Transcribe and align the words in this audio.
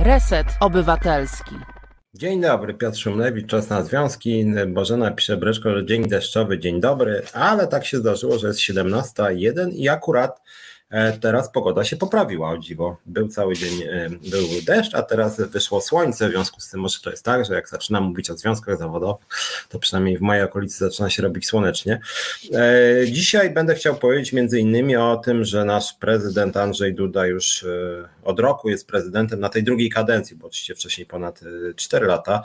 Reset 0.00 0.46
Obywatelski. 0.60 1.54
Dzień 2.14 2.40
dobry, 2.40 2.74
Piotr 2.74 2.98
Szumlewicz, 2.98 3.46
czas 3.46 3.70
na 3.70 3.82
związki. 3.82 4.46
Bożena 4.66 5.10
pisze 5.10 5.36
Breczko, 5.36 5.74
że 5.74 5.86
dzień 5.86 6.08
deszczowy, 6.08 6.58
dzień 6.58 6.80
dobry, 6.80 7.22
ale 7.32 7.66
tak 7.66 7.86
się 7.86 7.98
zdarzyło, 7.98 8.38
że 8.38 8.46
jest 8.46 8.60
17.01 8.60 9.72
i 9.72 9.88
akurat 9.88 10.40
teraz 11.20 11.50
pogoda 11.50 11.84
się 11.84 11.96
poprawiła, 11.96 12.50
o 12.50 12.58
dziwo. 12.58 12.96
Był 13.06 13.28
cały 13.28 13.54
dzień, 13.54 13.82
e, 13.82 14.10
był 14.10 14.48
deszcz, 14.66 14.94
a 14.94 15.02
teraz 15.02 15.40
wyszło 15.40 15.80
słońce, 15.80 16.28
w 16.28 16.30
związku 16.30 16.60
z 16.60 16.70
tym 16.70 16.80
może 16.80 17.00
to 17.00 17.10
jest 17.10 17.24
tak, 17.24 17.44
że 17.44 17.54
jak 17.54 17.68
zaczynam 17.68 18.04
mówić 18.04 18.30
o 18.30 18.36
związkach 18.36 18.78
zawodowych, 18.78 19.26
to 19.68 19.78
przynajmniej 19.78 20.18
w 20.18 20.20
mojej 20.20 20.42
okolicy 20.42 20.78
zaczyna 20.78 21.10
się 21.10 21.22
robić 21.22 21.46
słonecznie. 21.46 22.00
E, 22.54 23.06
dzisiaj 23.06 23.50
będę 23.50 23.74
chciał 23.74 23.94
powiedzieć 23.94 24.32
między 24.32 24.60
innymi 24.60 24.96
o 24.96 25.16
tym, 25.16 25.44
że 25.44 25.64
nasz 25.64 25.92
prezydent 25.92 26.56
Andrzej 26.56 26.94
Duda 26.94 27.26
już 27.26 27.66
od 28.24 28.40
roku 28.40 28.68
jest 28.68 28.86
prezydentem 28.86 29.40
na 29.40 29.48
tej 29.48 29.62
drugiej 29.62 29.90
kadencji, 29.90 30.36
bo 30.36 30.46
oczywiście 30.46 30.74
wcześniej 30.74 31.06
ponad 31.06 31.40
4 31.76 32.06
lata, 32.06 32.42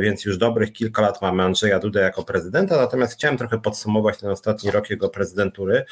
więc 0.00 0.24
już 0.24 0.38
dobrych 0.38 0.72
kilka 0.72 1.02
lat 1.02 1.22
mamy 1.22 1.42
Andrzeja 1.42 1.78
Duda 1.78 2.00
jako 2.00 2.22
prezydenta, 2.22 2.76
natomiast 2.76 3.12
chciałem 3.12 3.38
trochę 3.38 3.60
podsumować 3.60 4.18
ten 4.18 4.30
ostatni 4.30 4.70
rok 4.70 4.90
jego 4.90 5.08
prezydentury. 5.08 5.84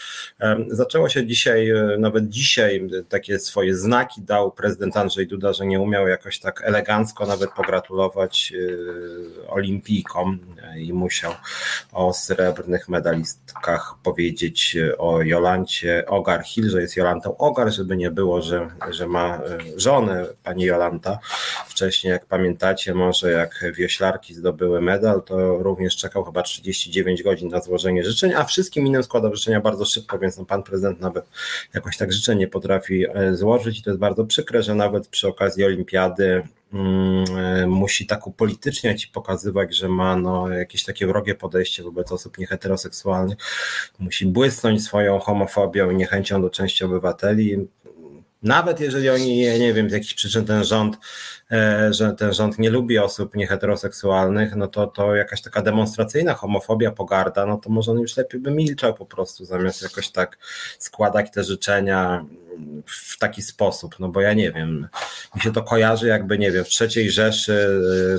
Zaczęło 0.69 1.09
się 1.09 1.27
dziś 1.27 1.36
dzisiaj, 1.37 1.71
e, 1.71 1.97
nawet 1.99 2.29
dzisiaj 2.29 2.89
takie 3.09 3.39
swoje 3.39 3.77
znaki 3.77 4.23
dał 4.23 4.53
prezydent 4.53 4.97
Andrzej 4.97 5.27
Duda, 5.27 5.53
że 5.53 5.67
nie 5.67 5.81
umiał 5.81 6.09
jakoś 6.09 6.39
tak 6.39 6.63
elegancko 6.65 7.27
nawet 7.27 7.51
pogratulować 7.51 8.53
e, 8.53 9.51
olimpijkom 9.51 10.39
e, 10.63 10.81
i 10.81 10.93
musiał 10.93 11.33
o 11.93 12.13
srebrnych 12.13 12.89
medalistkach 12.89 13.95
powiedzieć 14.03 14.77
o 14.99 15.23
Jolancie 15.23 16.05
Ogar-Hill, 16.07 16.71
że 16.71 16.81
jest 16.81 16.97
Jolantą 16.97 17.37
Ogar, 17.37 17.73
żeby 17.73 17.97
nie 17.97 18.11
było, 18.11 18.43
że, 18.43 18.69
że 18.91 19.07
ma 19.07 19.41
żonę 19.77 20.27
pani 20.45 20.65
Jolanta. 20.65 21.19
Wcześniej, 21.67 22.11
jak 22.11 22.27
pamiętacie, 22.27 22.95
może 22.95 23.31
jak 23.31 23.65
wioślarki 23.75 24.35
zdobyły 24.35 24.81
medal, 24.81 25.23
to 25.23 25.59
również 25.59 25.97
czekał 25.97 26.25
chyba 26.25 26.43
39 26.43 27.23
godzin 27.23 27.49
na 27.49 27.61
złożenie 27.61 28.05
życzeń, 28.05 28.35
a 28.35 28.45
wszystkim 28.45 28.87
innym 28.87 29.03
składał 29.03 29.35
życzenia 29.35 29.61
bardzo 29.61 29.85
szybko, 29.85 30.19
więc 30.19 30.39
no, 30.39 30.45
pan 30.45 30.63
prezydent 30.63 31.01
nawet 31.01 31.26
jakoś 31.75 31.97
tak 31.97 32.13
życzenie 32.13 32.49
potrafi 32.49 33.05
e, 33.15 33.37
złożyć 33.37 33.79
i 33.79 33.83
to 33.83 33.91
jest 33.91 34.01
bardzo 34.01 34.25
przykre, 34.25 34.63
że 34.63 34.75
nawet 34.75 35.09
przy 35.09 35.29
okazji 35.29 35.65
olimpiady 35.65 36.43
mm, 36.73 37.25
e, 37.39 37.67
musi 37.67 38.07
tak 38.07 38.27
upolityczniać 38.27 39.05
i 39.05 39.09
pokazywać, 39.09 39.77
że 39.77 39.89
ma 39.89 40.17
no, 40.17 40.49
jakieś 40.49 40.85
takie 40.85 41.07
wrogie 41.07 41.35
podejście 41.35 41.83
wobec 41.83 42.13
osób 42.13 42.39
nieheteroseksualnych. 42.39 43.39
Musi 43.99 44.27
błysnąć 44.27 44.85
swoją 44.85 45.19
homofobią 45.19 45.91
i 45.91 45.97
niechęcią 45.97 46.43
do 46.43 46.51
części 46.51 46.85
obywateli. 46.85 47.69
Nawet 48.47 48.81
jeżeli 48.81 49.11
oni, 49.11 49.37
nie 49.37 49.75
wiem, 49.75 49.91
z 49.91 49.93
jakichś 49.93 50.15
przyczyn 50.15 50.45
ten 50.45 50.65
rząd, 50.65 50.97
e, 51.51 51.93
że 51.93 52.13
ten 52.13 52.33
rząd 52.33 52.59
nie 52.59 52.71
lubi 52.71 52.99
osób 52.99 53.35
nieheteroseksualnych, 53.35 54.57
no 54.57 54.67
to, 54.67 54.87
to 54.87 55.15
jakaś 55.15 55.43
taka 55.43 55.63
demonstracyjna 55.63 56.35
homofobia, 56.35 56.91
pogarda, 56.91 57.47
no 57.47 57.57
to 57.57 57.71
może 57.71 57.91
on 57.91 57.99
już 57.99 58.17
lepiej 58.17 58.41
by 58.41 58.51
milczał 58.51 58.95
po 58.95 59.07
prostu, 59.07 59.45
zamiast 59.45 59.83
jakoś 59.83 60.09
tak 60.09 60.39
składać 60.79 61.31
te 61.31 61.45
życzenia 61.45 62.25
w 62.87 63.19
taki 63.19 63.43
sposób, 63.43 63.97
no 63.99 64.09
bo 64.09 64.21
ja 64.21 64.33
nie 64.33 64.53
wiem, 64.53 64.89
mi 65.37 65.41
się 65.41 65.53
to 65.53 65.63
kojarzy 65.63 66.09
jakby, 66.09 66.39
nie 66.39 66.53
wiem, 66.53 66.65
w 66.65 66.69
trzeciej 66.69 67.11
Rzeszy 67.11 67.69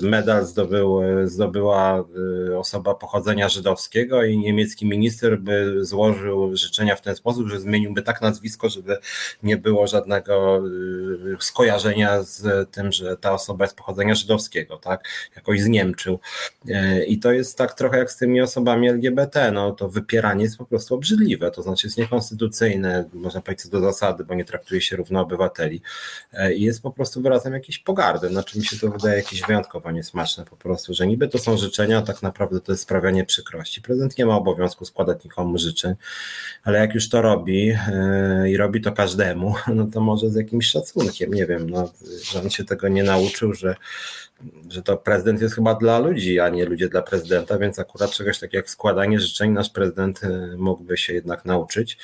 y, 0.04 0.06
medal 0.06 0.46
zdobył, 0.46 1.02
zdobyła 1.26 2.04
y, 2.50 2.58
osoba 2.58 2.96
pochodzenia 2.96 3.50
żydowskiego 3.50 4.24
i 4.24 4.38
niemiecki 4.38 4.86
minister 4.86 5.40
by 5.40 5.86
złożył 5.86 6.58
życzenia 6.58 6.96
w 6.96 7.02
ten 7.02 7.16
sposób, 7.16 7.48
że 7.48 7.60
zmieniłby 7.60 8.02
tak 8.02 8.22
nazwisko, 8.22 8.70
żeby 8.70 8.98
nie 9.44 9.58
było 9.58 9.88
żadnego 9.88 10.62
y, 10.68 11.38
skojarzenia 11.40 12.24
z 12.24 12.70
tym, 12.72 12.92
że 12.92 13.18
ta 13.18 13.34
osoba 13.34 13.66
jest 13.66 13.78
pochodzenia 13.78 14.16
żydowskiego, 14.16 14.78
tak, 14.78 15.04
jakoś 15.36 15.62
zniemczył. 15.62 16.20
I 17.08 17.20
to 17.20 17.32
jest 17.32 17.58
tak 17.58 17.73
trochę 17.73 17.98
jak 17.98 18.11
z 18.11 18.17
tymi 18.17 18.42
osobami 18.42 18.90
LGBT, 18.90 19.52
no 19.52 19.72
to 19.72 19.90
wypieranie 19.90 20.44
jest 20.44 20.58
po 20.58 20.66
prostu 20.66 20.95
obrzydliwe, 20.95 21.52
to 21.52 21.61
znaczy 21.61 21.88
jest 21.88 21.98
niekonstytucyjne, 21.98 23.06
można 23.14 23.42
powiedzieć 23.42 23.66
co 23.66 23.70
do 23.70 23.80
zasady, 23.80 24.26
bo 24.27 24.36
nie 24.36 24.45
traktuje 24.45 24.82
się 24.82 24.95
równo 24.95 25.21
obywateli. 25.21 25.82
E, 26.33 26.54
i 26.54 26.61
jest 26.61 26.82
po 26.82 26.92
prostu 26.92 27.21
wyrazem 27.21 27.54
jakiejś 27.54 27.80
pogardy, 27.80 28.30
znaczy 28.30 28.60
mi 28.60 28.65
się 28.65 28.77
to 28.80 28.92
wydaje 28.92 29.17
jakieś 29.17 29.42
wyjątkowo 29.42 29.92
niesmaczne 29.92 30.45
po 30.45 30.55
prostu, 30.55 30.93
że 30.93 31.08
niby 31.08 31.27
to 31.27 31.38
są 31.38 31.58
życzenia, 31.58 31.98
a 31.98 32.02
tak 32.02 32.21
naprawdę 32.21 32.61
to 32.61 32.71
jest 32.71 32.83
sprawianie 32.83 33.26
przykrości. 33.26 33.82
Prezydent 33.82 34.17
nie 34.17 34.26
ma 34.26 34.36
obowiązku 34.36 34.86
składać 34.86 35.23
nikomu 35.23 35.58
życzeń, 35.58 35.95
ale 36.64 36.80
jak 36.80 36.93
już 36.93 37.10
to 37.10 37.21
robi 37.21 37.70
e, 37.70 38.49
i 38.49 38.58
robi 38.58 38.82
to 38.82 38.92
każdemu, 38.92 39.55
no 39.76 39.87
to 39.93 40.02
może 40.02 40.30
z 40.30 40.36
jakimś 40.36 40.67
szacunkiem, 40.67 41.33
nie 41.33 41.45
wiem, 41.45 41.70
no, 41.70 41.89
że 42.23 42.42
on 42.42 42.49
się 42.49 42.64
tego 42.66 42.87
nie 42.87 43.04
nauczył, 43.04 43.54
że 43.54 43.76
że 44.70 44.81
to 44.81 44.98
prezydent 44.98 45.42
jest 45.42 45.55
chyba 45.55 45.75
dla 45.75 45.99
ludzi, 45.99 46.39
a 46.39 46.49
nie 46.49 46.65
ludzie 46.65 46.89
dla 46.89 47.02
prezydenta, 47.02 47.58
więc 47.58 47.80
akurat 47.80 48.11
czegoś 48.11 48.39
takiego 48.39 48.58
jak 48.58 48.70
składanie 48.70 49.20
życzeń 49.20 49.52
nasz 49.52 49.70
prezydent 49.70 50.23
e, 50.23 50.58
mógłby 50.58 50.98
się 50.98 51.14
jednak 51.14 51.45
nauczyć. 51.45 51.98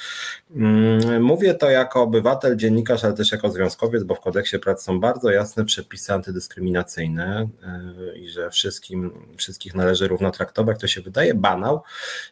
Mm, 0.56 1.24
mówię 1.24 1.54
to 1.54 1.70
jako 1.70 2.02
obywatel, 2.02 2.58
dziennikarz, 2.58 3.04
ale 3.04 3.14
też 3.14 3.32
jako 3.32 3.52
związkowiec, 3.52 4.04
bo 4.04 4.16
w 4.16 4.20
kodeksie 4.20 4.60
pracy 4.60 4.84
są 4.84 5.00
bardzo 5.00 5.32
jasne 5.32 5.66
przepisy 5.66 6.14
antydyskryminacyjne 6.14 7.48
e, 7.64 8.18
i 8.18 8.30
że 8.30 8.50
wszystkim, 8.50 9.12
wszystkich 9.38 9.76
należy 9.76 10.08
równo 10.08 10.32
traktować. 10.32 10.80
To 10.80 10.88
się 10.88 11.02
wydaje 11.02 11.34
banał, 11.34 11.82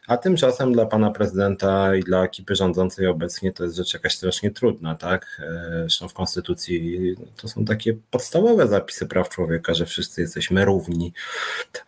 a 0.06 0.16
tymczasem 0.16 0.72
dla 0.72 0.86
pana 0.86 1.10
prezydenta 1.10 1.96
i 1.96 2.00
dla 2.00 2.24
ekipy 2.24 2.56
rządzącej 2.56 3.06
obecnie 3.06 3.52
to 3.52 3.64
jest 3.64 3.76
rzecz 3.76 3.94
jakaś 3.94 4.16
strasznie 4.16 4.50
trudna, 4.50 4.94
tak? 4.94 5.40
E, 5.42 5.80
zresztą 5.80 6.08
w 6.08 6.14
konstytucji 6.14 7.16
to 7.36 7.48
są 7.48 7.64
takie 7.64 7.94
podstawowe 8.10 8.68
zapisy 8.68 9.06
praw 9.06 9.28
człowieka, 9.28 9.74
że 9.74 9.86
wszyscy 9.92 10.20
jesteśmy 10.20 10.64
równi, 10.64 11.12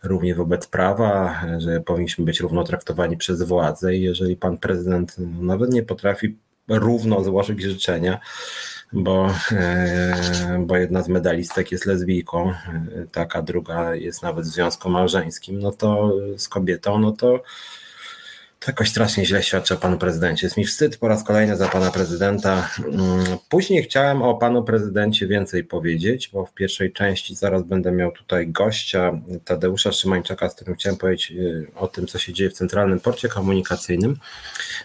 równi 0.03 0.33
wobec 0.33 0.67
prawa, 0.67 1.41
że 1.57 1.81
powinniśmy 1.81 2.25
być 2.25 2.39
równo 2.39 2.63
traktowani 2.63 3.17
przez 3.17 3.43
władzę 3.43 3.95
i 3.95 4.01
jeżeli 4.01 4.35
pan 4.35 4.57
prezydent 4.57 5.15
nawet 5.41 5.73
nie 5.73 5.83
potrafi 5.83 6.37
równo 6.67 7.23
złożyć 7.23 7.61
życzenia, 7.61 8.19
bo, 8.93 9.29
e, 9.51 10.65
bo 10.65 10.77
jedna 10.77 11.03
z 11.03 11.07
medalistek 11.07 11.71
jest 11.71 11.85
lesbijką, 11.85 12.49
e, 12.49 12.55
taka 13.11 13.41
druga 13.41 13.95
jest 13.95 14.23
nawet 14.23 14.45
w 14.45 14.49
związku 14.49 14.89
małżeńskim, 14.89 15.59
no 15.59 15.71
to 15.71 16.13
z 16.37 16.47
kobietą, 16.47 16.99
no 16.99 17.11
to 17.11 17.43
to 18.59 18.71
jakoś 18.71 18.89
strasznie 18.89 19.25
źle 19.25 19.43
świadczy 19.43 19.73
o 19.73 19.77
panu 19.77 19.97
prezydencie. 19.97 20.45
Jest 20.45 20.57
mi 20.57 20.65
wstyd 20.65 20.97
po 20.97 21.07
raz 21.07 21.23
kolejny 21.23 21.57
za 21.57 21.67
pana 21.67 21.91
prezydenta. 21.91 22.69
Mm, 22.79 23.25
później 23.49 23.83
chciałem 23.83 24.21
o 24.21 24.35
panu 24.35 24.63
prezydencie 24.63 25.27
więcej 25.27 25.63
powiedzieć, 25.63 26.29
bo 26.33 26.45
w 26.45 26.53
pierwszej 26.53 26.93
części 26.93 27.35
zaraz 27.35 27.63
będę 27.63 27.91
miał 27.91 28.11
tutaj 28.11 28.47
gościa 28.47 29.11
Tadeusza 29.45 29.91
Szymańczaka, 29.91 30.49
z 30.49 30.55
którym 30.55 30.75
chciałem 30.75 30.97
powiedzieć 30.97 31.31
y, 31.31 31.67
o 31.75 31.87
tym, 31.87 32.07
co 32.07 32.19
się 32.19 32.33
dzieje 32.33 32.49
w 32.49 32.53
Centralnym 32.53 32.99
Porcie 32.99 33.29
Komunikacyjnym. 33.29 34.17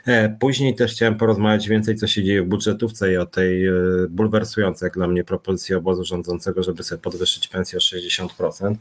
E, 0.06 0.28
później 0.28 0.74
też 0.74 0.92
chciałem 0.92 1.16
porozmawiać 1.16 1.68
więcej, 1.68 1.96
co 1.96 2.06
się 2.06 2.24
dzieje 2.24 2.42
w 2.42 2.46
budżetówce 2.46 3.12
i 3.12 3.16
o 3.16 3.26
tej 3.26 3.68
y, 3.68 3.72
bulwersującej 4.08 4.86
jak 4.86 4.94
dla 4.94 5.06
mnie 5.06 5.24
propozycji 5.24 5.74
obozu 5.74 6.04
rządzącego, 6.04 6.62
żeby 6.62 6.82
sobie 6.82 7.02
podwyższyć 7.02 7.48
pensję 7.48 7.78
o 7.78 7.80
60% 7.80 8.74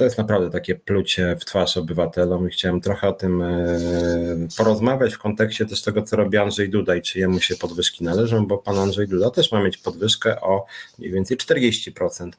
to 0.00 0.04
jest 0.04 0.18
naprawdę 0.18 0.50
takie 0.50 0.74
plucie 0.74 1.36
w 1.40 1.44
twarz 1.44 1.76
obywatelom 1.76 2.48
i 2.48 2.50
chciałem 2.50 2.80
trochę 2.80 3.08
o 3.08 3.12
tym 3.12 3.42
e, 3.42 3.78
porozmawiać 4.56 5.14
w 5.14 5.18
kontekście 5.18 5.66
też 5.66 5.82
tego, 5.82 6.02
co 6.02 6.16
robi 6.16 6.38
Andrzej 6.38 6.68
Duda 6.68 6.96
i 6.96 7.02
czy 7.02 7.18
jemu 7.18 7.40
się 7.40 7.56
podwyżki 7.56 8.04
należą, 8.04 8.46
bo 8.46 8.58
pan 8.58 8.78
Andrzej 8.78 9.08
Duda 9.08 9.30
też 9.30 9.52
ma 9.52 9.62
mieć 9.62 9.78
podwyżkę 9.78 10.40
o 10.40 10.64
mniej 10.98 11.12
więcej 11.12 11.36
40%. 11.36 12.30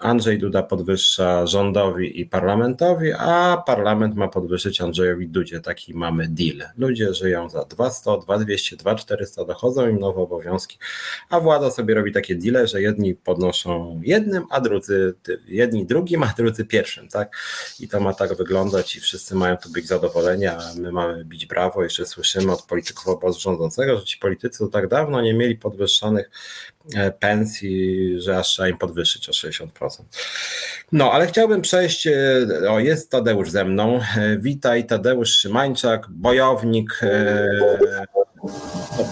Andrzej 0.00 0.38
Duda 0.38 0.62
podwyższa 0.62 1.46
rządowi 1.46 2.20
i 2.20 2.26
parlamentowi, 2.26 3.12
a 3.12 3.62
parlament 3.66 4.14
ma 4.14 4.28
podwyższyć 4.28 4.80
Andrzejowi 4.80 5.28
Dudzie. 5.28 5.60
Taki 5.60 5.94
mamy 5.94 6.28
deal. 6.28 6.68
Ludzie 6.78 7.14
żyją 7.14 7.48
za 7.48 7.64
200, 7.64 8.10
2200, 8.22 8.76
2400, 8.76 9.44
dochodzą 9.44 9.88
im 9.88 9.98
nowe 9.98 10.20
obowiązki, 10.20 10.78
a 11.30 11.40
władza 11.40 11.70
sobie 11.70 11.94
robi 11.94 12.12
takie 12.12 12.34
deale, 12.34 12.66
że 12.66 12.82
jedni 12.82 13.14
podnoszą 13.14 14.00
jednym, 14.04 14.44
a 14.50 14.60
drudzy 14.60 15.14
jedni 15.48 15.86
drugim, 15.86 16.22
a 16.22 16.34
drudzy 16.36 16.64
pierwszym 16.64 16.99
tak? 17.08 17.36
I 17.80 17.88
to 17.88 18.00
ma 18.00 18.14
tak 18.14 18.36
wyglądać 18.36 18.96
i 18.96 19.00
wszyscy 19.00 19.34
mają 19.34 19.56
tu 19.56 19.70
być 19.70 19.86
zadowoleni, 19.86 20.46
a 20.46 20.58
my 20.76 20.92
mamy 20.92 21.24
bić 21.24 21.46
brawo. 21.46 21.82
Jeszcze 21.82 22.06
słyszymy 22.06 22.52
od 22.52 22.62
polityków 22.62 23.08
obozu 23.08 23.40
rządzącego, 23.40 23.98
że 23.98 24.04
ci 24.04 24.18
politycy 24.18 24.58
to 24.58 24.66
tak 24.66 24.88
dawno 24.88 25.20
nie 25.20 25.34
mieli 25.34 25.56
podwyższonych 25.56 26.30
e, 26.94 27.10
pensji, 27.10 28.14
że 28.20 28.38
aż 28.38 28.48
trzeba 28.48 28.68
im 28.68 28.78
podwyższyć 28.78 29.28
o 29.28 29.32
60%. 29.32 29.66
No, 30.92 31.12
ale 31.12 31.26
chciałbym 31.26 31.62
przejść, 31.62 32.06
e, 32.06 32.12
o 32.70 32.78
jest 32.78 33.10
Tadeusz 33.10 33.50
ze 33.50 33.64
mną. 33.64 34.00
E, 34.16 34.38
witaj 34.38 34.86
Tadeusz 34.86 35.36
Szymańczak, 35.36 36.06
bojownik 36.10 37.00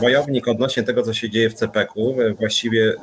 bojownik 0.00 0.48
odnośnie 0.48 0.82
tego, 0.82 1.02
co 1.02 1.14
się 1.14 1.30
dzieje 1.30 1.50
w 1.50 1.54
CPK-u. 1.54 2.16
Właściwie 2.38 2.94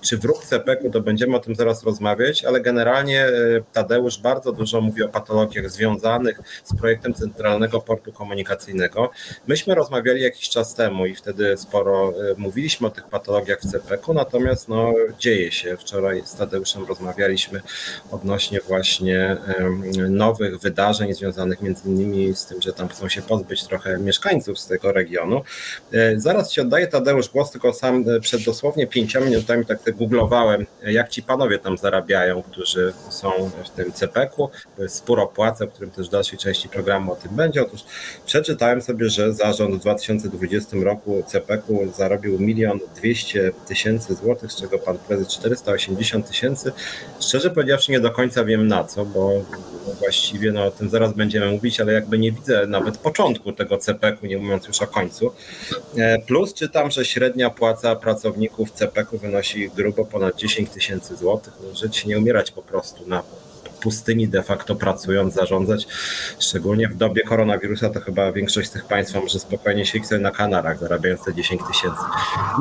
czy 0.00 0.18
wróg 0.18 0.44
CPK-u, 0.44 0.90
to 0.90 1.00
będziemy 1.00 1.36
o 1.36 1.40
tym 1.40 1.54
zaraz 1.54 1.84
rozmawiać, 1.84 2.44
ale 2.44 2.60
generalnie 2.60 3.26
Tadeusz 3.72 4.20
bardzo 4.20 4.52
dużo 4.52 4.80
mówi 4.80 5.02
o 5.02 5.08
patologiach 5.08 5.70
związanych 5.70 6.40
z 6.64 6.76
projektem 6.76 7.14
Centralnego 7.14 7.80
Portu 7.80 8.12
Komunikacyjnego. 8.12 9.10
Myśmy 9.46 9.74
rozmawiali 9.74 10.22
jakiś 10.22 10.48
czas 10.48 10.74
temu 10.74 11.06
i 11.06 11.14
wtedy 11.14 11.56
sporo 11.56 12.12
mówiliśmy 12.36 12.86
o 12.86 12.90
tych 12.90 13.04
patologiach 13.04 13.60
w 13.60 13.70
CPK-u, 13.72 14.14
natomiast 14.14 14.68
no, 14.68 14.94
dzieje 15.18 15.52
się. 15.52 15.76
Wczoraj 15.76 16.22
z 16.24 16.36
Tadeuszem 16.36 16.84
rozmawialiśmy 16.84 17.60
odnośnie 18.10 18.60
właśnie 18.60 19.36
nowych 20.08 20.58
wydarzeń 20.58 21.14
związanych 21.14 21.62
między 21.62 21.88
innymi 21.88 22.34
z 22.34 22.46
tym, 22.46 22.62
że 22.62 22.72
tam 22.72 22.88
chcą 22.88 23.08
się 23.08 23.22
pozbyć 23.22 23.64
trochę 23.64 23.98
mieszkańców 23.98 24.58
z 24.58 24.66
tego 24.66 24.92
regionu. 24.92 25.42
E, 25.92 26.20
zaraz 26.20 26.52
Ci 26.52 26.60
oddaję 26.60 26.86
Tadeusz 26.86 27.28
głos, 27.28 27.50
tylko 27.50 27.72
sam 27.72 28.04
e, 28.08 28.20
przed 28.20 28.44
dosłownie 28.44 28.86
pięcioma 28.86 29.26
minutami 29.26 29.66
tak 29.66 29.78
googlowałem, 29.96 30.66
jak 30.82 31.08
ci 31.08 31.22
panowie 31.22 31.58
tam 31.58 31.78
zarabiają, 31.78 32.42
którzy 32.42 32.92
są 33.10 33.30
w 33.64 33.70
tym 33.70 33.92
CPK-u, 33.92 34.50
spór 34.88 35.20
opłace, 35.20 35.64
o 35.64 35.68
którym 35.68 35.90
też 35.90 36.08
w 36.08 36.10
dalszej 36.10 36.38
części 36.38 36.68
programu 36.68 37.12
o 37.12 37.16
tym 37.16 37.36
będzie. 37.36 37.62
Otóż 37.62 37.80
przeczytałem 38.26 38.82
sobie, 38.82 39.10
że 39.10 39.32
zarząd 39.32 39.74
w 39.74 39.78
2020 39.80 40.76
roku 40.82 41.22
CPK-u 41.26 41.92
zarobił 41.92 42.38
milion 42.38 42.80
dwieście 42.96 43.50
tysięcy 43.68 44.14
złotych, 44.14 44.52
z 44.52 44.56
czego 44.56 44.78
pan 44.78 44.98
prezes 44.98 45.28
480 45.28 46.28
tysięcy. 46.28 46.72
Szczerze 47.20 47.50
powiedziawszy 47.50 47.92
nie 47.92 48.00
do 48.00 48.10
końca 48.10 48.44
wiem 48.44 48.68
na 48.68 48.84
co, 48.84 49.04
bo 49.04 49.44
właściwie 49.98 50.52
no, 50.52 50.64
o 50.64 50.70
tym 50.70 50.90
zaraz 50.90 51.12
będziemy 51.12 51.50
mówić, 51.50 51.80
ale 51.80 51.92
jakby 51.92 52.18
nie 52.18 52.32
widzę 52.32 52.66
nawet 52.66 52.98
początku 52.98 53.52
tego 53.52 53.78
CPK-u, 53.78 54.26
nie 54.26 54.38
mówiąc 54.38 54.66
już 54.66 54.82
o 54.82 54.86
końcu. 54.86 55.32
E, 55.96 56.18
plus 56.18 56.54
czytam, 56.54 56.90
że 56.90 57.04
średnia 57.04 57.50
płaca 57.50 57.96
pracowników 57.96 58.70
CPK-u 58.70 59.18
wynosi 59.18 59.70
grubo 59.70 60.04
ponad 60.04 60.36
10 60.36 60.70
tysięcy 60.70 61.16
złotych. 61.16 61.52
Żyć 61.72 62.06
nie 62.06 62.18
umierać 62.18 62.50
po 62.50 62.62
prostu 62.62 63.08
na 63.08 63.22
pustyni 63.86 64.28
de 64.28 64.42
facto 64.42 64.74
pracując, 64.74 65.34
zarządzać. 65.34 65.86
Szczególnie 66.38 66.88
w 66.88 66.96
dobie 66.96 67.22
koronawirusa 67.22 67.90
to 67.90 68.00
chyba 68.00 68.32
większość 68.32 68.68
z 68.68 68.72
tych 68.72 68.84
państw 68.84 69.14
może 69.14 69.38
spokojnie 69.38 69.86
się 69.86 70.04
sobie 70.04 70.20
na 70.20 70.30
Kanarach, 70.30 70.78
zarabiając 70.78 71.24
te 71.24 71.34
10 71.34 71.62
tysięcy. 71.68 72.02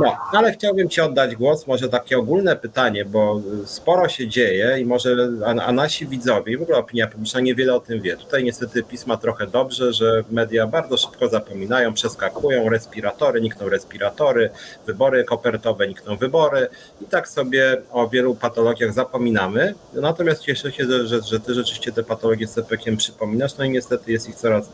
No, 0.02 0.18
ale 0.32 0.52
chciałbym 0.52 0.90
Ci 0.90 1.02
oddać 1.02 1.36
głos, 1.36 1.68
może 1.68 1.90
takie 1.90 2.18
ogólne 2.18 2.56
pytanie, 2.56 3.06
bo 3.06 3.42
sporo 3.66 4.10
się 4.10 4.28
dzieje 4.28 4.80
i 4.80 4.86
może, 4.86 5.30
a, 5.46 5.50
a 5.50 5.72
nasi 5.72 6.08
widzowie 6.08 6.58
w 6.58 6.62
ogóle 6.62 6.78
opinia 6.78 7.08
publiczna 7.08 7.40
niewiele 7.40 7.76
o 7.76 7.80
tym 7.80 8.02
wie. 8.02 8.18
Tutaj 8.18 8.44
niestety 8.44 8.84
pisma 8.84 9.18
trochę 9.18 9.48
dobrze, 9.48 9.94
że 9.94 10.24
media 10.32 10.68
bardzo 10.68 10.98
szybko 10.98 11.30
zapominają, 11.30 11.94
przeskakują 11.94 12.70
respiratory, 12.70 13.42
nikną 13.42 13.70
respiratory, 13.70 14.50
wybory 14.88 15.24
kopertowe, 15.24 15.88
nikną 15.88 16.18
wybory 16.18 16.68
i 17.02 17.06
tak 17.06 17.30
sobie 17.30 17.82
o 17.92 18.10
wielu 18.10 18.36
patologiach 18.36 18.94
zapominamy. 18.94 19.74
Natomiast 19.94 20.42
cieszę 20.42 20.72
się, 20.72 21.08
że 21.08 21.15
że, 21.22 21.28
że 21.28 21.40
ty 21.40 21.54
rzeczywiście 21.54 21.92
te 21.92 22.04
patologie 22.04 22.48
z 22.48 22.52
CPK 22.54 22.92
przypominasz, 22.98 23.58
no 23.58 23.66
i 23.66 23.70
niestety 23.70 24.12
jest 24.12 24.30
ich 24.30 24.36
coraz 24.36 24.70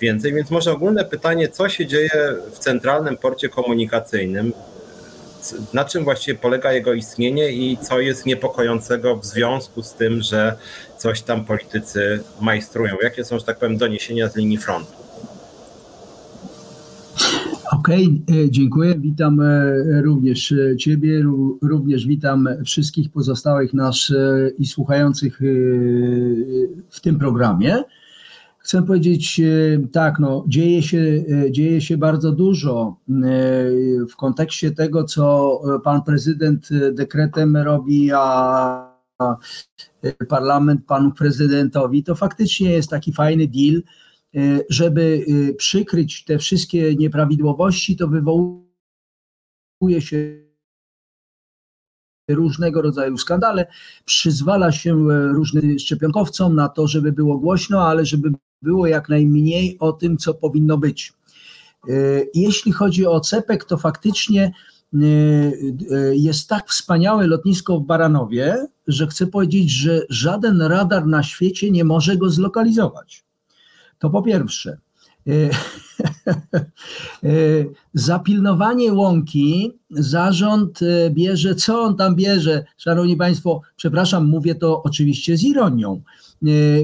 więcej, 0.00 0.34
więc 0.34 0.50
może 0.50 0.72
ogólne 0.72 1.04
pytanie, 1.04 1.48
co 1.48 1.68
się 1.68 1.86
dzieje 1.86 2.34
w 2.52 2.58
centralnym 2.58 3.16
porcie 3.16 3.48
komunikacyjnym, 3.48 4.52
na 5.72 5.84
czym 5.84 6.04
właściwie 6.04 6.38
polega 6.38 6.72
jego 6.72 6.92
istnienie 6.92 7.50
i 7.50 7.78
co 7.82 8.00
jest 8.00 8.26
niepokojącego 8.26 9.16
w 9.16 9.26
związku 9.26 9.82
z 9.82 9.92
tym, 9.92 10.22
że 10.22 10.56
coś 10.98 11.22
tam 11.22 11.44
politycy 11.44 12.20
majstrują? 12.40 12.96
Jakie 13.02 13.24
są, 13.24 13.38
że 13.38 13.44
tak 13.44 13.58
powiem, 13.58 13.76
doniesienia 13.76 14.28
z 14.28 14.36
linii 14.36 14.58
frontu? 14.58 14.92
Okej, 17.72 18.22
okay, 18.24 18.44
e, 18.44 18.50
dziękuję. 18.50 18.94
Witam 18.98 19.40
e, 19.40 20.02
również 20.02 20.52
e, 20.52 20.76
Ciebie, 20.76 21.22
również 21.62 22.06
witam 22.06 22.48
wszystkich 22.64 23.10
pozostałych 23.10 23.74
nas 23.74 24.12
i 24.58 24.66
słuchających 24.66 25.40
w 26.90 27.00
tym 27.00 27.18
programie. 27.18 27.84
Chcę 28.58 28.82
powiedzieć 28.82 29.40
tak, 29.92 30.18
no, 30.18 30.44
dzieje, 30.48 30.82
się, 30.82 31.24
dzieje 31.50 31.80
się 31.80 31.96
bardzo 31.96 32.32
dużo 32.32 32.96
w 34.10 34.16
kontekście 34.16 34.70
tego, 34.70 35.04
co 35.04 35.60
pan 35.84 36.02
prezydent 36.02 36.68
dekretem 36.92 37.56
robi, 37.56 38.10
a 38.14 38.92
parlament 40.28 40.86
panu 40.86 41.12
prezydentowi. 41.12 42.04
To 42.04 42.14
faktycznie 42.14 42.70
jest 42.70 42.90
taki 42.90 43.12
fajny 43.12 43.48
deal 43.48 43.82
żeby 44.68 45.24
e, 45.50 45.54
przykryć 45.54 46.24
te 46.24 46.38
wszystkie 46.38 46.94
nieprawidłowości, 46.94 47.96
to 47.96 48.08
wywołuje 48.08 48.62
się 49.98 50.42
różnego 52.28 52.82
rodzaju 52.82 53.18
skandale, 53.18 53.66
przyzwala 54.04 54.72
się 54.72 55.10
e, 55.10 55.28
różnym 55.28 55.78
szczepionkowcom 55.78 56.54
na 56.54 56.68
to, 56.68 56.86
żeby 56.86 57.12
było 57.12 57.38
głośno, 57.38 57.88
ale 57.88 58.06
żeby 58.06 58.32
było 58.62 58.86
jak 58.86 59.08
najmniej 59.08 59.76
o 59.78 59.92
tym, 59.92 60.16
co 60.16 60.34
powinno 60.34 60.78
być. 60.78 61.12
Jeśli 62.34 62.72
chodzi 62.72 63.06
o 63.06 63.20
CEPEK, 63.20 63.64
to 63.64 63.76
faktycznie 63.76 64.52
jest 66.12 66.48
tak 66.48 66.68
wspaniałe 66.68 67.26
lotnisko 67.26 67.80
w 67.80 67.86
Baranowie, 67.86 68.66
że 68.86 69.06
chcę 69.06 69.26
powiedzieć, 69.26 69.70
że 69.70 70.02
żaden 70.08 70.62
radar 70.62 71.06
na 71.06 71.22
świecie 71.22 71.70
nie 71.70 71.84
może 71.84 72.16
go 72.16 72.30
zlokalizować. 72.30 73.24
To 74.02 74.10
po 74.10 74.22
pierwsze. 74.22 74.78
E, 75.28 75.32
e, 77.24 77.30
zapilnowanie 77.94 78.92
łąki 78.92 79.72
zarząd 79.90 80.80
e, 80.82 81.10
bierze, 81.10 81.54
co 81.54 81.80
on 81.80 81.96
tam 81.96 82.16
bierze? 82.16 82.64
Szanowni 82.78 83.16
Państwo, 83.16 83.60
przepraszam, 83.76 84.26
mówię 84.26 84.54
to 84.54 84.82
oczywiście 84.82 85.36
z 85.36 85.44
ironią. 85.44 86.02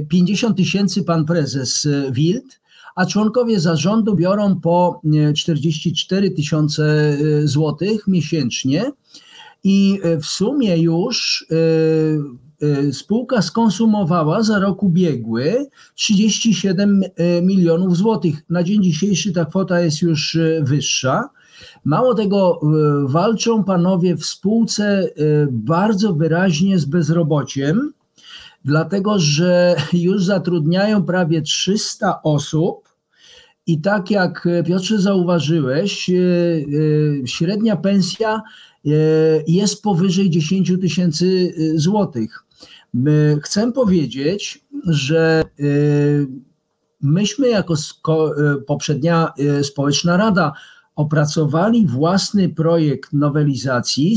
50 0.08 0.56
tysięcy 0.56 1.04
pan 1.04 1.24
prezes 1.24 1.88
Wild, 2.10 2.60
a 2.96 3.06
członkowie 3.06 3.60
zarządu 3.60 4.14
biorą 4.16 4.60
po 4.60 5.00
44 5.36 6.30
tysiące 6.30 7.16
złotych 7.44 8.06
miesięcznie 8.06 8.92
i 9.64 10.00
w 10.20 10.26
sumie 10.26 10.76
już 10.76 11.46
spółka 12.92 13.42
skonsumowała 13.42 14.42
za 14.42 14.58
rok 14.58 14.82
ubiegły 14.82 15.66
37 15.94 17.02
y, 17.02 17.42
milionów 17.42 17.96
złotych. 17.96 18.42
Na 18.50 18.62
dzień 18.62 18.82
dzisiejszy 18.82 19.32
ta 19.32 19.44
kwota 19.44 19.80
jest 19.80 20.02
już 20.02 20.34
y, 20.34 20.60
wyższa. 20.62 21.28
Mało 21.84 22.14
tego, 22.14 22.60
walczą 23.04 23.64
panowie 23.64 24.16
w 24.16 24.24
spółce 24.24 25.08
bardzo 25.50 26.12
wyraźnie 26.12 26.78
z 26.78 26.84
bezrobociem, 26.84 27.92
dlatego 28.64 29.18
że 29.18 29.76
już 29.92 30.24
zatrudniają 30.24 31.02
prawie 31.02 31.42
300 31.42 32.22
osób. 32.22 32.88
I 33.66 33.80
tak 33.80 34.10
jak 34.10 34.48
Piotrze 34.66 35.00
zauważyłeś, 35.00 36.10
średnia 37.24 37.76
pensja 37.76 38.42
jest 39.46 39.82
powyżej 39.82 40.30
10 40.30 40.72
tysięcy 40.80 41.54
złotych. 41.76 42.44
Chcę 43.42 43.72
powiedzieć, 43.72 44.64
że 44.86 45.44
y, 45.60 46.26
myśmy 47.00 47.48
jako 47.48 47.74
y, 47.74 48.62
poprzednia 48.62 49.32
y, 49.60 49.64
Społeczna 49.64 50.16
Rada 50.16 50.52
opracowali 50.96 51.86
własny 51.86 52.48
projekt 52.48 53.12
nowelizacji 53.12 54.16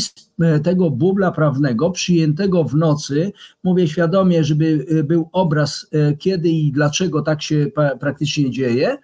tego 0.64 0.90
bubla 0.90 1.32
prawnego 1.32 1.92
przyjętego 1.92 2.64
w 2.64 2.76
nocy. 2.76 3.32
Mówię 3.64 3.88
świadomie, 3.88 4.44
żeby 4.44 4.86
był 5.04 5.30
obraz, 5.32 5.88
kiedy 6.20 6.50
i 6.50 6.72
dlaczego 6.72 7.22
tak 7.22 7.42
się 7.42 7.68
praktycznie 8.00 8.52
dzieje. 8.52 8.98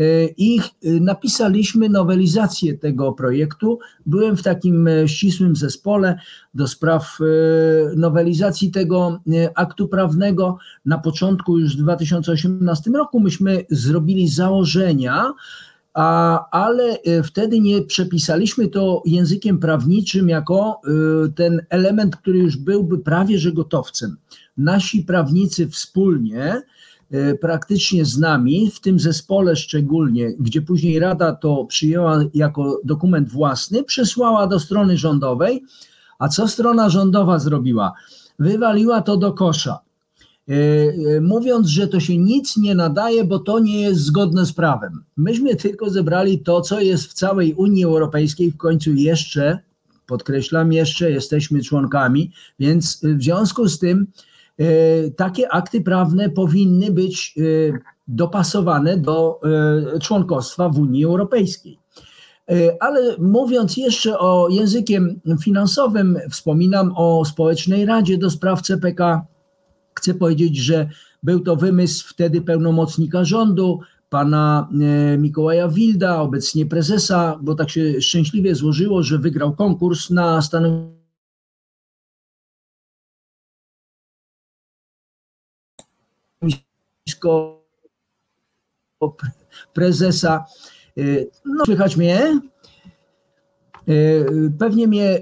E, 0.00 0.28
i 0.36 0.60
e, 0.60 0.62
napisaliśmy 0.82 1.88
nowelizację 1.88 2.78
tego 2.78 3.12
projektu. 3.12 3.78
Byłem 4.06 4.36
w 4.36 4.42
takim 4.42 4.88
e, 4.88 5.08
ścisłym 5.08 5.56
zespole 5.56 6.18
do 6.54 6.68
spraw 6.68 7.18
nowelizacji 7.96 8.70
tego 8.70 9.20
aktu 9.54 9.88
prawnego. 9.88 10.58
Na 10.84 10.98
początku 10.98 11.58
już 11.58 11.76
w 11.76 11.80
2018 11.80 12.90
roku 12.90 13.20
myśmy 13.20 13.64
zrobili 13.70 14.28
założenia, 14.28 15.32
a, 15.94 16.44
ale 16.50 16.98
wtedy 17.24 17.60
nie 17.60 17.82
przepisaliśmy 17.82 18.68
to 18.68 19.02
językiem 19.06 19.58
prawniczym 19.58 20.28
jako 20.28 20.80
ten 21.34 21.66
element, 21.68 22.16
który 22.16 22.38
już 22.38 22.56
byłby 22.56 22.98
prawie 22.98 23.38
że 23.38 23.52
gotowcem. 23.52 24.16
Nasi 24.56 25.02
prawnicy 25.02 25.68
wspólnie 25.68 26.62
praktycznie 27.40 28.04
z 28.04 28.18
nami, 28.18 28.70
w 28.70 28.80
tym 28.80 29.00
zespole 29.00 29.56
szczególnie, 29.56 30.32
gdzie 30.38 30.62
później 30.62 30.98
Rada 30.98 31.32
to 31.32 31.64
przyjęła 31.64 32.24
jako 32.34 32.80
dokument 32.84 33.28
własny, 33.28 33.82
przesłała 33.82 34.46
do 34.46 34.60
strony 34.60 34.98
rządowej. 34.98 35.64
A 36.18 36.28
co 36.28 36.48
strona 36.48 36.88
rządowa 36.88 37.38
zrobiła? 37.38 37.92
Wywaliła 38.38 39.02
to 39.02 39.16
do 39.16 39.32
kosza. 39.32 39.78
mówiąc, 41.20 41.66
że 41.68 41.88
to 41.88 42.00
się 42.00 42.18
nic 42.18 42.56
nie 42.56 42.74
nadaje, 42.74 43.24
bo 43.24 43.38
to 43.38 43.58
nie 43.58 43.80
jest 43.80 44.00
zgodne 44.00 44.46
z 44.46 44.52
prawem. 44.52 45.04
Myśmy 45.16 45.56
tylko 45.56 45.90
zebrali 45.90 46.38
to, 46.38 46.60
co 46.60 46.80
jest 46.80 47.04
w 47.04 47.12
całej 47.12 47.54
Unii 47.54 47.84
Europejskiej, 47.84 48.50
w 48.50 48.56
końcu 48.56 48.94
jeszcze, 48.94 49.58
podkreślam, 50.06 50.72
jeszcze 50.72 51.10
jesteśmy 51.10 51.62
członkami, 51.62 52.32
więc 52.58 53.00
w 53.02 53.22
związku 53.22 53.68
z 53.68 53.78
tym 53.78 54.06
takie 55.16 55.52
akty 55.52 55.80
prawne 55.80 56.30
powinny 56.30 56.92
być 56.92 57.34
dopasowane 58.08 58.96
do 58.96 59.40
członkostwa 60.02 60.68
w 60.68 60.78
Unii 60.78 61.04
Europejskiej. 61.04 61.78
Ale 62.80 63.16
mówiąc 63.18 63.76
jeszcze 63.76 64.18
o 64.18 64.48
językiem 64.48 65.20
finansowym, 65.42 66.18
wspominam 66.30 66.92
o 66.96 67.24
Społecznej 67.24 67.86
Radzie 67.86 68.18
do 68.18 68.30
spraw 68.30 68.62
CPK 68.62 69.26
Chcę 70.00 70.14
powiedzieć, 70.14 70.56
że 70.56 70.88
był 71.22 71.40
to 71.40 71.56
wymysł 71.56 72.08
wtedy 72.08 72.42
pełnomocnika 72.42 73.24
rządu, 73.24 73.80
pana 74.08 74.68
e, 75.12 75.18
Mikołaja 75.18 75.68
Wilda, 75.68 76.20
obecnie 76.20 76.66
prezesa, 76.66 77.38
bo 77.42 77.54
tak 77.54 77.70
się 77.70 78.00
szczęśliwie 78.00 78.54
złożyło, 78.54 79.02
że 79.02 79.18
wygrał 79.18 79.56
konkurs 79.56 80.10
na 80.10 80.42
stanowisko 80.42 80.99
prezesa. 89.72 90.44
E, 90.98 91.02
no, 91.44 91.64
słychać 91.64 91.96
mnie? 91.96 92.20
E, 92.20 92.40
pewnie 94.58 94.88
mnie, 94.88 95.20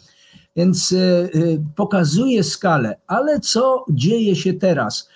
Więc 0.56 0.92
e, 0.92 0.98
e, 0.98 1.30
pokazuje 1.76 2.44
skalę, 2.44 2.96
ale 3.08 3.40
co 3.40 3.86
dzieje 3.90 4.36
się 4.36 4.54
teraz? 4.54 5.10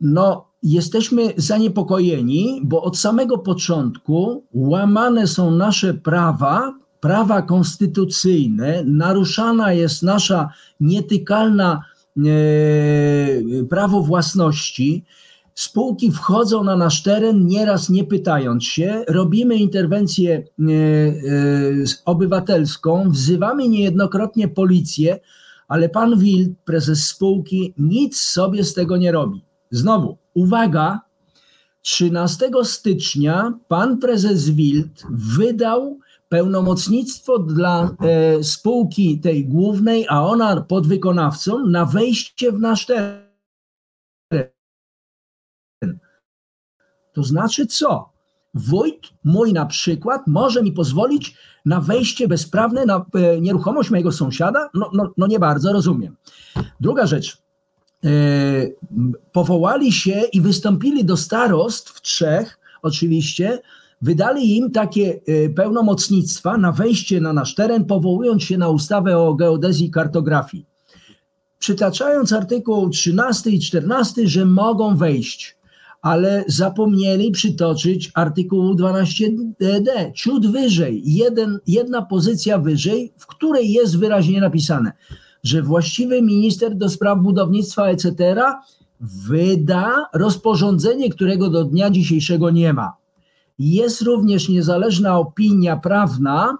No, 0.00 0.46
jesteśmy 0.64 1.32
zaniepokojeni, 1.36 2.60
bo 2.64 2.82
od 2.82 2.98
samego 2.98 3.38
początku 3.38 4.44
łamane 4.54 5.26
są 5.26 5.50
nasze 5.50 5.94
prawa, 5.94 6.74
prawa 7.00 7.42
konstytucyjne, 7.42 8.84
naruszana 8.86 9.72
jest 9.72 10.02
nasza 10.02 10.48
nietykalna 10.80 11.82
prawo 13.70 14.02
własności. 14.02 15.04
Spółki 15.54 16.12
wchodzą 16.12 16.64
na 16.64 16.76
nasz 16.76 17.02
teren, 17.02 17.46
nieraz 17.46 17.90
nie 17.90 18.04
pytając 18.04 18.64
się, 18.64 19.04
robimy 19.08 19.56
interwencję 19.56 20.34
e, 20.34 20.42
e, 20.42 20.74
obywatelską, 22.04 23.10
wzywamy 23.10 23.68
niejednokrotnie 23.68 24.48
policję, 24.48 25.20
ale 25.68 25.88
pan 25.88 26.18
Wild, 26.18 26.50
prezes 26.64 27.06
spółki, 27.06 27.74
nic 27.78 28.20
sobie 28.20 28.64
z 28.64 28.74
tego 28.74 28.96
nie 28.96 29.12
robi. 29.12 29.44
Znowu, 29.70 30.18
uwaga, 30.34 31.00
13 31.82 32.50
stycznia 32.62 33.58
pan 33.68 33.98
prezes 33.98 34.50
Wild 34.50 35.02
wydał 35.10 35.98
pełnomocnictwo 36.28 37.38
dla 37.38 37.90
e, 38.00 38.44
spółki 38.44 39.20
tej 39.20 39.48
głównej, 39.48 40.06
a 40.08 40.22
ona 40.22 40.60
podwykonawcą, 40.60 41.66
na 41.66 41.84
wejście 41.84 42.52
w 42.52 42.58
nasz 42.60 42.86
teren. 42.86 43.24
To 47.12 47.22
znaczy 47.22 47.66
co? 47.66 48.14
Wójt 48.54 49.10
mój 49.24 49.52
na 49.52 49.66
przykład 49.66 50.22
może 50.26 50.62
mi 50.62 50.72
pozwolić 50.72 51.36
na 51.64 51.80
wejście 51.80 52.28
bezprawne 52.28 52.86
na 52.86 53.06
e, 53.14 53.40
nieruchomość 53.40 53.90
mojego 53.90 54.12
sąsiada? 54.12 54.70
No, 54.74 54.90
no, 54.94 55.12
no 55.16 55.26
nie 55.26 55.38
bardzo 55.38 55.72
rozumiem. 55.72 56.16
Druga 56.80 57.06
rzecz. 57.06 57.43
E, 58.04 58.08
powołali 59.32 59.92
się 59.92 60.22
i 60.32 60.40
wystąpili 60.40 61.04
do 61.04 61.16
starostw 61.16 62.00
trzech, 62.00 62.58
oczywiście, 62.82 63.58
wydali 64.02 64.56
im 64.56 64.70
takie 64.70 65.20
e, 65.26 65.48
pełnomocnictwa 65.48 66.56
na 66.56 66.72
wejście 66.72 67.20
na 67.20 67.32
nasz 67.32 67.54
teren, 67.54 67.84
powołując 67.84 68.42
się 68.42 68.58
na 68.58 68.68
ustawę 68.68 69.18
o 69.18 69.34
geodezji 69.34 69.86
i 69.86 69.90
kartografii. 69.90 70.66
Przytaczając 71.58 72.32
artykuł 72.32 72.90
13 72.90 73.50
i 73.50 73.60
14, 73.60 74.28
że 74.28 74.44
mogą 74.44 74.96
wejść 74.96 75.56
ale 76.04 76.44
zapomnieli 76.46 77.30
przytoczyć 77.30 78.10
artykułu 78.14 78.74
12d, 78.74 80.12
ciut 80.14 80.46
wyżej, 80.46 81.02
jeden, 81.04 81.58
jedna 81.66 82.02
pozycja 82.02 82.58
wyżej, 82.58 83.12
w 83.18 83.26
której 83.26 83.72
jest 83.72 83.98
wyraźnie 83.98 84.40
napisane, 84.40 84.92
że 85.44 85.62
właściwy 85.62 86.22
minister 86.22 86.76
do 86.76 86.88
spraw 86.88 87.18
budownictwa 87.18 87.86
etc. 87.86 88.42
wyda 89.00 90.08
rozporządzenie, 90.14 91.10
którego 91.10 91.50
do 91.50 91.64
dnia 91.64 91.90
dzisiejszego 91.90 92.50
nie 92.50 92.72
ma. 92.72 92.96
Jest 93.58 94.02
również 94.02 94.48
niezależna 94.48 95.18
opinia 95.18 95.76
prawna, 95.76 96.58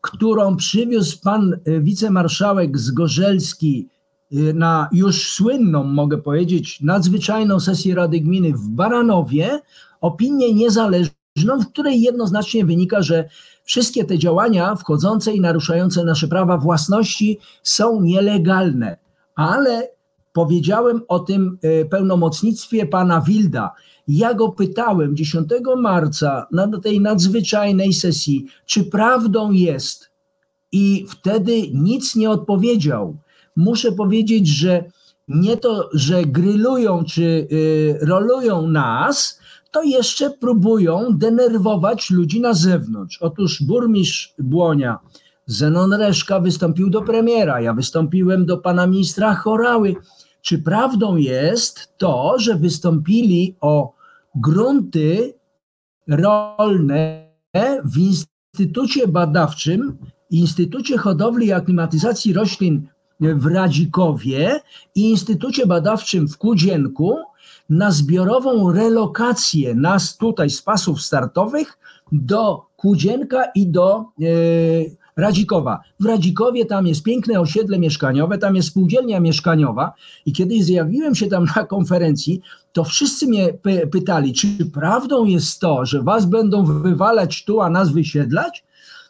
którą 0.00 0.56
przywiózł 0.56 1.20
pan 1.20 1.56
wicemarszałek 1.80 2.78
Zgorzelski 2.78 3.88
Y, 4.34 4.54
na 4.54 4.88
już 4.92 5.32
słynną, 5.32 5.84
mogę 5.84 6.18
powiedzieć, 6.18 6.80
nadzwyczajną 6.80 7.60
sesję 7.60 7.94
Rady 7.94 8.20
Gminy 8.20 8.52
w 8.52 8.68
Baranowie 8.68 9.60
opinię 10.00 10.54
niezależną, 10.54 11.14
w 11.36 11.66
której 11.72 12.00
jednoznacznie 12.00 12.64
wynika, 12.64 13.02
że 13.02 13.28
wszystkie 13.64 14.04
te 14.04 14.18
działania 14.18 14.74
wchodzące 14.74 15.32
i 15.32 15.40
naruszające 15.40 16.04
nasze 16.04 16.28
prawa 16.28 16.58
własności 16.58 17.38
są 17.62 18.00
nielegalne. 18.00 18.96
Ale 19.34 19.88
powiedziałem 20.32 21.02
o 21.08 21.18
tym 21.18 21.58
y, 21.64 21.86
pełnomocnictwie 21.90 22.86
pana 22.86 23.20
Wilda. 23.20 23.72
Ja 24.08 24.34
go 24.34 24.48
pytałem 24.48 25.16
10 25.16 25.48
marca 25.76 26.46
na 26.52 26.80
tej 26.80 27.00
nadzwyczajnej 27.00 27.92
sesji, 27.92 28.46
czy 28.66 28.84
prawdą 28.84 29.50
jest, 29.50 30.10
i 30.72 31.06
wtedy 31.08 31.62
nic 31.72 32.16
nie 32.16 32.30
odpowiedział 32.30 33.16
muszę 33.56 33.92
powiedzieć, 33.92 34.48
że 34.48 34.84
nie 35.28 35.56
to, 35.56 35.90
że 35.92 36.24
grylują 36.24 37.04
czy 37.04 37.22
y, 37.52 37.98
rolują 38.00 38.68
nas, 38.68 39.40
to 39.74 39.82
jeszcze 39.82 40.30
próbują 40.30 41.18
denerwować 41.18 42.10
ludzi 42.10 42.40
na 42.40 42.54
zewnątrz. 42.54 43.18
Otóż 43.22 43.62
burmistrz 43.62 44.34
Błonia, 44.38 44.98
Zenon 45.46 45.92
Reszka 45.92 46.40
wystąpił 46.40 46.90
do 46.90 47.02
premiera, 47.02 47.60
ja 47.60 47.74
wystąpiłem 47.74 48.46
do 48.46 48.58
pana 48.58 48.86
ministra 48.86 49.34
Chorały. 49.34 49.96
Czy 50.42 50.58
prawdą 50.58 51.16
jest 51.16 51.98
to, 51.98 52.34
że 52.38 52.54
wystąpili 52.54 53.56
o 53.60 53.94
grunty 54.34 55.34
rolne 56.08 57.30
w 57.84 57.98
Instytucie 57.98 59.08
Badawczym, 59.08 59.98
Instytucie 60.30 60.98
Hodowli 60.98 61.46
i 61.46 61.52
Aklimatyzacji 61.52 62.32
Roślin 62.32 62.88
w 63.20 63.46
Radzikowie 63.46 64.60
i 64.94 65.10
Instytucie 65.10 65.66
Badawczym 65.66 66.28
w 66.28 66.38
Kudzienku 66.38 67.16
na 67.70 67.90
zbiorową 67.90 68.72
relokację 68.72 69.74
nas 69.74 70.16
tutaj 70.16 70.50
z 70.50 70.62
pasów 70.62 71.02
startowych 71.02 71.78
do 72.12 72.62
Chłudzienka 72.76 73.44
i 73.54 73.66
do 73.66 74.04
Radzikowa. 75.16 75.80
W 76.00 76.04
Radzikowie 76.04 76.66
tam 76.66 76.86
jest 76.86 77.02
piękne 77.02 77.40
osiedle 77.40 77.78
mieszkaniowe, 77.78 78.38
tam 78.38 78.56
jest 78.56 78.68
spółdzielnia 78.68 79.20
mieszkaniowa 79.20 79.92
i 80.26 80.32
kiedy 80.32 80.64
zjawiłem 80.64 81.14
się 81.14 81.26
tam 81.26 81.46
na 81.56 81.64
konferencji, 81.64 82.40
to 82.72 82.84
wszyscy 82.84 83.26
mnie 83.26 83.52
py 83.52 83.86
pytali, 83.86 84.32
czy 84.32 84.46
prawdą 84.72 85.24
jest 85.24 85.60
to, 85.60 85.86
że 85.86 86.02
was 86.02 86.26
będą 86.26 86.64
wywalać 86.64 87.44
tu, 87.44 87.60
a 87.60 87.70
nas 87.70 87.92
wysiedlać? 87.92 88.64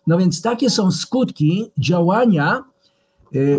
No 0.06 0.18
więc 0.18 0.42
takie 0.42 0.70
są 0.70 0.90
skutki 0.90 1.70
działania 1.78 2.64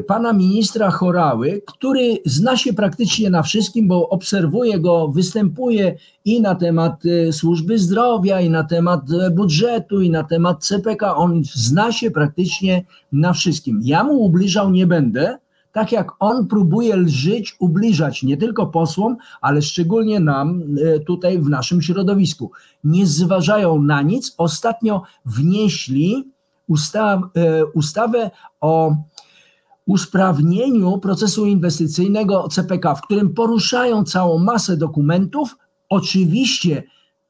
pana 0.07 0.33
ministra 0.33 0.91
Chorały, 0.91 1.61
który 1.67 2.17
zna 2.25 2.57
się 2.57 2.73
praktycznie 2.73 3.29
na 3.29 3.43
wszystkim, 3.43 3.87
bo 3.87 4.09
obserwuje 4.09 4.79
go, 4.79 5.07
występuje 5.07 5.95
i 6.25 6.41
na 6.41 6.55
temat 6.55 7.05
y, 7.05 7.33
służby 7.33 7.79
zdrowia, 7.79 8.41
i 8.41 8.49
na 8.49 8.63
temat 8.63 9.01
y, 9.11 9.31
budżetu, 9.31 10.01
i 10.01 10.09
na 10.09 10.23
temat 10.23 10.63
CPK. 10.63 11.15
On 11.15 11.41
zna 11.53 11.91
się 11.91 12.11
praktycznie 12.11 12.83
na 13.11 13.33
wszystkim. 13.33 13.79
Ja 13.83 14.03
mu 14.03 14.13
ubliżał 14.13 14.71
nie 14.71 14.87
będę, 14.87 15.37
tak 15.71 15.91
jak 15.91 16.11
on 16.19 16.47
próbuje 16.47 16.95
lżyć, 16.95 17.55
ubliżać 17.59 18.23
nie 18.23 18.37
tylko 18.37 18.67
posłom, 18.67 19.17
ale 19.41 19.61
szczególnie 19.61 20.19
nam 20.19 20.63
tutaj 21.07 21.39
w 21.39 21.49
naszym 21.49 21.81
środowisku. 21.81 22.51
Nie 22.83 23.05
zważają 23.07 23.81
na 23.81 24.01
nic. 24.01 24.35
Ostatnio 24.37 25.01
wnieśli 25.25 26.31
ustaw, 26.67 27.21
ustawę 27.73 28.31
o 28.61 28.95
usprawnieniu 29.85 30.97
procesu 30.97 31.45
inwestycyjnego 31.45 32.47
CPK, 32.47 32.95
w 32.95 33.01
którym 33.01 33.33
poruszają 33.33 34.03
całą 34.03 34.39
masę 34.39 34.77
dokumentów. 34.77 35.55
Oczywiście 35.89 36.83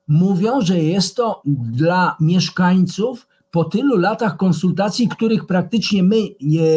mówią, 0.08 0.62
że 0.62 0.80
jest 0.80 1.16
to 1.16 1.42
dla 1.46 2.16
mieszkańców 2.20 3.28
po 3.52 3.64
tylu 3.64 3.98
latach 3.98 4.38
konsultacji, 4.38 5.08
których 5.08 5.46
praktycznie 5.46 6.04
my 6.04 6.16
nie, 6.42 6.70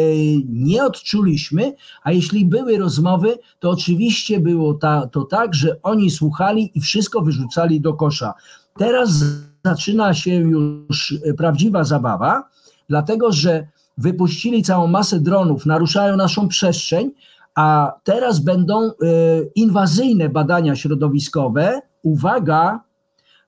nie 0.45 0.83
odczuliśmy, 0.83 1.73
a 2.03 2.11
jeśli 2.11 2.45
były 2.45 2.77
rozmowy, 2.77 3.37
to 3.59 3.69
oczywiście 3.69 4.39
było 4.39 4.73
ta, 4.73 5.07
to 5.07 5.23
tak, 5.23 5.55
że 5.55 5.81
oni 5.83 6.11
słuchali 6.11 6.71
i 6.75 6.81
wszystko 6.81 7.21
wyrzucali 7.21 7.81
do 7.81 7.93
kosza. 7.93 8.33
Teraz 8.77 9.23
zaczyna 9.65 10.13
się 10.13 10.33
już 10.35 11.15
prawdziwa 11.37 11.83
zabawa, 11.83 12.43
dlatego 12.89 13.31
że 13.31 13.67
wypuścili 13.99 14.63
całą 14.63 14.87
masę 14.87 15.19
dronów, 15.19 15.65
naruszają 15.65 16.17
naszą 16.17 16.47
przestrzeń, 16.47 17.11
a 17.55 17.93
teraz 18.03 18.39
będą 18.39 18.87
y, 18.87 18.93
inwazyjne 19.55 20.29
badania 20.29 20.75
środowiskowe. 20.75 21.81
Uwaga, 22.03 22.83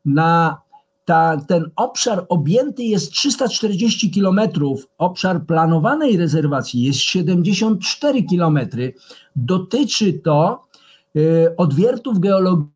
na 0.05 0.62
ta, 1.05 1.38
ten 1.48 1.72
obszar 1.75 2.25
objęty 2.29 2.84
jest 2.84 3.12
340 3.12 4.12
kilometrów, 4.12 4.88
obszar 4.98 5.46
planowanej 5.46 6.17
rezerwacji 6.17 6.84
jest 6.84 7.00
74 7.00 8.24
kilometry. 8.24 8.93
Dotyczy 9.36 10.13
to 10.13 10.67
y, 11.15 11.55
odwiertów 11.58 12.20
geologicznych 12.20 12.72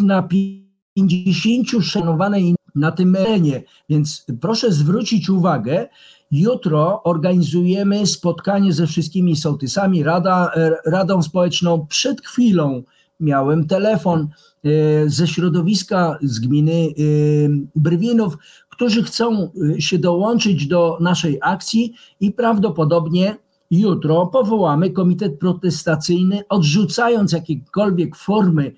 na 0.00 0.22
50 0.96 1.84
szanowanej 1.84 2.54
na 2.74 2.92
tym 2.92 3.14
terenie. 3.14 3.62
Więc 3.88 4.26
proszę 4.40 4.72
zwrócić 4.72 5.30
uwagę, 5.30 5.88
jutro 6.30 7.02
organizujemy 7.02 8.06
spotkanie 8.06 8.72
ze 8.72 8.86
wszystkimi 8.86 9.36
sołtysami, 9.36 10.02
Rada, 10.02 10.50
Radą 10.86 11.22
Społeczną. 11.22 11.86
Przed 11.86 12.20
chwilą 12.20 12.82
miałem 13.20 13.66
telefon 13.66 14.28
e, 14.64 14.68
ze 15.08 15.28
środowiska 15.28 16.18
z 16.22 16.38
gminy 16.40 16.72
e, 16.72 16.92
Brwinów, 17.76 18.38
którzy 18.68 19.02
chcą 19.02 19.50
e, 19.76 19.80
się 19.80 19.98
dołączyć 19.98 20.66
do 20.66 20.98
naszej 21.00 21.38
akcji 21.42 21.94
i 22.20 22.32
prawdopodobnie 22.32 23.36
jutro 23.70 24.26
powołamy 24.26 24.90
komitet 24.90 25.38
protestacyjny, 25.38 26.42
odrzucając 26.48 27.32
jakiekolwiek 27.32 28.16
formy 28.16 28.72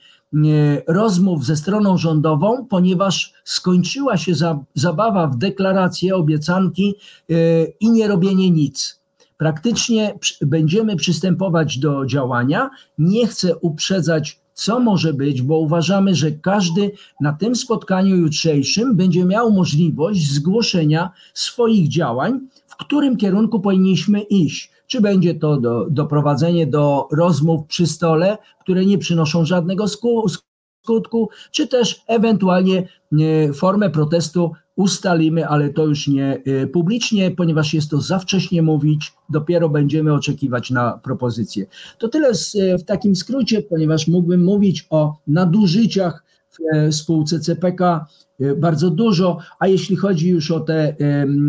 rozmów 0.87 1.45
ze 1.45 1.57
stroną 1.57 1.97
rządową, 1.97 2.67
ponieważ 2.67 3.33
skończyła 3.45 4.17
się 4.17 4.33
zabawa 4.75 5.27
w 5.27 5.37
deklaracje, 5.37 6.17
obiecanki 6.17 6.95
e, 7.31 7.35
i 7.81 7.91
nie 7.91 8.09
robienie 8.09 8.51
nic. 8.51 9.01
Praktycznie 9.37 10.19
będziemy 10.41 10.97
przystępować 10.97 11.79
do 11.79 12.07
działania. 12.07 12.71
Nie 12.99 13.27
chcę 13.27 13.57
uprzedzać, 13.57 14.41
co 14.55 14.81
może 14.81 15.13
być, 15.15 15.43
bo 15.43 15.59
uważamy, 15.59 16.15
że 16.15 16.33
każdy 16.33 16.91
na 17.21 17.33
tym 17.33 17.57
spotkaniu 17.57 18.17
jutrzejszym 18.17 18.97
będzie 18.97 19.25
miał 19.25 19.53
możliwość 19.53 20.33
zgłoszenia 20.33 21.11
swoich 21.35 21.89
działań, 21.89 22.41
w 22.67 22.77
którym 22.77 23.17
kierunku 23.17 23.61
powinniśmy 23.61 24.21
iść 24.21 24.73
czy 24.89 25.01
będzie 25.01 25.35
to 25.35 25.57
do, 25.57 25.87
doprowadzenie 25.91 26.67
do 26.67 27.09
rozmów 27.13 27.67
przy 27.67 27.87
stole, 27.87 28.39
które 28.61 28.87
nie 28.87 28.99
przynoszą 28.99 29.45
żadnego 29.45 29.85
skutku, 29.89 31.29
czy 31.51 31.69
też 31.69 32.03
ewentualnie 32.07 32.89
e, 33.13 33.53
formę 33.53 33.91
protestu 33.91 34.53
ustalimy, 34.77 35.49
ale 35.49 35.71
to 35.71 35.87
już 35.87 36.09
nie 36.09 36.43
e, 36.47 36.67
publicznie, 36.67 37.31
ponieważ 37.31 37.75
jest 37.75 37.91
to 37.91 38.01
za 38.01 38.19
wcześnie 38.19 38.63
mówić, 38.63 39.13
dopiero 39.29 39.69
będziemy 39.69 40.15
oczekiwać 40.15 40.71
na 40.71 40.99
propozycje. 41.03 41.67
To 41.99 42.09
tyle 42.09 42.33
w 42.79 42.85
takim 42.85 43.17
skrócie, 43.17 43.63
ponieważ 43.63 44.09
mógłbym 44.09 44.45
mówić 44.45 44.87
o 44.91 45.17
nadużyciach 45.27 46.25
w 46.51 46.95
spółce 46.95 47.41
CPK, 47.41 47.81
E, 47.83 48.28
bardzo 48.57 48.91
dużo, 48.91 49.39
a 49.59 49.67
jeśli 49.67 49.97
chodzi 49.97 50.29
już 50.29 50.51
o 50.51 50.61
te 50.61 50.97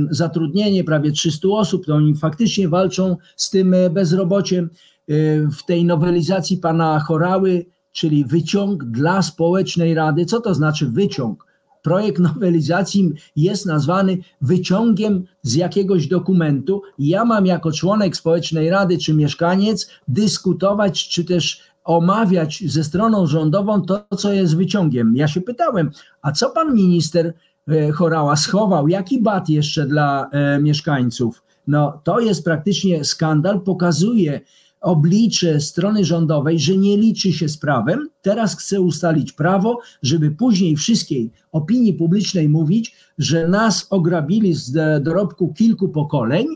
zatrudnienie 0.09 0.83
prawie 0.83 1.11
300 1.11 1.47
osób, 1.47 1.85
to 1.85 1.95
oni 1.95 2.15
faktycznie 2.15 2.69
walczą 2.69 3.17
z 3.35 3.49
tym 3.49 3.73
e, 3.73 3.89
bezrobociem. 3.89 4.69
E, 5.09 5.47
w 5.47 5.63
tej 5.65 5.85
nowelizacji 5.85 6.57
pana 6.57 6.99
Chorały, 6.99 7.65
czyli 7.91 8.25
wyciąg 8.25 8.83
dla 8.83 9.21
społecznej 9.21 9.93
rady. 9.93 10.25
Co 10.25 10.41
to 10.41 10.53
znaczy 10.53 10.87
wyciąg? 10.87 11.49
Projekt 11.81 12.19
nowelizacji 12.19 13.11
jest 13.35 13.65
nazwany 13.65 14.17
wyciągiem 14.41 15.23
z 15.41 15.55
jakiegoś 15.55 16.07
dokumentu. 16.07 16.81
Ja 16.99 17.25
mam 17.25 17.45
jako 17.45 17.71
członek 17.71 18.17
społecznej 18.17 18.69
rady 18.69 18.97
czy 18.97 19.13
mieszkaniec 19.13 19.89
dyskutować, 20.07 21.09
czy 21.09 21.23
też 21.23 21.61
omawiać 21.89 22.63
ze 22.67 22.83
stroną 22.83 23.27
rządową 23.27 23.81
to, 23.81 24.05
co 24.17 24.33
jest 24.33 24.55
wyciągiem. 24.55 25.15
Ja 25.15 25.27
się 25.27 25.41
pytałem, 25.41 25.91
a 26.21 26.31
co 26.31 26.49
pan 26.49 26.75
minister 26.75 27.33
e, 27.67 27.91
Chorała 27.91 28.35
schował? 28.35 28.87
Jaki 28.87 29.21
bat 29.21 29.49
jeszcze 29.49 29.85
dla 29.85 30.29
e, 30.31 30.59
mieszkańców? 30.61 31.43
No, 31.67 32.01
to 32.03 32.19
jest 32.19 32.43
praktycznie 32.43 33.05
skandal, 33.05 33.61
pokazuje 33.61 34.41
oblicze 34.81 35.59
strony 35.59 36.05
rządowej, 36.05 36.59
że 36.59 36.77
nie 36.77 36.97
liczy 36.97 37.33
się 37.33 37.49
z 37.49 37.57
prawem. 37.57 38.09
Teraz 38.21 38.57
chce 38.57 38.81
ustalić 38.81 39.31
prawo, 39.31 39.79
żeby 40.01 40.31
później 40.31 40.75
wszystkiej 40.75 41.31
opinii 41.51 41.93
publicznej 41.93 42.49
mówić, 42.49 42.95
że 43.17 43.47
nas 43.47 43.87
ograbili 43.89 44.53
z 44.53 45.03
dorobku 45.03 45.53
kilku 45.53 45.89
pokoleń 45.89 46.47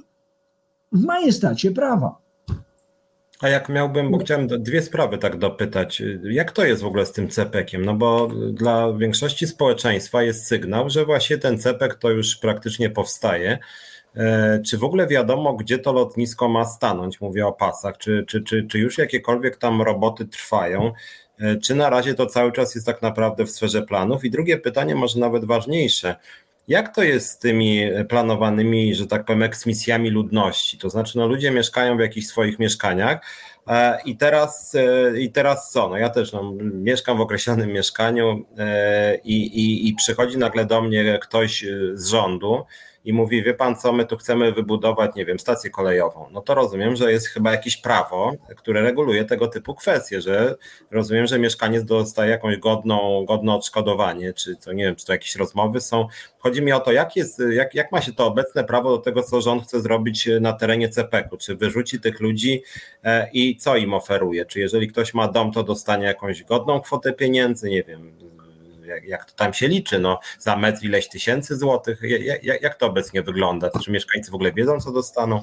w 0.91 1.03
majestacie 1.03 1.71
prawa. 1.71 2.22
A 3.43 3.49
jak 3.49 3.69
miałbym, 3.69 4.11
bo 4.11 4.17
chciałem 4.17 4.47
dwie 4.47 4.81
sprawy 4.81 5.17
tak 5.17 5.37
dopytać. 5.37 6.01
Jak 6.23 6.51
to 6.51 6.65
jest 6.65 6.81
w 6.81 6.85
ogóle 6.85 7.05
z 7.05 7.11
tym 7.11 7.29
CPK-iem? 7.29 7.85
No 7.85 7.93
bo 7.93 8.27
dla 8.53 8.93
większości 8.93 9.47
społeczeństwa 9.47 10.23
jest 10.23 10.47
sygnał, 10.47 10.89
że 10.89 11.05
właśnie 11.05 11.37
ten 11.37 11.59
CPK 11.59 11.95
to 11.95 12.09
już 12.09 12.35
praktycznie 12.35 12.89
powstaje. 12.89 13.59
E, 14.15 14.59
czy 14.65 14.77
w 14.77 14.83
ogóle 14.83 15.07
wiadomo, 15.07 15.53
gdzie 15.53 15.79
to 15.79 15.93
lotnisko 15.93 16.49
ma 16.49 16.65
stanąć? 16.65 17.21
Mówię 17.21 17.47
o 17.47 17.51
pasach. 17.51 17.97
Czy, 17.97 18.25
czy, 18.27 18.41
czy, 18.41 18.67
czy 18.67 18.79
już 18.79 18.97
jakiekolwiek 18.97 19.57
tam 19.57 19.81
roboty 19.81 20.25
trwają? 20.25 20.91
E, 21.39 21.55
czy 21.55 21.75
na 21.75 21.89
razie 21.89 22.13
to 22.13 22.25
cały 22.25 22.51
czas 22.51 22.75
jest 22.75 22.87
tak 22.87 23.01
naprawdę 23.01 23.45
w 23.45 23.51
sferze 23.51 23.81
planów? 23.81 24.25
I 24.25 24.31
drugie 24.31 24.57
pytanie, 24.57 24.95
może 24.95 25.19
nawet 25.19 25.45
ważniejsze. 25.45 26.15
Jak 26.67 26.95
to 26.95 27.03
jest 27.03 27.29
z 27.29 27.37
tymi 27.37 27.89
planowanymi, 28.09 28.95
że 28.95 29.07
tak 29.07 29.25
powiem, 29.25 29.43
eksmisjami 29.43 30.09
ludności? 30.09 30.77
To 30.77 30.89
znaczy, 30.89 31.17
no 31.17 31.27
ludzie 31.27 31.51
mieszkają 31.51 31.97
w 31.97 31.99
jakichś 31.99 32.27
swoich 32.27 32.59
mieszkaniach 32.59 33.19
e, 33.67 34.01
i 34.05 34.17
teraz, 34.17 34.75
e, 34.75 35.19
i 35.19 35.31
teraz 35.31 35.71
co? 35.71 35.89
No 35.89 35.97
ja 35.97 36.09
też 36.09 36.33
no, 36.33 36.53
mieszkam 36.73 37.17
w 37.17 37.21
określonym 37.21 37.69
mieszkaniu 37.69 38.45
e, 38.57 39.17
i, 39.23 39.43
i, 39.43 39.87
i 39.89 39.95
przychodzi 39.95 40.37
nagle 40.37 40.65
do 40.65 40.81
mnie 40.81 41.19
ktoś 41.21 41.65
z 41.93 42.07
rządu 42.07 42.65
i 43.05 43.13
mówi, 43.13 43.43
wie 43.43 43.53
pan 43.53 43.75
co, 43.75 43.93
my 43.93 44.05
tu 44.05 44.17
chcemy 44.17 44.51
wybudować, 44.51 45.15
nie 45.15 45.25
wiem, 45.25 45.39
stację 45.39 45.69
kolejową, 45.69 46.27
no 46.31 46.41
to 46.41 46.55
rozumiem, 46.55 46.95
że 46.95 47.11
jest 47.11 47.27
chyba 47.27 47.51
jakieś 47.51 47.77
prawo, 47.77 48.33
które 48.55 48.81
reguluje 48.81 49.25
tego 49.25 49.47
typu 49.47 49.75
kwestie, 49.75 50.21
że 50.21 50.55
rozumiem, 50.91 51.27
że 51.27 51.39
mieszkaniec 51.39 51.83
dostaje 51.83 52.31
jakąś 52.31 52.57
godną, 52.57 53.25
godne 53.25 53.53
odszkodowanie, 53.53 54.33
czy 54.33 54.55
to 54.55 54.73
nie 54.73 54.83
wiem, 54.83 54.95
czy 54.95 55.05
to 55.05 55.11
jakieś 55.13 55.35
rozmowy 55.35 55.81
są. 55.81 56.07
Chodzi 56.39 56.61
mi 56.61 56.71
o 56.71 56.79
to, 56.79 56.91
jak, 56.91 57.15
jest, 57.15 57.41
jak, 57.51 57.75
jak 57.75 57.91
ma 57.91 58.01
się 58.01 58.13
to 58.13 58.27
obecne 58.27 58.63
prawo 58.63 58.89
do 58.89 58.97
tego, 58.97 59.23
co 59.23 59.41
rząd 59.41 59.63
chce 59.63 59.81
zrobić 59.81 60.29
na 60.41 60.53
terenie 60.53 60.89
CPK-u, 60.89 61.37
czy 61.37 61.55
wyrzuci 61.55 61.99
tych 61.99 62.19
ludzi 62.19 62.63
e, 63.03 63.29
i 63.33 63.57
co 63.57 63.77
im 63.77 63.93
oferuje, 63.93 64.45
czy 64.45 64.59
jeżeli 64.59 64.87
ktoś 64.87 65.13
ma 65.13 65.27
dom, 65.27 65.51
to 65.51 65.63
dostanie 65.63 66.05
jakąś 66.05 66.43
godną 66.43 66.81
kwotę 66.81 67.13
pieniędzy, 67.13 67.69
nie 67.69 67.83
wiem, 67.83 68.11
jak, 68.85 69.03
jak 69.03 69.25
to 69.25 69.33
tam 69.35 69.53
się 69.53 69.67
liczy, 69.67 69.99
no 69.99 70.19
za 70.39 70.57
metr 70.57 70.83
ileś 70.83 71.09
tysięcy 71.09 71.57
złotych, 71.57 72.01
jak, 72.43 72.61
jak 72.61 72.75
to 72.75 72.85
obecnie 72.85 73.23
wygląda, 73.23 73.69
czy 73.83 73.91
mieszkańcy 73.91 74.31
w 74.31 74.35
ogóle 74.35 74.51
wiedzą, 74.51 74.79
co 74.79 74.91
dostaną? 74.91 75.41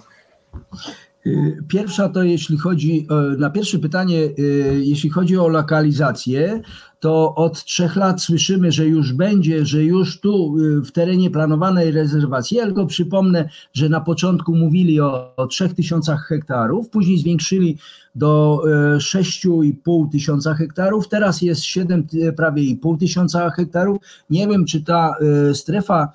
Y, 1.26 1.58
pierwsza 1.68 2.08
to 2.08 2.22
jeśli 2.22 2.58
chodzi, 2.58 3.06
na 3.38 3.50
pierwsze 3.50 3.78
pytanie, 3.78 4.18
y, 4.18 4.80
jeśli 4.84 5.10
chodzi 5.10 5.38
o 5.38 5.48
lokalizację, 5.48 6.60
to 7.00 7.34
od 7.34 7.64
trzech 7.64 7.96
lat 7.96 8.22
słyszymy, 8.22 8.72
że 8.72 8.86
już 8.86 9.12
będzie, 9.12 9.66
że 9.66 9.84
już 9.84 10.20
tu 10.20 10.58
y, 10.58 10.80
w 10.82 10.92
terenie 10.92 11.30
planowanej 11.30 11.90
rezerwacji. 11.90 12.56
Ja 12.56 12.64
tylko 12.64 12.86
przypomnę, 12.86 13.48
że 13.72 13.88
na 13.88 14.00
początku 14.00 14.54
mówili 14.54 15.00
o, 15.00 15.36
o 15.36 15.46
3000 15.46 16.16
hektarów, 16.16 16.90
później 16.90 17.18
zwiększyli 17.18 17.78
do 18.14 18.62
6,5 18.96 20.10
tysiąca 20.12 20.54
hektarów, 20.54 21.08
teraz 21.08 21.42
jest 21.42 21.62
7, 21.62 22.06
prawie 22.36 22.76
pół 22.76 22.96
tysiąca 22.96 23.50
hektarów. 23.50 23.98
Nie 24.30 24.48
wiem, 24.48 24.64
czy 24.64 24.84
ta 24.84 25.16
strefa 25.52 26.12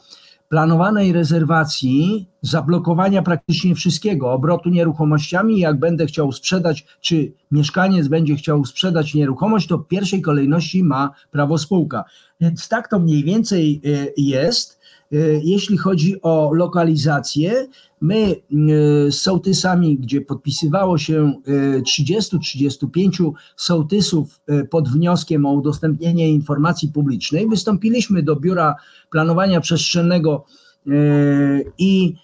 planowanej 0.56 1.14
rezerwacji, 1.14 2.28
zablokowania 2.42 3.22
praktycznie 3.22 3.76
wszystkiego, 3.76 4.32
obrotu 4.32 4.70
nieruchomościami. 4.70 5.60
Jak 5.60 5.80
będę 5.80 6.06
chciał 6.06 6.32
sprzedać, 6.32 6.86
czy 7.02 7.34
mieszkaniec 7.52 8.08
będzie 8.08 8.36
chciał 8.36 8.66
sprzedać 8.66 9.14
nieruchomość, 9.14 9.68
to 9.68 9.78
w 9.78 9.88
pierwszej 9.88 10.22
kolejności 10.22 10.84
ma 10.84 11.12
prawo 11.32 11.58
spółka. 11.58 12.04
Więc 12.42 12.70
tak 12.70 12.88
to 12.88 13.00
mniej 13.00 13.24
więcej 13.24 13.82
e, 13.86 14.08
jest. 14.18 14.80
E, 15.12 15.18
jeśli 15.44 15.78
chodzi 15.78 16.22
o 16.22 16.54
lokalizację, 16.54 17.68
my 18.02 18.16
e, 18.16 18.36
z 19.12 19.22
sołtysami, 19.22 19.98
gdzie 19.98 20.22
podpisywało 20.22 20.98
się 20.98 21.34
30-35 21.98 23.32
sołtysów 23.56 24.42
pod 24.70 24.90
wnioskiem 24.90 25.46
o 25.46 25.54
udostępnienie 25.54 26.30
informacji 26.30 26.90
publicznej, 26.90 27.48
wystąpiliśmy 27.48 28.24
do 28.24 28.36
Biura 28.36 28.76
Planowania 29.10 29.62
Przestrzennego 29.62 30.46
i 31.78 32.16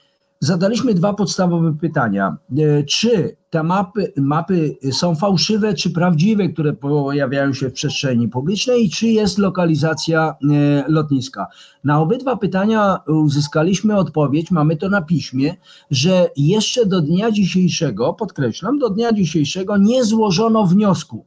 zadaliśmy 0.42 0.94
dwa 0.94 1.14
podstawowe 1.14 1.74
pytania. 1.82 2.38
E, 2.58 2.84
czy 2.84 3.38
te 3.50 3.64
mapy, 3.64 4.14
mapy 4.18 4.78
są 4.92 5.16
fałszywe, 5.16 5.74
czy 5.74 5.92
prawdziwe, 5.92 6.50
które 6.50 6.74
pojawiają 6.74 7.54
się 7.54 7.70
w 7.70 7.74
przestrzeni 7.74 8.28
publicznej 8.28 8.86
i 8.86 8.90
czy 8.90 9.08
jest 9.08 9.38
lokalizacja 9.38 10.36
e, 10.52 10.84
lotniska? 10.88 11.48
Na 11.84 12.00
obydwa 12.00 12.38
pytania 12.38 13.00
uzyskaliśmy 13.08 13.98
odpowiedź, 13.98 14.52
mamy 14.52 14.78
to 14.78 14.90
na 14.90 15.02
piśmie, 15.02 15.56
że 15.92 16.30
jeszcze 16.38 16.86
do 16.86 17.02
dnia 17.02 17.32
dzisiejszego, 17.32 18.14
podkreślam, 18.14 18.80
do 18.80 18.90
dnia 18.90 19.14
dzisiejszego 19.14 19.78
nie 19.78 20.04
złożono 20.04 20.66
wniosku 20.66 21.26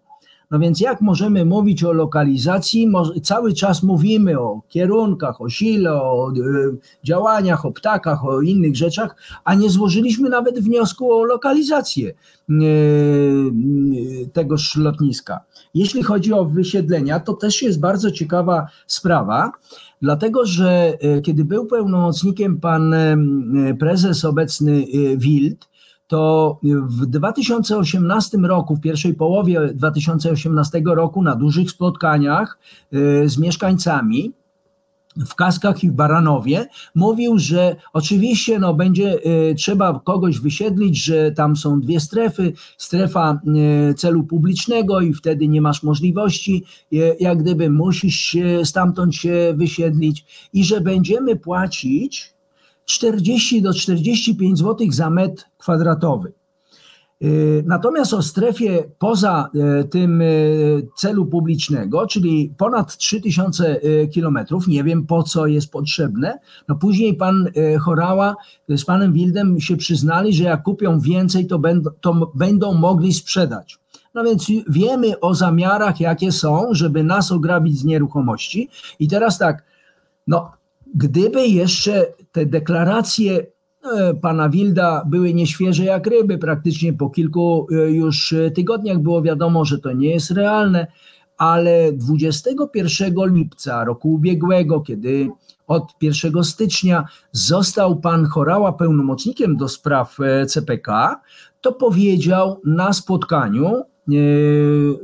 no 0.54 0.60
więc 0.60 0.80
jak 0.80 1.00
możemy 1.00 1.44
mówić 1.44 1.84
o 1.84 1.92
lokalizacji? 1.92 2.92
Cały 3.22 3.52
czas 3.52 3.82
mówimy 3.82 4.40
o 4.40 4.62
kierunkach, 4.68 5.40
o 5.40 5.48
sile, 5.48 5.92
o 5.92 6.30
e, 6.30 6.32
działaniach, 7.04 7.66
o 7.66 7.72
ptakach, 7.72 8.24
o 8.24 8.40
innych 8.40 8.76
rzeczach, 8.76 9.16
a 9.44 9.54
nie 9.54 9.70
złożyliśmy 9.70 10.28
nawet 10.28 10.60
wniosku 10.60 11.12
o 11.12 11.24
lokalizację 11.24 12.10
e, 12.10 12.54
tegoż 14.32 14.76
lotniska. 14.76 15.40
Jeśli 15.74 16.02
chodzi 16.02 16.32
o 16.32 16.44
wysiedlenia, 16.44 17.20
to 17.20 17.32
też 17.32 17.62
jest 17.62 17.80
bardzo 17.80 18.10
ciekawa 18.10 18.66
sprawa, 18.86 19.52
dlatego 20.02 20.46
że 20.46 20.98
kiedy 21.24 21.44
był 21.44 21.66
pełnomocnikiem 21.66 22.60
pan 22.60 22.94
prezes 23.78 24.24
obecny 24.24 24.84
Wild, 25.16 25.68
to 26.14 26.58
w 26.86 27.06
2018 27.06 28.38
roku, 28.38 28.76
w 28.76 28.80
pierwszej 28.80 29.14
połowie 29.14 29.60
2018 29.74 30.82
roku, 30.86 31.22
na 31.22 31.36
dużych 31.36 31.70
spotkaniach 31.70 32.58
y, 32.94 33.28
z 33.28 33.38
mieszkańcami, 33.38 34.32
w 35.16 35.34
Kaskach 35.34 35.84
i 35.84 35.90
w 35.90 35.92
Baranowie, 35.92 36.66
mówił, 36.94 37.38
że 37.38 37.76
oczywiście 37.92 38.58
no, 38.58 38.74
będzie 38.74 39.18
y, 39.50 39.54
trzeba 39.54 40.00
kogoś 40.04 40.40
wysiedlić, 40.40 41.04
że 41.04 41.32
tam 41.32 41.56
są 41.56 41.80
dwie 41.80 42.00
strefy, 42.00 42.52
strefa 42.78 43.40
y, 43.90 43.94
celu 43.94 44.24
publicznego 44.24 45.00
i 45.00 45.14
wtedy 45.14 45.48
nie 45.48 45.60
masz 45.60 45.82
możliwości, 45.82 46.64
jak 47.20 47.38
gdyby 47.38 47.70
musisz 47.70 48.36
stamtąd 48.64 49.14
się 49.14 49.54
wysiedlić 49.56 50.24
i 50.52 50.64
że 50.64 50.80
będziemy 50.80 51.36
płacić 51.36 52.33
40 52.84 53.62
do 53.62 53.74
45 53.74 54.58
zł 54.58 54.86
za 54.90 55.10
metr 55.10 55.44
kwadratowy. 55.58 56.32
Y, 57.22 57.64
natomiast 57.66 58.12
o 58.12 58.22
strefie 58.22 58.84
poza 58.98 59.50
y, 59.80 59.84
tym 59.84 60.22
y, 60.22 60.86
celu 60.96 61.26
publicznego, 61.26 62.06
czyli 62.06 62.54
ponad 62.58 62.96
3000 62.96 63.80
kilometrów, 64.12 64.68
nie 64.68 64.84
wiem 64.84 65.06
po 65.06 65.22
co 65.22 65.46
jest 65.46 65.70
potrzebne. 65.70 66.38
No 66.68 66.74
później 66.74 67.14
pan 67.14 67.48
Chorała 67.80 68.36
z 68.68 68.84
panem 68.84 69.12
Wildem 69.12 69.60
się 69.60 69.76
przyznali, 69.76 70.32
że 70.32 70.44
jak 70.44 70.62
kupią 70.62 71.00
więcej, 71.00 71.46
to 71.46 71.58
będą, 71.58 71.90
to 72.00 72.32
będą 72.34 72.74
mogli 72.74 73.14
sprzedać. 73.14 73.78
No 74.14 74.24
więc 74.24 74.46
wiemy 74.68 75.20
o 75.20 75.34
zamiarach, 75.34 76.00
jakie 76.00 76.32
są, 76.32 76.66
żeby 76.70 77.04
nas 77.04 77.32
ograbić 77.32 77.78
z 77.78 77.84
nieruchomości. 77.84 78.68
I 78.98 79.08
teraz 79.08 79.38
tak, 79.38 79.64
no 80.26 80.52
Gdyby 80.94 81.46
jeszcze 81.46 82.06
te 82.32 82.46
deklaracje 82.46 83.46
e, 83.94 84.14
pana 84.14 84.48
Wilda 84.48 85.04
były 85.06 85.34
nieświeże 85.34 85.84
jak 85.84 86.06
ryby, 86.06 86.38
praktycznie 86.38 86.92
po 86.92 87.10
kilku 87.10 87.66
e, 87.70 87.90
już 87.90 88.34
tygodniach 88.54 88.98
było 88.98 89.22
wiadomo, 89.22 89.64
że 89.64 89.78
to 89.78 89.92
nie 89.92 90.10
jest 90.10 90.30
realne, 90.30 90.86
ale 91.36 91.92
21 91.92 93.34
lipca 93.34 93.84
roku 93.84 94.12
ubiegłego, 94.12 94.80
kiedy 94.80 95.28
od 95.66 95.92
1 96.00 96.44
stycznia 96.44 97.04
został 97.32 97.96
pan 98.00 98.26
Chorała 98.26 98.72
pełnomocnikiem 98.72 99.56
do 99.56 99.68
spraw 99.68 100.16
e, 100.20 100.46
CPK, 100.46 101.20
to 101.60 101.72
powiedział 101.72 102.60
na 102.64 102.92
spotkaniu, 102.92 103.82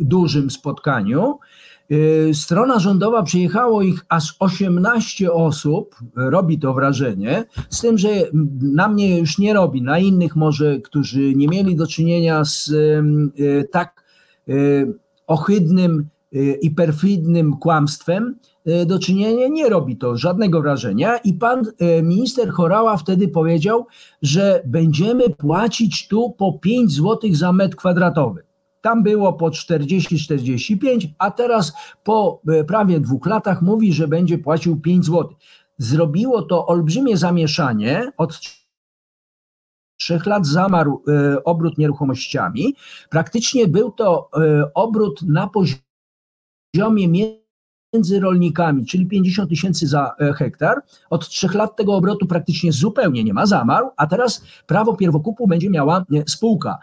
dużym 0.00 0.50
spotkaniu, 0.50 1.38
strona 2.32 2.78
rządowa 2.78 3.22
przyjechało 3.22 3.82
ich 3.82 4.04
aż 4.08 4.36
18 4.38 5.32
osób, 5.32 5.96
robi 6.16 6.58
to 6.58 6.74
wrażenie, 6.74 7.44
z 7.70 7.80
tym, 7.80 7.98
że 7.98 8.08
na 8.62 8.88
mnie 8.88 9.18
już 9.18 9.38
nie 9.38 9.54
robi, 9.54 9.82
na 9.82 9.98
innych 9.98 10.36
może, 10.36 10.80
którzy 10.80 11.34
nie 11.34 11.48
mieli 11.48 11.76
do 11.76 11.86
czynienia 11.86 12.44
z 12.44 12.68
y, 12.68 13.68
tak 13.72 14.04
y, 14.48 14.94
ohydnym 15.26 16.08
i 16.62 16.70
perfidnym 16.70 17.56
kłamstwem, 17.56 18.36
do 18.86 18.98
czynienia 18.98 19.48
nie 19.48 19.68
robi 19.68 19.96
to 19.96 20.16
żadnego 20.16 20.62
wrażenia. 20.62 21.16
I 21.16 21.34
pan 21.34 21.62
minister 22.02 22.50
Chorała 22.50 22.96
wtedy 22.96 23.28
powiedział, 23.28 23.86
że 24.22 24.62
będziemy 24.66 25.30
płacić 25.30 26.08
tu 26.08 26.34
po 26.38 26.52
5 26.52 26.92
zł 26.92 27.18
za 27.32 27.52
metr 27.52 27.76
kwadratowy. 27.76 28.42
Tam 28.80 29.02
było 29.02 29.32
po 29.32 29.48
40-45, 29.48 31.08
a 31.18 31.30
teraz 31.30 31.72
po 32.04 32.42
e, 32.48 32.64
prawie 32.64 33.00
dwóch 33.00 33.26
latach 33.26 33.62
mówi, 33.62 33.92
że 33.92 34.08
będzie 34.08 34.38
płacił 34.38 34.80
5 34.80 35.06
zł. 35.06 35.34
Zrobiło 35.78 36.42
to 36.42 36.66
olbrzymie 36.66 37.16
zamieszanie. 37.16 38.12
Od 38.16 38.40
trzech 40.00 40.26
lat 40.26 40.46
zamarł 40.46 41.02
e, 41.08 41.44
obrót 41.44 41.78
nieruchomościami. 41.78 42.74
Praktycznie 43.10 43.68
był 43.68 43.90
to 43.92 44.28
e, 44.36 44.70
obrót 44.74 45.22
na 45.22 45.50
poziomie 46.74 47.08
między 47.08 48.20
rolnikami, 48.20 48.86
czyli 48.86 49.06
50 49.06 49.50
tysięcy 49.50 49.86
za 49.86 50.14
hektar. 50.36 50.82
Od 51.10 51.28
trzech 51.28 51.54
lat 51.54 51.76
tego 51.76 51.94
obrotu 51.94 52.26
praktycznie 52.26 52.72
zupełnie 52.72 53.24
nie 53.24 53.34
ma, 53.34 53.46
zamarł, 53.46 53.90
a 53.96 54.06
teraz 54.06 54.44
prawo 54.66 54.96
pierwokupu 54.96 55.46
będzie 55.46 55.70
miała 55.70 56.04
spółka. 56.26 56.78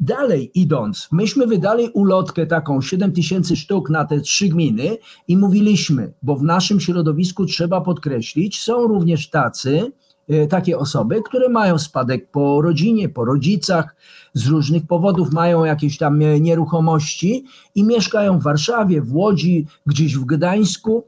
Dalej 0.00 0.50
idąc, 0.54 1.08
myśmy 1.12 1.46
wydali 1.46 1.88
ulotkę 1.88 2.46
taką 2.46 2.80
7 2.80 3.12
tysięcy 3.12 3.56
sztuk 3.56 3.90
na 3.90 4.04
te 4.04 4.20
trzy 4.20 4.48
gminy 4.48 4.98
i 5.28 5.36
mówiliśmy, 5.36 6.12
bo 6.22 6.36
w 6.36 6.42
naszym 6.42 6.80
środowisku 6.80 7.46
trzeba 7.46 7.80
podkreślić, 7.80 8.60
są 8.60 8.86
również 8.86 9.30
tacy, 9.30 9.92
e, 10.28 10.46
takie 10.46 10.78
osoby, 10.78 11.22
które 11.22 11.48
mają 11.48 11.78
spadek 11.78 12.30
po 12.30 12.62
rodzinie, 12.62 13.08
po 13.08 13.24
rodzicach, 13.24 13.96
z 14.32 14.46
różnych 14.46 14.86
powodów 14.86 15.32
mają 15.32 15.64
jakieś 15.64 15.98
tam 15.98 16.22
e, 16.22 16.40
nieruchomości 16.40 17.44
i 17.74 17.84
mieszkają 17.84 18.38
w 18.38 18.42
Warszawie, 18.42 19.02
w 19.02 19.14
Łodzi, 19.14 19.66
gdzieś 19.86 20.16
w 20.16 20.24
Gdańsku. 20.24 21.04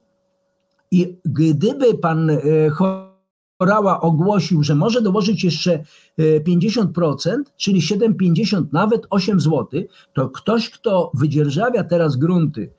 I 0.91 1.17
gdyby 1.25 1.99
pan 1.99 2.31
e, 3.61 3.65
Horała 3.65 4.01
ogłosił, 4.01 4.63
że 4.63 4.75
może 4.75 5.03
dołożyć 5.03 5.45
jeszcze 5.45 5.83
50%, 6.19 7.37
czyli 7.57 7.81
7,50, 7.81 8.65
nawet 8.73 9.07
8 9.11 9.41
zł, 9.41 9.67
to 10.13 10.31
ktoś, 10.31 10.71
kto 10.71 11.11
wydzierżawia 11.15 11.85
teraz 11.85 12.17
grunty 12.17 12.71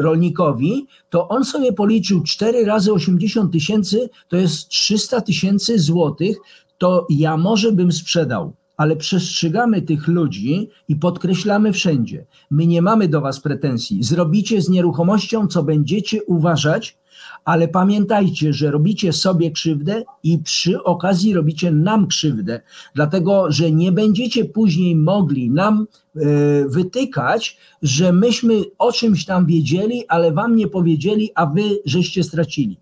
rolnikowi, 0.00 0.86
to 1.10 1.28
on 1.28 1.44
sobie 1.44 1.72
policzył 1.72 2.22
4 2.22 2.64
razy 2.64 2.92
80 2.92 3.52
tysięcy, 3.52 4.10
to 4.28 4.36
jest 4.36 4.68
300 4.68 5.20
tysięcy 5.20 5.78
złotych, 5.78 6.36
to 6.78 7.06
ja 7.10 7.36
może 7.36 7.72
bym 7.72 7.92
sprzedał 7.92 8.52
ale 8.78 8.96
przestrzegamy 8.96 9.82
tych 9.82 10.08
ludzi 10.08 10.68
i 10.88 10.96
podkreślamy 10.96 11.72
wszędzie. 11.72 12.26
My 12.50 12.66
nie 12.66 12.82
mamy 12.82 13.08
do 13.08 13.20
Was 13.20 13.40
pretensji. 13.40 14.02
Zrobicie 14.02 14.62
z 14.62 14.68
nieruchomością, 14.68 15.46
co 15.46 15.62
będziecie 15.62 16.24
uważać, 16.24 16.98
ale 17.44 17.68
pamiętajcie, 17.68 18.52
że 18.52 18.70
robicie 18.70 19.12
sobie 19.12 19.50
krzywdę 19.50 20.04
i 20.22 20.38
przy 20.38 20.82
okazji 20.82 21.34
robicie 21.34 21.72
nam 21.72 22.06
krzywdę, 22.06 22.60
dlatego 22.94 23.52
że 23.52 23.70
nie 23.70 23.92
będziecie 23.92 24.44
później 24.44 24.96
mogli 24.96 25.50
nam 25.50 25.86
e, 26.16 26.20
wytykać, 26.68 27.58
że 27.82 28.12
myśmy 28.12 28.64
o 28.78 28.92
czymś 28.92 29.24
tam 29.24 29.46
wiedzieli, 29.46 30.04
ale 30.08 30.32
Wam 30.32 30.56
nie 30.56 30.68
powiedzieli, 30.68 31.30
a 31.34 31.46
Wy 31.46 31.62
żeście 31.84 32.24
stracili. 32.24 32.78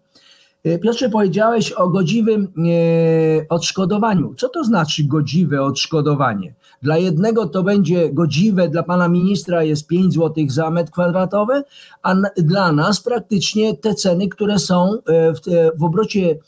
E, 0.67 0.79
Piotrze, 0.79 1.09
powiedziałeś 1.09 1.73
o 1.73 1.89
godziwym 1.89 2.45
e, 2.45 3.49
odszkodowaniu. 3.49 4.35
Co 4.35 4.49
to 4.49 4.65
znaczy 4.65 5.05
godziwe 5.05 5.63
odszkodowanie? 5.63 6.55
Dla 6.83 6.99
jednego 6.99 7.47
to 7.47 7.63
będzie 7.63 8.13
godziwe, 8.13 8.69
dla 8.69 8.83
pana 8.83 9.09
ministra 9.09 9.63
jest 9.63 9.87
5 9.87 10.15
zł 10.15 10.45
za 10.49 10.71
metr 10.71 10.91
kwadratowy, 10.91 11.63
a 12.03 12.15
dla 12.37 12.73
nas 12.73 13.01
praktycznie 13.01 13.77
te 13.77 13.95
ceny, 13.95 14.29
które 14.29 14.59
są 14.59 14.93
e, 14.95 15.33
w, 15.35 15.41
w 15.79 15.85
obrocie 15.85 16.39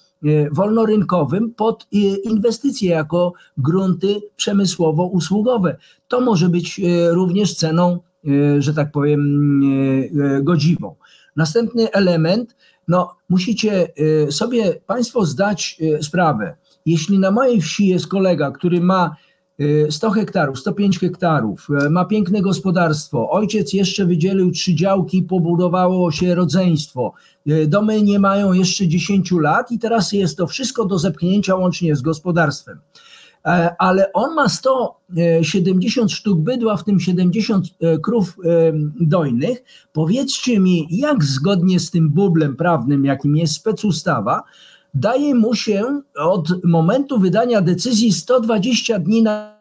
wolnorynkowym 0.52 1.54
pod 1.54 1.86
inwestycje 2.24 2.90
jako 2.90 3.32
grunty 3.58 4.20
przemysłowo-usługowe. 4.36 5.76
To 6.08 6.20
może 6.20 6.48
być 6.48 6.80
również 7.10 7.54
ceną, 7.54 7.98
że 8.58 8.74
tak 8.74 8.92
powiem, 8.92 9.40
godziwą. 10.42 10.94
Następny 11.36 11.92
element 11.92 12.56
no, 12.88 13.14
musicie 13.28 13.88
y, 14.28 14.32
sobie 14.32 14.80
Państwo 14.86 15.26
zdać 15.26 15.76
y, 15.80 16.02
sprawę. 16.02 16.56
Jeśli 16.86 17.18
na 17.18 17.30
mojej 17.30 17.60
wsi 17.60 17.86
jest 17.86 18.06
kolega, 18.06 18.50
który 18.50 18.80
ma 18.80 19.16
100 19.90 20.08
y, 20.08 20.10
hektarów, 20.10 20.58
105 20.58 20.98
hektarów, 20.98 21.68
ma 21.90 22.04
piękne 22.04 22.42
gospodarstwo, 22.42 23.30
ojciec 23.30 23.72
jeszcze 23.72 24.06
wydzielił 24.06 24.50
trzy 24.50 24.74
działki, 24.74 25.22
pobudowało 25.22 26.12
się 26.12 26.34
rodzeństwo, 26.34 27.12
domy 27.66 28.02
nie 28.02 28.18
mają 28.18 28.52
jeszcze 28.52 28.88
10 28.88 29.30
lat 29.32 29.72
i 29.72 29.78
teraz 29.78 30.12
jest 30.12 30.36
to 30.36 30.46
wszystko 30.46 30.84
do 30.84 30.98
zepchnięcia 30.98 31.54
łącznie 31.54 31.96
z 31.96 32.02
gospodarstwem. 32.02 32.78
E, 33.48 33.74
ale 33.78 34.12
on 34.12 34.34
ma 34.34 34.48
170 34.48 36.12
sztuk 36.12 36.38
bydła, 36.38 36.76
w 36.76 36.84
tym 36.84 37.00
70 37.00 37.66
e, 37.80 37.98
krów 37.98 38.36
e, 38.44 38.72
dojnych. 39.00 39.62
Powiedzcie 39.92 40.60
mi, 40.60 40.86
jak 40.90 41.24
zgodnie 41.24 41.80
z 41.80 41.90
tym 41.90 42.10
bublem 42.10 42.56
prawnym, 42.56 43.04
jakim 43.04 43.36
jest 43.36 43.54
specustawa, 43.54 44.42
daje 44.94 45.34
mu 45.34 45.54
się 45.54 46.00
od 46.16 46.64
momentu 46.64 47.18
wydania 47.18 47.60
decyzji 47.60 48.12
120 48.12 48.98
dni 48.98 49.22
na 49.22 49.58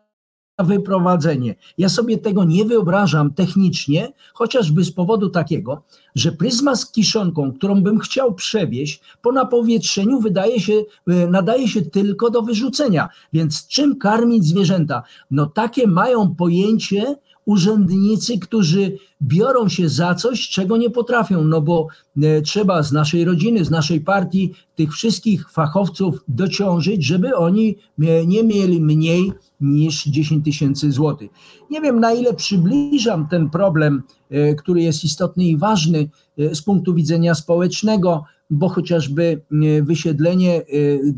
wyprowadzenie. 0.59 1.55
Ja 1.77 1.89
sobie 1.89 2.17
tego 2.17 2.43
nie 2.43 2.65
wyobrażam 2.65 3.33
technicznie, 3.33 4.13
chociażby 4.33 4.83
z 4.83 4.91
powodu 4.91 5.29
takiego, 5.29 5.83
że 6.17 6.31
pryzma 6.31 6.75
z 6.75 6.91
kiszonką, 6.91 7.53
którą 7.53 7.81
bym 7.81 7.99
chciał 7.99 8.33
przewieźć, 8.33 9.01
po 9.21 9.31
napowietrzeniu 9.31 10.19
wydaje 10.19 10.59
się, 10.59 10.73
e, 11.07 11.27
nadaje 11.27 11.67
się 11.67 11.81
tylko 11.81 12.29
do 12.29 12.41
wyrzucenia. 12.41 13.09
Więc 13.33 13.67
czym 13.67 13.95
karmić 13.95 14.45
zwierzęta? 14.45 15.03
No 15.31 15.45
takie 15.45 15.87
mają 15.87 16.35
pojęcie 16.35 17.15
urzędnicy, 17.45 18.39
którzy 18.39 18.97
biorą 19.21 19.69
się 19.69 19.89
za 19.89 20.15
coś, 20.15 20.49
czego 20.49 20.77
nie 20.77 20.89
potrafią, 20.89 21.43
no 21.43 21.61
bo 21.61 21.87
e, 22.21 22.41
trzeba 22.41 22.83
z 22.83 22.91
naszej 22.91 23.25
rodziny, 23.25 23.65
z 23.65 23.69
naszej 23.69 24.01
partii 24.01 24.53
tych 24.75 24.93
wszystkich 24.93 25.51
fachowców 25.51 26.23
dociążyć, 26.27 27.05
żeby 27.05 27.35
oni 27.35 27.75
e, 28.01 28.25
nie 28.25 28.43
mieli 28.43 28.81
mniej 28.81 29.31
niż 29.61 30.05
10 30.05 30.45
tysięcy 30.45 30.91
złotych. 30.91 31.31
Nie 31.71 31.81
wiem, 31.81 31.99
na 31.99 32.13
ile 32.13 32.33
przybliżam 32.33 33.27
ten 33.27 33.49
problem, 33.49 34.03
e, 34.29 34.55
który 34.55 34.81
jest 34.81 35.03
istotny 35.03 35.43
i 35.43 35.57
ważny 35.57 36.09
z 36.37 36.61
punktu 36.61 36.93
widzenia 36.93 37.35
społecznego, 37.35 38.23
bo 38.49 38.69
chociażby 38.69 39.41
wysiedlenie, 39.81 40.61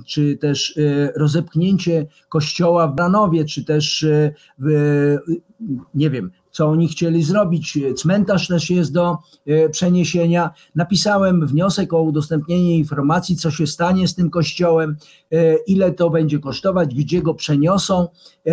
czy 0.05 0.37
też 0.37 0.79
rozepchnięcie 1.15 2.05
kościoła 2.29 2.87
w 2.87 2.95
Branowie, 2.95 3.45
czy 3.45 3.65
też 3.65 4.05
nie 5.93 6.09
wiem, 6.09 6.31
co 6.51 6.67
oni 6.67 6.87
chcieli 6.87 7.23
zrobić. 7.23 7.79
Cmentarz 7.97 8.47
też 8.47 8.69
jest 8.69 8.93
do 8.93 9.17
e, 9.45 9.69
przeniesienia. 9.69 10.49
Napisałem 10.75 11.47
wniosek 11.47 11.93
o 11.93 12.01
udostępnienie 12.01 12.77
informacji, 12.77 13.35
co 13.35 13.51
się 13.51 13.67
stanie 13.67 14.07
z 14.07 14.15
tym 14.15 14.29
kościołem, 14.29 14.97
e, 15.31 15.55
ile 15.55 15.91
to 15.91 16.09
będzie 16.09 16.39
kosztować, 16.39 16.95
gdzie 16.95 17.21
go 17.21 17.33
przeniosą, 17.33 18.07
e, 18.47 18.51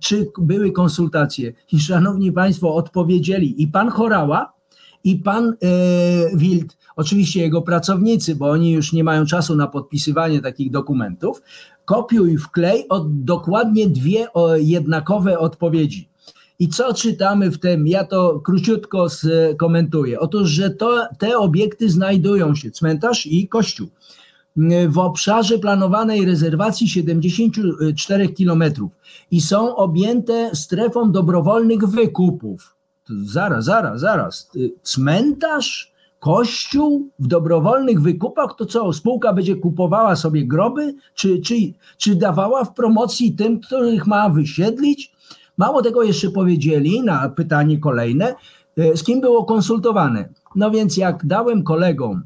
czy 0.00 0.30
były 0.38 0.72
konsultacje. 0.72 1.52
I 1.72 1.80
szanowni 1.80 2.32
Państwo 2.32 2.74
odpowiedzieli 2.74 3.62
i 3.62 3.68
pan 3.68 3.88
Chorała, 3.90 4.52
i 5.04 5.16
pan 5.16 5.56
Wild, 6.34 6.76
oczywiście 6.96 7.40
jego 7.40 7.62
pracownicy, 7.62 8.36
bo 8.36 8.50
oni 8.50 8.70
już 8.70 8.92
nie 8.92 9.04
mają 9.04 9.26
czasu 9.26 9.56
na 9.56 9.66
podpisywanie 9.66 10.40
takich 10.40 10.70
dokumentów, 10.70 11.42
kopiuj 11.84 12.38
wklej 12.38 12.88
od 12.88 13.24
dokładnie 13.24 13.88
dwie 13.88 14.26
jednakowe 14.56 15.38
odpowiedzi. 15.38 16.08
I 16.58 16.68
co 16.68 16.94
czytamy 16.94 17.50
w 17.50 17.58
tym? 17.58 17.86
Ja 17.86 18.04
to 18.04 18.40
króciutko 18.40 19.06
skomentuję. 19.08 20.20
Otóż, 20.20 20.48
że 20.48 20.70
to, 20.70 21.06
te 21.18 21.38
obiekty 21.38 21.90
znajdują 21.90 22.54
się, 22.54 22.70
cmentarz 22.70 23.26
i 23.26 23.48
kościół, 23.48 23.88
w 24.88 24.98
obszarze 24.98 25.58
planowanej 25.58 26.24
rezerwacji 26.24 26.88
74 26.88 28.28
km 28.28 28.64
i 29.30 29.40
są 29.40 29.76
objęte 29.76 30.50
strefą 30.54 31.12
dobrowolnych 31.12 31.80
wykupów. 31.86 32.74
Zaraz, 33.24 33.64
zaraz, 33.64 34.00
zaraz. 34.00 34.50
Cmentarz, 34.82 35.92
kościół 36.18 37.08
w 37.18 37.26
dobrowolnych 37.26 38.02
wykupach, 38.02 38.54
to 38.58 38.66
co, 38.66 38.92
spółka 38.92 39.32
będzie 39.32 39.56
kupowała 39.56 40.16
sobie 40.16 40.46
groby, 40.46 40.94
czy, 41.14 41.40
czy, 41.40 41.54
czy 41.98 42.14
dawała 42.14 42.64
w 42.64 42.74
promocji 42.74 43.32
tym, 43.32 43.60
których 43.60 44.06
ma 44.06 44.28
wysiedlić? 44.28 45.17
Mało 45.58 45.82
tego 45.82 46.02
jeszcze 46.02 46.30
powiedzieli 46.30 47.02
na 47.02 47.28
pytanie 47.28 47.78
kolejne, 47.78 48.34
e, 48.76 48.96
z 48.96 49.02
kim 49.02 49.20
było 49.20 49.44
konsultowane. 49.44 50.28
No 50.54 50.70
więc 50.70 50.96
jak 50.96 51.26
dałem 51.26 51.62
kolegom 51.62 52.22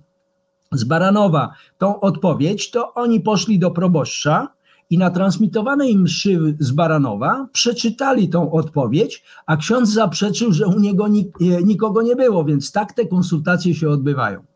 z 0.72 0.84
Baranowa 0.84 1.52
tą 1.78 2.00
odpowiedź, 2.00 2.70
to 2.70 2.94
oni 2.94 3.20
poszli 3.20 3.58
do 3.58 3.70
proboszcza 3.70 4.48
i 4.90 4.98
na 4.98 5.10
transmitowanej 5.10 5.98
mszy 5.98 6.56
z 6.58 6.70
Baranowa 6.72 7.46
przeczytali 7.52 8.28
tą 8.28 8.52
odpowiedź, 8.52 9.24
a 9.46 9.56
ksiądz 9.56 9.90
zaprzeczył, 9.90 10.52
że 10.52 10.66
u 10.66 10.80
niego 10.80 11.06
e, 11.06 11.10
nikogo 11.62 12.02
nie 12.02 12.16
było, 12.16 12.44
więc 12.44 12.72
tak 12.72 12.92
te 12.92 13.06
konsultacje 13.06 13.74
się 13.74 13.88
odbywają. 13.88 14.51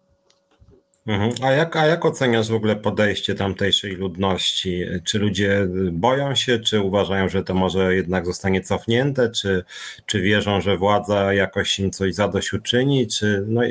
Mhm. 1.06 1.32
A, 1.42 1.50
jak, 1.50 1.76
a 1.76 1.86
jak 1.86 2.04
oceniasz 2.04 2.48
w 2.48 2.54
ogóle 2.54 2.76
podejście 2.76 3.34
tamtejszej 3.34 3.96
ludności? 3.96 4.84
Czy 5.04 5.18
ludzie 5.18 5.68
boją 5.92 6.34
się, 6.34 6.58
czy 6.58 6.80
uważają, 6.80 7.28
że 7.28 7.44
to 7.44 7.54
może 7.54 7.94
jednak 7.94 8.26
zostanie 8.26 8.60
cofnięte, 8.60 9.30
czy, 9.30 9.64
czy 10.06 10.20
wierzą, 10.20 10.60
że 10.60 10.76
władza 10.76 11.32
jakoś 11.32 11.78
im 11.78 11.90
coś 11.90 12.14
zadośćuczyni, 12.14 13.06
czy 13.06 13.44
no, 13.48 13.62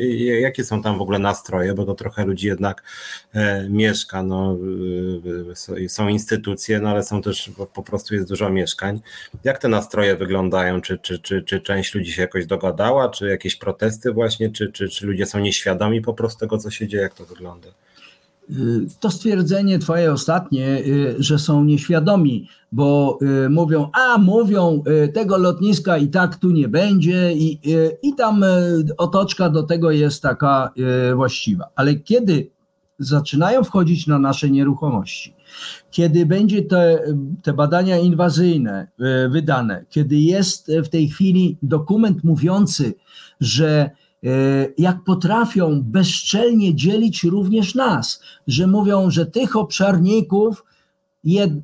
jakie 0.41 0.63
są 0.63 0.81
tam 0.81 0.97
w 0.97 1.01
ogóle 1.01 1.19
nastroje, 1.19 1.73
bo 1.73 1.85
to 1.85 1.95
trochę 1.95 2.25
ludzi 2.25 2.47
jednak 2.47 2.83
e, 3.33 3.69
mieszka, 3.69 4.23
no, 4.23 4.57
e, 5.81 5.89
są 5.89 6.07
instytucje, 6.07 6.79
no 6.79 6.89
ale 6.89 7.03
są 7.03 7.21
też, 7.21 7.51
po 7.73 7.83
prostu 7.83 8.15
jest 8.15 8.29
dużo 8.29 8.49
mieszkań. 8.49 9.01
Jak 9.43 9.57
te 9.57 9.67
nastroje 9.67 10.15
wyglądają? 10.15 10.81
Czy, 10.81 10.97
czy, 10.97 11.19
czy, 11.19 11.43
czy 11.43 11.61
część 11.61 11.95
ludzi 11.95 12.11
się 12.11 12.21
jakoś 12.21 12.45
dogadała, 12.45 13.09
czy 13.09 13.27
jakieś 13.27 13.55
protesty 13.55 14.11
właśnie, 14.11 14.49
czy, 14.49 14.71
czy, 14.71 14.89
czy 14.89 15.05
ludzie 15.05 15.25
są 15.25 15.39
nieświadomi 15.39 16.01
po 16.01 16.13
prostu 16.13 16.39
tego, 16.39 16.57
co 16.57 16.71
się 16.71 16.87
dzieje? 16.87 17.03
Jak 17.03 17.13
to 17.13 17.24
wygląda? 17.25 17.67
Y, 18.49 18.85
to 18.99 19.11
stwierdzenie 19.11 19.79
twoje 19.79 20.13
ostatnie, 20.13 20.79
y, 20.79 21.15
że 21.19 21.39
są 21.39 21.63
nieświadomi, 21.63 22.49
bo 22.71 23.19
y, 23.45 23.49
mówią, 23.49 23.89
a 23.93 24.17
mówią, 24.17 24.83
tego 25.13 25.37
lotniska 25.37 25.97
i 25.97 26.07
tak 26.07 26.35
tu 26.35 26.51
nie 26.51 26.67
będzie 26.67 27.33
i, 27.33 27.59
i 28.01 28.15
tam 28.15 28.45
otoczka 28.97 29.49
do 29.49 29.63
tego 29.63 29.91
jest 29.91 30.21
taka 30.21 30.73
właściwa. 31.15 31.67
Ale 31.75 31.95
kiedy 31.95 32.49
zaczynają 32.99 33.63
wchodzić 33.63 34.07
na 34.07 34.19
nasze 34.19 34.49
nieruchomości, 34.49 35.33
kiedy 35.91 36.25
będzie 36.25 36.63
te, 36.63 36.99
te 37.43 37.53
badania 37.53 37.97
inwazyjne 37.97 38.87
wydane, 39.29 39.85
kiedy 39.89 40.15
jest 40.15 40.71
w 40.83 40.89
tej 40.89 41.09
chwili 41.09 41.57
dokument 41.61 42.23
mówiący, 42.23 42.93
że 43.39 43.89
jak 44.77 45.03
potrafią 45.03 45.81
bezczelnie 45.83 46.75
dzielić 46.75 47.23
również 47.23 47.75
nas, 47.75 48.21
że 48.47 48.67
mówią, 48.67 49.11
że 49.11 49.25
tych 49.25 49.55
obszarników 49.55 50.63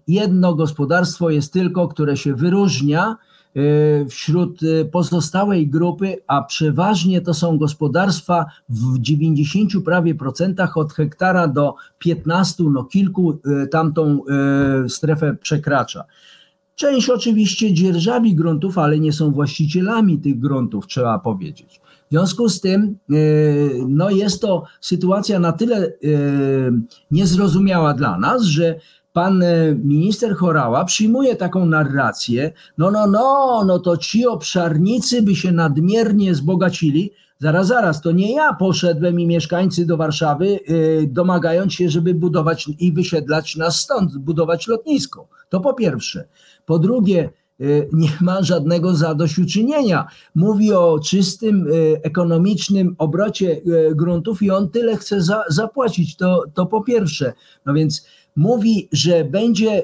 jedno 0.08 0.56
gospodarstwo 0.56 1.30
jest 1.30 1.54
tylko, 1.54 1.88
które 1.88 2.18
się 2.18 2.36
wyróżnia 2.36 3.18
y, 3.58 4.06
wśród 4.10 4.64
y, 4.64 4.90
pozostałej 4.92 5.68
grupy, 5.68 6.18
a 6.28 6.44
przeważnie 6.44 7.22
to 7.22 7.34
są 7.34 7.58
gospodarstwa 7.58 8.46
w 8.70 9.00
90 9.00 9.72
prawie 9.86 10.16
procentach 10.16 10.78
od 10.78 10.94
hektara 10.94 11.48
do 11.48 11.76
15, 12.00 12.64
no 12.64 12.84
kilku 12.84 13.32
y, 13.64 13.68
tamtą 13.68 14.22
strefę 14.88 15.36
przekracza. 15.42 16.04
Część 16.76 17.10
oczywiście 17.10 17.74
dzierżawi 17.74 18.36
gruntów, 18.36 18.78
ale 18.78 19.00
nie 19.00 19.14
są 19.14 19.32
właścicielami 19.32 20.20
tych 20.20 20.40
gruntów, 20.40 20.88
trzeba 20.88 21.20
powiedzieć. 21.20 21.82
W 22.12 22.14
związku 22.14 22.50
z 22.50 22.62
tym, 22.62 22.98
no 23.88 24.10
jest 24.10 24.42
to 24.42 24.64
sytuacja 24.82 25.40
na 25.40 25.52
tyle 25.52 25.94
niezrozumiała 27.12 27.94
dla 27.94 28.18
nas, 28.18 28.44
że 28.44 28.76
pan 29.14 29.44
e, 29.44 29.76
minister 29.76 30.36
Chorała 30.36 30.86
przyjmuje 30.86 31.36
taką 31.36 31.66
narrację, 31.66 32.52
no, 32.78 32.92
no, 32.92 33.08
no, 33.08 33.64
no 33.66 33.80
to 33.80 33.98
ci 33.98 34.28
obszarnicy 34.28 35.22
by 35.22 35.36
się 35.36 35.52
nadmiernie 35.52 36.32
wzbogacili. 36.32 37.12
Zaraz, 37.40 37.68
zaraz, 37.68 38.02
to 38.02 38.12
nie 38.12 38.36
ja 38.36 38.54
poszedłem 38.54 39.20
i 39.20 39.28
mieszkańcy 39.28 39.86
do 39.86 39.98
Warszawy, 39.98 40.60
domagając 41.08 41.74
się, 41.74 41.90
żeby 41.90 42.14
budować 42.14 42.70
i 42.80 42.94
wysiedlać 42.94 43.56
nas 43.56 43.80
stąd, 43.80 44.18
budować 44.18 44.68
lotnisko. 44.68 45.28
To 45.50 45.60
po 45.60 45.74
pierwsze. 45.74 46.28
Po 46.66 46.80
drugie, 46.80 47.30
nie 47.94 48.10
ma 48.22 48.44
żadnego 48.44 48.96
zadośćuczynienia. 48.96 50.08
Mówi 50.36 50.74
o 50.74 51.00
czystym, 51.00 51.66
yy, 51.66 52.02
ekonomicznym 52.04 52.96
obrocie 52.98 53.62
gruntów 53.96 54.42
i 54.42 54.52
on 54.52 54.70
tyle 54.70 54.98
chce 54.98 55.22
za, 55.22 55.44
zapłacić. 55.48 56.16
To, 56.16 56.44
to 56.54 56.66
po 56.66 56.82
pierwsze. 56.82 57.34
No 57.66 57.74
więc 57.74 58.06
mówi, 58.36 58.90
że 58.92 59.26
będzie 59.26 59.84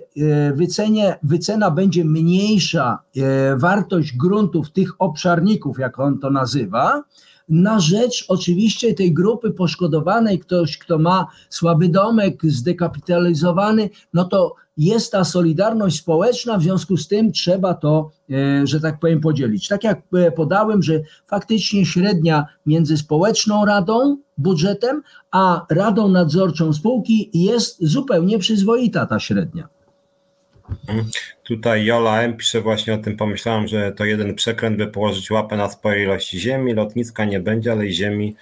wycenie, 0.54 1.20
wycena 1.24 1.72
będzie 1.72 2.06
mniejsza, 2.06 3.00
wartość 3.56 4.18
gruntów 4.18 4.72
tych 4.72 5.02
obszarników, 5.02 5.80
jak 5.80 6.00
on 6.00 6.20
to 6.20 6.30
nazywa, 6.30 7.04
na 7.50 7.80
rzecz 7.80 8.26
oczywiście 8.28 8.94
tej 8.94 9.14
grupy 9.14 9.52
poszkodowanej, 9.52 10.40
ktoś, 10.40 10.78
kto 10.78 11.00
ma 11.00 11.28
słaby 11.50 11.90
domek, 11.90 12.42
zdekapitalizowany, 12.44 13.90
no 14.14 14.26
to 14.26 14.56
jest 14.78 15.12
ta 15.12 15.24
solidarność 15.24 15.98
społeczna, 15.98 16.58
w 16.58 16.64
związku 16.64 16.98
z 16.98 17.08
tym 17.08 17.32
trzeba 17.32 17.74
to, 17.74 18.12
e, 18.32 18.68
że 18.68 18.82
tak 18.82 19.00
powiem, 19.00 19.22
podzielić. 19.22 19.68
Tak 19.68 19.84
jak 19.84 20.02
e, 20.14 20.32
podałem, 20.32 20.84
że 20.84 21.02
faktycznie 21.26 21.86
średnia 21.86 22.46
między 22.66 22.98
społeczną 22.98 23.66
radą, 23.66 24.18
budżetem, 24.38 25.02
a 25.32 25.66
radą 25.70 26.08
nadzorczą 26.08 26.74
spółki 26.74 27.30
jest 27.34 27.78
zupełnie 27.80 28.40
przyzwoita 28.40 29.06
ta 29.06 29.20
średnia. 29.20 29.68
Mhm. 30.88 31.10
Tutaj 31.44 31.86
Jola 31.86 32.22
M 32.22 32.38
pisze 32.38 32.62
właśnie 32.62 32.94
o 32.94 32.98
tym, 32.98 33.18
pomyślałam, 33.18 33.68
że 33.68 33.92
to 33.92 34.06
jeden 34.06 34.36
przekręt, 34.36 34.78
by 34.78 34.88
położyć 34.88 35.32
łapę 35.32 35.58
na 35.58 35.70
spore 35.70 36.04
ilości 36.04 36.40
ziemi, 36.40 36.74
lotniska 36.74 37.26
nie 37.26 37.40
będzie, 37.40 37.72
ale 37.72 37.88
i 37.88 37.94
ziemi 37.94 38.36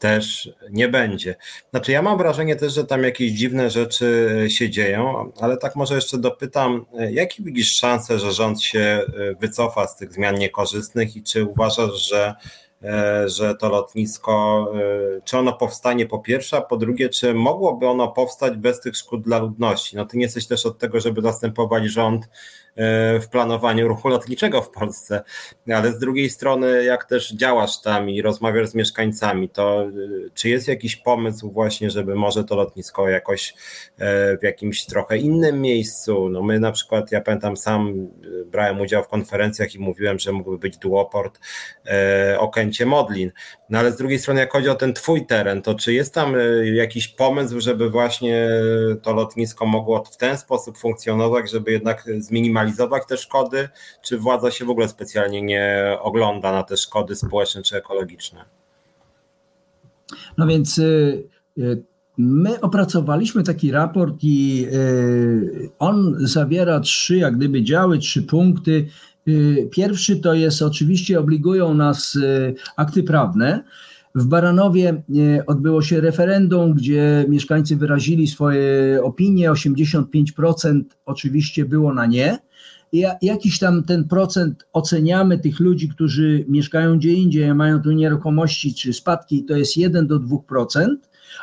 też 0.00 0.50
nie 0.70 0.88
będzie. 0.88 1.36
Znaczy, 1.70 1.92
ja 1.92 2.02
mam 2.02 2.18
wrażenie 2.18 2.56
też, 2.56 2.74
że 2.74 2.84
tam 2.84 3.02
jakieś 3.02 3.32
dziwne 3.32 3.70
rzeczy 3.70 4.28
się 4.48 4.70
dzieją, 4.70 5.32
ale 5.40 5.56
tak 5.56 5.76
może 5.76 5.94
jeszcze 5.94 6.18
dopytam, 6.18 6.86
jakie 7.10 7.42
widzisz 7.42 7.76
szanse, 7.76 8.18
że 8.18 8.32
rząd 8.32 8.62
się 8.62 9.04
wycofa 9.40 9.86
z 9.86 9.96
tych 9.96 10.12
zmian 10.12 10.34
niekorzystnych 10.34 11.16
i 11.16 11.22
czy 11.22 11.44
uważasz, 11.44 12.08
że 12.08 12.34
E, 12.82 13.28
że 13.28 13.54
to 13.54 13.68
lotnisko, 13.68 14.66
e, 14.74 15.20
czy 15.24 15.38
ono 15.38 15.52
powstanie 15.52 16.06
po 16.06 16.18
pierwsze, 16.18 16.56
a 16.56 16.60
po 16.60 16.76
drugie, 16.76 17.08
czy 17.08 17.34
mogłoby 17.34 17.86
ono 17.86 18.08
powstać 18.08 18.56
bez 18.56 18.80
tych 18.80 18.96
szkód 18.96 19.22
dla 19.22 19.38
ludności? 19.38 19.96
No 19.96 20.06
ty 20.06 20.16
nie 20.16 20.22
jesteś 20.22 20.46
też 20.46 20.66
od 20.66 20.78
tego, 20.78 21.00
żeby 21.00 21.22
zastępować 21.22 21.84
rząd 21.84 22.28
w 23.20 23.28
planowaniu 23.30 23.88
ruchu 23.88 24.08
lotniczego 24.08 24.62
w 24.62 24.70
Polsce, 24.70 25.22
ale 25.74 25.92
z 25.92 25.98
drugiej 25.98 26.30
strony, 26.30 26.84
jak 26.84 27.04
też 27.04 27.32
działasz 27.32 27.80
tam 27.80 28.10
i 28.10 28.22
rozmawiasz 28.22 28.68
z 28.68 28.74
mieszkańcami, 28.74 29.48
to 29.48 29.88
y, 29.88 30.30
czy 30.34 30.48
jest 30.48 30.68
jakiś 30.68 30.96
pomysł 30.96 31.50
właśnie, 31.50 31.90
żeby 31.90 32.14
może 32.14 32.44
to 32.44 32.56
lotnisko 32.56 33.08
jakoś 33.08 33.54
e, 33.98 34.36
w 34.38 34.42
jakimś 34.42 34.84
trochę 34.84 35.18
innym 35.18 35.60
miejscu, 35.60 36.28
no 36.28 36.42
my 36.42 36.60
na 36.60 36.72
przykład, 36.72 37.12
ja 37.12 37.20
pamiętam 37.20 37.56
sam 37.56 38.08
brałem 38.46 38.80
udział 38.80 39.04
w 39.04 39.08
konferencjach 39.08 39.74
i 39.74 39.78
mówiłem, 39.78 40.18
że 40.18 40.32
mógłby 40.32 40.58
być 40.58 40.78
duoport 40.78 41.38
e, 41.86 42.36
Okęcie 42.38 42.86
Modlin, 42.86 43.32
no 43.70 43.78
ale 43.78 43.92
z 43.92 43.96
drugiej 43.96 44.18
strony, 44.18 44.40
jak 44.40 44.52
chodzi 44.52 44.68
o 44.68 44.74
ten 44.74 44.94
twój 44.94 45.26
teren, 45.26 45.62
to 45.62 45.74
czy 45.74 45.92
jest 45.92 46.14
tam 46.14 46.34
e, 46.34 46.68
jakiś 46.70 47.08
pomysł, 47.08 47.60
żeby 47.60 47.90
właśnie 47.90 48.48
to 49.02 49.12
lotnisko 49.12 49.66
mogło 49.66 50.04
w 50.04 50.16
ten 50.16 50.38
sposób 50.38 50.78
funkcjonować, 50.78 51.50
żeby 51.50 51.72
jednak 51.72 52.04
zminimalizować 52.18 52.59
te 53.08 53.16
szkody, 53.16 53.68
czy 54.02 54.18
władza 54.18 54.50
się 54.50 54.64
w 54.64 54.70
ogóle 54.70 54.88
specjalnie 54.88 55.42
nie 55.42 55.96
ogląda 56.00 56.52
na 56.52 56.62
te 56.62 56.76
szkody 56.76 57.16
społeczne 57.16 57.62
czy 57.62 57.76
ekologiczne? 57.76 58.44
No 60.38 60.46
więc 60.46 60.78
y, 60.78 61.28
y, 61.58 61.82
my 62.18 62.60
opracowaliśmy 62.60 63.42
taki 63.42 63.70
raport 63.70 64.14
i 64.22 64.66
y, 64.72 65.70
on 65.78 66.16
zawiera 66.18 66.80
trzy, 66.80 67.16
jak 67.16 67.36
gdyby 67.36 67.62
działy, 67.62 67.98
trzy 67.98 68.22
punkty 68.22 68.86
pierwszy 69.70 70.16
to 70.16 70.34
jest 70.34 70.62
oczywiście 70.62 71.20
obligują 71.20 71.74
nas 71.74 72.18
akty 72.76 73.02
prawne. 73.02 73.64
W 74.14 74.26
Baranowie 74.26 75.02
odbyło 75.46 75.82
się 75.82 76.00
referendum, 76.00 76.74
gdzie 76.74 77.24
mieszkańcy 77.28 77.76
wyrazili 77.76 78.26
swoje 78.26 79.00
opinie. 79.02 79.50
85% 79.50 80.82
oczywiście 81.06 81.64
było 81.64 81.94
na 81.94 82.06
nie. 82.06 82.38
Jakiś 83.22 83.58
tam 83.58 83.84
ten 83.84 84.08
procent 84.08 84.66
oceniamy 84.72 85.38
tych 85.38 85.60
ludzi, 85.60 85.88
którzy 85.88 86.44
mieszkają 86.48 86.98
gdzie 86.98 87.12
indziej, 87.12 87.54
mają 87.54 87.82
tu 87.82 87.90
nieruchomości 87.90 88.74
czy 88.74 88.92
spadki, 88.92 89.44
to 89.44 89.56
jest 89.56 89.76
1 89.76 90.06
do 90.06 90.20
2%, 90.20 90.86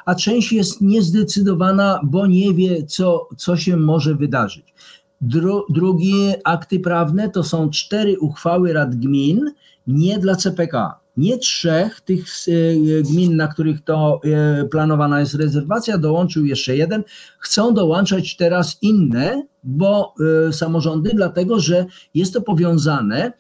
a 0.06 0.16
część 0.16 0.54
jest 0.54 0.82
niezdecydowana, 0.82 2.00
bo 2.04 2.28
nie 2.28 2.54
wie, 2.54 2.86
co, 2.86 3.28
co 3.38 3.58
się 3.58 3.78
może 3.78 4.16
wydarzyć. 4.16 4.74
Dru, 5.22 5.66
drugie 5.70 6.42
akty 6.44 6.80
prawne 6.80 7.30
to 7.30 7.44
są 7.44 7.70
cztery 7.70 8.20
uchwały 8.20 8.74
rad 8.74 8.96
gmin, 8.96 9.52
nie 9.88 10.20
dla 10.20 10.36
CPK. 10.36 11.00
Nie 11.18 11.38
trzech 11.38 12.02
tych 12.02 12.26
e, 12.28 12.52
gmin, 13.04 13.36
na 13.36 13.48
których 13.48 13.84
to 13.84 14.22
e, 14.24 14.66
planowana 14.66 15.20
jest 15.20 15.36
rezerwacja, 15.36 15.98
dołączył 15.98 16.46
jeszcze 16.46 16.78
jeden. 16.78 17.04
Chcą 17.40 17.74
dołączać 17.74 18.36
teraz 18.36 18.78
inne, 18.82 19.44
bo 19.64 20.14
e, 20.48 20.54
samorządy, 20.54 21.12
dlatego 21.14 21.60
że 21.60 21.86
jest 22.14 22.34
to 22.34 22.42
powiązane 22.42 23.32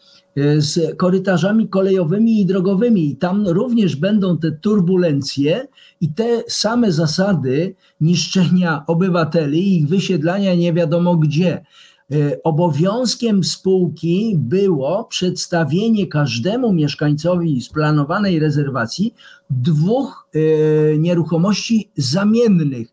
z 0.57 0.97
korytarzami 0.97 1.69
kolejowymi 1.69 2.41
i 2.41 2.45
drogowymi. 2.45 3.09
I 3.09 3.15
tam 3.15 3.47
również 3.47 3.95
będą 3.95 4.37
te 4.37 4.51
turbulencje 4.51 5.67
i 6.01 6.13
te 6.13 6.43
same 6.47 6.91
zasady 6.91 7.75
niszczenia 8.01 8.83
obywateli 8.87 9.59
i 9.59 9.77
ich 9.77 9.87
wysiedlania 9.87 10.55
nie 10.55 10.73
wiadomo 10.73 11.15
gdzie. 11.15 11.63
E, 12.11 12.43
obowiązkiem 12.43 13.43
spółki 13.43 14.35
było 14.37 15.05
przedstawienie 15.05 16.07
każdemu 16.07 16.73
mieszkańcowi 16.73 17.61
z 17.61 17.69
planowanej 17.69 18.39
rezerwacji 18.39 19.13
dwóch 19.49 20.29
e, 20.33 20.97
nieruchomości 20.97 21.89
zamiennych. 21.97 22.87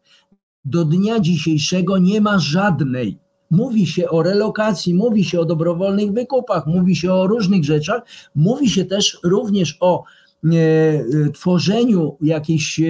Do 0.65 0.85
dnia 0.85 1.21
dzisiejszego 1.21 1.99
nie 1.99 2.21
ma 2.21 2.39
żadnej. 2.39 3.19
Mówi 3.51 3.87
się 3.87 4.09
o 4.09 4.23
relokacji, 4.23 4.95
mówi 4.95 5.25
się 5.25 5.41
o 5.41 5.45
dobrowolnych 5.45 6.13
wykupach, 6.13 6.67
mówi 6.67 6.97
się 6.97 7.13
o 7.13 7.27
różnych 7.27 7.65
rzeczach, 7.65 8.03
mówi 8.35 8.71
się 8.71 8.85
też 8.85 9.19
również 9.23 9.77
o 9.81 10.05
e, 10.45 11.31
tworzeniu 11.31 12.17
jakichś 12.21 12.81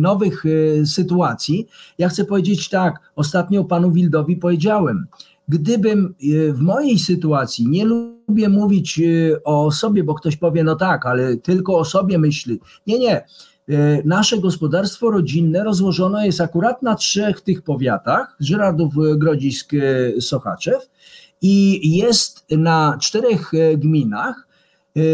nowych 0.00 0.44
sytuacji. 0.84 1.66
Ja 1.98 2.08
chcę 2.08 2.24
powiedzieć 2.24 2.68
tak, 2.68 3.12
ostatnio 3.16 3.64
panu 3.64 3.92
Wildowi 3.92 4.36
powiedziałem, 4.36 5.06
gdybym 5.48 6.14
w 6.52 6.60
mojej 6.60 6.98
sytuacji, 6.98 7.68
nie 7.68 7.84
lubię 7.84 8.48
mówić 8.48 9.00
o 9.44 9.70
sobie, 9.70 10.04
bo 10.04 10.14
ktoś 10.14 10.36
powie, 10.36 10.64
no 10.64 10.76
tak, 10.76 11.06
ale 11.06 11.36
tylko 11.36 11.78
o 11.78 11.84
sobie 11.84 12.18
myśli. 12.18 12.60
Nie, 12.86 12.98
nie. 12.98 13.24
E, 13.68 14.02
nasze 14.04 14.38
gospodarstwo 14.38 15.10
rodzinne 15.10 15.64
rozłożone 15.64 16.26
jest 16.26 16.40
akurat 16.40 16.82
na 16.82 16.94
trzech 16.94 17.40
tych 17.40 17.62
powiatach, 17.62 18.36
Żyrardów, 18.40 18.94
Grodzisk, 19.16 19.74
e, 19.74 20.20
Sochaczew 20.20 20.90
i 21.42 21.96
jest 21.96 22.46
na 22.50 22.98
czterech 23.00 23.54
e, 23.54 23.76
gminach, 23.76 24.48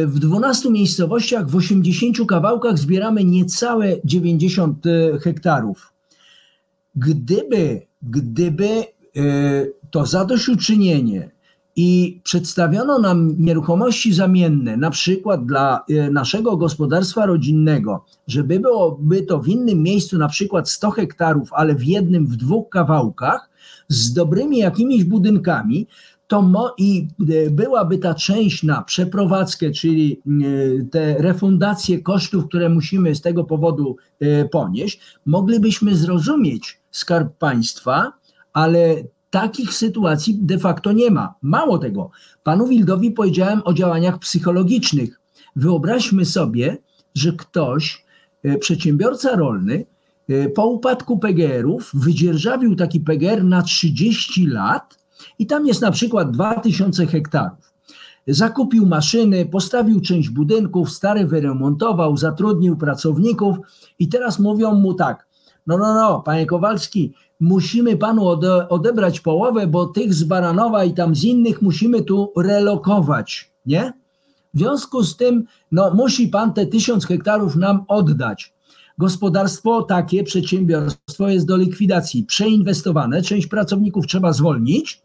w 0.06 0.18
12 0.18 0.70
miejscowościach, 0.70 1.50
w 1.50 1.56
80 1.56 2.16
kawałkach 2.28 2.78
zbieramy 2.78 3.24
niecałe 3.24 3.96
90 4.04 4.84
hektarów. 5.22 5.92
Gdyby, 6.94 7.86
gdyby 8.02 8.84
to 9.90 10.06
zadośćuczynienie 10.06 11.30
i 11.76 12.20
przedstawiono 12.24 12.98
nam 12.98 13.34
nieruchomości 13.38 14.12
zamienne, 14.12 14.76
na 14.76 14.90
przykład 14.90 15.46
dla 15.46 15.84
e, 15.88 16.10
naszego 16.10 16.56
gospodarstwa 16.56 17.26
rodzinnego, 17.26 18.04
żeby 18.26 18.60
byłoby 18.60 19.22
to 19.22 19.38
w 19.38 19.48
innym 19.48 19.82
miejscu, 19.82 20.18
na 20.18 20.28
przykład 20.28 20.70
100 20.70 20.90
hektarów, 20.90 21.48
ale 21.52 21.74
w 21.74 21.84
jednym, 21.84 22.26
w 22.26 22.36
dwóch 22.36 22.68
kawałkach, 22.68 23.50
z 23.88 24.12
dobrymi 24.12 24.58
jakimiś 24.58 25.04
budynkami, 25.04 25.86
to 26.26 26.42
mo, 26.42 26.74
i 26.78 27.08
e, 27.46 27.50
byłaby 27.50 27.98
ta 27.98 28.14
część 28.14 28.62
na 28.62 28.82
przeprowadzkę, 28.82 29.70
czyli 29.70 30.20
e, 30.26 30.84
te 30.84 31.14
refundacje 31.18 32.02
kosztów, 32.02 32.46
które 32.48 32.68
musimy 32.68 33.14
z 33.14 33.20
tego 33.20 33.44
powodu 33.44 33.96
ponieść, 34.50 35.00
moglibyśmy 35.26 35.96
zrozumieć 35.96 36.80
skarb 36.90 37.38
państwa, 37.38 38.12
ale 38.52 38.96
takich 39.30 39.74
sytuacji 39.74 40.38
de 40.42 40.58
facto 40.58 40.92
nie 40.92 41.10
ma. 41.10 41.34
Mało 41.42 41.78
tego, 41.78 42.10
panu 42.42 42.66
Wildowi 42.66 43.10
powiedziałem 43.10 43.62
o 43.64 43.72
działaniach 43.72 44.18
psychologicznych. 44.18 45.20
Wyobraźmy 45.56 46.24
sobie, 46.24 46.76
że 47.14 47.32
ktoś, 47.32 48.04
e, 48.42 48.58
przedsiębiorca 48.58 49.36
rolny, 49.36 49.86
e, 50.28 50.48
po 50.48 50.66
upadku 50.66 51.18
PGR-ów 51.18 51.90
wydzierżawił 51.94 52.76
taki 52.76 53.00
PGR 53.00 53.44
na 53.44 53.62
30 53.62 54.46
lat 54.46 54.98
i 55.38 55.46
tam 55.46 55.66
jest 55.66 55.82
na 55.82 55.90
przykład 55.90 56.30
2000 56.30 57.06
hektarów. 57.06 57.70
Zakupił 58.26 58.86
maszyny, 58.86 59.46
postawił 59.46 60.00
część 60.00 60.28
budynków, 60.28 60.90
stary 60.90 61.26
wyremontował, 61.26 62.16
zatrudnił 62.16 62.76
pracowników 62.76 63.56
i 63.98 64.08
teraz 64.08 64.38
mówią 64.38 64.74
mu 64.74 64.94
tak, 64.94 65.29
no, 65.66 65.78
no, 65.78 65.94
no, 65.94 66.20
panie 66.20 66.46
Kowalski, 66.46 67.14
musimy 67.40 67.96
panu 67.96 68.28
ode, 68.28 68.68
odebrać 68.68 69.20
połowę, 69.20 69.66
bo 69.66 69.86
tych 69.86 70.14
z 70.14 70.24
Baranowa 70.24 70.84
i 70.84 70.94
tam 70.94 71.14
z 71.14 71.24
innych 71.24 71.62
musimy 71.62 72.02
tu 72.02 72.32
relokować, 72.36 73.52
nie? 73.66 73.92
W 74.54 74.58
związku 74.58 75.02
z 75.02 75.16
tym, 75.16 75.44
no, 75.72 75.94
musi 75.94 76.28
pan 76.28 76.52
te 76.52 76.66
tysiąc 76.66 77.06
hektarów 77.06 77.56
nam 77.56 77.84
oddać. 77.88 78.54
Gospodarstwo 78.98 79.82
takie, 79.82 80.24
przedsiębiorstwo 80.24 81.28
jest 81.28 81.46
do 81.46 81.56
likwidacji, 81.56 82.24
przeinwestowane, 82.24 83.22
część 83.22 83.46
pracowników 83.46 84.06
trzeba 84.06 84.32
zwolnić, 84.32 85.02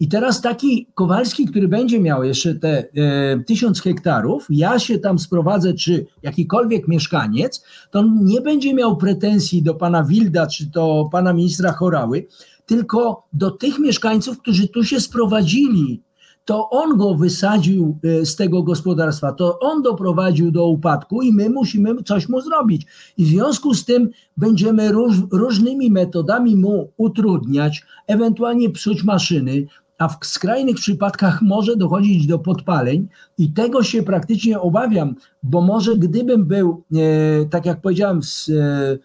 i 0.00 0.08
teraz 0.08 0.40
taki 0.40 0.86
Kowalski, 0.94 1.46
który 1.46 1.68
będzie 1.68 2.00
miał 2.00 2.24
jeszcze 2.24 2.54
te 2.54 2.78
e, 2.96 3.44
tysiąc 3.46 3.80
hektarów, 3.80 4.46
ja 4.50 4.78
się 4.78 4.98
tam 4.98 5.18
sprowadzę, 5.18 5.74
czy 5.74 6.06
jakikolwiek 6.22 6.88
mieszkaniec, 6.88 7.64
to 7.90 8.04
nie 8.22 8.40
będzie 8.40 8.74
miał 8.74 8.96
pretensji 8.96 9.62
do 9.62 9.74
pana 9.74 10.04
Wilda, 10.04 10.46
czy 10.46 10.66
do 10.66 11.08
pana 11.12 11.32
ministra 11.32 11.72
Chorały, 11.72 12.26
tylko 12.66 13.26
do 13.32 13.50
tych 13.50 13.78
mieszkańców, 13.78 14.38
którzy 14.38 14.68
tu 14.68 14.84
się 14.84 15.00
sprowadzili. 15.00 16.02
To 16.44 16.70
on 16.70 16.96
go 16.96 17.14
wysadził 17.14 17.98
e, 18.04 18.26
z 18.26 18.36
tego 18.36 18.62
gospodarstwa, 18.62 19.32
to 19.32 19.58
on 19.58 19.82
doprowadził 19.82 20.50
do 20.50 20.66
upadku 20.66 21.22
i 21.22 21.32
my 21.32 21.50
musimy 21.50 22.02
coś 22.02 22.28
mu 22.28 22.40
zrobić. 22.40 22.86
I 23.16 23.24
w 23.24 23.28
związku 23.28 23.74
z 23.74 23.84
tym 23.84 24.10
będziemy 24.36 24.92
róż, 24.92 25.16
różnymi 25.32 25.90
metodami 25.90 26.56
mu 26.56 26.92
utrudniać, 26.96 27.82
ewentualnie 28.06 28.70
psuć 28.70 29.04
maszyny, 29.04 29.66
a 30.00 30.08
w 30.08 30.18
skrajnych 30.26 30.76
przypadkach 30.76 31.42
może 31.42 31.76
dochodzić 31.76 32.26
do 32.26 32.38
podpaleń 32.38 33.08
i 33.38 33.52
tego 33.52 33.82
się 33.82 34.02
praktycznie 34.02 34.60
obawiam, 34.60 35.14
bo 35.42 35.60
może 35.60 35.96
gdybym 35.96 36.44
był, 36.44 36.84
e, 36.94 37.44
tak 37.44 37.66
jak 37.66 37.80
powiedziałem, 37.80 38.22
z 38.22 38.48
e, 38.48 38.98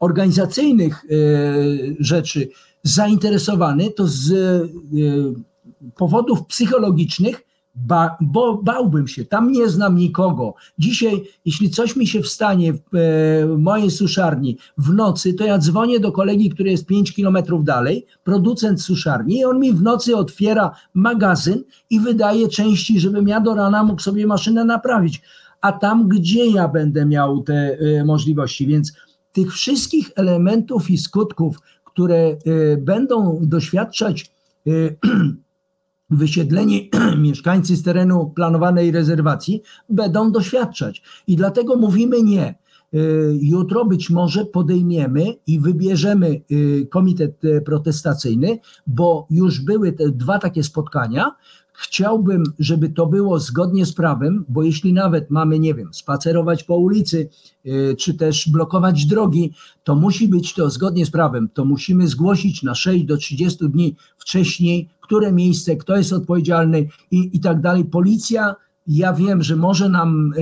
organizacyjnych 0.00 1.04
e, 1.04 1.08
rzeczy 1.98 2.48
zainteresowany, 2.82 3.90
to 3.90 4.06
z 4.06 4.32
powodów 5.96 6.46
psychologicznych 6.46 7.42
ba, 7.76 8.16
bo 8.20 8.62
bałbym 8.62 9.08
się, 9.08 9.24
tam 9.24 9.52
nie 9.52 9.68
znam 9.68 9.96
nikogo. 9.96 10.54
Dzisiaj, 10.78 11.24
jeśli 11.44 11.70
coś 11.70 11.96
mi 11.96 12.06
się 12.06 12.22
wstanie 12.22 12.72
w, 12.72 12.76
e, 12.76 12.80
w 13.46 13.58
mojej 13.58 13.90
suszarni 13.90 14.58
w 14.78 14.92
nocy, 14.92 15.34
to 15.34 15.44
ja 15.44 15.58
dzwonię 15.58 16.00
do 16.00 16.12
kolegi, 16.12 16.50
który 16.50 16.70
jest 16.70 16.86
5 16.86 17.14
kilometrów 17.14 17.64
dalej, 17.64 18.06
producent 18.24 18.82
suszarni, 18.82 19.38
i 19.38 19.44
on 19.44 19.60
mi 19.60 19.72
w 19.72 19.82
nocy 19.82 20.16
otwiera 20.16 20.70
magazyn 20.94 21.64
i 21.90 22.00
wydaje 22.00 22.48
części, 22.48 23.00
żebym 23.00 23.28
ja 23.28 23.40
do 23.40 23.54
rana 23.54 23.84
mógł 23.84 24.02
sobie 24.02 24.26
maszynę 24.26 24.64
naprawić. 24.64 25.22
A 25.60 25.72
tam, 25.72 26.08
gdzie 26.08 26.46
ja 26.46 26.68
będę 26.68 27.06
miał 27.06 27.42
te 27.42 27.78
e, 27.78 28.04
możliwości, 28.04 28.66
więc 28.66 28.92
tych 29.32 29.52
wszystkich 29.52 30.10
elementów 30.16 30.90
i 30.90 30.98
skutków, 30.98 31.58
które 31.84 32.16
e, 32.16 32.36
będą 32.76 33.40
doświadczać 33.42 34.30
wysiedleni 36.10 36.90
mieszkańcy 37.18 37.76
z 37.76 37.82
terenu 37.82 38.32
planowanej 38.34 38.90
rezerwacji 38.90 39.62
będą 39.88 40.32
doświadczać. 40.32 41.02
I 41.26 41.36
dlatego 41.36 41.76
mówimy 41.76 42.22
nie. 42.22 42.54
Y, 42.94 43.38
jutro 43.40 43.84
być 43.84 44.10
może 44.10 44.44
podejmiemy 44.44 45.24
i 45.46 45.60
wybierzemy 45.60 46.40
y, 46.50 46.86
komitet 46.90 47.44
y, 47.44 47.60
protestacyjny, 47.60 48.58
bo 48.86 49.26
już 49.30 49.60
były 49.60 49.92
te 49.92 50.10
dwa 50.10 50.38
takie 50.38 50.62
spotkania. 50.62 51.34
Chciałbym, 51.78 52.44
żeby 52.58 52.88
to 52.88 53.06
było 53.06 53.40
zgodnie 53.40 53.86
z 53.86 53.92
prawem, 53.92 54.44
bo 54.48 54.62
jeśli 54.62 54.92
nawet 54.92 55.30
mamy, 55.30 55.58
nie 55.58 55.74
wiem, 55.74 55.94
spacerować 55.94 56.64
po 56.64 56.76
ulicy, 56.76 57.28
czy 57.98 58.14
też 58.14 58.48
blokować 58.48 59.06
drogi, 59.06 59.52
to 59.84 59.94
musi 59.94 60.28
być 60.28 60.54
to 60.54 60.70
zgodnie 60.70 61.06
z 61.06 61.10
prawem. 61.10 61.48
To 61.54 61.64
musimy 61.64 62.08
zgłosić 62.08 62.62
na 62.62 62.74
6 62.74 63.04
do 63.04 63.16
30 63.16 63.68
dni 63.68 63.96
wcześniej, 64.18 64.88
które 65.00 65.32
miejsce, 65.32 65.76
kto 65.76 65.96
jest 65.96 66.12
odpowiedzialny 66.12 66.88
i, 67.10 67.30
i 67.32 67.40
tak 67.40 67.60
dalej. 67.60 67.84
Policja, 67.84 68.54
ja 68.86 69.12
wiem, 69.12 69.42
że 69.42 69.56
może 69.56 69.88
nam 69.88 70.32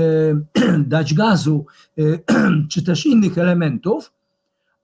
e, 0.56 0.78
dać 0.94 1.14
gazu, 1.14 1.66
e, 1.98 2.02
czy 2.70 2.82
też 2.82 3.06
innych 3.06 3.38
elementów, 3.38 4.12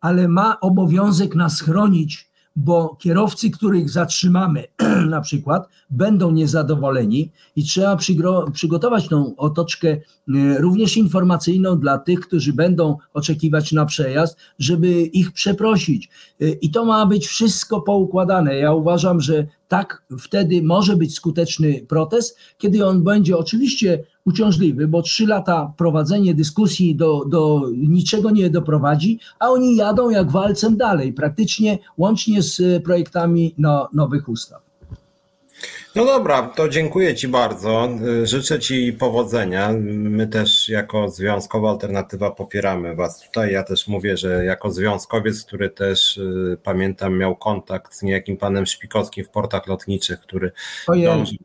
ale 0.00 0.28
ma 0.28 0.60
obowiązek 0.60 1.34
nas 1.34 1.60
chronić 1.60 2.29
bo 2.56 2.96
kierowcy, 2.98 3.50
których 3.50 3.90
zatrzymamy 3.90 4.64
na 5.10 5.20
przykład, 5.20 5.68
będą 5.90 6.30
niezadowoleni 6.30 7.30
i 7.56 7.64
trzeba 7.64 7.96
przygotować 8.52 9.08
tą 9.08 9.36
otoczkę 9.36 9.88
e, 9.88 10.00
również 10.58 10.96
informacyjną 10.96 11.78
dla 11.78 11.98
tych, 11.98 12.20
którzy 12.20 12.52
będą 12.52 12.96
oczekiwać 13.14 13.72
na 13.72 13.86
przejazd, 13.86 14.36
żeby 14.58 14.88
ich 15.02 15.32
przeprosić. 15.32 16.08
E, 16.40 16.48
I 16.48 16.70
to 16.70 16.84
ma 16.84 17.06
być 17.06 17.26
wszystko 17.26 17.80
poukładane. 17.80 18.56
Ja 18.56 18.72
uważam, 18.72 19.20
że 19.20 19.46
tak 19.70 20.02
wtedy 20.18 20.62
może 20.62 20.96
być 20.96 21.14
skuteczny 21.14 21.86
protest, 21.88 22.38
kiedy 22.58 22.86
on 22.86 23.04
będzie 23.04 23.36
oczywiście 23.36 24.04
uciążliwy, 24.24 24.88
bo 24.88 25.02
trzy 25.02 25.26
lata 25.26 25.72
prowadzenie 25.76 26.34
dyskusji 26.34 26.96
do, 26.96 27.24
do 27.24 27.62
niczego 27.76 28.30
nie 28.30 28.50
doprowadzi, 28.50 29.18
a 29.38 29.48
oni 29.48 29.76
jadą 29.76 30.10
jak 30.10 30.30
walcem 30.30 30.76
dalej, 30.76 31.12
praktycznie 31.12 31.78
łącznie 31.98 32.42
z 32.42 32.84
projektami 32.84 33.54
no, 33.58 33.88
nowych 33.92 34.28
ustaw. 34.28 34.69
No 35.94 36.04
dobra, 36.04 36.42
to 36.42 36.68
dziękuję 36.68 37.14
Ci 37.14 37.28
bardzo. 37.28 37.88
Życzę 38.22 38.58
Ci 38.60 38.92
powodzenia. 38.92 39.72
My 39.88 40.28
też 40.28 40.68
jako 40.68 41.08
Związkowa 41.08 41.70
Alternatywa 41.70 42.30
popieramy 42.30 42.94
Was 42.94 43.20
tutaj. 43.20 43.52
Ja 43.52 43.62
też 43.62 43.88
mówię, 43.88 44.16
że 44.16 44.44
jako 44.44 44.70
związkowiec, 44.70 45.44
który 45.44 45.70
też 45.70 46.16
y, 46.16 46.58
pamiętam 46.62 47.18
miał 47.18 47.36
kontakt 47.36 47.94
z 47.94 48.02
niejakim 48.02 48.36
panem 48.36 48.66
Szpikowskim 48.66 49.24
w 49.24 49.28
portach 49.28 49.66
lotniczych, 49.66 50.20
który 50.20 50.52
dążył, 50.88 51.38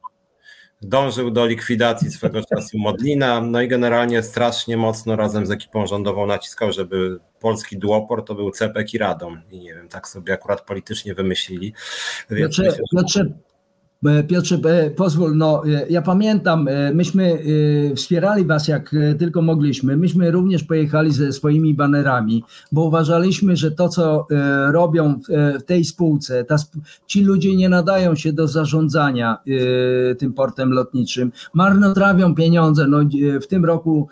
dążył 0.81 1.31
do 1.31 1.45
likwidacji 1.45 2.11
swego 2.11 2.41
czasu 2.55 2.77
Modlina, 2.77 3.41
no 3.41 3.61
i 3.61 3.67
generalnie 3.67 4.23
strasznie 4.23 4.77
mocno 4.77 5.15
razem 5.15 5.45
z 5.45 5.51
ekipą 5.51 5.87
rządową 5.87 6.25
naciskał, 6.25 6.71
żeby 6.71 7.19
polski 7.39 7.77
duoport 7.77 8.27
to 8.27 8.35
był 8.35 8.51
Cepek 8.51 8.93
i 8.93 8.97
Radom. 8.97 9.41
I 9.51 9.59
nie 9.59 9.75
wiem, 9.75 9.89
tak 9.89 10.07
sobie 10.07 10.33
akurat 10.33 10.61
politycznie 10.61 11.13
wymyślili. 11.13 11.73
Więc 12.29 12.55
znaczy, 12.55 12.71
myślę, 12.71 12.83
że... 12.91 12.99
znaczy 12.99 13.33
Piotrze, 14.27 14.55
e, 14.55 14.89
pozwól, 14.91 15.37
no 15.37 15.63
e, 15.67 15.87
ja 15.89 16.01
pamiętam, 16.01 16.69
myśmy 16.93 17.43
wspierali 17.95 18.45
was 18.45 18.67
jak 18.67 18.95
tylko 19.19 19.41
mogliśmy. 19.41 19.97
Myśmy 19.97 20.31
również 20.31 20.63
pojechali 20.63 21.11
ze 21.11 21.31
swoimi 21.31 21.73
banerami, 21.73 22.43
bo 22.71 22.83
uważaliśmy, 22.85 23.55
że 23.55 23.71
to, 23.71 23.89
co 23.89 24.27
robią 24.71 25.19
w 25.59 25.63
tej 25.63 25.85
spółce, 25.85 26.43
ta, 26.43 26.55
ci 27.07 27.23
ludzie 27.23 27.55
nie 27.55 27.69
nadają 27.69 28.15
się 28.15 28.33
do 28.33 28.47
zarządzania 28.47 29.37
tym 30.17 30.33
portem 30.33 30.71
lotniczym. 30.71 31.31
Marnotrawią 31.53 32.35
pieniądze. 32.35 32.87
No, 32.87 32.97
w 33.41 33.47
tym 33.47 33.65
roku 33.65 34.07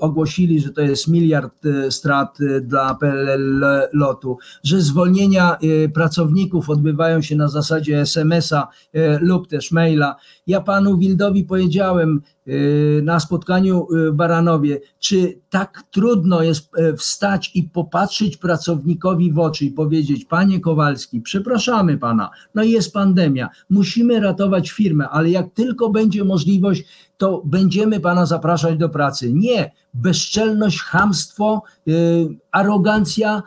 ogłosili, 0.00 0.60
że 0.60 0.70
to 0.70 0.80
jest 0.80 1.08
miliard 1.08 1.54
strat 1.90 2.38
dla 2.62 2.94
PLL 2.94 3.64
lotu, 3.92 4.38
że 4.64 4.80
zwolnienia 4.80 5.58
pracowników 5.94 6.70
odbywają 6.70 7.22
się 7.22 7.36
na 7.36 7.48
zasadzie 7.48 8.00
SMS-a 8.00 8.58
E, 8.58 8.77
lub 9.20 9.48
też 9.48 9.72
maila. 9.72 10.16
Ja 10.46 10.60
panu 10.60 10.98
Wildowi 10.98 11.44
powiedziałem, 11.44 12.20
y, 12.48 13.00
na 13.04 13.20
spotkaniu 13.20 13.86
w 13.90 14.12
Baranowie, 14.12 14.80
czy 14.98 15.38
tak 15.50 15.82
trudno 15.90 16.42
jest 16.42 16.70
wstać 16.96 17.50
i 17.54 17.62
popatrzeć 17.62 18.36
pracownikowi 18.36 19.32
w 19.32 19.38
oczy 19.38 19.64
i 19.64 19.70
powiedzieć, 19.70 20.24
panie 20.24 20.60
Kowalski, 20.60 21.20
przepraszamy 21.20 21.98
pana, 21.98 22.30
no 22.54 22.62
jest 22.62 22.92
pandemia, 22.92 23.48
musimy 23.70 24.20
ratować 24.20 24.70
firmę, 24.70 25.08
ale 25.08 25.30
jak 25.30 25.54
tylko 25.54 25.90
będzie 25.90 26.24
możliwość, 26.24 26.84
to 27.18 27.42
będziemy 27.44 28.00
pana 28.00 28.26
zapraszać 28.26 28.78
do 28.78 28.88
pracy. 28.88 29.32
Nie, 29.32 29.70
bezczelność, 29.94 30.80
hamstwo, 30.80 31.62
yy, 31.86 32.38
arogancja, 32.50 33.42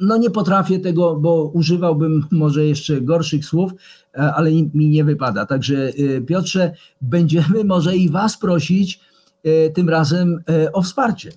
no 0.00 0.16
nie 0.16 0.30
potrafię 0.30 0.78
tego, 0.78 1.16
bo 1.16 1.44
używałbym 1.44 2.26
może 2.30 2.66
jeszcze 2.66 3.00
gorszych 3.00 3.44
słów, 3.44 3.72
e, 3.72 3.76
ale 4.12 4.50
mi 4.50 4.88
nie 4.88 5.04
wypada. 5.04 5.46
Także 5.46 5.74
yy, 5.74 6.20
Piotrze, 6.20 6.72
będziemy 7.00 7.64
może 7.64 7.96
i 7.96 8.10
was 8.10 8.38
prosić 8.38 9.00
yy, 9.44 9.70
tym 9.74 9.88
razem 9.88 10.44
o 10.72 10.82
wsparcie. 10.82 11.32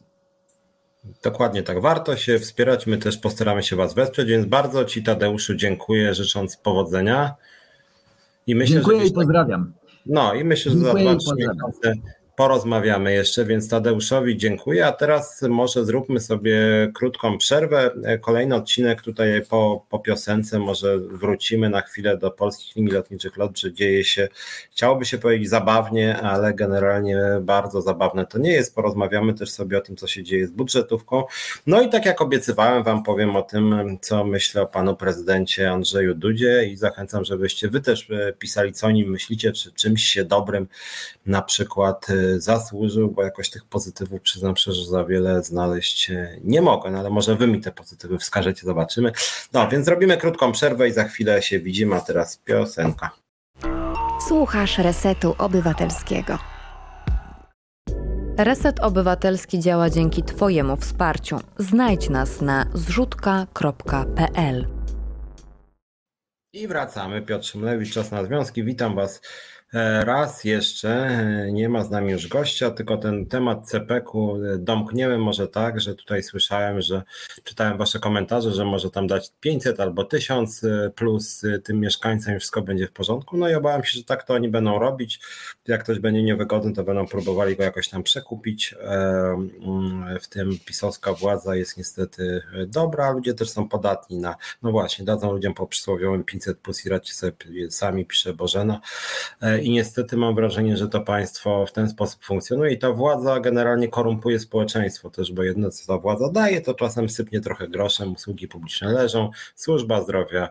Dokładnie 1.23 1.63
tak. 1.63 1.81
Warto 1.81 2.17
się 2.17 2.39
wspierać. 2.39 2.87
My 2.87 2.97
też 2.97 3.17
postaramy 3.17 3.63
się 3.63 3.75
Was 3.75 3.93
wesprzeć, 3.93 4.27
więc 4.27 4.45
bardzo 4.45 4.85
Ci, 4.85 5.03
Tadeuszu, 5.03 5.55
dziękuję, 5.55 6.13
życząc 6.13 6.57
powodzenia. 6.57 7.35
I 8.47 8.55
myślę, 8.55 8.75
dziękuję 8.75 8.99
że... 8.99 9.05
i 9.05 9.11
pozdrawiam. 9.11 9.73
No 10.05 10.33
i 10.33 10.43
myślę, 10.43 10.71
że 10.71 10.77
za 10.77 10.93
dwa, 10.93 11.15
trzy 11.15 11.35
miesiące 11.35 11.93
porozmawiamy 12.35 13.13
jeszcze, 13.13 13.45
więc 13.45 13.69
Tadeuszowi 13.69 14.37
dziękuję. 14.37 14.87
A 14.87 14.91
teraz 14.91 15.41
może 15.41 15.85
zróbmy 15.85 16.19
sobie 16.19 16.57
krótką 16.93 17.37
przerwę. 17.37 17.91
Kolejny 18.21 18.55
odcinek 18.55 19.01
tutaj 19.01 19.41
po, 19.49 19.85
po 19.89 19.99
piosence, 19.99 20.59
może 20.59 20.97
wrócimy 20.97 21.69
na 21.69 21.81
chwilę 21.81 22.17
do 22.17 22.31
polskich 22.31 22.75
linii 22.75 22.91
lotniczych 22.91 23.37
lot, 23.37 23.59
że 23.59 23.73
dzieje 23.73 24.03
się, 24.03 24.29
chciałoby 24.71 25.05
się 25.05 25.17
powiedzieć 25.17 25.49
zabawnie, 25.49 26.17
ale 26.17 26.53
generalnie 26.53 27.19
bardzo 27.41 27.81
zabawne 27.81 28.25
to 28.25 28.37
nie 28.37 28.51
jest. 28.51 28.75
Porozmawiamy 28.75 29.33
też 29.33 29.51
sobie 29.51 29.77
o 29.77 29.81
tym, 29.81 29.95
co 29.95 30.07
się 30.07 30.23
dzieje 30.23 30.47
z 30.47 30.51
budżetówką. 30.51 31.23
No 31.67 31.81
i 31.81 31.89
tak 31.89 32.05
jak 32.05 32.21
obiecywałem, 32.21 32.83
Wam 32.83 33.03
powiem 33.03 33.35
o 33.35 33.41
tym, 33.41 33.97
co 34.01 34.23
myślę 34.23 34.61
o 34.61 34.65
panu 34.65 34.95
prezydencie 34.95 35.71
Andrzeju 35.71 36.15
Dudzie 36.15 36.65
i 36.65 36.77
zachęcam, 36.77 37.25
żebyście 37.25 37.69
Wy 37.69 37.81
też 37.81 38.07
pisali, 38.39 38.73
co 38.73 38.87
o 38.87 38.91
nim 38.91 39.09
myślicie, 39.09 39.51
czy 39.51 39.71
czymś 39.71 40.03
się 40.03 40.25
dobrym 40.25 40.67
na 41.25 41.41
przykład 41.41 42.07
zasłużył, 42.37 43.11
bo 43.11 43.23
jakoś 43.23 43.49
tych 43.49 43.65
pozytywów 43.65 44.21
przyznam 44.21 44.57
szczerze, 44.57 44.81
że 44.81 44.89
za 44.89 45.05
wiele 45.05 45.43
znaleźć 45.43 46.11
e, 46.11 46.37
nie 46.43 46.61
mogę, 46.61 46.91
no 46.91 46.99
ale 46.99 47.09
może 47.09 47.35
wy 47.35 47.47
mi 47.47 47.61
te 47.61 47.71
pozytywy 47.71 48.17
wskażecie, 48.17 48.61
zobaczymy. 48.65 49.11
No 49.53 49.69
więc 49.69 49.85
zrobimy 49.85 50.17
krótką 50.17 50.51
przerwę 50.51 50.87
i 50.87 50.93
za 50.93 51.03
chwilę 51.03 51.41
się 51.41 51.59
widzimy, 51.59 51.95
a 51.95 52.01
teraz 52.01 52.37
piosenka. 52.37 53.09
Słuchasz 54.27 54.77
Resetu 54.77 55.35
Obywatelskiego. 55.37 56.37
Reset 58.37 58.79
Obywatelski 58.79 59.59
działa 59.59 59.89
dzięki 59.89 60.23
Twojemu 60.23 60.77
wsparciu. 60.77 61.39
Znajdź 61.57 62.09
nas 62.09 62.41
na 62.41 62.65
zrzutka.pl. 62.73 64.67
I 66.53 66.67
wracamy. 66.67 67.21
Piotr 67.21 67.45
Szymlewicz, 67.45 67.93
Czas 67.93 68.11
na 68.11 68.25
Związki. 68.25 68.63
Witam 68.63 68.95
Was 68.95 69.21
raz 70.03 70.43
jeszcze 70.43 70.89
e, 70.89 71.51
nie 71.51 71.69
ma 71.69 71.83
z 71.83 71.89
nami 71.89 72.11
już 72.11 72.27
gościa, 72.27 72.71
tylko 72.71 72.97
ten 72.97 73.25
temat 73.25 73.69
CPK-u 73.69 74.43
e, 74.43 74.57
domkniemy 74.57 75.17
może 75.17 75.47
tak, 75.47 75.81
że 75.81 75.95
tutaj 75.95 76.23
słyszałem, 76.23 76.81
że 76.81 77.03
czytałem 77.43 77.77
wasze 77.77 77.99
komentarze, 77.99 78.51
że 78.51 78.65
może 78.65 78.89
tam 78.91 79.07
dać 79.07 79.31
500 79.39 79.79
albo 79.79 80.03
1000 80.03 80.61
plus 80.95 81.41
tym 81.63 81.79
mieszkańcom 81.79 82.35
i 82.35 82.39
wszystko 82.39 82.61
będzie 82.61 82.87
w 82.87 82.91
porządku. 82.91 83.37
No 83.37 83.49
i 83.49 83.53
obawiam 83.53 83.83
się, 83.83 83.97
że 83.97 84.03
tak 84.03 84.23
to 84.23 84.33
oni 84.33 84.49
będą 84.49 84.79
robić. 84.79 85.19
Jak 85.67 85.83
ktoś 85.83 85.99
będzie 85.99 86.23
niewygodny, 86.23 86.73
to 86.73 86.83
będą 86.83 87.07
próbowali 87.07 87.55
go 87.55 87.63
jakoś 87.63 87.89
tam 87.89 88.03
przekupić. 88.03 88.75
Mm, 88.79 90.19
w 90.19 90.27
tym 90.27 90.59
pisowska 90.65 91.13
władza 91.13 91.55
jest 91.55 91.77
niestety 91.77 92.41
dobra, 92.67 93.11
ludzie 93.11 93.33
też 93.33 93.49
są 93.49 93.69
podatni 93.69 94.17
na, 94.17 94.35
no 94.63 94.71
właśnie, 94.71 95.05
dadzą 95.05 95.31
ludziom 95.31 95.53
po 95.53 95.67
przysłowiowym 95.67 96.23
500 96.23 96.57
plus 96.59 96.85
i 96.85 96.89
radźcie 96.89 97.13
sobie 97.13 97.33
sami, 97.69 98.05
pisze 98.05 98.33
Bożena 98.33 98.81
i 99.63 99.69
niestety 99.69 100.17
mam 100.17 100.35
wrażenie, 100.35 100.77
że 100.77 100.87
to 100.87 101.01
państwo 101.01 101.65
w 101.65 101.71
ten 101.71 101.89
sposób 101.89 102.23
funkcjonuje 102.23 102.73
i 102.73 102.79
ta 102.79 102.91
władza 102.91 103.39
generalnie 103.39 103.87
korumpuje 103.87 104.39
społeczeństwo 104.39 105.09
też, 105.09 105.31
bo 105.31 105.43
jedno 105.43 105.71
co 105.71 105.87
ta 105.87 105.97
władza 106.01 106.31
daje, 106.31 106.61
to 106.61 106.73
czasem 106.73 107.09
sypnie 107.09 107.41
trochę 107.41 107.67
groszem, 107.67 108.13
usługi 108.13 108.47
publiczne 108.47 108.91
leżą, 108.91 109.31
służba 109.55 110.01
zdrowia 110.01 110.49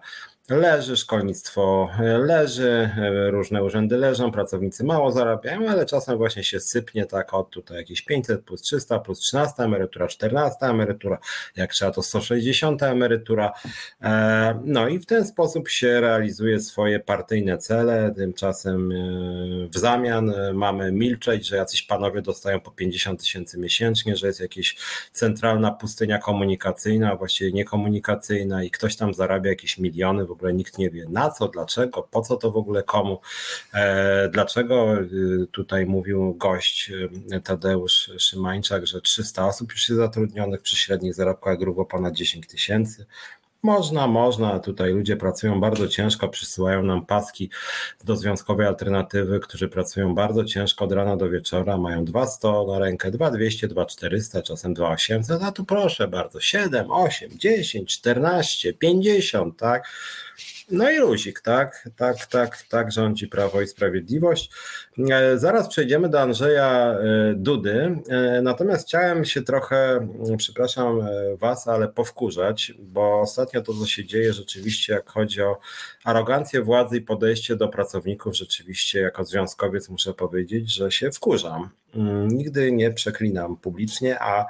leży, 0.50 0.96
szkolnictwo 0.96 1.90
leży, 2.18 2.90
różne 3.30 3.64
urzędy 3.64 3.96
leżą, 3.96 4.32
pracownicy 4.32 4.84
mało 4.84 5.12
zarabiają, 5.12 5.68
ale 5.68 5.86
czasem 5.86 6.16
właśnie 6.16 6.44
się 6.44 6.60
sypnie 6.60 7.06
tak 7.06 7.34
od 7.34 7.50
tutaj 7.50 7.76
jakieś 7.76 8.02
500 8.02 8.44
plus 8.44 8.62
300 8.62 8.98
plus 8.98 9.18
13 9.18 9.62
emerytura, 9.62 10.08
14 10.08 10.66
emerytura, 10.66 11.18
jak 11.56 11.72
trzeba 11.72 11.90
to 11.90 12.02
160 12.02 12.82
emerytura. 12.82 13.52
E, 14.02 14.60
no 14.64 14.88
i 14.88 14.98
w 14.98 15.06
ten 15.06 15.26
sposób 15.26 15.68
się 15.68 16.00
realizuje 16.00 16.60
swoje 16.60 17.00
partyjne 17.00 17.58
cele, 17.58 18.12
tymczasem 18.16 18.92
e, 18.92 19.68
w 19.68 19.78
zamian 19.78 20.34
mamy 20.54 20.92
milczeć, 20.92 21.46
że 21.46 21.56
jacyś 21.56 21.82
panowie 21.82 22.22
dostają 22.22 22.60
po 22.60 22.70
50 22.70 23.20
tysięcy 23.20 23.58
miesięcznie, 23.58 24.16
że 24.16 24.26
jest 24.26 24.40
jakaś 24.40 24.76
centralna 25.12 25.70
pustynia 25.70 26.18
komunikacyjna, 26.18 27.16
właściwie 27.16 27.52
niekomunikacyjna 27.52 28.64
i 28.64 28.70
ktoś 28.70 28.96
tam 28.96 29.14
zarabia 29.14 29.50
jakieś 29.50 29.78
miliony, 29.78 30.26
w 30.32 30.36
ogóle 30.36 30.52
nikt 30.54 30.78
nie 30.78 30.90
wie 30.90 31.06
na 31.08 31.30
co, 31.30 31.48
dlaczego, 31.48 32.02
po 32.10 32.22
co 32.22 32.36
to 32.36 32.50
w 32.50 32.56
ogóle 32.56 32.82
komu, 32.82 33.20
e, 33.74 34.28
dlaczego 34.28 35.00
y, 35.00 35.46
tutaj 35.52 35.86
mówił 35.86 36.34
gość 36.34 36.90
y, 37.34 37.40
Tadeusz 37.40 38.10
Szymańczak, 38.18 38.86
że 38.86 39.00
300 39.00 39.46
osób 39.46 39.72
już 39.72 39.88
jest 39.88 40.00
zatrudnionych 40.00 40.62
przy 40.62 40.76
średnich 40.76 41.14
zarobkach 41.14 41.58
grubo 41.58 41.84
ponad 41.84 42.14
10 42.14 42.46
tysięcy. 42.46 43.06
Można, 43.64 44.06
można. 44.06 44.58
Tutaj 44.58 44.92
ludzie 44.92 45.16
pracują 45.16 45.60
bardzo 45.60 45.88
ciężko, 45.88 46.28
przysyłają 46.28 46.82
nam 46.82 47.06
paski 47.06 47.50
do 48.04 48.16
związkowej 48.16 48.66
alternatywy, 48.66 49.40
którzy 49.40 49.68
pracują 49.68 50.14
bardzo 50.14 50.44
ciężko 50.44 50.84
od 50.84 50.92
rana 50.92 51.16
do 51.16 51.30
wieczora, 51.30 51.78
mają 51.78 52.04
200 52.04 52.48
na 52.68 52.78
rękę, 52.78 53.10
2200, 53.10 53.68
2400, 53.68 54.42
czasem 54.42 54.74
2800, 54.74 55.42
a 55.42 55.52
tu 55.52 55.64
proszę 55.64 56.08
bardzo, 56.08 56.40
7, 56.40 56.90
8, 56.90 57.30
10, 57.38 57.96
14, 57.98 58.74
50, 58.74 59.56
tak? 59.56 59.88
No 60.70 60.90
i 60.90 60.98
luzik, 60.98 61.40
tak, 61.40 61.88
tak, 61.96 62.26
tak, 62.26 62.62
tak 62.62 62.92
rządzi 62.92 63.28
Prawo 63.28 63.60
i 63.62 63.66
Sprawiedliwość. 63.66 64.50
E, 65.10 65.38
zaraz 65.38 65.68
przejdziemy 65.68 66.08
do 66.08 66.20
Andrzeja 66.20 66.94
e, 66.94 67.34
Dudy, 67.36 68.00
e, 68.08 68.42
natomiast 68.42 68.86
chciałem 68.86 69.24
się 69.24 69.42
trochę, 69.42 70.08
przepraszam 70.36 71.00
Was, 71.36 71.68
ale 71.68 71.88
powkurzać, 71.88 72.72
bo 72.78 73.20
ostatnio 73.20 73.62
to, 73.62 73.74
co 73.74 73.86
się 73.86 74.04
dzieje 74.04 74.32
rzeczywiście, 74.32 74.92
jak 74.92 75.10
chodzi 75.10 75.42
o 75.42 75.58
arogancję 76.04 76.62
władzy 76.62 76.96
i 76.96 77.00
podejście 77.00 77.56
do 77.56 77.68
pracowników, 77.68 78.36
rzeczywiście 78.36 79.00
jako 79.00 79.24
związkowiec 79.24 79.88
muszę 79.88 80.14
powiedzieć, 80.14 80.74
że 80.74 80.90
się 80.90 81.10
wkurzam. 81.10 81.70
Mm, 81.94 82.28
nigdy 82.28 82.72
nie 82.72 82.90
przeklinam 82.90 83.56
publicznie, 83.56 84.22
a 84.22 84.46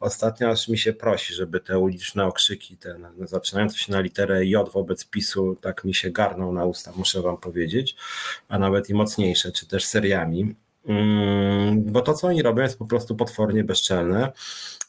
ostatnio 0.00 0.48
aż 0.48 0.68
mi 0.68 0.78
się 0.78 0.92
prosi, 0.92 1.34
żeby 1.34 1.60
te 1.60 1.78
uliczne 1.78 2.24
okrzyki, 2.24 2.76
ten 2.76 3.06
zaczynające 3.20 3.78
się 3.78 3.92
na 3.92 4.00
literę 4.00 4.46
J 4.46 4.72
wobec 4.72 5.04
PiSu, 5.04 5.56
tak 5.60 5.84
mi 5.84 5.94
się 5.94 6.10
garną 6.10 6.52
na 6.52 6.64
usta, 6.64 6.92
muszę 6.96 7.22
wam 7.22 7.36
powiedzieć, 7.36 7.96
a 8.48 8.58
nawet 8.58 8.90
i 8.90 8.94
mocniejsze, 8.94 9.52
czy 9.52 9.66
też 9.66 9.84
seriami. 9.84 10.54
Mm, 10.86 11.84
bo 11.92 12.00
to, 12.00 12.14
co 12.14 12.26
oni 12.26 12.42
robią, 12.42 12.62
jest 12.62 12.78
po 12.78 12.86
prostu 12.86 13.16
potwornie 13.16 13.64
bezczelne. 13.64 14.32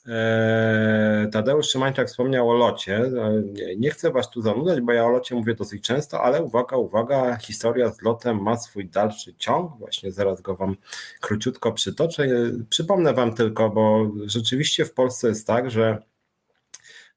Eee, 0.07 1.29
Tadeusz 1.31 1.69
Szymańczak 1.69 2.07
wspomniał 2.07 2.49
o 2.49 2.53
locie. 2.53 2.97
Eee, 2.97 3.77
nie 3.77 3.89
chcę 3.89 4.11
Was 4.11 4.29
tu 4.29 4.41
zanudzać, 4.41 4.81
bo 4.81 4.91
ja 4.91 5.05
o 5.05 5.09
locie 5.09 5.35
mówię 5.35 5.55
dosyć 5.55 5.83
często, 5.83 6.21
ale 6.21 6.43
uwaga, 6.43 6.77
uwaga, 6.77 7.37
historia 7.37 7.93
z 7.93 8.01
lotem 8.01 8.43
ma 8.43 8.57
swój 8.57 8.89
dalszy 8.89 9.35
ciąg. 9.37 9.77
Właśnie 9.79 10.11
zaraz 10.11 10.41
go 10.41 10.55
Wam 10.55 10.75
króciutko 11.21 11.71
przytoczę. 11.71 12.23
Eee, 12.23 12.65
przypomnę 12.69 13.13
Wam 13.13 13.33
tylko, 13.33 13.69
bo 13.69 14.11
rzeczywiście 14.25 14.85
w 14.85 14.93
Polsce 14.93 15.27
jest 15.27 15.47
tak, 15.47 15.71
że 15.71 15.97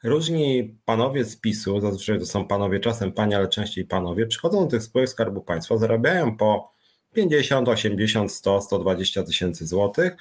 Różni 0.02 0.78
panowie 0.84 1.24
z 1.24 1.36
PiSu, 1.36 1.80
zazwyczaj 1.80 2.18
to 2.18 2.26
są 2.26 2.46
panowie, 2.46 2.80
czasem 2.80 3.12
panie, 3.12 3.36
ale 3.36 3.48
częściej 3.48 3.84
panowie, 3.84 4.26
przychodzą 4.26 4.64
do 4.64 4.70
tych 4.70 4.82
spółek 4.82 5.08
Skarbu 5.08 5.40
Państwa, 5.40 5.76
zarabiają 5.76 6.36
po 6.36 6.72
50, 7.18 7.68
80, 7.68 8.32
100, 8.32 8.60
120 8.60 9.22
tysięcy 9.22 9.66
złotych. 9.66 10.16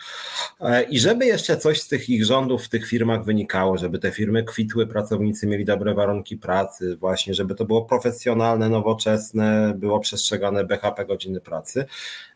E, 0.61 0.83
I 0.83 0.99
żeby 0.99 1.25
jeszcze 1.25 1.57
coś 1.57 1.81
z 1.81 1.87
tych 1.87 2.09
ich 2.09 2.25
rządów 2.25 2.63
w 2.63 2.69
tych 2.69 2.87
firmach 2.87 3.23
wynikało, 3.25 3.77
żeby 3.77 3.99
te 3.99 4.11
firmy 4.11 4.43
kwitły, 4.43 4.87
pracownicy 4.87 5.47
mieli 5.47 5.65
dobre 5.65 5.93
warunki 5.93 6.37
pracy, 6.37 6.95
właśnie, 6.95 7.33
żeby 7.33 7.55
to 7.55 7.65
było 7.65 7.85
profesjonalne, 7.85 8.69
nowoczesne, 8.69 9.73
było 9.75 9.99
przestrzegane 9.99 10.63
BHP 10.63 11.05
godziny 11.05 11.41
pracy, 11.41 11.85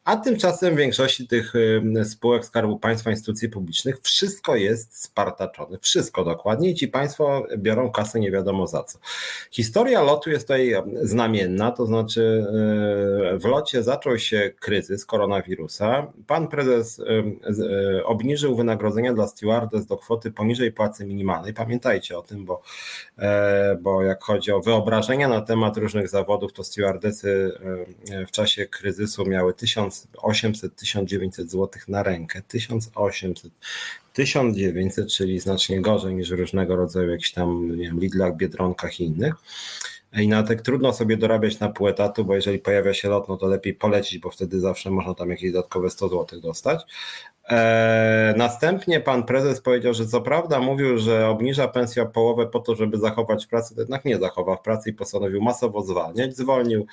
A 0.06 0.18
tymczasem 0.18 0.76
w 0.76 0.78
większości 0.78 1.28
tych 1.28 1.54
spółek 2.04 2.46
Skarbu 2.46 2.80
Państwa, 2.80 3.12
instytucji 3.12 3.50
publicznych 3.50 4.00
wszystko 4.02 4.56
jest 4.56 5.04
spartaczone. 5.04 5.78
Wszystko 5.82 6.24
dokładnie 6.24 6.70
i 6.70 6.76
ci 6.76 6.88
państwo 6.88 7.48
biorą 7.58 7.92
kasę 7.92 8.20
nie 8.20 8.32
wiadomo 8.32 8.68
za 8.68 8.84
co. 8.84 9.00
Historia 9.52 10.02
lotu 10.02 10.30
jest 10.30 10.48
tutaj 10.48 10.74
znamienna, 11.02 11.72
to 11.72 11.86
znaczy 11.86 12.46
e, 13.34 13.38
w 13.38 13.46
locie 13.46 13.84
zaczął 13.84 14.20
się 14.20 14.52
kryzys 14.60 15.06
koronawirusa. 15.06 16.08
Pan 16.28 16.48
prezes 16.48 17.00
e, 17.00 18.04
obniżył 18.06 18.56
wynagrodzenia 18.56 19.14
dla 19.14 19.28
stewardess 19.28 19.86
do 19.86 19.98
kwoty 19.98 20.32
poniżej 20.32 20.72
płacy 20.72 21.06
minimalnej. 21.06 21.54
Pamiętajcie 21.54 22.18
o 22.18 22.22
tym, 22.22 22.46
bo, 22.46 22.62
e, 23.18 23.78
bo 23.82 24.04
jak 24.04 24.24
chodzi 24.24 24.52
o 24.52 24.62
wyobrażenia 24.62 25.28
na 25.28 25.42
temat 25.42 25.78
różnych 25.78 26.10
zawodów, 26.10 26.54
to 26.54 26.64
stewardessy 26.64 27.52
w 28.28 28.32
czasie 28.32 28.66
kryzysu 28.66 29.26
miały 29.26 29.54
1800-1900 29.92 31.48
zł 31.48 31.70
na 31.88 32.04
rękę. 32.04 32.42
1800 32.48 33.52
1900, 34.14 35.14
czyli 35.14 35.40
znacznie 35.40 35.82
gorzej 35.82 36.16
niż 36.16 36.30
różnego 36.30 36.76
rodzaju 36.76 37.10
jakichś 37.10 37.32
tam, 37.32 37.78
nie 37.78 37.84
wiem, 37.84 38.00
Lidlach, 38.00 38.36
Biedronkach 38.36 39.00
i 39.00 39.04
innych. 39.04 39.36
I 40.14 40.28
na 40.28 40.44
tak 40.44 40.62
trudno 40.62 40.94
sobie 40.94 41.18
dorabiać 41.18 41.60
na 41.60 41.70
pół 41.70 41.88
etatu, 41.88 42.26
bo 42.26 42.36
jeżeli 42.36 42.60
pojawia 42.60 42.94
się 42.94 43.10
lot, 43.10 43.30
no 43.30 43.38
to 43.38 43.48
lepiej 43.48 43.74
polecić, 43.74 44.20
bo 44.20 44.30
wtedy 44.30 44.60
zawsze 44.60 44.92
można 44.92 45.14
tam 45.14 45.30
jakieś 45.30 45.52
dodatkowe 45.52 45.90
100 45.90 46.08
zł 46.08 46.42
dostać. 46.42 46.82
E, 47.50 48.34
następnie 48.38 49.00
pan 49.00 49.24
prezes 49.24 49.62
powiedział, 49.62 49.94
że 49.94 50.06
co 50.08 50.22
prawda 50.22 50.60
mówił, 50.60 50.98
że 50.98 51.28
obniża 51.28 51.68
pensję 51.68 52.04
o 52.04 52.06
połowę 52.06 52.48
po 52.48 52.60
to, 52.60 52.76
żeby 52.76 52.98
zachować 52.98 53.46
pracę, 53.46 53.76
to 53.76 53.82
jednak 53.82 54.06
nie 54.06 54.18
zachowa 54.18 54.56
w 54.56 54.62
pracy 54.62 54.90
i 54.90 54.94
postanowił 54.94 55.42
masowo 55.42 55.82
zwalniać. 55.82 56.36
Zwolnił, 56.36 56.86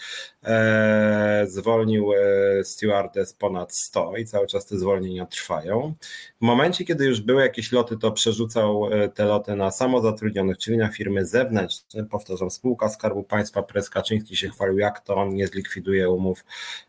e, 0.45 1.45
zwolnił 1.49 2.13
e, 2.13 2.65
stewardess 2.65 3.35
ponad 3.35 3.75
100 3.75 4.17
i 4.17 4.25
cały 4.25 4.47
czas 4.47 4.67
te 4.67 4.79
zwolnienia 4.79 5.27
trwają. 5.27 5.95
W 6.41 6.45
momencie, 6.45 6.85
kiedy 6.85 7.05
już 7.05 7.21
były 7.21 7.43
jakieś 7.43 7.73
loty, 7.73 7.99
to 7.99 8.13
przerzucał 8.13 8.91
te 9.15 9.25
loty 9.25 9.57
na 9.57 9.71
samozatrudnionych, 9.71 10.59
czyli 10.59 10.77
na 10.77 10.89
firmy 10.89 11.27
zewnętrzne. 11.27 12.05
Powtarzam, 12.05 12.51
spółka 12.51 12.89
Skarbu 13.09 13.23
Państwa, 13.23 13.63
Pres 13.63 13.91
Kaczyński 13.91 14.37
się 14.37 14.49
chwalił, 14.49 14.79
jak 14.79 15.01
to 15.01 15.17
on 15.17 15.35
nie 15.35 15.47
zlikwiduje 15.47 16.11
umów 16.11 16.45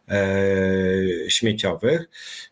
e, 0.10 0.22
śmieciowych. 1.28 2.10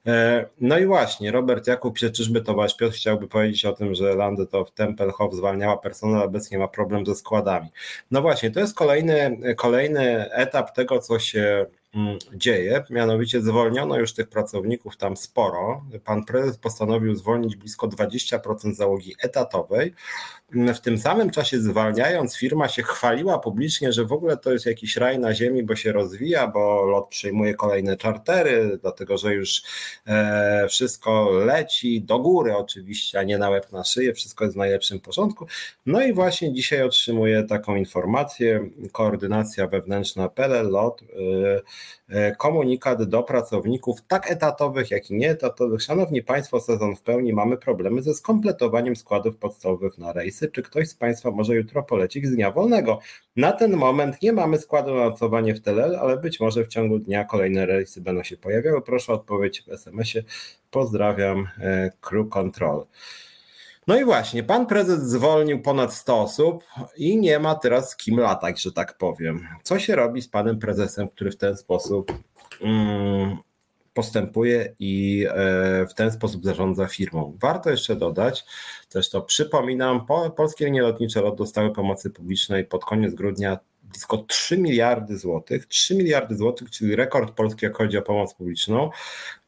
E, 0.08 0.46
no 0.62 0.80
i 0.80 0.86
właśnie, 0.86 1.32
Robert 1.32 1.68
Jakub 1.68 1.94
pisze, 1.94 2.10
czyżby 2.10 2.42
Tomasz 2.42 2.78
Piotr 2.78 2.96
chciałby 2.96 3.28
powiedzieć 3.28 3.66
o 3.66 3.74
tym, 3.74 3.96
że 3.96 4.16
Landy 4.16 4.48
to 4.48 4.66
w 4.66 4.72
Tempelhof 4.72 5.34
zwalniała 5.34 5.78
personel, 5.78 6.22
obecnie 6.22 6.58
ma 6.58 6.68
problem 6.68 7.06
ze 7.06 7.16
składami. 7.16 7.70
No 8.12 8.22
właśnie, 8.22 8.52
to 8.52 8.60
jest 8.60 8.76
kolejny, 8.76 9.40
kolejny 9.58 10.32
etap 10.32 10.76
tego, 10.76 11.00
co 11.00 11.20
się 11.20 11.66
dzieje, 12.34 12.84
mianowicie 12.90 13.42
zwolniono 13.42 14.00
już 14.00 14.14
tych 14.14 14.30
pracowników 14.30 14.98
tam 14.98 15.18
sporo. 15.18 15.86
Pan 16.06 16.26
prezes 16.26 16.58
postanowił 16.58 17.16
zwolnić 17.16 17.56
blisko 17.56 17.88
20% 17.88 18.74
załogi 18.74 19.16
etatowej, 19.24 19.94
w 20.52 20.80
tym 20.80 20.98
samym 20.98 21.30
czasie 21.30 21.60
zwalniając, 21.60 22.38
firma 22.38 22.68
się 22.68 22.84
chwaliła 22.84 23.40
publicznie, 23.40 23.94
że 23.94 24.06
w 24.06 24.12
ogóle 24.12 24.38
to 24.38 24.54
jest 24.54 24.66
jakiś 24.66 24.96
raj 24.96 25.20
na 25.20 25.34
ziemi, 25.34 25.64
bo 25.64 25.76
się 25.76 25.92
rozwija, 25.92 26.48
bo 26.48 26.86
lot 26.86 27.08
przyjmuje 27.08 27.54
kolejne 27.54 27.98
czartery, 27.98 28.78
dlatego 28.82 29.18
że 29.18 29.34
już 29.34 29.64
e, 30.08 30.68
wszystko 30.70 31.30
leci 31.32 32.02
do 32.02 32.20
góry 32.20 32.56
oczywiście, 32.56 33.20
a 33.20 33.24
nie 33.24 33.38
na 33.38 33.50
łeb 33.50 33.72
na 33.72 33.84
szyję, 33.84 34.14
wszystko 34.14 34.44
jest 34.44 34.56
w 34.56 34.58
najlepszym 34.58 35.00
porządku. 35.00 35.48
No 35.86 36.02
i 36.02 36.14
właśnie 36.14 36.54
dzisiaj 36.54 36.84
otrzymuję 36.84 37.44
taką 37.44 37.76
informację, 37.76 38.70
koordynacja 38.92 39.68
wewnętrzna 39.68 40.30
PLL 40.30 40.70
LOT, 40.70 41.02
e, 41.02 41.06
komunikat 42.38 43.04
do 43.04 43.24
pracowników 43.24 44.02
tak 44.08 44.32
etatowych, 44.32 44.92
jak 44.92 45.10
i 45.10 45.16
nieetatowych. 45.16 45.82
Szanowni 45.82 46.24
Państwo, 46.24 46.60
sezon 46.60 46.96
w 46.96 47.02
pełni, 47.02 47.34
mamy 47.34 47.58
problemy 47.58 48.02
ze 48.02 48.14
skompletowaniem 48.14 48.96
składów 48.96 49.38
podstawowych 49.38 49.98
na 49.98 50.14
rejs 50.14 50.44
czy 50.54 50.64
ktoś 50.64 50.90
z 50.90 50.96
Państwa 50.96 51.32
może 51.32 51.56
jutro 51.56 51.84
polecić 51.84 52.28
z 52.28 52.36
dnia 52.36 52.52
wolnego. 52.52 53.00
Na 53.36 53.52
ten 53.52 53.78
moment 53.78 54.22
nie 54.22 54.34
mamy 54.34 54.58
składu 54.60 54.96
na 54.96 55.10
nocowanie 55.10 55.56
w 55.56 55.62
TLL, 55.62 55.96
ale 55.96 56.18
być 56.18 56.40
może 56.40 56.64
w 56.64 56.68
ciągu 56.68 57.00
dnia 57.00 57.24
kolejne 57.24 57.66
rejsy 57.66 58.02
będą 58.02 58.24
się 58.24 58.38
pojawiały. 58.38 58.82
Proszę 58.82 59.12
o 59.12 59.16
odpowiedź 59.16 59.62
w 59.62 59.70
SMS-ie. 59.70 60.24
Pozdrawiam, 60.72 61.48
e, 61.60 61.92
Crew 62.02 62.30
Control. 62.30 62.86
No 63.88 64.00
i 64.00 64.06
właśnie, 64.06 64.44
pan 64.44 64.66
prezes 64.66 65.04
zwolnił 65.04 65.62
ponad 65.62 65.94
100 65.94 66.22
osób 66.22 66.64
i 66.98 67.18
nie 67.18 67.40
ma 67.40 67.56
teraz 67.56 67.98
kim 67.98 68.20
latać, 68.20 68.62
że 68.62 68.72
tak 68.72 68.98
powiem. 68.98 69.48
Co 69.64 69.80
się 69.80 69.96
robi 69.96 70.22
z 70.22 70.28
panem 70.28 70.60
prezesem, 70.60 71.10
który 71.10 71.32
w 71.32 71.38
ten 71.38 71.58
sposób 71.58 72.12
mm, 72.62 73.38
postępuje 73.94 74.76
i 74.80 75.26
e, 75.30 75.86
w 75.86 75.94
ten 75.94 76.12
sposób 76.12 76.44
zarządza 76.44 76.88
firmą. 76.88 77.38
Warto 77.42 77.70
jeszcze 77.70 77.96
dodać, 77.96 78.46
też 78.90 79.10
to 79.10 79.22
przypominam, 79.22 80.06
polskie 80.36 80.66
linie 80.66 80.82
lotnicze 80.82 81.22
LOT 81.22 81.38
dostały 81.38 81.74
pomocy 81.74 82.10
publicznej 82.10 82.66
pod 82.66 82.86
koniec 82.86 83.14
grudnia 83.14 83.60
blisko 83.84 84.18
3 84.18 84.58
miliardy 84.58 85.18
złotych, 85.18 85.66
3 85.66 85.96
miliardy 85.96 86.36
złotych, 86.36 86.70
czyli 86.70 86.96
rekord 86.96 87.32
polski, 87.32 87.66
jak 87.66 87.78
chodzi 87.78 87.98
o 87.98 88.02
pomoc 88.02 88.34
publiczną. 88.34 88.90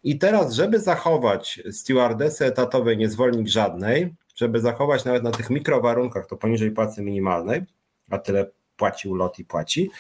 I 0.04 0.18
teraz, 0.18 0.54
żeby 0.54 0.80
zachować 0.80 1.62
stewardesy 1.72 2.46
etatowej, 2.46 2.98
nie 2.98 3.10
zwolnić 3.10 3.52
żadnej, 3.52 4.16
żeby 4.40 4.60
zachować 4.60 5.06
nawet 5.06 5.24
na 5.24 5.32
tych 5.32 5.50
mikrowarunkach, 5.50 6.28
to 6.28 6.38
poniżej 6.38 6.72
płacy 6.72 7.02
minimalnej, 7.02 7.62
a 8.10 8.18
tyle 8.18 8.52
płacił 8.78 9.16
lot 9.16 9.40
i 9.40 9.46
płaci, 9.46 9.92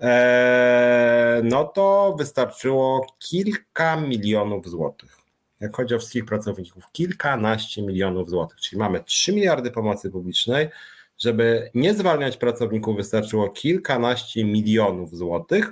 e, 0.00 1.40
no 1.44 1.64
to 1.64 2.14
wystarczyło 2.18 3.06
kilka 3.18 3.96
milionów 3.96 4.68
złotych. 4.68 5.18
Jak 5.60 5.76
chodzi 5.76 5.94
o 5.94 5.98
wszystkich 5.98 6.24
pracowników, 6.24 6.84
kilkanaście 6.92 7.82
milionów 7.82 8.30
złotych, 8.30 8.60
czyli 8.60 8.78
mamy 8.78 9.04
3 9.04 9.32
miliardy 9.32 9.70
pomocy 9.70 10.10
publicznej. 10.10 10.68
Żeby 11.18 11.70
nie 11.74 11.94
zwalniać 11.94 12.36
pracowników, 12.36 12.96
wystarczyło 12.96 13.48
kilkanaście 13.48 14.44
milionów 14.44 15.16
złotych. 15.16 15.70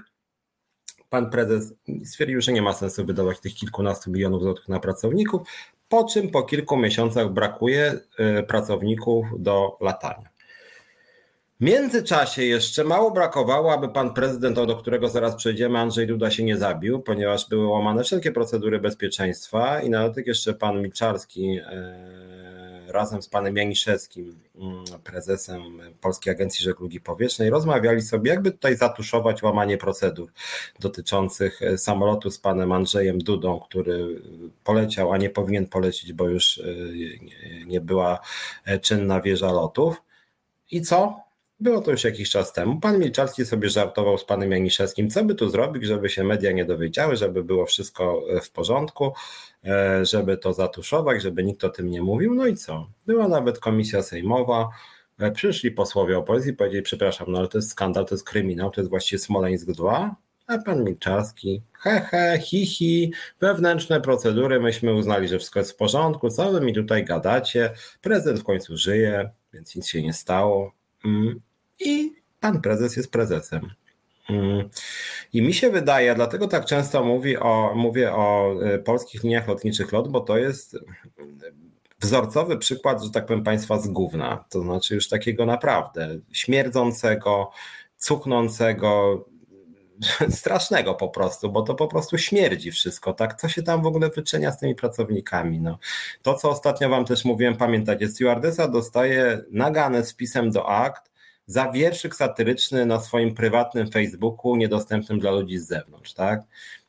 Pan 1.11 1.31
prezes 1.31 1.75
stwierdził, 2.05 2.41
że 2.41 2.53
nie 2.53 2.63
ma 2.63 2.73
sensu 2.73 3.05
wydawać 3.05 3.41
tych 3.41 3.55
kilkunastu 3.55 4.11
milionów 4.11 4.43
złotych 4.43 4.69
na 4.69 4.81
pracowników, 4.81 5.43
po 5.93 6.05
czym 6.05 6.31
po 6.31 6.43
kilku 6.43 6.77
miesiącach 6.77 7.33
brakuje 7.33 7.95
e, 8.19 8.43
pracowników 8.43 9.27
do 9.39 9.77
latania. 9.81 10.29
W 11.61 11.65
międzyczasie 11.65 12.43
jeszcze 12.43 12.85
mało 12.85 13.11
brakowało, 13.11 13.73
aby 13.73 13.89
pan 13.89 14.15
prezydent, 14.15 14.57
do 14.57 14.77
którego 14.77 15.09
zaraz 15.09 15.37
przejdziemy, 15.37 15.79
Andrzej 15.79 16.07
Duda 16.07 16.31
się 16.31 16.45
nie 16.45 16.57
zabił, 16.57 17.03
ponieważ 17.03 17.49
były 17.49 17.67
łamane 17.67 18.05
wszelkie 18.05 18.33
procedury 18.33 18.79
bezpieczeństwa 18.79 19.81
i 19.81 19.91
na 19.91 20.03
dodatek 20.03 20.27
jeszcze 20.27 20.55
pan 20.55 20.83
Milczarski 20.83 21.59
e, 21.67 22.42
razem 22.93 23.23
z 23.23 23.29
panem 23.29 23.57
Janiszewskim, 23.57 24.39
mm, 24.55 24.85
prezesem 25.05 25.63
Polskiej 26.01 26.33
Agencji 26.33 26.65
Żeglugi 26.65 27.01
Powietrznej, 27.01 27.51
rozmawiali 27.51 28.03
sobie, 28.03 28.31
jakby 28.31 28.53
tutaj 28.53 28.77
zatuszować 28.77 29.43
łamanie 29.43 29.79
procedur 29.79 30.33
dotyczących 30.81 31.63
e, 31.63 31.79
samolotu 31.79 32.31
z 32.31 32.39
panem 32.39 32.73
Andrzejem 32.73 33.19
Dudą, 33.19 33.61
który 33.61 34.23
poleciał, 34.65 35.13
a 35.13 35.17
nie 35.17 35.31
powinien 35.31 35.67
polecieć, 35.67 36.13
bo 36.13 36.29
już 36.29 36.59
e, 36.59 36.65
nie 37.67 37.81
była 37.81 38.21
czynna 38.83 39.21
wieża 39.21 39.53
lotów. 39.53 40.03
I 40.71 40.83
co? 40.83 41.32
Było 41.63 41.81
to 41.81 41.91
już 41.91 42.05
jakiś 42.05 42.31
czas 42.31 42.53
temu. 42.53 42.81
Pan 42.81 42.99
Milczarski 42.99 43.47
sobie 43.47 43.71
żartował 43.71 44.19
z 44.19 44.25
panem 44.25 44.51
Janiszewskim, 44.51 45.11
co 45.11 45.25
by 45.25 45.35
tu 45.35 45.49
zrobić, 45.49 45.85
żeby 45.85 46.09
się 46.09 46.25
media 46.25 46.53
nie 46.53 46.65
dowiedziały, 46.65 47.17
żeby 47.17 47.45
było 47.45 47.67
wszystko 47.67 48.23
e, 48.31 48.41
w 48.41 48.51
porządku, 48.51 49.13
e, 49.65 50.07
żeby 50.07 50.37
to 50.37 50.53
zatuszować, 50.53 51.23
żeby 51.23 51.45
nikt 51.45 51.65
o 51.65 51.69
tym 51.69 51.91
nie 51.91 52.03
mówił. 52.03 52.35
No 52.35 52.47
i 52.47 52.57
co? 52.57 52.87
Była 53.07 53.29
nawet 53.29 53.59
komisja 53.59 54.03
sejmowa, 54.03 54.69
e, 55.19 55.31
przyszli 55.31 55.71
posłowie 55.71 56.19
opozycji 56.19 56.53
powiedzieli, 56.53 56.83
przepraszam, 56.83 57.27
no 57.31 57.39
ale 57.39 57.49
to 57.49 57.59
jest 57.59 57.71
skandal, 57.71 58.07
to 58.07 58.15
jest 58.15 58.25
kryminał, 58.25 58.71
to 58.71 58.81
jest 58.81 58.91
właściwie 58.91 59.19
Smoleńsk 59.19 59.67
2, 59.67 60.17
a 60.47 60.59
pan 60.59 60.85
Milczarski, 60.85 61.63
he 61.73 62.01
he, 62.01 62.39
hi 62.39 62.67
hi, 62.67 63.13
wewnętrzne 63.41 64.01
procedury, 64.01 64.61
myśmy 64.61 64.95
uznali, 64.95 65.29
że 65.29 65.39
wszystko 65.39 65.59
jest 65.59 65.73
w 65.73 65.77
porządku, 65.77 66.31
co 66.31 66.53
wy 66.53 66.61
mi 66.61 66.75
tutaj 66.75 67.05
gadacie, 67.05 67.73
prezydent 68.01 68.41
w 68.41 68.45
końcu 68.45 68.77
żyje, 68.77 69.31
więc 69.53 69.77
nic 69.77 69.87
się 69.87 70.03
nie 70.03 70.13
stało. 70.13 70.73
Mm 71.05 71.41
i 71.85 72.13
pan 72.41 72.61
prezes 72.61 72.97
jest 72.97 73.11
prezesem. 73.11 73.71
Mm. 74.31 74.69
I 75.33 75.43
mi 75.43 75.55
się 75.55 75.71
wydaje, 75.71 76.15
dlatego 76.15 76.49
tak 76.49 76.65
często 76.65 77.05
mówi 77.05 77.37
o, 77.37 77.73
mówię 77.77 78.13
o 78.13 78.55
e, 78.65 78.79
polskich 78.79 79.23
liniach 79.23 79.49
lotniczych 79.49 79.93
LOT, 79.93 80.09
bo 80.09 80.21
to 80.21 80.39
jest 80.39 80.79
wzorcowy 82.01 82.59
przykład, 82.59 83.03
że 83.03 83.11
tak 83.11 83.27
powiem, 83.27 83.45
państwa 83.45 83.79
z 83.79 83.89
gówna. 83.89 84.45
To 84.49 84.61
znaczy 84.61 84.95
już 84.95 85.09
takiego 85.09 85.47
naprawdę 85.47 86.19
śmierdzącego, 86.33 87.51
cuchnącego, 87.97 89.25
strasznego 90.41 90.95
po 90.95 91.09
prostu, 91.09 91.53
bo 91.53 91.63
to 91.63 91.75
po 91.75 91.89
prostu 91.89 92.19
śmierdzi 92.19 92.71
wszystko, 92.71 93.13
tak? 93.13 93.41
Co 93.41 93.49
się 93.49 93.63
tam 93.63 93.83
w 93.83 93.87
ogóle 93.87 94.11
wyczynia 94.11 94.53
z 94.53 94.59
tymi 94.59 94.75
pracownikami? 94.75 95.61
No. 95.61 95.79
To, 96.23 96.35
co 96.35 96.51
ostatnio 96.51 96.89
wam 96.89 97.05
też 97.05 97.25
mówiłem, 97.25 97.57
pamiętacie, 97.57 98.09
stewardesa 98.09 98.69
dostaje 98.69 99.41
nagane 99.51 100.05
z 100.05 100.15
pisem 100.15 100.51
do 100.51 100.69
akt, 100.69 101.12
za 101.53 101.71
wierszyk 101.73 102.15
satyryczny 102.15 102.87
na 102.87 103.01
swoim 103.01 103.35
prywatnym 103.35 103.91
Facebooku, 103.91 104.57
niedostępnym 104.57 105.19
dla 105.19 105.31
ludzi 105.31 105.59
z 105.59 105.67
zewnątrz, 105.67 106.15
tak? 106.15 106.43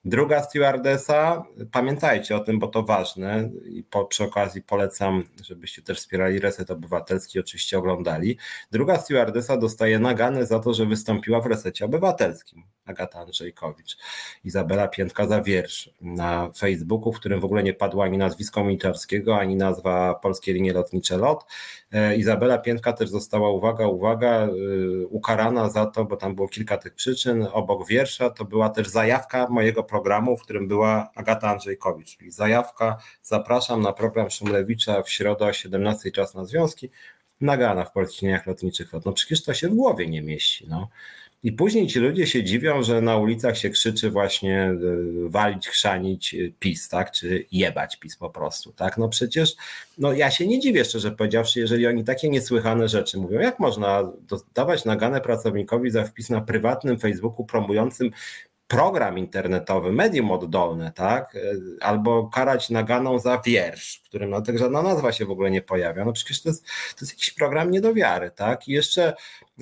Druga 0.05 0.43
stewardesa, 0.43 1.43
pamiętajcie 1.71 2.35
o 2.35 2.39
tym, 2.39 2.59
bo 2.59 2.67
to 2.67 2.83
ważne 2.83 3.49
i 3.65 3.83
po, 3.83 4.05
przy 4.05 4.23
okazji 4.23 4.61
polecam, 4.61 5.23
żebyście 5.43 5.81
też 5.81 5.97
wspierali 5.97 6.39
Reset 6.39 6.71
Obywatelski, 6.71 7.39
oczywiście 7.39 7.77
oglądali. 7.77 8.37
Druga 8.71 8.97
stewardesa 8.97 9.57
dostaje 9.57 9.99
nagany 9.99 10.45
za 10.45 10.59
to, 10.59 10.73
że 10.73 10.85
wystąpiła 10.85 11.41
w 11.41 11.45
Resecie 11.45 11.85
Obywatelskim. 11.85 12.63
Agata 12.85 13.19
Andrzejkowicz. 13.19 13.97
Izabela 14.43 14.87
Piętka 14.87 15.27
za 15.27 15.41
wiersz 15.41 15.89
na 16.01 16.51
Facebooku, 16.57 17.13
w 17.13 17.19
którym 17.19 17.39
w 17.39 17.45
ogóle 17.45 17.63
nie 17.63 17.73
padło 17.73 18.03
ani 18.03 18.17
nazwisko 18.17 18.63
Milczarskiego, 18.63 19.37
ani 19.37 19.55
nazwa 19.55 20.13
Polskie 20.13 20.53
Linie 20.53 20.73
Lotnicze 20.73 21.17
LOT. 21.17 21.45
E, 21.91 22.15
Izabela 22.15 22.57
Piętka 22.57 22.93
też 22.93 23.09
została, 23.09 23.49
uwaga, 23.49 23.87
uwaga, 23.87 24.29
e, 24.29 24.49
ukarana 25.09 25.69
za 25.69 25.85
to, 25.85 26.05
bo 26.05 26.17
tam 26.17 26.35
było 26.35 26.47
kilka 26.47 26.77
tych 26.77 26.93
przyczyn. 26.93 27.47
Obok 27.51 27.87
wiersza 27.87 28.29
to 28.29 28.45
była 28.45 28.69
też 28.69 28.87
zajawka 28.87 29.47
mojego 29.49 29.83
programu, 29.83 30.37
w 30.37 30.43
którym 30.43 30.67
była 30.67 31.09
Agata 31.15 31.49
Andrzejkowicz, 31.49 32.17
czyli 32.17 32.31
zajawka, 32.31 32.97
zapraszam 33.21 33.81
na 33.81 33.93
program 33.93 34.29
Szumlewicza 34.29 35.01
w 35.01 35.09
środę 35.09 35.45
o 35.45 35.53
17 35.53 36.11
czas 36.11 36.35
na 36.35 36.45
związki, 36.45 36.89
nagana 37.41 37.85
w 37.85 37.91
polskich 37.91 38.21
liniach 38.21 38.47
lotniczych 38.47 38.93
LOT. 38.93 39.05
No 39.05 39.13
przecież 39.13 39.43
to 39.43 39.53
się 39.53 39.69
w 39.69 39.75
głowie 39.75 40.07
nie 40.07 40.21
mieści. 40.21 40.65
No. 40.69 40.87
I 41.43 41.51
później 41.51 41.87
ci 41.87 41.99
ludzie 41.99 42.27
się 42.27 42.43
dziwią, 42.43 42.83
że 42.83 43.01
na 43.01 43.17
ulicach 43.17 43.57
się 43.57 43.69
krzyczy 43.69 44.09
właśnie 44.09 44.61
e, 44.63 44.77
walić, 45.29 45.67
chrzanić 45.67 46.33
e, 46.33 46.37
PiS, 46.59 46.89
tak? 46.89 47.11
Czy 47.11 47.45
jebać 47.51 47.97
PiS 47.97 48.17
po 48.17 48.29
prostu, 48.29 48.71
tak? 48.71 48.97
No 48.97 49.09
przecież, 49.09 49.55
no 49.97 50.13
ja 50.13 50.31
się 50.31 50.47
nie 50.47 50.59
dziwię 50.59 50.85
szczerze 50.85 51.11
powiedziawszy, 51.11 51.59
jeżeli 51.59 51.87
oni 51.87 52.03
takie 52.03 52.29
niesłychane 52.29 52.87
rzeczy 52.87 53.17
mówią. 53.17 53.39
Jak 53.39 53.59
można 53.59 54.11
dawać 54.53 54.85
naganę 54.85 55.21
pracownikowi 55.21 55.91
za 55.91 56.03
wpis 56.03 56.29
na 56.29 56.41
prywatnym 56.41 56.99
Facebooku 56.99 57.45
promującym 57.45 58.11
program 58.67 59.17
internetowy, 59.17 59.91
medium 59.91 60.31
oddolne, 60.31 60.91
tak? 60.91 61.37
Albo 61.81 62.27
karać 62.27 62.69
naganą 62.69 63.19
za 63.19 63.41
wiersz, 63.45 64.03
którym 64.13 64.29
no, 64.29 64.41
tak 64.41 64.57
żadna 64.57 64.81
nazwa 64.81 65.11
się 65.11 65.25
w 65.25 65.31
ogóle 65.31 65.51
nie 65.51 65.61
pojawia. 65.61 66.05
No 66.05 66.13
przecież 66.13 66.41
to 66.41 66.49
jest, 66.49 66.65
to 66.65 66.97
jest 67.01 67.13
jakiś 67.13 67.31
program 67.31 67.71
nie 67.71 67.81
do 67.81 67.93
wiary, 67.93 68.31
tak? 68.31 68.67
I 68.67 68.71
jeszcze 68.71 69.13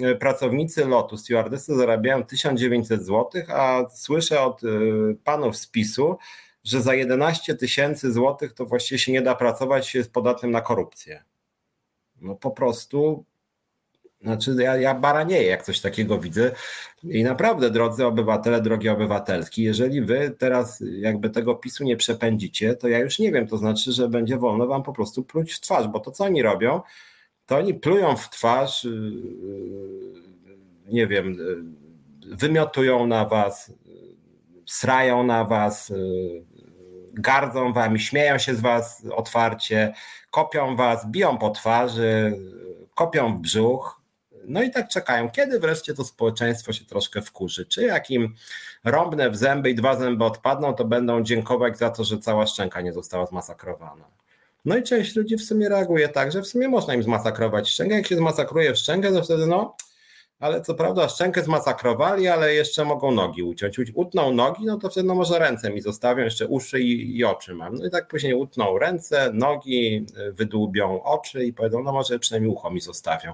e, 0.02 0.16
pracownicy 0.16 0.86
lotu, 0.86 1.18
stewardessy 1.18 1.76
zarabiają 1.76 2.24
1900 2.24 3.06
zł, 3.06 3.42
a 3.50 3.84
słyszę 3.94 4.42
od 4.42 4.64
e, 4.64 4.68
panów 5.24 5.58
z 5.58 5.68
PiSu, 5.68 6.18
że 6.64 6.82
za 6.82 6.94
11 6.94 7.56
tysięcy 7.56 8.12
złotych 8.12 8.54
to 8.54 8.66
właściwie 8.66 9.00
się 9.00 9.12
nie 9.12 9.22
da 9.22 9.36
pracować, 9.36 9.88
się 9.88 10.00
jest 10.00 10.12
podatnym 10.12 10.52
na 10.52 10.62
korupcję. 10.62 11.24
No 12.22 12.36
po 12.36 12.52
prostu 12.52 13.26
znaczy, 14.22 14.56
ja, 14.60 14.78
ja 14.78 14.96
baranieję, 14.96 15.46
jak 15.46 15.64
coś 15.64 15.82
takiego 15.82 16.20
widzę. 16.20 16.52
I 17.04 17.24
naprawdę, 17.24 17.70
drodzy 17.70 18.06
obywatele, 18.06 18.62
drogi 18.62 18.90
obywatelki, 18.90 19.64
jeżeli 19.64 20.02
wy 20.02 20.36
teraz 20.38 20.84
jakby 21.00 21.30
tego 21.30 21.56
PiSu 21.56 21.84
nie 21.84 21.98
przepędzicie, 21.98 22.76
to 22.76 22.88
ja 22.88 23.00
już 23.00 23.20
nie 23.20 23.32
wiem, 23.32 23.48
to 23.48 23.58
znaczy, 23.58 23.92
że 23.92 24.10
będzie 24.10 24.38
wolno 24.38 24.68
wam 24.68 24.84
po 24.84 24.94
prostu 24.94 25.24
pluć 25.24 25.54
w 25.54 25.62
twarz, 25.62 25.88
bo 25.88 26.00
to 26.00 26.12
co 26.12 26.24
oni 26.24 26.42
robią, 26.42 26.82
to 27.46 27.58
oni 27.58 27.74
plują 27.74 28.16
w 28.16 28.30
twarz, 28.30 28.84
yy, 28.84 28.92
nie 30.86 31.08
wiem, 31.08 31.34
yy, 31.34 32.36
wymiotują 32.36 33.08
na 33.08 33.26
was, 33.26 33.74
srają 34.66 35.24
na 35.24 35.46
was, 35.46 35.90
yy, 35.90 36.46
gardzą 37.14 37.74
wami, 37.74 38.00
śmieją 38.00 38.38
się 38.38 38.56
z 38.56 38.62
was 38.62 39.06
otwarcie, 39.12 39.94
kopią 40.32 40.76
was, 40.76 41.12
biją 41.12 41.38
po 41.38 41.50
twarzy, 41.50 42.40
kopią 42.96 43.38
w 43.38 43.40
brzuch, 43.40 44.01
no 44.46 44.64
i 44.64 44.72
tak 44.72 44.88
czekają, 44.88 45.30
kiedy 45.30 45.60
wreszcie 45.60 45.94
to 45.94 46.04
społeczeństwo 46.04 46.74
się 46.74 46.86
troszkę 46.86 47.22
wkurzy. 47.22 47.66
Czy 47.66 47.84
jak 47.84 48.12
im 48.12 48.36
rąbnę 48.84 49.30
w 49.30 49.38
zęby 49.38 49.70
i 49.70 49.76
dwa 49.76 49.96
zęby 49.96 50.26
odpadną, 50.26 50.74
to 50.74 50.86
będą 50.86 51.24
dziękować 51.24 51.78
za 51.78 51.90
to, 51.90 52.04
że 52.04 52.18
cała 52.18 52.48
szczęka 52.48 52.82
nie 52.82 52.94
została 52.94 53.26
zmasakrowana. 53.26 54.06
No 54.66 54.78
i 54.78 54.84
część 54.84 55.16
ludzi 55.16 55.38
w 55.38 55.44
sumie 55.44 55.70
reaguje 55.70 56.10
tak, 56.10 56.32
że 56.32 56.42
w 56.42 56.48
sumie 56.48 56.68
można 56.68 56.94
im 56.94 57.04
zmasakrować 57.04 57.70
szczękę. 57.70 57.96
Jak 57.96 58.08
się 58.08 58.16
zmasakruje 58.16 58.74
w 58.74 58.78
szczękę, 58.78 59.12
to 59.12 59.24
wtedy 59.24 59.48
no, 59.48 59.76
ale 60.42 60.62
co 60.62 60.74
prawda 60.74 61.10
szczękę 61.10 61.44
zmasakrowali, 61.44 62.28
ale 62.28 62.54
jeszcze 62.54 62.86
mogą 62.86 63.12
nogi 63.12 63.44
uciąć. 63.44 63.78
Utną 63.94 64.34
nogi, 64.34 64.66
no 64.66 64.78
to 64.78 64.90
wtedy 64.90 65.08
no 65.08 65.16
może 65.16 65.40
ręce 65.40 65.70
mi 65.70 65.82
zostawią, 65.82 66.24
jeszcze 66.24 66.48
uszy 66.48 66.82
i, 66.82 67.18
i, 67.18 67.24
oczy 67.24 67.56
mam. 67.56 67.76
No 67.76 67.86
i 67.86 67.90
tak 67.90 68.08
później 68.08 68.34
utną 68.34 68.78
ręce, 68.78 69.32
nogi, 69.34 70.06
wydłubią 70.32 71.04
oczy 71.04 71.46
i 71.46 71.54
powiedzą, 71.54 71.84
no 71.84 71.92
może 71.92 72.20
przynajmniej 72.20 72.54
ucho 72.54 72.72
mi 72.72 72.82
zostawią. 72.82 73.34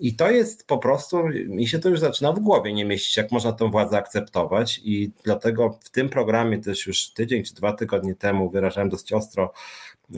I 0.00 0.16
to 0.16 0.30
jest 0.30 0.66
po 0.66 0.78
prostu, 0.78 1.22
mi 1.46 1.66
się 1.66 1.78
to 1.78 1.88
już 1.88 2.00
zaczyna 2.00 2.32
w 2.32 2.40
głowie 2.40 2.72
nie 2.72 2.84
mieścić, 2.84 3.16
jak 3.16 3.32
można 3.32 3.52
tą 3.52 3.70
władzę 3.70 3.96
akceptować 3.96 4.80
i 4.84 5.10
dlatego 5.24 5.78
w 5.84 5.90
tym 5.90 6.08
programie 6.08 6.58
też 6.58 6.86
już 6.86 7.10
tydzień 7.10 7.44
czy 7.44 7.54
dwa 7.54 7.72
tygodnie 7.72 8.14
temu 8.14 8.50
wyrażałem 8.50 8.88
dość 8.88 9.12
ostro 9.12 9.52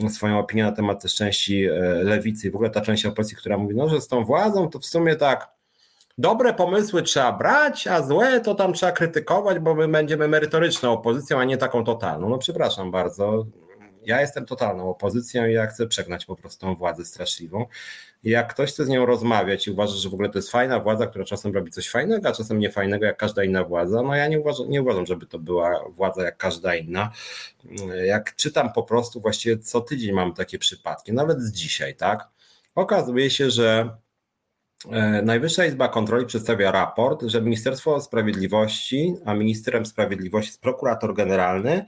swoją 0.09 0.39
opinię 0.39 0.63
na 0.63 0.71
temat 0.71 1.01
też 1.01 1.15
części 1.15 1.65
e, 1.65 1.73
lewicy 2.03 2.47
i 2.47 2.51
w 2.51 2.55
ogóle 2.55 2.69
ta 2.69 2.81
część 2.81 3.05
opozycji, 3.05 3.37
która 3.37 3.57
mówi, 3.57 3.75
no 3.75 3.89
że 3.89 4.01
z 4.01 4.07
tą 4.07 4.25
władzą 4.25 4.69
to 4.69 4.79
w 4.79 4.85
sumie 4.85 5.15
tak 5.15 5.60
dobre 6.21 6.53
pomysły 6.53 7.03
trzeba 7.03 7.31
brać, 7.31 7.87
a 7.87 8.03
złe 8.03 8.41
to 8.41 8.55
tam 8.55 8.73
trzeba 8.73 8.91
krytykować, 8.91 9.59
bo 9.59 9.75
my 9.75 9.87
będziemy 9.87 10.27
merytoryczną 10.27 10.91
opozycją, 10.91 11.39
a 11.39 11.43
nie 11.43 11.57
taką 11.57 11.83
totalną. 11.83 12.29
No 12.29 12.37
przepraszam 12.37 12.91
bardzo, 12.91 13.45
ja 14.05 14.21
jestem 14.21 14.45
totalną 14.45 14.89
opozycją 14.89 15.47
i 15.47 15.53
ja 15.53 15.67
chcę 15.67 15.87
przegnać 15.87 16.25
po 16.25 16.35
prostu 16.35 16.65
tą 16.65 16.75
władzę 16.75 17.05
straszliwą. 17.05 17.65
I 18.23 18.29
jak 18.29 18.53
ktoś 18.53 18.71
chce 18.71 18.85
z 18.85 18.89
nią 18.89 19.05
rozmawiać 19.05 19.67
i 19.67 19.71
uważa, 19.71 19.95
że 19.95 20.09
w 20.09 20.13
ogóle 20.13 20.29
to 20.29 20.37
jest 20.37 20.51
fajna 20.51 20.79
władza, 20.79 21.07
która 21.07 21.25
czasem 21.25 21.53
robi 21.53 21.71
coś 21.71 21.89
fajnego, 21.89 22.29
a 22.29 22.31
czasem 22.31 22.59
niefajnego, 22.59 23.05
jak 23.05 23.17
każda 23.17 23.43
inna 23.43 23.63
władza, 23.63 24.01
no 24.01 24.15
ja 24.15 24.27
nie 24.27 24.39
uważam, 24.39 24.69
nie 24.69 24.81
uważam, 24.81 25.05
żeby 25.05 25.25
to 25.25 25.39
była 25.39 25.89
władza 25.89 26.23
jak 26.23 26.37
każda 26.37 26.75
inna. 26.75 27.11
Jak 28.05 28.35
czytam 28.35 28.73
po 28.73 28.83
prostu, 28.83 29.21
właściwie 29.21 29.57
co 29.57 29.81
tydzień 29.81 30.11
mam 30.13 30.33
takie 30.33 30.59
przypadki, 30.59 31.13
nawet 31.13 31.41
z 31.41 31.51
dzisiaj, 31.51 31.95
tak? 31.95 32.27
Okazuje 32.75 33.29
się, 33.29 33.51
że 33.51 33.89
Najwyższa 35.23 35.65
Izba 35.65 35.87
Kontroli 35.87 36.25
przedstawia 36.25 36.71
raport, 36.71 37.23
że 37.23 37.41
Ministerstwo 37.41 38.01
Sprawiedliwości, 38.01 39.15
a 39.25 39.33
ministrem 39.33 39.85
sprawiedliwości 39.85 40.49
jest 40.49 40.61
prokurator 40.61 41.15
generalny, 41.15 41.85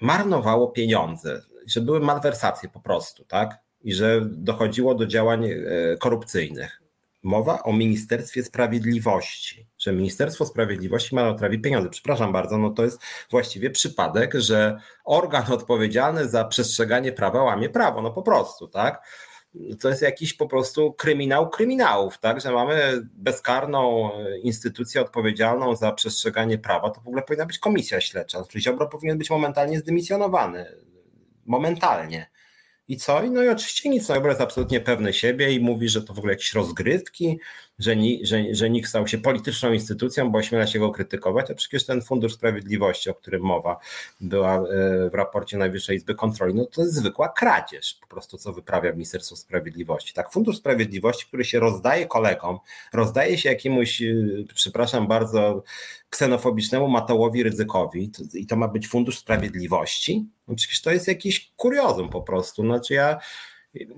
marnowało 0.00 0.68
pieniądze, 0.68 1.42
że 1.66 1.80
były 1.80 2.00
malwersacje 2.00 2.68
po 2.68 2.80
prostu, 2.80 3.24
tak? 3.24 3.58
I 3.82 3.94
że 3.94 4.20
dochodziło 4.24 4.94
do 4.94 5.06
działań 5.06 5.44
e, 5.44 5.56
korupcyjnych. 5.98 6.82
Mowa 7.22 7.62
o 7.62 7.72
Ministerstwie 7.72 8.44
Sprawiedliwości, 8.44 9.66
że 9.78 9.92
Ministerstwo 9.92 10.46
Sprawiedliwości 10.46 11.14
marnotrawi 11.14 11.58
pieniądze. 11.58 11.90
Przepraszam 11.90 12.32
bardzo, 12.32 12.58
no 12.58 12.70
to 12.70 12.84
jest 12.84 13.00
właściwie 13.30 13.70
przypadek, 13.70 14.34
że 14.34 14.80
organ 15.04 15.52
odpowiedzialny 15.52 16.28
za 16.28 16.44
przestrzeganie 16.44 17.12
prawa 17.12 17.42
łamie 17.42 17.68
prawo, 17.68 18.02
no 18.02 18.10
po 18.10 18.22
prostu, 18.22 18.68
tak? 18.68 19.02
To 19.80 19.88
jest 19.88 20.02
jakiś 20.02 20.34
po 20.34 20.46
prostu 20.46 20.92
kryminał 20.92 21.50
kryminałów, 21.50 22.18
tak? 22.18 22.40
Że 22.40 22.52
mamy 22.52 23.02
bezkarną 23.14 24.10
instytucję 24.42 25.00
odpowiedzialną 25.00 25.76
za 25.76 25.92
przestrzeganie 25.92 26.58
prawa, 26.58 26.90
to 26.90 27.00
w 27.00 27.08
ogóle 27.08 27.22
powinna 27.22 27.46
być 27.46 27.58
komisja 27.58 28.00
śledcza. 28.00 28.38
Znaczy 28.38 28.60
Ziobro 28.60 28.86
powinien 28.86 29.18
być 29.18 29.30
momentalnie 29.30 29.78
zdymisjonowany. 29.78 30.66
Momentalnie. 31.46 32.30
I 32.90 32.96
co? 32.96 33.22
No 33.22 33.42
i 33.42 33.48
oczywiście 33.48 33.88
nic, 33.88 34.08
no 34.08 34.28
jest 34.28 34.40
absolutnie 34.40 34.80
pewny 34.80 35.12
siebie 35.12 35.52
i 35.52 35.60
mówi, 35.60 35.88
że 35.88 36.02
to 36.02 36.14
w 36.14 36.18
ogóle 36.18 36.32
jakieś 36.32 36.52
rozgrywki, 36.52 37.38
że, 37.78 37.96
ni, 37.96 38.26
że, 38.26 38.42
że 38.52 38.70
NIK 38.70 38.88
stał 38.88 39.06
się 39.06 39.18
polityczną 39.18 39.72
instytucją, 39.72 40.30
bo 40.30 40.38
ośmiela 40.38 40.66
się 40.66 40.78
go 40.78 40.90
krytykować, 40.90 41.50
a 41.50 41.54
przecież 41.54 41.86
ten 41.86 42.02
Fundusz 42.02 42.34
Sprawiedliwości, 42.34 43.10
o 43.10 43.14
którym 43.14 43.42
mowa 43.42 43.78
była 44.20 44.56
e, 44.56 44.60
w 45.10 45.14
raporcie 45.14 45.58
Najwyższej 45.58 45.96
Izby 45.96 46.14
Kontroli, 46.14 46.54
no 46.54 46.66
to 46.66 46.80
jest 46.82 46.94
zwykła 46.94 47.28
kradzież 47.28 47.98
po 48.00 48.06
prostu, 48.06 48.38
co 48.38 48.52
wyprawia 48.52 48.92
Ministerstwo 48.92 49.36
Sprawiedliwości. 49.36 50.14
Tak, 50.14 50.32
Fundusz 50.32 50.56
Sprawiedliwości, 50.56 51.26
który 51.26 51.44
się 51.44 51.60
rozdaje 51.60 52.06
kolegom, 52.06 52.58
rozdaje 52.92 53.38
się 53.38 53.48
jakiemuś, 53.48 54.02
e, 54.02 54.14
przepraszam 54.54 55.06
bardzo, 55.06 55.62
ksenofobicznemu 56.10 56.88
Matołowi 56.88 57.42
Ryzykowi 57.42 58.10
i 58.34 58.46
to 58.46 58.56
ma 58.56 58.68
być 58.68 58.88
Fundusz 58.88 59.18
Sprawiedliwości? 59.18 60.26
No 60.48 60.54
przecież 60.54 60.82
to 60.82 60.92
jest 60.92 61.08
jakiś 61.08 61.52
kuriozum 61.56 62.08
po 62.08 62.22
prostu. 62.22 62.62
Znaczy 62.62 62.94
ja 62.94 63.20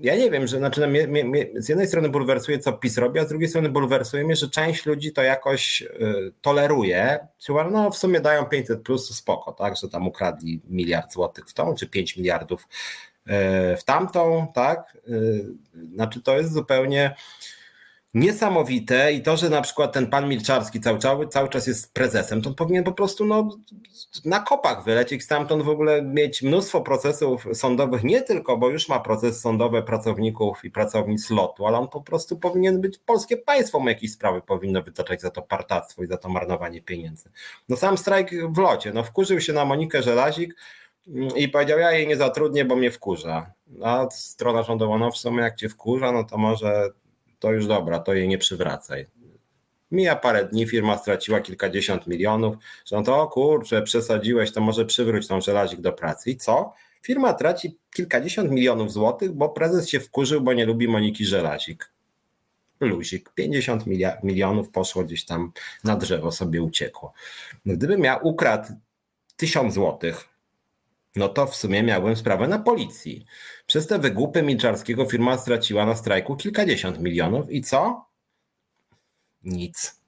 ja 0.01 0.15
nie 0.15 0.31
wiem, 0.31 0.47
że 0.47 0.57
znaczy, 0.57 0.81
no, 0.81 0.87
mnie, 0.87 1.07
mnie, 1.07 1.47
z 1.55 1.69
jednej 1.69 1.87
strony 1.87 2.09
bulwersuje, 2.09 2.59
co 2.59 2.73
PiS 2.73 2.97
robi, 2.97 3.19
a 3.19 3.25
z 3.25 3.29
drugiej 3.29 3.49
strony 3.49 3.69
bulwersuje 3.69 4.23
mnie, 4.23 4.35
że 4.35 4.49
część 4.49 4.85
ludzi 4.85 5.11
to 5.11 5.21
jakoś 5.21 5.81
y, 5.81 6.33
toleruje. 6.41 7.27
No 7.71 7.91
w 7.91 7.97
sumie 7.97 8.19
dają 8.19 8.45
500 8.45 8.81
plus, 8.81 9.15
spoko, 9.15 9.51
tak, 9.51 9.75
że 9.75 9.89
tam 9.89 10.07
ukradli 10.07 10.61
miliard 10.69 11.13
złotych 11.13 11.45
w 11.47 11.53
tą, 11.53 11.75
czy 11.75 11.87
5 11.87 12.17
miliardów 12.17 12.63
y, 12.63 13.31
w 13.77 13.83
tamtą, 13.85 14.47
tak. 14.53 14.97
Y, 15.07 15.45
znaczy 15.93 16.21
to 16.21 16.37
jest 16.37 16.53
zupełnie 16.53 17.15
niesamowite 18.13 19.13
i 19.13 19.21
to, 19.21 19.37
że 19.37 19.49
na 19.49 19.61
przykład 19.61 19.93
ten 19.93 20.07
pan 20.07 20.29
Milczarski 20.29 20.79
cały, 20.79 20.99
cały, 20.99 21.27
cały 21.27 21.49
czas 21.49 21.67
jest 21.67 21.93
prezesem, 21.93 22.41
to 22.41 22.49
on 22.49 22.55
powinien 22.55 22.83
po 22.83 22.91
prostu 22.91 23.25
no, 23.25 23.49
na 24.25 24.39
kopach 24.39 24.83
wylecieć 24.83 25.23
stamtąd 25.23 25.63
w 25.63 25.69
ogóle 25.69 26.01
mieć 26.01 26.41
mnóstwo 26.41 26.81
procesów 26.81 27.47
sądowych, 27.53 28.03
nie 28.03 28.21
tylko, 28.21 28.57
bo 28.57 28.69
już 28.69 28.89
ma 28.89 28.99
proces 28.99 29.41
sądowy 29.41 29.83
pracowników 29.83 30.65
i 30.65 30.71
pracownic 30.71 31.29
lotu, 31.29 31.67
ale 31.67 31.77
on 31.77 31.87
po 31.87 32.01
prostu 32.01 32.37
powinien 32.37 32.81
być, 32.81 32.97
polskie 32.97 33.37
państwo 33.37 33.79
mu 33.79 33.89
jakieś 33.89 34.11
sprawy 34.11 34.41
powinno 34.41 34.81
wytaczać 34.81 35.21
za 35.21 35.31
to 35.31 35.41
partactwo 35.41 36.03
i 36.03 36.07
za 36.07 36.17
to 36.17 36.29
marnowanie 36.29 36.81
pieniędzy. 36.81 37.29
No 37.69 37.77
sam 37.77 37.97
strajk 37.97 38.31
w 38.53 38.57
locie, 38.57 38.93
no 38.93 39.03
wkurzył 39.03 39.41
się 39.41 39.53
na 39.53 39.65
Monikę 39.65 40.03
Żelazik, 40.03 40.55
mm, 41.07 41.35
i 41.35 41.49
powiedział, 41.49 41.79
ja 41.79 41.91
jej 41.91 42.07
nie 42.07 42.17
zatrudnię, 42.17 42.65
bo 42.65 42.75
mnie 42.75 42.91
wkurza. 42.91 43.51
A 43.83 44.07
strona 44.11 44.63
rządowa, 44.63 44.97
no 44.97 45.11
w 45.11 45.17
sumie 45.17 45.41
jak 45.41 45.55
cię 45.55 45.69
wkurza, 45.69 46.11
no 46.11 46.23
to 46.23 46.37
może 46.37 46.89
to 47.43 47.51
już 47.51 47.67
dobra, 47.67 47.99
to 47.99 48.13
jej 48.13 48.27
nie 48.27 48.37
przywracaj. 48.37 49.07
Mija 49.91 50.15
parę 50.15 50.45
dni, 50.45 50.67
firma 50.67 50.97
straciła 50.97 51.41
kilkadziesiąt 51.41 52.07
milionów, 52.07 52.55
że 52.85 52.95
no 52.95 53.03
to 53.03 53.27
kurczę, 53.27 53.81
przesadziłeś, 53.81 54.51
to 54.51 54.61
może 54.61 54.85
przywróć 54.85 55.27
tą 55.27 55.41
żelazik 55.41 55.81
do 55.81 55.93
pracy. 55.93 56.29
I 56.29 56.37
co? 56.37 56.73
Firma 57.01 57.33
traci 57.33 57.77
kilkadziesiąt 57.95 58.51
milionów 58.51 58.91
złotych, 58.91 59.31
bo 59.31 59.49
prezes 59.49 59.89
się 59.89 59.99
wkurzył, 59.99 60.41
bo 60.41 60.53
nie 60.53 60.65
lubi 60.65 60.87
Moniki 60.87 61.25
Żelazik. 61.25 61.91
Luzik, 62.79 63.29
50 63.29 63.83
milionów 64.23 64.69
poszło 64.69 65.03
gdzieś 65.03 65.25
tam 65.25 65.51
na 65.83 65.95
drzewo, 65.95 66.31
sobie 66.31 66.61
uciekło. 66.61 67.13
No 67.65 67.73
gdybym 67.73 68.01
miał 68.01 68.27
ukradł 68.27 68.67
tysiąc 69.37 69.73
złotych, 69.73 70.29
no 71.15 71.29
to 71.29 71.47
w 71.47 71.55
sumie 71.55 71.83
miałbym 71.83 72.15
sprawę 72.15 72.47
na 72.47 72.59
policji. 72.59 73.25
Przez 73.73 73.87
te 73.87 73.99
wygłupy 73.99 74.43
Milczarskiego 74.43 75.05
firma 75.05 75.37
straciła 75.37 75.85
na 75.85 75.95
strajku 75.95 76.35
kilkadziesiąt 76.35 76.99
milionów 76.99 77.51
i 77.51 77.61
co? 77.61 78.05
Nic. 79.43 80.01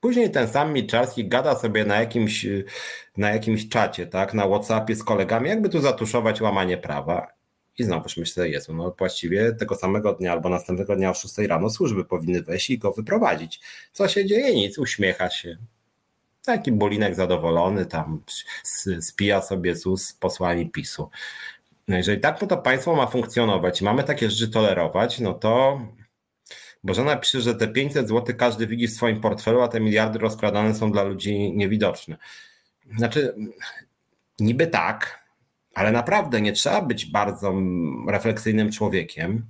Później 0.00 0.30
ten 0.30 0.48
sam 0.48 0.72
Milczarski 0.72 1.28
gada 1.28 1.56
sobie 1.56 1.84
na 1.84 2.00
jakimś, 2.00 2.46
na 3.16 3.30
jakimś 3.30 3.68
czacie, 3.68 4.06
tak, 4.06 4.34
na 4.34 4.46
Whatsappie 4.46 4.96
z 4.96 5.04
kolegami, 5.04 5.48
jakby 5.48 5.68
tu 5.68 5.80
zatuszować 5.80 6.40
łamanie 6.40 6.78
prawa. 6.78 7.26
I 7.78 7.84
znowuż 7.84 8.16
myślę, 8.16 8.48
Jezu, 8.48 8.74
no 8.74 8.94
właściwie 8.98 9.52
tego 9.52 9.74
samego 9.74 10.12
dnia 10.12 10.32
albo 10.32 10.48
następnego 10.48 10.96
dnia 10.96 11.10
o 11.10 11.14
6 11.14 11.38
rano 11.38 11.70
służby 11.70 12.04
powinny 12.04 12.42
wejść 12.42 12.70
i 12.70 12.78
go 12.78 12.92
wyprowadzić. 12.92 13.60
Co 13.92 14.08
się 14.08 14.26
dzieje? 14.26 14.54
Nic, 14.54 14.78
uśmiecha 14.78 15.30
się. 15.30 15.58
Taki 16.44 16.72
Bolinek 16.72 17.14
zadowolony, 17.14 17.86
tam 17.86 18.22
spija 19.00 19.42
sobie 19.42 19.76
z 19.76 19.86
ust 19.86 20.20
posłami 20.20 20.70
PiSu. 20.70 21.10
No 21.88 21.96
jeżeli 21.96 22.20
tak 22.20 22.38
to, 22.38 22.46
to 22.46 22.56
państwo 22.56 22.96
ma 22.96 23.06
funkcjonować 23.06 23.80
i 23.80 23.84
mamy 23.84 24.04
takie 24.04 24.30
rzeczy 24.30 24.52
tolerować, 24.52 25.20
no 25.20 25.34
to 25.34 25.80
Bożena 26.84 27.16
pisze, 27.16 27.40
że 27.40 27.54
te 27.54 27.68
500 27.68 28.08
zł 28.08 28.36
każdy 28.38 28.66
widzi 28.66 28.88
w 28.88 28.92
swoim 28.92 29.20
portfelu, 29.20 29.60
a 29.60 29.68
te 29.68 29.80
miliardy 29.80 30.18
rozkładane 30.18 30.74
są 30.74 30.92
dla 30.92 31.02
ludzi 31.02 31.52
niewidoczne. 31.52 32.16
Znaczy, 32.96 33.34
niby 34.40 34.66
tak, 34.66 35.24
ale 35.74 35.92
naprawdę 35.92 36.40
nie 36.40 36.52
trzeba 36.52 36.82
być 36.82 37.06
bardzo 37.06 37.54
refleksyjnym 38.08 38.72
człowiekiem, 38.72 39.46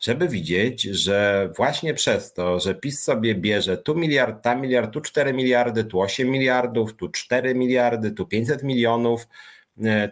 żeby 0.00 0.28
widzieć, 0.28 0.82
że 0.82 1.48
właśnie 1.56 1.94
przez 1.94 2.32
to, 2.32 2.60
że 2.60 2.74
PiS 2.74 3.02
sobie 3.02 3.34
bierze 3.34 3.78
tu 3.78 3.94
miliard, 3.94 4.42
tam 4.42 4.60
miliard, 4.60 4.92
tu 4.92 5.00
4 5.00 5.32
miliardy, 5.32 5.84
tu 5.84 6.00
8 6.00 6.30
miliardów, 6.30 6.96
tu 6.96 7.08
4 7.08 7.54
miliardy, 7.54 8.10
tu 8.10 8.26
500 8.26 8.62
milionów, 8.62 9.28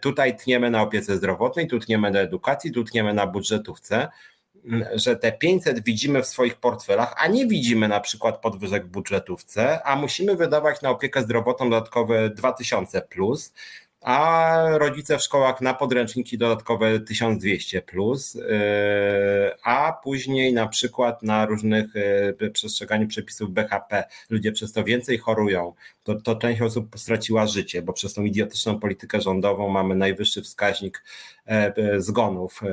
tutaj 0.00 0.36
tniemy 0.36 0.70
na 0.70 0.82
opiece 0.82 1.16
zdrowotnej, 1.16 1.68
tu 1.68 1.78
tniemy 1.78 2.10
na 2.10 2.20
edukacji, 2.20 2.72
tu 2.72 2.84
tniemy 2.84 3.14
na 3.14 3.26
budżetówce, 3.26 4.08
że 4.94 5.16
te 5.16 5.32
500 5.32 5.84
widzimy 5.84 6.22
w 6.22 6.26
swoich 6.26 6.56
portfelach, 6.56 7.14
a 7.16 7.26
nie 7.26 7.46
widzimy 7.46 7.88
na 7.88 8.00
przykład 8.00 8.40
podwyżek 8.40 8.86
w 8.86 8.90
budżetówce, 8.90 9.82
a 9.86 9.96
musimy 9.96 10.36
wydawać 10.36 10.82
na 10.82 10.90
opiekę 10.90 11.22
zdrowotną 11.22 11.70
dodatkowe 11.70 12.30
2000 12.30 13.02
plus, 13.02 13.52
a 14.00 14.56
rodzice 14.70 15.18
w 15.18 15.22
szkołach 15.22 15.60
na 15.60 15.74
podręczniki 15.74 16.38
dodatkowe 16.38 17.00
1200 17.00 17.82
plus, 17.82 18.34
yy, 18.34 18.42
a 19.64 19.92
później 20.04 20.52
na 20.52 20.68
przykład 20.68 21.22
na 21.22 21.46
różnych 21.46 21.86
yy, 22.40 22.50
przestrzeganiu 22.50 23.08
przepisów 23.08 23.50
BHP 23.50 24.04
ludzie 24.30 24.52
przez 24.52 24.72
to 24.72 24.84
więcej 24.84 25.18
chorują, 25.18 25.74
to, 26.14 26.20
to 26.20 26.36
część 26.36 26.62
osób 26.62 26.88
straciła 26.96 27.46
życie, 27.46 27.82
bo 27.82 27.92
przez 27.92 28.14
tą 28.14 28.24
idiotyczną 28.24 28.80
politykę 28.80 29.20
rządową 29.20 29.68
mamy 29.68 29.94
najwyższy 29.94 30.42
wskaźnik 30.42 31.04
e, 31.46 31.50
e, 31.76 32.00
zgonów 32.00 32.62
e, 32.62 32.66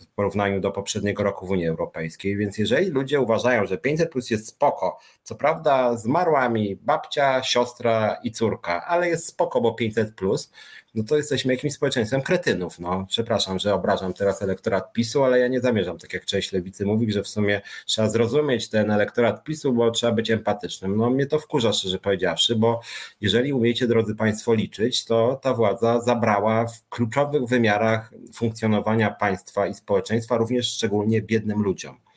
w 0.00 0.06
porównaniu 0.06 0.60
do 0.60 0.70
poprzedniego 0.70 1.22
roku 1.22 1.46
w 1.46 1.50
Unii 1.50 1.66
Europejskiej, 1.66 2.36
więc 2.36 2.58
jeżeli 2.58 2.90
ludzie 2.90 3.20
uważają, 3.20 3.66
że 3.66 3.78
500 3.78 4.10
plus 4.10 4.30
jest 4.30 4.48
spoko, 4.48 4.98
co 5.22 5.34
prawda 5.34 5.96
zmarła 5.96 6.48
mi 6.48 6.76
babcia, 6.76 7.42
siostra 7.42 8.16
i 8.22 8.32
córka, 8.32 8.84
ale 8.86 9.08
jest 9.08 9.26
spoko, 9.26 9.60
bo 9.60 9.74
500 9.74 10.14
plus, 10.14 10.52
no 10.94 11.04
to 11.04 11.16
jesteśmy 11.16 11.54
jakimś 11.54 11.72
społeczeństwem 11.72 12.22
kretynów. 12.22 12.78
No, 12.78 13.06
przepraszam, 13.08 13.58
że 13.58 13.74
obrażam 13.74 14.14
teraz 14.14 14.42
elektorat 14.42 14.92
PiSu, 14.92 15.24
ale 15.24 15.38
ja 15.38 15.48
nie 15.48 15.60
zamierzam, 15.60 15.98
tak 15.98 16.12
jak 16.12 16.24
część 16.24 16.52
lewicy 16.52 16.86
mówi, 16.86 17.12
że 17.12 17.22
w 17.22 17.28
sumie 17.28 17.60
trzeba 17.86 18.08
zrozumieć 18.08 18.68
ten 18.68 18.90
elektorat 18.90 19.44
PiSu, 19.44 19.72
bo 19.72 19.90
trzeba 19.90 20.12
być 20.12 20.30
empatycznym. 20.30 20.96
No 20.96 21.10
mnie 21.10 21.26
to 21.26 21.38
wkurza, 21.38 21.72
szczerze 21.72 21.98
powiedziawszy, 21.98 22.56
bo 22.56 22.80
jeżeli 23.20 23.52
umiecie, 23.52 23.86
drodzy 23.86 24.14
Państwo, 24.14 24.54
liczyć, 24.54 25.04
to 25.04 25.40
ta 25.42 25.54
władza 25.54 26.00
zabrała 26.00 26.66
w 26.66 26.88
kluczowych 26.88 27.44
wymiarach 27.44 28.10
funkcjonowania 28.34 29.10
państwa 29.10 29.66
i 29.66 29.74
społeczeństwa, 29.74 30.36
również 30.36 30.72
szczególnie 30.72 31.22
biednym 31.22 31.62
ludziom. 31.62 32.07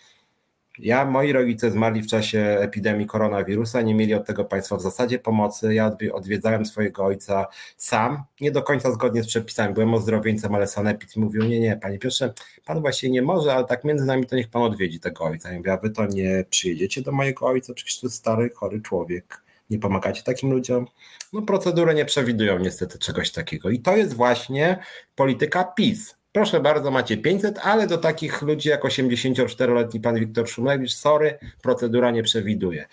Ja, 0.82 1.05
moi 1.05 1.32
rodzice 1.32 1.71
zmarli 1.71 2.01
w 2.01 2.07
czasie 2.07 2.39
epidemii 2.39 3.07
koronawirusa, 3.07 3.82
nie 3.82 3.95
mieli 3.95 4.13
od 4.13 4.25
tego 4.25 4.45
państwa 4.45 4.75
w 4.77 4.82
zasadzie 4.82 5.19
pomocy. 5.19 5.73
Ja 5.73 5.97
odwiedzałem 6.13 6.65
swojego 6.65 7.05
ojca 7.05 7.47
sam, 7.77 8.23
nie 8.41 8.51
do 8.51 8.63
końca 8.63 8.91
zgodnie 8.91 9.23
z 9.23 9.27
przepisami. 9.27 9.73
Byłem 9.73 9.93
ozdrowieńcem, 9.93 10.55
ale 10.55 10.67
sanepid 10.67 11.15
mówił, 11.15 11.43
nie, 11.43 11.59
nie, 11.59 11.77
panie 11.77 11.99
Piotrze, 11.99 12.34
pan 12.65 12.82
właściwie 12.82 13.11
nie 13.11 13.21
może, 13.21 13.53
ale 13.53 13.65
tak 13.65 13.84
między 13.84 14.05
nami 14.05 14.25
to 14.25 14.36
niech 14.36 14.49
pan 14.49 14.61
odwiedzi 14.61 14.99
tego 14.99 15.23
ojca. 15.23 15.51
Ja 15.51 15.57
mówię, 15.57 15.73
a 15.73 15.77
wy 15.77 15.89
to 15.89 16.05
nie 16.05 16.45
przyjedziecie 16.49 17.01
do 17.01 17.11
mojego 17.11 17.45
ojca, 17.45 17.73
przecież 17.73 17.99
to 17.99 18.09
stary, 18.09 18.49
chory 18.49 18.82
człowiek. 18.82 19.41
Nie 19.69 19.79
pomagacie 19.79 20.23
takim 20.23 20.51
ludziom? 20.51 20.88
No 21.34 21.41
procedury 21.41 21.93
nie 21.93 22.05
przewidują 22.05 22.59
niestety 22.59 22.99
czegoś 22.99 23.32
takiego. 23.32 23.69
I 23.69 23.79
to 23.79 23.97
jest 23.97 24.13
właśnie 24.13 24.79
polityka 25.15 25.63
PiS 25.63 26.20
Proszę 26.32 26.59
bardzo, 26.59 26.91
macie 26.91 27.17
500, 27.17 27.59
ale 27.63 27.88
do 27.88 27.97
takich 27.97 28.41
ludzi 28.41 28.69
jak 28.69 28.84
84-letni 28.84 29.99
pan 29.99 30.15
Wiktor 30.15 30.49
Szumlewicz, 30.49 30.93
sorry, 30.93 31.38
procedura 31.61 32.11
nie 32.11 32.23
przewiduje. 32.23 32.88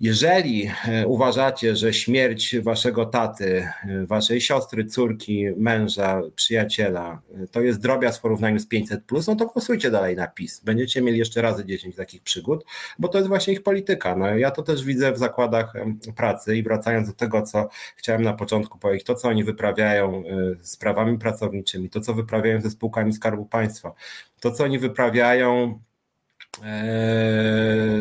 Jeżeli 0.00 0.70
e, 0.88 1.06
uważacie, 1.06 1.76
że 1.76 1.94
śmierć 1.94 2.56
waszego 2.58 3.06
taty, 3.06 3.68
e, 3.88 4.06
waszej 4.06 4.40
siostry, 4.40 4.84
córki, 4.84 5.46
męża, 5.56 6.22
przyjaciela 6.34 7.22
e, 7.34 7.46
to 7.46 7.60
jest 7.60 7.80
drobiazg 7.80 8.18
w 8.18 8.22
porównaniu 8.22 8.58
z 8.58 8.66
500, 8.66 9.00
no 9.28 9.36
to 9.36 9.46
głosujcie 9.46 9.90
dalej 9.90 10.16
na 10.16 10.28
PiS. 10.28 10.60
Będziecie 10.60 11.02
mieli 11.02 11.18
jeszcze 11.18 11.42
razy 11.42 11.64
10 11.64 11.96
takich 11.96 12.22
przygód, 12.22 12.64
bo 12.98 13.08
to 13.08 13.18
jest 13.18 13.28
właśnie 13.28 13.52
ich 13.52 13.62
polityka. 13.62 14.16
No, 14.16 14.36
ja 14.36 14.50
to 14.50 14.62
też 14.62 14.84
widzę 14.84 15.12
w 15.12 15.18
zakładach 15.18 15.72
pracy 16.16 16.56
i 16.56 16.62
wracając 16.62 17.08
do 17.08 17.14
tego, 17.14 17.42
co 17.42 17.68
chciałem 17.96 18.22
na 18.22 18.32
początku 18.32 18.78
powiedzieć, 18.78 19.06
to 19.06 19.14
co 19.14 19.28
oni 19.28 19.44
wyprawiają 19.44 20.22
z 20.60 20.76
prawami 20.76 21.18
pracowniczymi, 21.18 21.90
to 21.90 22.00
co 22.00 22.14
wyprawiają 22.14 22.60
ze 22.60 22.70
spółkami 22.70 23.12
Skarbu 23.12 23.46
Państwa, 23.46 23.92
to 24.40 24.50
co 24.50 24.64
oni 24.64 24.78
wyprawiają 24.78 25.80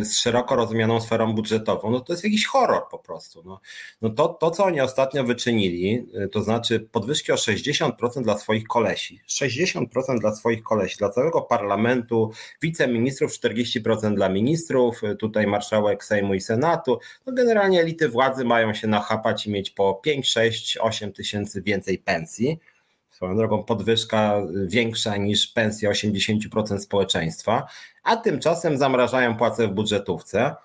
z 0.04 0.20
szeroko 0.20 0.56
rozumianą 0.56 1.02
sferą 1.02 1.34
budżetową, 1.34 1.92
no 1.92 2.00
to 2.00 2.14
jest 2.14 2.24
jakiś 2.24 2.46
horror 2.46 2.82
po 2.92 3.00
prostu. 3.00 3.44
No, 3.46 3.60
no 4.02 4.10
to, 4.10 4.28
to, 4.28 4.52
co 4.52 4.66
oni 4.66 4.82
ostatnio 4.82 5.24
wyczynili, 5.24 6.08
e, 6.16 6.28
to 6.28 6.44
znaczy 6.44 6.80
podwyżki 6.80 7.32
o 7.32 7.36
60% 7.36 8.24
dla 8.24 8.38
swoich 8.38 8.68
kolesi, 8.68 9.22
60% 9.28 10.20
dla 10.20 10.36
swoich 10.36 10.64
kolesi, 10.64 10.98
dla 10.98 11.10
całego 11.10 11.42
parlamentu, 11.42 12.32
wiceministrów 12.62 13.32
40% 13.32 14.16
dla 14.16 14.30
ministrów, 14.30 15.04
e, 15.04 15.16
tutaj 15.16 15.48
marszałek 15.48 16.04
Sejmu 16.04 16.34
i 16.34 16.42
Senatu, 16.42 17.00
no 17.26 17.34
generalnie 17.34 17.82
elity 17.82 18.10
władzy 18.10 18.46
mają 18.46 18.74
się 18.74 18.88
nachapać 18.88 19.46
i 19.46 19.52
mieć 19.52 19.70
po 19.70 19.96
5, 19.96 20.30
6, 20.30 20.78
8 20.78 21.14
tysięcy 21.14 21.62
więcej 21.62 21.98
pensji. 21.98 22.60
Swoją 23.18 23.36
drogą 23.36 23.64
podwyżka 23.64 24.42
większa 24.66 25.18
niż 25.18 25.48
pensja 25.48 25.92
80% 25.92 26.80
społeczeństwa, 26.80 27.68
a 28.04 28.18
tymczasem 28.18 28.78
zamrażają 28.78 29.38
płace 29.38 29.68
w 29.68 29.72
budżetówce. 29.72 30.56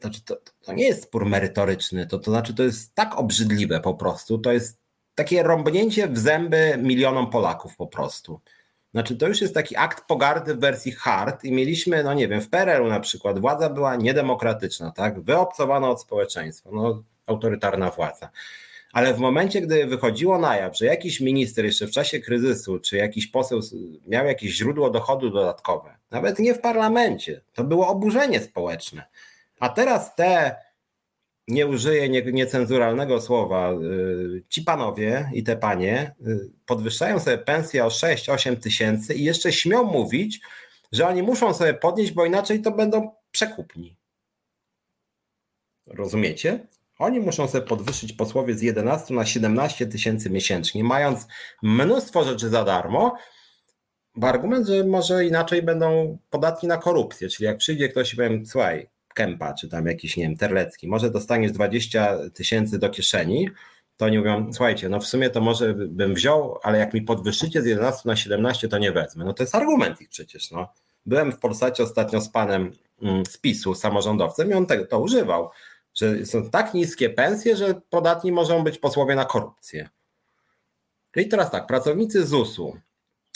Znaczy, 0.00 0.20
to, 0.24 0.36
to 0.64 0.72
nie 0.72 0.84
jest 0.84 1.02
spór 1.02 1.26
merytoryczny, 1.26 2.06
to, 2.06 2.18
to 2.18 2.30
znaczy 2.30 2.54
to 2.54 2.62
jest 2.62 2.94
tak 2.94 3.18
obrzydliwe 3.18 3.80
po 3.80 3.94
prostu, 3.94 4.38
to 4.38 4.52
jest 4.52 4.78
takie 5.14 5.42
rąbnięcie 5.42 6.08
w 6.08 6.18
zęby 6.18 6.78
milionom 6.82 7.30
Polaków 7.30 7.76
po 7.76 7.86
prostu. 7.86 8.40
Znaczy, 8.92 9.16
to 9.16 9.28
już 9.28 9.40
jest 9.40 9.54
taki 9.54 9.76
akt 9.76 10.04
pogardy 10.06 10.54
w 10.54 10.60
wersji 10.60 10.92
hard 10.92 11.44
i 11.44 11.52
mieliśmy, 11.52 12.04
no 12.04 12.14
nie 12.14 12.28
wiem, 12.28 12.40
w 12.40 12.48
PRL-u 12.48 12.88
na 12.88 13.00
przykład 13.00 13.38
władza 13.38 13.70
była 13.70 13.96
niedemokratyczna, 13.96 14.90
tak? 14.90 15.20
Wyobcowana 15.20 15.90
od 15.90 16.00
społeczeństwa, 16.00 16.70
no 16.72 17.02
autorytarna 17.26 17.90
władza 17.90 18.30
Ale 18.92 19.14
w 19.14 19.18
momencie, 19.18 19.60
gdy 19.60 19.86
wychodziło 19.86 20.38
na 20.38 20.56
jaw, 20.56 20.78
że 20.78 20.86
jakiś 20.86 21.20
minister 21.20 21.64
jeszcze 21.64 21.86
w 21.86 21.90
czasie 21.90 22.20
kryzysu, 22.20 22.78
czy 22.78 22.96
jakiś 22.96 23.26
poseł 23.26 23.60
miał 24.06 24.26
jakieś 24.26 24.52
źródło 24.52 24.90
dochodu 24.90 25.30
dodatkowe, 25.30 25.96
nawet 26.10 26.38
nie 26.38 26.54
w 26.54 26.60
parlamencie, 26.60 27.40
to 27.52 27.64
było 27.64 27.88
oburzenie 27.88 28.40
społeczne. 28.40 29.06
A 29.60 29.68
teraz 29.68 30.14
te, 30.14 30.56
nie 31.48 31.66
użyję 31.66 32.08
niecenzuralnego 32.32 33.20
słowa, 33.20 33.72
y, 33.72 34.42
ci 34.48 34.62
panowie 34.62 35.30
i 35.34 35.42
te 35.42 35.56
panie 35.56 36.14
y, 36.26 36.50
podwyższają 36.66 37.20
sobie 37.20 37.38
pensję 37.38 37.84
o 37.84 37.88
6-8 37.88 38.56
tysięcy 38.56 39.14
i 39.14 39.24
jeszcze 39.24 39.52
śmią 39.52 39.84
mówić, 39.84 40.40
że 40.92 41.08
oni 41.08 41.22
muszą 41.22 41.54
sobie 41.54 41.74
podnieść, 41.74 42.12
bo 42.12 42.26
inaczej 42.26 42.62
to 42.62 42.70
będą 42.70 43.10
przekupni. 43.30 43.96
Rozumiecie? 45.86 46.66
Oni 46.98 47.20
muszą 47.20 47.48
sobie 47.48 47.66
podwyższyć 47.66 48.12
posłowie 48.12 48.54
z 48.54 48.62
11 48.62 49.14
na 49.14 49.26
17 49.26 49.86
tysięcy 49.86 50.30
miesięcznie, 50.30 50.84
mając 50.84 51.26
mnóstwo 51.62 52.24
rzeczy 52.24 52.48
za 52.48 52.64
darmo, 52.64 53.16
bo 54.14 54.28
argument, 54.28 54.66
że 54.66 54.84
może 54.84 55.24
inaczej 55.24 55.62
będą 55.62 56.18
podatki 56.30 56.66
na 56.66 56.76
korupcję, 56.76 57.28
czyli 57.28 57.46
jak 57.46 57.56
przyjdzie 57.56 57.88
ktoś 57.88 58.12
i 58.12 58.16
powiem, 58.16 58.46
słuchaj, 58.46 58.88
Kępa, 59.14 59.54
czy 59.54 59.68
tam 59.68 59.86
jakiś, 59.86 60.16
nie 60.16 60.24
wiem, 60.24 60.36
Terlecki, 60.36 60.88
może 60.88 61.10
dostaniesz 61.10 61.52
20 61.52 62.18
tysięcy 62.34 62.78
do 62.78 62.90
kieszeni, 62.90 63.50
to 63.96 64.04
oni 64.04 64.18
mówią, 64.18 64.52
słuchajcie, 64.52 64.88
no 64.88 65.00
w 65.00 65.06
sumie 65.06 65.30
to 65.30 65.40
może 65.40 65.74
bym 65.74 66.14
wziął, 66.14 66.58
ale 66.62 66.78
jak 66.78 66.94
mi 66.94 67.02
podwyższycie 67.02 67.62
z 67.62 67.66
11 67.66 68.02
na 68.04 68.16
17, 68.16 68.68
to 68.68 68.78
nie 68.78 68.92
wezmę. 68.92 69.24
No 69.24 69.32
to 69.32 69.42
jest 69.42 69.54
argument 69.54 70.00
ich 70.00 70.08
przecież, 70.08 70.50
no. 70.50 70.72
Byłem 71.06 71.32
w 71.32 71.38
Polsacie 71.38 71.82
ostatnio 71.82 72.20
z 72.20 72.28
panem 72.28 72.72
mm, 73.02 73.26
z 73.26 73.38
PiSu, 73.38 73.74
samorządowcem 73.74 74.50
i 74.50 74.54
on 74.54 74.66
tego, 74.66 74.86
to 74.86 75.00
używał 75.00 75.50
że 75.94 76.26
są 76.26 76.50
tak 76.50 76.74
niskie 76.74 77.10
pensje, 77.10 77.56
że 77.56 77.80
podatni 77.90 78.32
mogą 78.32 78.64
być 78.64 78.78
posłowie 78.78 79.14
na 79.14 79.24
korupcję. 79.24 79.88
I 81.16 81.28
teraz 81.28 81.50
tak, 81.50 81.66
pracownicy 81.66 82.26
ZUS-u. 82.26 82.76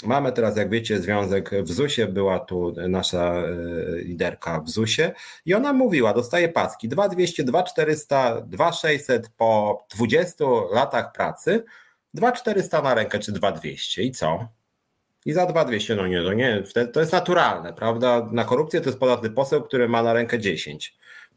Mamy 0.05 0.33
teraz, 0.33 0.57
jak 0.57 0.71
wiecie, 0.71 1.01
związek 1.01 1.51
w 1.63 1.73
ZUS-ie, 1.73 2.09
była 2.09 2.39
tu 2.39 2.75
nasza 2.89 3.35
e, 3.35 3.55
liderka 3.99 4.61
w 4.61 4.71
ZUS-ie 4.71 5.15
i 5.47 5.55
ona 5.55 5.73
mówiła, 5.73 6.13
dostaje 6.13 6.49
paski 6.49 6.89
2200, 6.89 7.45
2400, 7.45 8.41
2600 8.41 9.29
po 9.29 9.79
20 9.97 10.45
latach 10.73 11.13
pracy, 11.13 11.65
2400 12.15 12.83
na 12.83 12.95
rękę 12.95 13.19
czy 13.19 13.33
2200 13.33 14.03
i 14.03 14.13
co? 14.13 14.49
I 15.27 15.33
za 15.33 15.47
2200, 15.47 15.97
no 15.97 16.07
nie, 16.07 16.23
to 16.23 16.33
nie, 16.33 16.63
to 16.93 17.01
jest 17.01 17.13
naturalne, 17.13 17.73
prawda? 17.73 18.29
Na 18.33 18.45
korupcję 18.45 18.81
to 18.81 18.89
jest 18.89 18.99
podatny 18.99 19.31
poseł, 19.31 19.63
który 19.63 19.89
ma 19.89 20.03
na 20.03 20.13
rękę 20.13 20.39
10. 20.39 20.95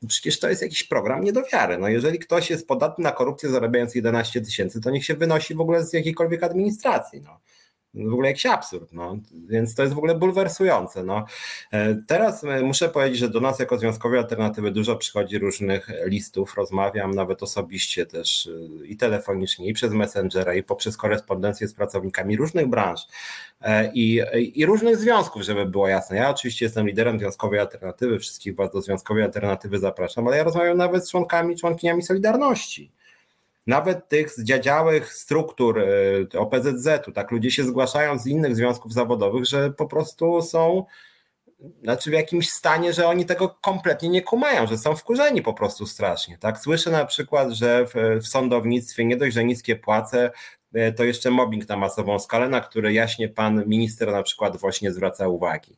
Przecież 0.07 0.39
to 0.39 0.49
jest 0.49 0.61
jakiś 0.61 0.83
program 0.83 1.23
nie 1.23 1.33
do 1.33 1.43
wiary. 1.53 1.77
No 1.77 1.87
jeżeli 1.87 2.19
ktoś 2.19 2.49
jest 2.49 2.67
podatny 2.67 3.03
na 3.03 3.11
korupcję 3.11 3.49
zarabiając 3.49 3.95
11 3.95 4.41
tysięcy, 4.41 4.81
to 4.81 4.89
niech 4.89 5.05
się 5.05 5.13
wynosi 5.13 5.55
w 5.55 5.61
ogóle 5.61 5.85
z 5.85 5.93
jakiejkolwiek 5.93 6.43
administracji. 6.43 7.21
No 7.21 7.39
w 7.93 8.13
ogóle 8.13 8.27
jakiś 8.27 8.45
absurd, 8.45 8.93
no. 8.93 9.17
więc 9.47 9.75
to 9.75 9.81
jest 9.81 9.95
w 9.95 9.97
ogóle 9.97 10.15
bulwersujące. 10.15 11.03
No. 11.03 11.25
E, 11.71 11.95
teraz 12.07 12.43
e, 12.43 12.61
muszę 12.61 12.89
powiedzieć, 12.89 13.19
że 13.19 13.29
do 13.29 13.39
nas 13.39 13.59
jako 13.59 13.77
Związkowej 13.77 14.19
Alternatywy 14.19 14.71
dużo 14.71 14.95
przychodzi 14.95 15.39
różnych 15.39 15.89
listów, 16.05 16.55
rozmawiam 16.57 17.11
nawet 17.11 17.43
osobiście 17.43 18.05
też 18.05 18.47
e, 18.81 18.87
i 18.87 18.97
telefonicznie, 18.97 19.67
i 19.67 19.73
przez 19.73 19.93
Messengera, 19.93 20.53
i 20.53 20.63
poprzez 20.63 20.97
korespondencję 20.97 21.67
z 21.67 21.73
pracownikami 21.73 22.37
różnych 22.37 22.67
branż 22.67 23.01
i, 23.93 24.21
i 24.35 24.65
różnych 24.65 24.97
związków, 24.97 25.41
żeby 25.41 25.65
było 25.65 25.87
jasne. 25.87 26.17
Ja 26.17 26.29
oczywiście 26.29 26.65
jestem 26.65 26.87
liderem 26.87 27.19
Związkowej 27.19 27.59
Alternatywy, 27.59 28.19
wszystkich 28.19 28.55
Was 28.55 28.71
do 28.71 28.81
Związkowej 28.81 29.23
Alternatywy 29.23 29.79
zapraszam, 29.79 30.27
ale 30.27 30.37
ja 30.37 30.43
rozmawiam 30.43 30.77
nawet 30.77 31.07
z 31.07 31.11
członkami, 31.11 31.55
członkiniami 31.55 32.03
Solidarności 32.03 32.91
nawet 33.67 34.09
tych 34.09 34.29
zdziadziałych 34.31 35.13
struktur 35.13 35.79
e, 35.79 36.39
OPZZ-u, 36.39 37.11
tak 37.11 37.31
ludzie 37.31 37.51
się 37.51 37.63
zgłaszają 37.63 38.19
z 38.19 38.27
innych 38.27 38.55
związków 38.55 38.93
zawodowych, 38.93 39.45
że 39.45 39.71
po 39.71 39.87
prostu 39.87 40.41
są 40.41 40.85
znaczy 41.83 42.09
w 42.09 42.13
jakimś 42.13 42.49
stanie, 42.49 42.93
że 42.93 43.07
oni 43.07 43.25
tego 43.25 43.49
kompletnie 43.61 44.09
nie 44.09 44.21
kumają, 44.21 44.67
że 44.67 44.77
są 44.77 44.95
wkurzeni 44.95 45.41
po 45.41 45.53
prostu 45.53 45.85
strasznie. 45.85 46.37
Tak? 46.37 46.59
Słyszę 46.59 46.91
na 46.91 47.05
przykład, 47.05 47.51
że 47.51 47.85
w, 47.85 48.19
w 48.23 48.27
sądownictwie 48.27 49.05
nie 49.05 49.17
dość, 49.17 49.33
że 49.33 49.45
niskie 49.45 49.75
płace, 49.75 50.31
to 50.95 51.03
jeszcze 51.03 51.31
mobbing 51.31 51.69
na 51.69 51.77
masową 51.77 52.19
skalę, 52.19 52.49
na 52.49 52.61
który 52.61 52.93
jaśnie 52.93 53.29
pan 53.29 53.63
minister 53.67 54.11
na 54.11 54.23
przykład 54.23 54.57
właśnie 54.57 54.91
zwraca 54.91 55.27
uwagi. 55.27 55.75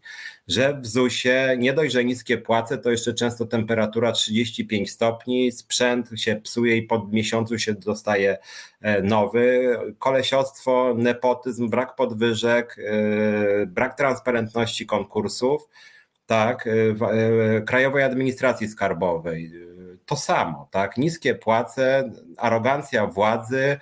Że 0.47 0.79
w 0.81 0.87
ZUS-ie 0.87 1.55
nie 1.57 1.73
dość, 1.73 1.93
że 1.93 2.05
niskie 2.05 2.37
płace, 2.37 2.77
to 2.77 2.91
jeszcze 2.91 3.13
często 3.13 3.45
temperatura 3.45 4.11
35 4.11 4.91
stopni, 4.91 5.51
sprzęt 5.51 6.09
się 6.15 6.35
psuje 6.35 6.77
i 6.77 6.83
po 6.83 7.07
miesiącu 7.11 7.59
się 7.59 7.73
dostaje 7.73 8.37
e, 8.81 9.01
nowy. 9.01 9.77
Kolesiostwo, 9.99 10.93
nepotyzm, 10.97 11.69
brak 11.69 11.95
podwyżek, 11.95 12.75
e, 12.79 13.65
brak 13.65 13.97
transparentności 13.97 14.85
konkursów. 14.85 15.69
Tak, 16.25 16.69
Krajowej 17.65 18.03
Administracji 18.03 18.67
Skarbowej 18.67 19.51
to 20.05 20.15
samo, 20.15 20.67
tak, 20.71 20.97
niskie 20.97 21.35
płace, 21.35 22.11
arogancja 22.37 23.07
władzy, 23.07 23.63
E, 23.63 23.77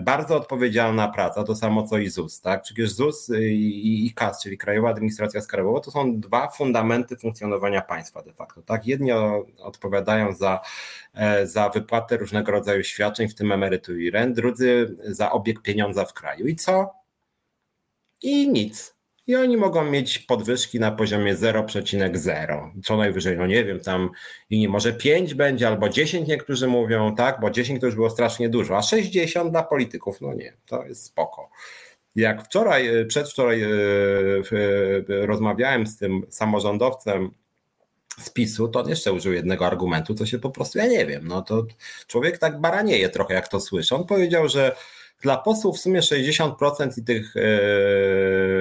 bardzo 0.00 0.36
odpowiedzialna 0.36 1.08
praca, 1.08 1.44
to 1.44 1.56
samo 1.56 1.86
co 1.86 1.98
i 1.98 2.08
ZUS, 2.08 2.40
tak? 2.40 2.62
Przecież 2.62 2.92
ZUS 2.92 3.30
i, 3.40 4.06
i 4.06 4.14
KAS, 4.14 4.42
czyli 4.42 4.58
Krajowa 4.58 4.90
Administracja 4.90 5.40
Skarbowa, 5.40 5.80
to 5.80 5.90
są 5.90 6.20
dwa 6.20 6.48
fundamenty 6.48 7.16
funkcjonowania 7.16 7.82
państwa 7.82 8.22
de 8.22 8.32
facto, 8.32 8.62
tak? 8.62 8.86
Jedni 8.86 9.12
odpowiadają 9.58 10.32
za, 10.32 10.60
e, 11.14 11.46
za 11.46 11.68
wypłatę 11.68 12.16
różnego 12.16 12.52
rodzaju 12.52 12.84
świadczeń, 12.84 13.28
w 13.28 13.34
tym 13.34 13.52
emerytur 13.52 13.96
i 13.96 14.10
rent, 14.10 14.36
drudzy 14.36 14.96
za 15.04 15.32
obieg 15.32 15.62
pieniądza 15.62 16.04
w 16.04 16.12
kraju. 16.12 16.46
I 16.46 16.56
co? 16.56 16.90
I 18.22 18.48
nic 18.48 19.01
i 19.32 19.36
oni 19.36 19.56
mogą 19.56 19.84
mieć 19.84 20.18
podwyżki 20.18 20.80
na 20.80 20.90
poziomie 20.90 21.34
0,0. 21.34 22.70
Co 22.84 22.96
najwyżej, 22.96 23.38
no 23.38 23.46
nie 23.46 23.64
wiem, 23.64 23.80
tam 23.80 24.10
i 24.50 24.68
może 24.68 24.92
5 24.92 25.34
będzie 25.34 25.68
albo 25.68 25.88
10 25.88 26.28
niektórzy 26.28 26.66
mówią, 26.66 27.14
tak, 27.14 27.40
bo 27.40 27.50
10 27.50 27.80
to 27.80 27.86
już 27.86 27.94
było 27.94 28.10
strasznie 28.10 28.48
dużo, 28.48 28.76
a 28.76 28.82
60 28.82 29.50
dla 29.50 29.62
polityków, 29.62 30.20
no 30.20 30.34
nie, 30.34 30.52
to 30.66 30.84
jest 30.84 31.04
spoko. 31.04 31.50
Jak 32.16 32.44
wczoraj, 32.44 33.00
e, 33.00 33.04
przedwczoraj 33.04 33.62
e, 33.62 33.66
e, 33.66 35.26
rozmawiałem 35.26 35.86
z 35.86 35.98
tym 35.98 36.22
samorządowcem 36.30 37.30
z 38.18 38.30
PiSu, 38.30 38.68
to 38.68 38.80
on 38.80 38.88
jeszcze 38.88 39.12
użył 39.12 39.32
jednego 39.32 39.66
argumentu, 39.66 40.14
co 40.14 40.26
się 40.26 40.38
po 40.38 40.50
prostu, 40.50 40.78
ja 40.78 40.86
nie 40.86 41.06
wiem, 41.06 41.28
no 41.28 41.42
to 41.42 41.66
człowiek 42.06 42.38
tak 42.38 42.60
baranieje 42.60 43.08
trochę, 43.08 43.34
jak 43.34 43.48
to 43.48 43.60
słyszy. 43.60 43.94
On 43.94 44.06
powiedział, 44.06 44.48
że 44.48 44.76
dla 45.22 45.36
posłów 45.36 45.76
w 45.76 45.80
sumie 45.80 46.00
60% 46.00 46.98
i 46.98 47.04
tych 47.04 47.34
e, 47.36 47.40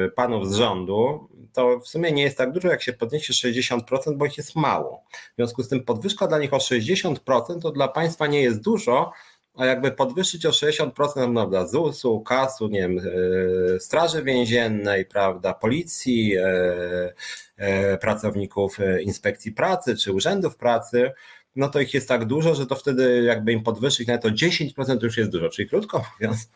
panów 0.10 0.50
z 0.50 0.56
rządu 0.56 1.28
to 1.54 1.80
w 1.80 1.88
sumie 1.88 2.12
nie 2.12 2.24
jest 2.24 2.38
tak 2.38 2.52
dużo, 2.52 2.68
jak 2.68 2.82
się 2.82 2.94
podniesie 2.94 3.34
60%, 3.34 3.80
bo 4.16 4.26
ich 4.26 4.38
jest 4.38 4.56
mało. 4.56 5.04
W 5.12 5.36
związku 5.36 5.64
z 5.64 5.70
tym 5.70 5.84
podwyżka 5.84 6.28
dla 6.28 6.40
nich 6.40 6.54
o 6.54 6.58
60% 6.58 7.62
to 7.62 7.72
dla 7.72 7.88
państwa 7.88 8.28
nie 8.28 8.42
jest 8.42 8.62
dużo, 8.62 9.12
a 9.56 9.66
jakby 9.66 9.92
podwyższyć 9.92 10.46
o 10.46 10.50
60% 10.50 11.32
no, 11.32 11.48
dla 11.48 11.68
ZUS-u, 11.68 12.22
KAS-u, 12.22 12.68
nie 12.68 12.80
wiem, 12.80 13.00
e, 13.00 13.80
Straży 13.80 14.24
Więziennej, 14.24 15.06
prawda, 15.06 15.54
policji, 15.54 16.36
e, 16.38 17.98
pracowników 18.02 18.78
inspekcji 19.02 19.52
pracy 19.52 19.96
czy 19.96 20.14
urzędów 20.14 20.58
pracy, 20.58 21.12
no 21.56 21.70
to 21.70 21.80
ich 21.80 21.94
jest 21.94 22.08
tak 22.08 22.26
dużo, 22.26 22.56
że 22.56 22.68
to 22.68 22.76
wtedy 22.76 23.24
jakby 23.24 23.52
im 23.52 23.64
podwyższyć 23.64 24.08
nawet 24.08 24.22
to 24.22 24.30
10% 24.30 25.04
już 25.04 25.18
jest 25.18 25.32
dużo. 25.32 25.50
Czyli 25.50 25.70
krótko 25.70 26.06
mówiąc, 26.14 26.50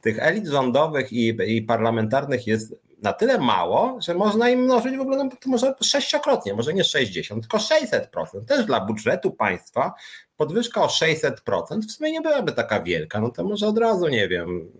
tych 0.00 0.18
elit 0.18 0.46
rządowych 0.46 1.12
i, 1.12 1.36
i 1.46 1.62
parlamentarnych 1.62 2.46
jest 2.46 2.74
na 3.02 3.12
tyle 3.12 3.38
mało, 3.38 3.98
że 4.02 4.14
można 4.14 4.50
im 4.50 4.60
mnożyć 4.60 4.96
w 4.96 5.00
ogóle 5.00 5.16
no, 5.16 5.30
to 5.40 5.50
może 5.50 5.74
sześciokrotnie, 5.82 6.54
może 6.54 6.74
nie 6.74 6.84
60, 6.84 7.42
tylko 7.42 7.58
600%. 7.58 8.44
Też 8.46 8.66
dla 8.66 8.80
budżetu 8.80 9.30
państwa 9.30 9.94
podwyżka 10.36 10.82
o 10.82 10.86
600% 10.86 11.80
w 11.88 11.92
sumie 11.92 12.12
nie 12.12 12.20
byłaby 12.20 12.52
taka 12.52 12.80
wielka. 12.82 13.20
No 13.20 13.30
to 13.30 13.44
może 13.44 13.66
od 13.66 13.78
razu, 13.78 14.08
nie 14.08 14.28
wiem, 14.28 14.72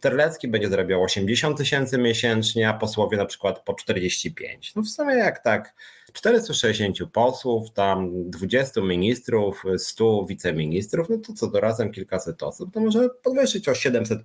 Terlecki 0.00 0.48
będzie 0.48 0.68
zarabiał 0.68 1.02
80 1.02 1.58
tysięcy 1.58 1.98
miesięcznie, 1.98 2.68
a 2.68 2.74
posłowie 2.74 3.16
na 3.16 3.26
przykład 3.26 3.64
po 3.64 3.74
45. 3.74 4.74
No 4.74 4.82
w 4.82 4.88
sumie 4.88 5.14
jak 5.14 5.42
tak 5.42 5.74
460 6.18 6.98
posłów, 7.12 7.70
tam 7.70 8.30
20 8.30 8.80
ministrów, 8.80 9.64
100 9.78 10.24
wiceministrów, 10.24 11.08
no 11.10 11.18
to 11.18 11.32
co 11.32 11.48
to 11.48 11.60
razem 11.60 11.92
kilkaset 11.92 12.42
osób, 12.42 12.74
to 12.74 12.80
może 12.80 13.08
podwyższyć 13.22 13.68
o 13.68 13.72
700%. 13.72 14.20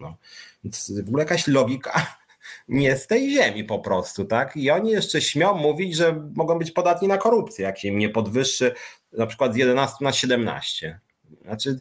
No. 0.00 0.16
Więc 0.64 0.92
w 1.04 1.08
ogóle 1.08 1.22
jakaś 1.22 1.48
logika 1.48 2.16
nie 2.68 2.96
z 2.96 3.06
tej 3.06 3.30
ziemi 3.30 3.64
po 3.64 3.78
prostu, 3.78 4.24
tak? 4.24 4.56
I 4.56 4.70
oni 4.70 4.90
jeszcze 4.90 5.20
śmią 5.20 5.54
mówić, 5.54 5.96
że 5.96 6.28
mogą 6.34 6.58
być 6.58 6.70
podatni 6.70 7.08
na 7.08 7.18
korupcję, 7.18 7.64
jak 7.64 7.78
się 7.78 7.88
im 7.88 7.98
nie 7.98 8.08
podwyższy 8.08 8.74
na 9.12 9.26
przykład 9.26 9.54
z 9.54 9.56
11 9.56 9.96
na 10.00 10.12
17. 10.12 11.00
Znaczy, 11.44 11.80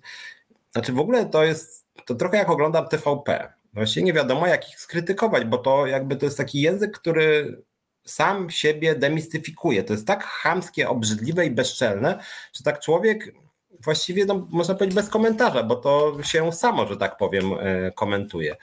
znaczy 0.72 0.94
w 0.94 1.00
ogóle 1.00 1.26
to 1.26 1.44
jest, 1.44 1.86
to 2.06 2.16
trochę 2.16 2.38
jak 2.38 2.50
oglądam 2.50 2.88
TVP. 2.88 3.54
Właściwie 3.74 4.06
nie 4.06 4.14
wiadomo 4.14 4.48
jak 4.48 4.70
ich 4.70 4.80
skrytykować, 4.80 5.46
bo 5.46 5.58
to 5.58 5.88
jakby 5.88 6.16
to 6.16 6.26
jest 6.26 6.38
taki 6.38 6.62
język, 6.62 7.00
który 7.00 7.58
sam 8.04 8.50
siebie 8.50 8.96
demistyfikuje. 8.96 9.84
To 9.84 9.94
jest 9.94 10.08
tak 10.08 10.24
chamskie, 10.24 10.90
obrzydliwe 10.90 11.46
i 11.46 11.52
bezczelne, 11.52 12.20
że 12.54 12.64
tak 12.64 12.80
człowiek 12.80 13.34
właściwie 13.80 14.26
no, 14.26 14.48
można 14.50 14.76
powiedzieć 14.76 14.96
bez 14.96 15.10
komentarza, 15.10 15.64
bo 15.64 15.76
to 15.76 16.18
się 16.24 16.54
samo, 16.54 16.88
że 16.88 16.98
tak 16.98 17.18
powiem, 17.18 17.52
komentuje. 17.96 18.56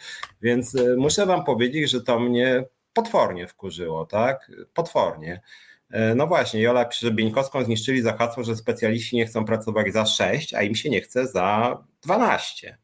Więc 0.43 0.77
muszę 0.97 1.27
wam 1.27 1.45
powiedzieć, 1.45 1.91
że 1.91 2.03
to 2.03 2.21
mnie 2.21 2.65
potwornie 2.93 3.47
wkurzyło, 3.47 4.07
tak? 4.07 4.51
Potwornie. 4.75 5.41
No 6.17 6.27
właśnie, 6.27 6.61
Jola 6.61 6.85
pisze, 6.85 7.07
że 7.07 7.13
Bieńkowską 7.13 7.65
zniszczyli 7.65 8.03
za 8.03 8.17
hasło, 8.17 8.45
że 8.45 8.57
specjaliści 8.57 9.17
nie 9.17 9.27
chcą 9.27 9.45
pracować 9.45 9.93
za 9.93 10.07
6, 10.07 10.55
a 10.55 10.63
im 10.63 10.75
się 10.75 10.91
nie 10.91 11.01
chce 11.01 11.27
za 11.27 11.79
12. 12.03 12.79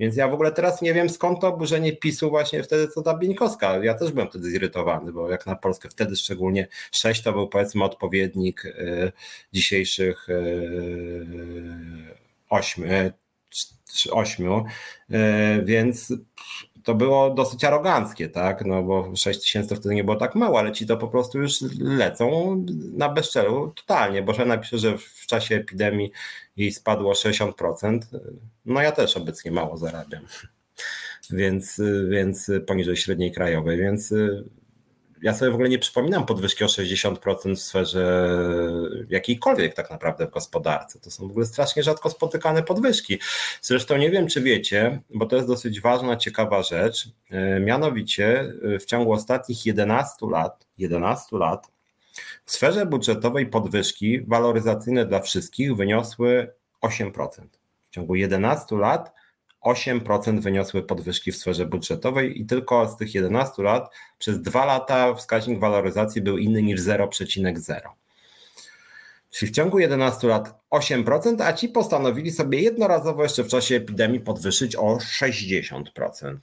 Więc 0.00 0.16
ja 0.16 0.28
w 0.28 0.34
ogóle 0.34 0.52
teraz 0.52 0.82
nie 0.82 0.94
wiem 0.94 1.10
skąd 1.10 1.40
to 1.40 1.48
oburzenie 1.48 1.96
PiSu 1.96 2.30
właśnie 2.30 2.62
wtedy 2.62 2.88
co 2.88 3.02
ta 3.02 3.18
Bieńkowska. 3.18 3.84
Ja 3.84 3.94
też 3.94 4.12
byłem 4.12 4.28
wtedy 4.28 4.50
zirytowany, 4.50 5.12
bo 5.12 5.30
jak 5.30 5.46
na 5.46 5.56
Polskę 5.56 5.88
wtedy 5.88 6.16
szczególnie 6.16 6.68
6 6.92 7.22
to 7.22 7.32
był 7.32 7.48
powiedzmy 7.48 7.84
odpowiednik 7.84 8.64
y, 8.64 9.12
dzisiejszych 9.52 10.28
y, 10.28 11.26
8, 12.50 12.84
y, 12.84 13.12
8 14.10 14.46
y, 15.10 15.62
więc 15.64 16.12
to 16.84 16.94
było 16.94 17.30
dosyć 17.30 17.64
aroganckie, 17.64 18.28
tak? 18.28 18.64
No 18.64 18.82
bo 18.82 19.16
6 19.16 19.40
tysięcy 19.40 19.76
wtedy 19.76 19.94
nie 19.94 20.04
było 20.04 20.16
tak 20.16 20.34
mało, 20.34 20.58
ale 20.58 20.72
ci 20.72 20.86
to 20.86 20.96
po 20.96 21.08
prostu 21.08 21.38
już 21.38 21.60
lecą 21.78 22.56
na 22.92 23.08
bezczelu 23.08 23.72
totalnie. 23.76 24.22
Bo 24.22 24.34
że 24.34 24.46
napisze, 24.46 24.78
że 24.78 24.98
w 24.98 25.26
czasie 25.26 25.56
epidemii 25.56 26.10
jej 26.60 26.72
spadło 26.72 27.12
60%. 27.12 27.98
No 28.64 28.82
ja 28.82 28.92
też 28.92 29.16
obecnie 29.16 29.50
mało 29.50 29.76
zarabiam. 29.76 30.22
Więc, 31.30 31.80
więc 32.08 32.50
poniżej 32.66 32.96
średniej 32.96 33.32
krajowej, 33.32 33.78
więc 33.78 34.14
ja 35.22 35.34
sobie 35.34 35.50
w 35.50 35.54
ogóle 35.54 35.68
nie 35.68 35.78
przypominam 35.78 36.26
podwyżki 36.26 36.64
o 36.64 36.66
60% 36.66 37.56
w 37.56 37.60
sferze 37.60 38.30
jakiejkolwiek 39.08 39.74
tak 39.74 39.90
naprawdę 39.90 40.26
w 40.26 40.30
gospodarce. 40.30 41.00
To 41.00 41.10
są 41.10 41.28
w 41.28 41.30
ogóle 41.30 41.46
strasznie 41.46 41.82
rzadko 41.82 42.10
spotykane 42.10 42.62
podwyżki. 42.62 43.18
Zresztą 43.62 43.96
nie 43.96 44.10
wiem, 44.10 44.26
czy 44.28 44.42
wiecie, 44.42 45.00
bo 45.14 45.26
to 45.26 45.36
jest 45.36 45.48
dosyć 45.48 45.80
ważna, 45.80 46.16
ciekawa 46.16 46.62
rzecz. 46.62 47.08
E, 47.30 47.60
mianowicie 47.60 48.52
e, 48.74 48.78
w 48.78 48.84
ciągu 48.84 49.12
ostatnich 49.12 49.66
11 49.66 50.26
lat, 50.30 50.66
11 50.78 51.36
lat 51.36 51.66
w 52.44 52.52
sferze 52.52 52.86
budżetowej 52.86 53.46
podwyżki 53.46 54.20
waloryzacyjne 54.20 55.06
dla 55.06 55.20
wszystkich 55.20 55.76
wyniosły 55.76 56.52
8%. 56.82 57.28
W 57.90 57.90
ciągu 57.90 58.14
11 58.14 58.76
lat 58.76 59.12
8% 59.64 60.40
wyniosły 60.40 60.82
podwyżki 60.82 61.32
w 61.32 61.36
sferze 61.36 61.66
budżetowej 61.66 62.40
i 62.40 62.46
tylko 62.46 62.88
z 62.88 62.96
tych 62.96 63.14
11 63.14 63.62
lat 63.62 63.94
przez 64.18 64.40
dwa 64.40 64.64
lata 64.64 65.14
wskaźnik 65.14 65.58
waloryzacji 65.58 66.22
był 66.22 66.38
inny 66.38 66.62
niż 66.62 66.80
0,0. 66.80 67.80
Czyli 69.30 69.52
w 69.52 69.54
ciągu 69.54 69.78
11 69.78 70.28
lat 70.28 70.60
8%, 70.70 71.42
a 71.42 71.52
ci 71.52 71.68
postanowili 71.68 72.30
sobie 72.30 72.60
jednorazowo 72.60 73.22
jeszcze 73.22 73.44
w 73.44 73.48
czasie 73.48 73.76
epidemii 73.76 74.20
podwyższyć 74.20 74.76
o 74.76 74.96
60%. 74.96 76.36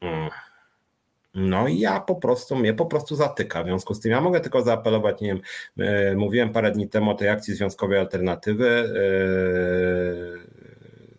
Mm. 0.00 0.30
No 1.38 1.68
i 1.68 1.78
ja 1.78 2.00
po 2.00 2.14
prostu, 2.14 2.56
mnie 2.56 2.74
po 2.74 2.86
prostu 2.86 3.16
zatyka. 3.16 3.62
W 3.62 3.66
związku 3.66 3.94
z 3.94 4.00
tym 4.00 4.12
ja 4.12 4.20
mogę 4.20 4.40
tylko 4.40 4.62
zaapelować, 4.62 5.20
nie 5.20 5.28
wiem, 5.28 5.40
e, 5.78 6.14
mówiłem 6.16 6.52
parę 6.52 6.70
dni 6.72 6.88
temu 6.88 7.10
o 7.10 7.14
tej 7.14 7.28
akcji 7.28 7.54
związkowej 7.54 7.98
alternatywy, 7.98 8.68
e, 8.68 10.58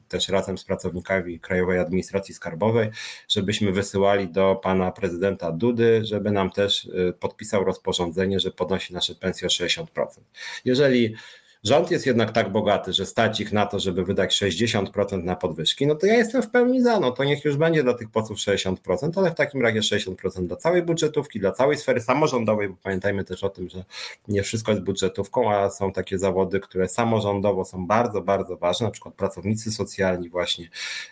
też 0.10 0.30
razem 0.30 0.58
z 0.58 0.64
pracownikami 0.64 1.40
Krajowej 1.40 1.80
Administracji 1.80 2.34
Skarbowej, 2.34 2.90
żebyśmy 3.28 3.72
wysyłali 3.72 4.30
do 4.30 4.56
pana 4.56 4.92
prezydenta 4.92 5.52
Dudy, 5.52 6.02
żeby 6.06 6.32
nam 6.32 6.52
też 6.52 6.86
y, 6.86 7.14
podpisał 7.20 7.64
rozporządzenie, 7.64 8.40
że 8.40 8.52
podnosi 8.52 8.94
nasze 8.94 9.16
pensje 9.16 9.48
o 9.48 9.50
60%. 9.50 10.24
Jeżeli 10.66 11.16
rząd 11.64 11.92
jest 11.92 12.06
jednak 12.06 12.32
tak 12.32 12.52
bogaty, 12.52 12.94
że 12.94 13.06
stać 13.06 13.40
ich 13.40 13.54
na 13.54 13.66
to, 13.66 13.80
żeby 13.80 14.06
wydać 14.06 14.42
60% 14.42 15.24
na 15.24 15.36
podwyżki, 15.36 15.88
no 15.88 15.96
to 15.96 16.06
ja 16.06 16.14
jestem 16.14 16.42
w 16.42 16.50
pełni 16.50 16.82
za, 16.82 17.00
no 17.00 17.12
to 17.12 17.24
niech 17.24 17.46
już 17.46 17.58
będzie 17.58 17.84
dla 17.84 17.94
tych 17.94 18.10
posłów 18.12 18.38
60%, 18.38 18.76
ale 19.16 19.32
w 19.32 19.36
takim 19.36 19.62
razie 19.62 19.80
60% 19.80 20.48
dla 20.48 20.56
całej 20.56 20.82
budżetówki, 20.82 21.40
dla 21.40 21.52
całej 21.52 21.78
sfery 21.78 22.02
samorządowej, 22.02 22.70
bo 22.70 22.76
pamiętajmy 22.84 23.24
też 23.24 23.44
o 23.44 23.50
tym, 23.50 23.70
że 23.70 23.84
nie 24.28 24.44
wszystko 24.44 24.72
jest 24.72 24.84
budżetówką, 24.84 25.54
a 25.54 25.70
są 25.70 25.92
takie 25.92 26.18
zawody, 26.18 26.60
które 26.60 26.88
samorządowo 26.88 27.66
są 27.66 27.88
bardzo, 27.88 28.22
bardzo 28.22 28.58
ważne, 28.58 28.86
na 28.86 28.92
przykład 28.92 29.16
pracownicy 29.16 29.72
socjalni 29.72 30.30
właśnie, 30.30 30.70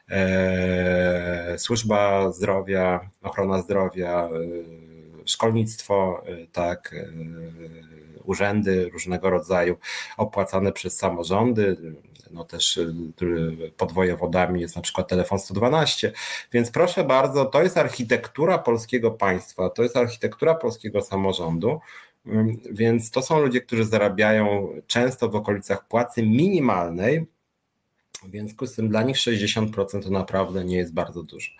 e, 0.09 1.55
służba 1.57 2.31
zdrowia, 2.31 3.09
ochrona 3.21 3.61
zdrowia, 3.61 4.29
e, 4.29 4.86
szkolnictwo, 5.27 6.23
e, 6.25 6.47
tak, 6.47 6.93
e, 6.93 7.09
urzędy 8.23 8.89
różnego 8.89 9.29
rodzaju 9.29 9.77
opłacane 10.17 10.71
przez 10.71 10.97
samorządy, 10.97 11.77
no 12.31 12.43
też 12.43 12.77
y, 12.77 12.93
pod 13.77 13.91
wojewodami 13.91 14.61
jest 14.61 14.75
na 14.75 14.81
przykład 14.81 15.07
telefon 15.07 15.39
112. 15.39 16.11
Więc 16.51 16.71
proszę 16.71 17.03
bardzo, 17.03 17.45
to 17.45 17.63
jest 17.63 17.77
architektura 17.77 18.57
polskiego 18.57 19.11
państwa, 19.11 19.69
to 19.69 19.83
jest 19.83 19.97
architektura 19.97 20.55
polskiego 20.55 21.01
samorządu. 21.01 21.79
Więc 22.71 23.11
to 23.11 23.21
są 23.21 23.39
ludzie, 23.39 23.61
którzy 23.61 23.85
zarabiają 23.85 24.69
często 24.87 25.29
w 25.29 25.35
okolicach 25.35 25.87
płacy 25.87 26.23
minimalnej, 26.23 27.25
w 28.23 28.31
związku 28.31 28.67
z 28.67 28.75
tym 28.75 28.89
dla 28.89 29.03
nich 29.03 29.15
60% 29.17 30.03
to 30.03 30.09
naprawdę 30.09 30.65
nie 30.65 30.77
jest 30.77 30.93
bardzo 30.93 31.23
dużo. 31.23 31.51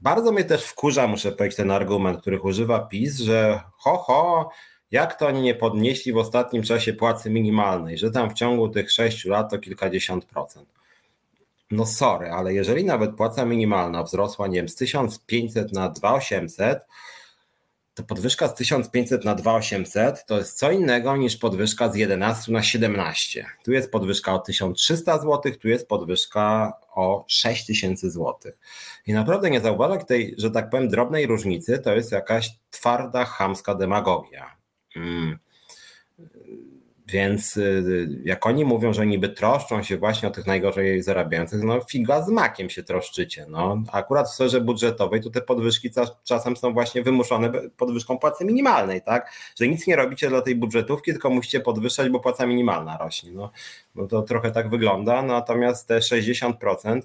Bardzo 0.00 0.32
mnie 0.32 0.44
też 0.44 0.64
wkurza, 0.64 1.06
muszę 1.06 1.32
powiedzieć, 1.32 1.56
ten 1.56 1.70
argument, 1.70 2.20
których 2.20 2.44
używa 2.44 2.80
PiS, 2.80 3.18
że 3.18 3.60
ho, 3.78 3.96
ho, 3.96 4.50
jak 4.90 5.18
to 5.18 5.26
oni 5.26 5.42
nie 5.42 5.54
podnieśli 5.54 6.12
w 6.12 6.16
ostatnim 6.16 6.62
czasie 6.62 6.92
płacy 6.92 7.30
minimalnej, 7.30 7.98
że 7.98 8.10
tam 8.10 8.30
w 8.30 8.34
ciągu 8.34 8.68
tych 8.68 8.90
6 8.90 9.24
lat 9.24 9.50
to 9.50 9.58
kilkadziesiąt 9.58 10.24
procent. 10.24 10.68
No 11.70 11.86
sorry, 11.86 12.30
ale 12.30 12.54
jeżeli 12.54 12.84
nawet 12.84 13.16
płaca 13.16 13.44
minimalna 13.44 14.02
wzrosła, 14.02 14.46
nie 14.46 14.56
wiem, 14.56 14.68
z 14.68 14.74
1500 14.74 15.72
na 15.72 15.88
2800, 15.88 16.78
to 17.98 18.04
podwyżka 18.04 18.48
z 18.48 18.54
1500 18.54 19.24
na 19.24 19.34
2800 19.34 20.26
to 20.26 20.38
jest 20.38 20.58
co 20.58 20.70
innego 20.70 21.16
niż 21.16 21.36
podwyżka 21.36 21.92
z 21.92 21.96
11 21.96 22.52
na 22.52 22.62
17. 22.62 23.46
Tu 23.64 23.72
jest 23.72 23.90
podwyżka 23.90 24.34
o 24.34 24.38
1300 24.38 25.18
zł, 25.18 25.52
tu 25.60 25.68
jest 25.68 25.88
podwyżka 25.88 26.72
o 26.94 27.24
6000 27.28 28.10
zł. 28.10 28.34
I 29.06 29.12
naprawdę 29.12 29.50
nie 29.50 29.60
zauważać 29.60 30.06
tej, 30.06 30.34
że 30.38 30.50
tak 30.50 30.70
powiem, 30.70 30.88
drobnej 30.88 31.26
różnicy, 31.26 31.78
to 31.78 31.94
jest 31.94 32.12
jakaś 32.12 32.50
twarda, 32.70 33.24
chamska 33.24 33.74
demagogia. 33.74 34.56
Mm. 34.96 35.38
Więc 37.10 37.56
y, 37.56 38.08
jak 38.24 38.46
oni 38.46 38.64
mówią, 38.64 38.92
że 38.92 39.06
niby 39.06 39.28
troszczą 39.28 39.82
się 39.82 39.96
właśnie 39.96 40.28
o 40.28 40.30
tych 40.30 40.46
najgorzej 40.46 41.02
zarabiających, 41.02 41.62
no 41.62 41.80
figa 41.90 42.22
z 42.22 42.28
makiem 42.28 42.70
się 42.70 42.82
troszczycie. 42.82 43.46
No. 43.48 43.82
Akurat 43.92 44.28
w 44.28 44.34
sferze 44.34 44.60
budżetowej 44.60 45.20
to 45.20 45.30
te 45.30 45.40
podwyżki 45.40 45.90
czasem 46.24 46.56
są 46.56 46.72
właśnie 46.72 47.02
wymuszone 47.02 47.52
podwyżką 47.76 48.18
płacy 48.18 48.44
minimalnej, 48.44 49.02
tak? 49.02 49.32
Że 49.60 49.68
nic 49.68 49.86
nie 49.86 49.96
robicie 49.96 50.28
dla 50.28 50.40
tej 50.40 50.56
budżetówki, 50.56 51.12
tylko 51.12 51.30
musicie 51.30 51.60
podwyższać, 51.60 52.08
bo 52.08 52.20
płaca 52.20 52.46
minimalna 52.46 52.96
rośnie. 52.98 53.32
No, 53.32 53.50
no 53.94 54.06
to 54.06 54.22
trochę 54.22 54.50
tak 54.50 54.70
wygląda, 54.70 55.22
natomiast 55.22 55.88
te 55.88 55.98
60% 55.98 56.52
Mm, 56.88 57.02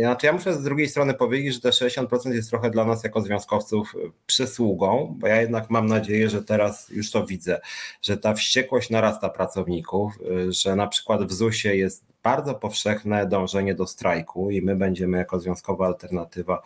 znaczy 0.00 0.26
ja 0.26 0.32
muszę 0.32 0.54
z 0.54 0.62
drugiej 0.62 0.88
strony 0.88 1.14
powiedzieć, 1.14 1.54
że 1.54 1.60
te 1.60 1.68
60% 1.68 2.32
jest 2.32 2.50
trochę 2.50 2.70
dla 2.70 2.84
nas 2.84 3.04
jako 3.04 3.20
związkowców 3.20 3.94
y, 3.94 4.10
przysługą, 4.26 5.14
bo 5.18 5.26
ja 5.26 5.40
jednak 5.40 5.70
mam 5.70 5.86
nadzieję, 5.86 6.30
że 6.30 6.42
teraz 6.42 6.88
już 6.88 7.10
to 7.10 7.26
widzę, 7.26 7.60
że 8.02 8.16
ta 8.16 8.34
wściekłość 8.34 8.90
narasta 8.90 9.28
pracowników, 9.28 10.12
y, 10.20 10.52
że 10.52 10.76
na 10.76 10.86
przykład 10.86 11.24
w 11.24 11.32
ZUS-ie 11.32 11.76
jest 11.76 12.04
bardzo 12.26 12.54
powszechne 12.54 13.26
dążenie 13.26 13.74
do 13.74 13.86
strajku 13.86 14.50
i 14.50 14.62
my 14.62 14.76
będziemy 14.76 15.18
jako 15.18 15.40
związkowa 15.40 15.86
alternatywa 15.86 16.62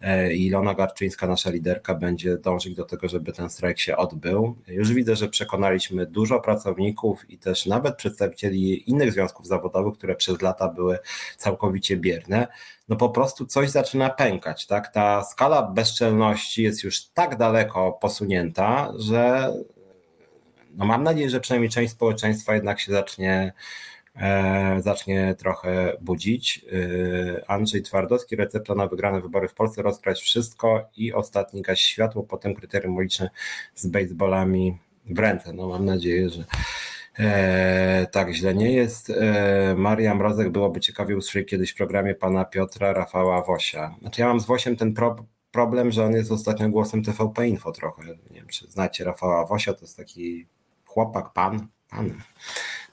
e, 0.00 0.34
Ilona 0.34 0.74
Garczyńska, 0.74 1.26
nasza 1.26 1.50
liderka, 1.50 1.94
będzie 1.94 2.38
dążyć 2.38 2.74
do 2.74 2.84
tego, 2.84 3.08
żeby 3.08 3.32
ten 3.32 3.50
strajk 3.50 3.78
się 3.78 3.96
odbył. 3.96 4.56
Już 4.66 4.92
widzę, 4.92 5.16
że 5.16 5.28
przekonaliśmy 5.28 6.06
dużo 6.06 6.40
pracowników 6.40 7.30
i 7.30 7.38
też 7.38 7.66
nawet 7.66 7.96
przedstawicieli 7.96 8.90
innych 8.90 9.12
związków 9.12 9.46
zawodowych, 9.46 9.94
które 9.94 10.16
przez 10.16 10.42
lata 10.42 10.68
były 10.68 10.98
całkowicie 11.36 11.96
bierne. 11.96 12.46
No 12.88 12.96
po 12.96 13.08
prostu 13.08 13.46
coś 13.46 13.70
zaczyna 13.70 14.10
pękać, 14.10 14.66
tak? 14.66 14.92
Ta 14.92 15.24
skala 15.24 15.62
bezczelności 15.62 16.62
jest 16.62 16.84
już 16.84 17.04
tak 17.04 17.36
daleko 17.36 17.92
posunięta, 17.92 18.92
że 18.98 19.52
no 20.74 20.86
mam 20.86 21.04
nadzieję, 21.04 21.30
że 21.30 21.40
przynajmniej 21.40 21.70
część 21.70 21.92
społeczeństwa 21.92 22.54
jednak 22.54 22.80
się 22.80 22.92
zacznie 22.92 23.52
zacznie 24.80 25.34
trochę 25.38 25.96
budzić. 26.00 26.64
E, 26.72 27.50
Andrzej 27.50 27.82
Twardowski, 27.82 28.36
recepta 28.36 28.74
na 28.74 28.86
wygrane 28.86 29.20
wybory 29.20 29.48
w 29.48 29.54
Polsce, 29.54 29.82
rozgrać 29.82 30.20
wszystko 30.20 30.88
i 30.96 31.12
ostatni 31.12 31.62
gaś 31.62 31.80
światło, 31.80 32.22
potem 32.22 32.54
kryterium 32.54 32.96
uliczne 32.96 33.30
z 33.74 33.86
baseballami 33.86 34.78
w 35.06 35.18
ręce. 35.18 35.52
No 35.52 35.68
mam 35.68 35.84
nadzieję, 35.84 36.28
że 36.28 36.44
e, 37.18 38.06
tak 38.12 38.30
źle 38.32 38.54
nie 38.54 38.72
jest. 38.72 39.10
E, 39.10 39.74
Maria 39.76 40.14
Mrozek 40.14 40.50
byłoby 40.50 40.80
ciekawie 40.80 41.16
usłyszeć 41.16 41.48
kiedyś 41.48 41.70
w 41.70 41.76
programie 41.76 42.14
pana 42.14 42.44
Piotra 42.44 42.92
Rafała 42.92 43.42
Wosia. 43.42 43.94
Znaczy 44.00 44.20
ja 44.20 44.26
mam 44.26 44.40
z 44.40 44.46
Wosiem 44.46 44.76
ten 44.76 44.94
pro, 44.94 45.16
problem, 45.50 45.90
że 45.90 46.04
on 46.04 46.12
jest 46.12 46.32
ostatnio 46.32 46.68
głosem 46.68 47.04
TVP 47.04 47.48
Info 47.48 47.72
trochę. 47.72 48.02
Nie 48.06 48.36
wiem, 48.36 48.46
czy 48.46 48.70
znacie 48.70 49.04
Rafała 49.04 49.46
Wosia, 49.46 49.74
to 49.74 49.80
jest 49.80 49.96
taki 49.96 50.46
chłopak, 50.84 51.32
pan, 51.32 51.68
pan 51.90 52.14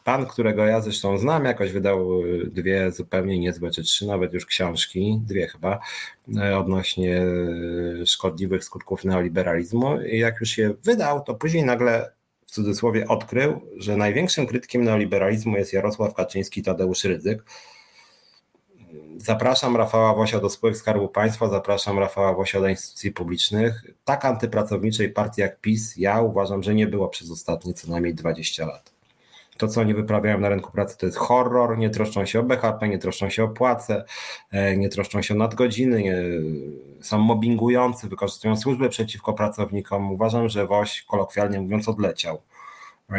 pan, 0.07 0.25
którego 0.25 0.65
ja 0.65 0.81
zresztą 0.81 1.17
znam, 1.17 1.45
jakoś 1.45 1.71
wydał 1.71 2.09
dwie 2.45 2.91
zupełnie 2.91 3.39
niezłe, 3.39 3.71
czy 3.71 3.83
trzy 3.83 4.07
nawet 4.07 4.33
już 4.33 4.45
książki, 4.45 5.21
dwie 5.25 5.47
chyba, 5.47 5.79
odnośnie 6.55 7.21
szkodliwych 8.05 8.63
skutków 8.63 9.05
neoliberalizmu. 9.05 10.01
I 10.01 10.19
jak 10.19 10.39
już 10.39 10.57
je 10.57 10.73
wydał, 10.83 11.23
to 11.23 11.35
później 11.35 11.63
nagle 11.63 12.11
w 12.45 12.51
cudzysłowie 12.51 13.07
odkrył, 13.07 13.61
że 13.77 13.97
największym 13.97 14.47
krytykiem 14.47 14.83
neoliberalizmu 14.83 15.57
jest 15.57 15.73
Jarosław 15.73 16.13
Kaczyński, 16.13 16.63
Tadeusz 16.63 17.03
Rydzyk. 17.03 17.43
Zapraszam 19.17 19.77
Rafała 19.77 20.13
Wosia 20.13 20.39
do 20.39 20.49
spółek 20.49 20.77
Skarbu 20.77 21.07
Państwa, 21.07 21.49
zapraszam 21.49 21.99
Rafała 21.99 22.34
Wosia 22.34 22.61
do 22.61 22.67
instytucji 22.67 23.11
publicznych. 23.11 23.84
Tak 24.05 24.25
antypracowniczej 24.25 25.09
partii 25.09 25.41
jak 25.41 25.59
PiS, 25.59 25.97
ja 25.97 26.21
uważam, 26.21 26.63
że 26.63 26.75
nie 26.75 26.88
było 26.88 27.09
przez 27.09 27.31
ostatnie 27.31 27.73
co 27.73 27.91
najmniej 27.91 28.13
20 28.13 28.65
lat. 28.65 28.97
To, 29.57 29.67
co 29.67 29.81
oni 29.81 29.93
wyprawiają 29.93 30.39
na 30.39 30.49
rynku 30.49 30.71
pracy, 30.71 30.97
to 30.97 31.05
jest 31.05 31.17
horror. 31.17 31.77
Nie 31.77 31.89
troszczą 31.89 32.25
się 32.25 32.39
o 32.39 32.43
BHP, 32.43 32.89
nie 32.89 32.97
troszczą 32.97 33.29
się 33.29 33.43
o 33.43 33.47
płace, 33.47 34.05
e, 34.51 34.77
nie 34.77 34.89
troszczą 34.89 35.21
się 35.21 35.34
o 35.34 35.38
nadgodziny, 35.38 36.03
nie, 36.03 36.23
są 37.01 37.17
mobbingujący, 37.17 38.07
wykorzystują 38.07 38.57
służbę 38.57 38.89
przeciwko 38.89 39.34
pracownikom. 39.34 40.11
Uważam, 40.11 40.49
że 40.49 40.67
Woś, 40.67 41.01
kolokwialnie 41.01 41.61
mówiąc, 41.61 41.89
odleciał. 41.89 42.41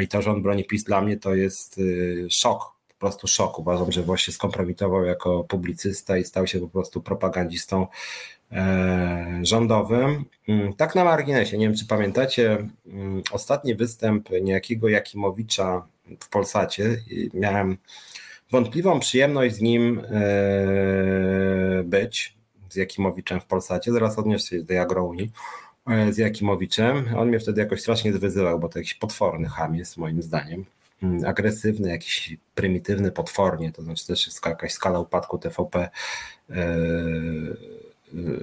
I 0.02 0.08
to, 0.08 0.22
że 0.22 0.30
on 0.30 0.42
broni 0.42 0.64
PiS 0.64 0.84
dla 0.84 1.00
mnie 1.00 1.16
to 1.16 1.34
jest 1.34 1.78
y, 1.78 2.26
szok, 2.30 2.72
po 2.88 2.94
prostu 2.98 3.26
szok. 3.26 3.58
Uważam, 3.58 3.92
że 3.92 4.02
Woś 4.02 4.22
się 4.22 4.32
skompromitował 4.32 5.04
jako 5.04 5.44
publicysta 5.44 6.18
i 6.18 6.24
stał 6.24 6.46
się 6.46 6.60
po 6.60 6.68
prostu 6.68 7.02
propagandzistą 7.02 7.86
e, 8.52 9.40
rządowym. 9.42 10.24
Mm, 10.48 10.72
tak 10.72 10.94
na 10.94 11.04
marginesie, 11.04 11.58
nie 11.58 11.66
wiem 11.66 11.76
czy 11.76 11.86
pamiętacie, 11.86 12.68
mm, 12.86 13.22
ostatni 13.32 13.74
występ 13.74 14.28
niejakiego 14.42 14.88
Jakimowicza 14.88 15.86
w 16.20 16.28
Polsacie. 16.28 17.02
Miałem 17.34 17.76
wątpliwą 18.50 19.00
przyjemność 19.00 19.54
z 19.54 19.60
nim 19.60 20.02
e, 20.10 21.82
być 21.84 22.38
z 22.70 22.76
Jakimowiczem 22.76 23.40
w 23.40 23.44
Polsacie, 23.44 23.92
zaraz 23.92 24.18
odniosę 24.18 24.48
się 24.48 24.58
do 24.58 24.66
tej 24.66 24.78
agrounii, 24.78 25.32
e, 25.86 26.12
z 26.12 26.18
Jakimowiczem. 26.18 27.14
On 27.16 27.28
mnie 27.28 27.40
wtedy 27.40 27.60
jakoś 27.60 27.80
strasznie 27.80 28.12
zwyzywał, 28.12 28.58
bo 28.58 28.68
to 28.68 28.78
jakiś 28.78 28.94
potworny 28.94 29.48
ham 29.48 29.74
jest 29.74 29.96
moim 29.96 30.22
zdaniem. 30.22 30.64
Mm, 31.02 31.24
agresywny, 31.26 31.90
jakiś 31.90 32.36
prymitywny, 32.54 33.12
potwornie, 33.12 33.72
to 33.72 33.82
znaczy 33.82 34.06
też 34.06 34.26
jest 34.26 34.46
jakaś 34.46 34.72
skala 34.72 34.98
upadku 34.98 35.38
TVP, 35.38 35.88
e, 36.50 36.66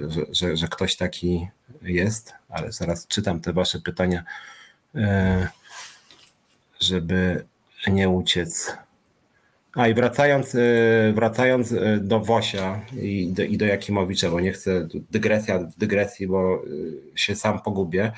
że, 0.08 0.26
że, 0.30 0.56
że 0.56 0.68
ktoś 0.68 0.96
taki 0.96 1.48
jest, 1.82 2.32
ale 2.48 2.72
zaraz 2.72 3.06
czytam 3.06 3.40
te 3.40 3.52
wasze 3.52 3.80
pytania, 3.80 4.24
żeby 6.80 7.44
nie 7.88 8.08
uciec 8.08 8.76
a 9.76 9.88
i 9.88 9.94
wracając, 9.94 10.54
y, 10.54 11.12
wracając 11.14 11.72
y, 11.72 12.00
do 12.02 12.20
Wosia 12.20 12.80
i 13.02 13.32
do, 13.32 13.42
i 13.42 13.56
do 13.56 13.66
Jakimowicza, 13.66 14.30
bo 14.30 14.40
nie 14.40 14.52
chcę 14.52 14.88
dygresja 15.10 15.58
w 15.58 15.76
dygresji, 15.76 16.26
bo 16.26 16.64
y, 16.64 17.02
się 17.14 17.34
sam 17.34 17.60
pogubię. 17.60 18.12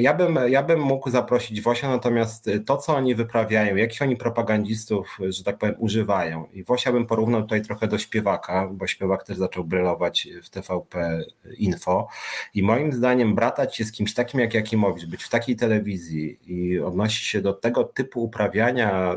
Ja 0.00 0.14
bym, 0.14 0.38
ja 0.48 0.62
bym 0.62 0.80
mógł 0.80 1.10
zaprosić 1.10 1.60
Wosia, 1.60 1.88
natomiast 1.88 2.50
to, 2.66 2.76
co 2.76 2.96
oni 2.96 3.14
wyprawiają, 3.14 3.76
jakich 3.76 4.02
oni 4.02 4.16
propagandistów, 4.16 5.18
że 5.28 5.44
tak 5.44 5.58
powiem, 5.58 5.74
używają. 5.78 6.46
I 6.52 6.64
Wosia 6.64 6.92
bym 6.92 7.06
porównał 7.06 7.42
tutaj 7.42 7.62
trochę 7.62 7.88
do 7.88 7.98
śpiewaka, 7.98 8.68
bo 8.72 8.86
śpiewak 8.86 9.24
też 9.24 9.36
zaczął 9.36 9.64
brylować 9.64 10.28
w 10.42 10.50
TVP 10.50 11.20
Info. 11.58 12.08
I 12.54 12.62
moim 12.62 12.92
zdaniem 12.92 13.34
bratać 13.34 13.76
się 13.76 13.84
z 13.84 13.92
kimś 13.92 14.14
takim 14.14 14.40
jak 14.40 14.54
Jakimowicz, 14.54 15.06
być 15.06 15.24
w 15.24 15.28
takiej 15.28 15.56
telewizji 15.56 16.38
i 16.46 16.80
odnosić 16.80 17.24
się 17.24 17.40
do 17.40 17.52
tego 17.52 17.84
typu 17.84 18.24
uprawiania 18.24 19.16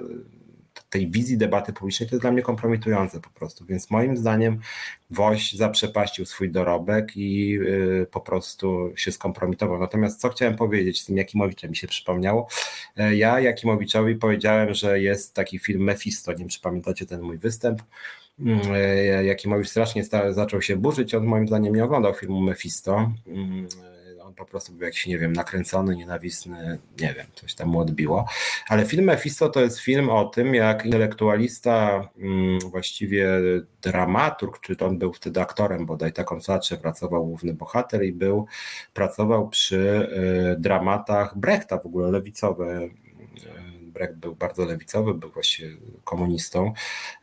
tej 0.90 1.12
wizji 1.12 1.38
debaty 1.38 1.74
publicznej, 1.74 2.10
to 2.10 2.16
jest 2.16 2.24
dla 2.24 2.32
mnie 2.32 2.42
kompromitujące 2.42 3.20
po 3.20 3.30
prostu. 3.30 3.66
Więc 3.66 3.92
moim 3.92 4.18
zdaniem 4.18 4.60
Woś 5.10 5.54
zaprzepaścił 5.54 6.26
swój 6.26 6.52
dorobek 6.52 7.12
i 7.18 7.60
y, 7.62 8.08
po 8.12 8.22
prostu 8.22 8.94
się 8.96 9.12
skompromitował. 9.12 9.80
Natomiast 9.80 10.22
co 10.22 10.30
chciałem 10.30 10.56
powiedzieć 10.56 11.02
z 11.02 11.06
tym 11.06 11.18
Jakimowiczem, 11.18 11.70
mi 11.70 11.76
się 11.76 11.88
przypomniało. 11.88 12.48
E, 12.98 13.16
ja 13.16 13.40
Jakimowiczowi 13.40 14.16
powiedziałem, 14.16 14.74
że 14.74 15.00
jest 15.02 15.34
taki 15.34 15.60
film 15.60 15.84
Mephisto, 15.84 16.32
nie 16.32 16.38
wiem 16.38 16.50
czy 16.50 16.62
pamiętacie 16.62 17.06
ten 17.06 17.22
mój 17.22 17.38
występ. 17.38 17.82
Mm, 18.40 18.60
e, 18.74 19.26
Jakimowicz 19.26 19.70
strasznie 19.70 20.04
zaczął 20.30 20.62
się 20.62 20.78
burzyć, 20.78 21.16
on 21.16 21.26
moim 21.26 21.48
zdaniem 21.48 21.76
nie 21.76 21.84
oglądał 21.84 22.14
filmu 22.14 22.42
Mephisto 22.42 23.12
mm, 23.28 23.68
po 24.38 24.46
prostu 24.46 24.74
był 24.74 24.86
jakiś, 24.86 25.06
nie 25.06 25.18
wiem, 25.18 25.34
nakręcony, 25.34 25.96
nienawistny, 25.96 26.80
nie 27.02 27.14
wiem, 27.14 27.26
coś 27.36 27.56
tam 27.56 27.68
mu 27.68 27.80
odbiło. 27.80 28.26
Ale 28.68 28.86
film 28.86 29.06
Mephisto 29.06 29.50
to 29.50 29.62
jest 29.62 29.80
film 29.80 30.10
o 30.10 30.26
tym, 30.26 30.56
jak 30.56 30.86
intelektualista, 30.86 32.10
mm, 32.18 32.60
właściwie 32.60 33.30
dramaturg, 33.82 34.60
czy 34.60 34.78
on 34.80 34.98
był 34.98 35.14
wtedy 35.14 35.42
aktorem 35.42 35.86
bodaj, 35.86 36.14
taką 36.14 36.42
zaczę 36.42 36.78
pracował 36.78 37.26
główny 37.26 37.54
bohater 37.54 38.04
i 38.04 38.14
był, 38.14 38.46
pracował 38.94 39.50
przy 39.50 40.10
y, 40.56 40.60
dramatach 40.60 41.38
Brechta 41.38 41.78
w 41.78 41.86
ogóle, 41.86 42.12
lewicowe 42.12 42.84
y, 42.84 43.88
Brecht 43.98 44.16
był 44.16 44.36
bardzo 44.36 44.66
lewicowy, 44.66 45.14
był 45.14 45.30
właśnie 45.30 45.68
komunistą 46.04 46.74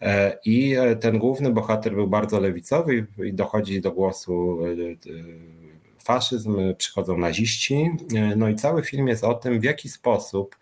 e, 0.01 0.39
i 0.45 0.77
ten 1.01 1.19
główny 1.19 1.51
bohater 1.51 1.95
był 1.95 2.07
bardzo 2.07 2.41
lewicowy 2.41 3.07
i 3.25 3.33
dochodzi 3.33 3.81
do 3.81 3.93
głosu 3.93 4.59
y, 4.67 4.97
faszyzm, 6.05 6.75
przychodzą 6.79 7.19
naziści. 7.19 7.91
E, 8.15 8.37
no 8.37 8.49
i 8.49 8.55
cały 8.55 8.83
film 8.83 9.09
jest 9.09 9.25
o 9.25 9.35
tym, 9.35 9.61
w 9.61 9.65
jaki 9.65 9.89
sposób 9.89 10.57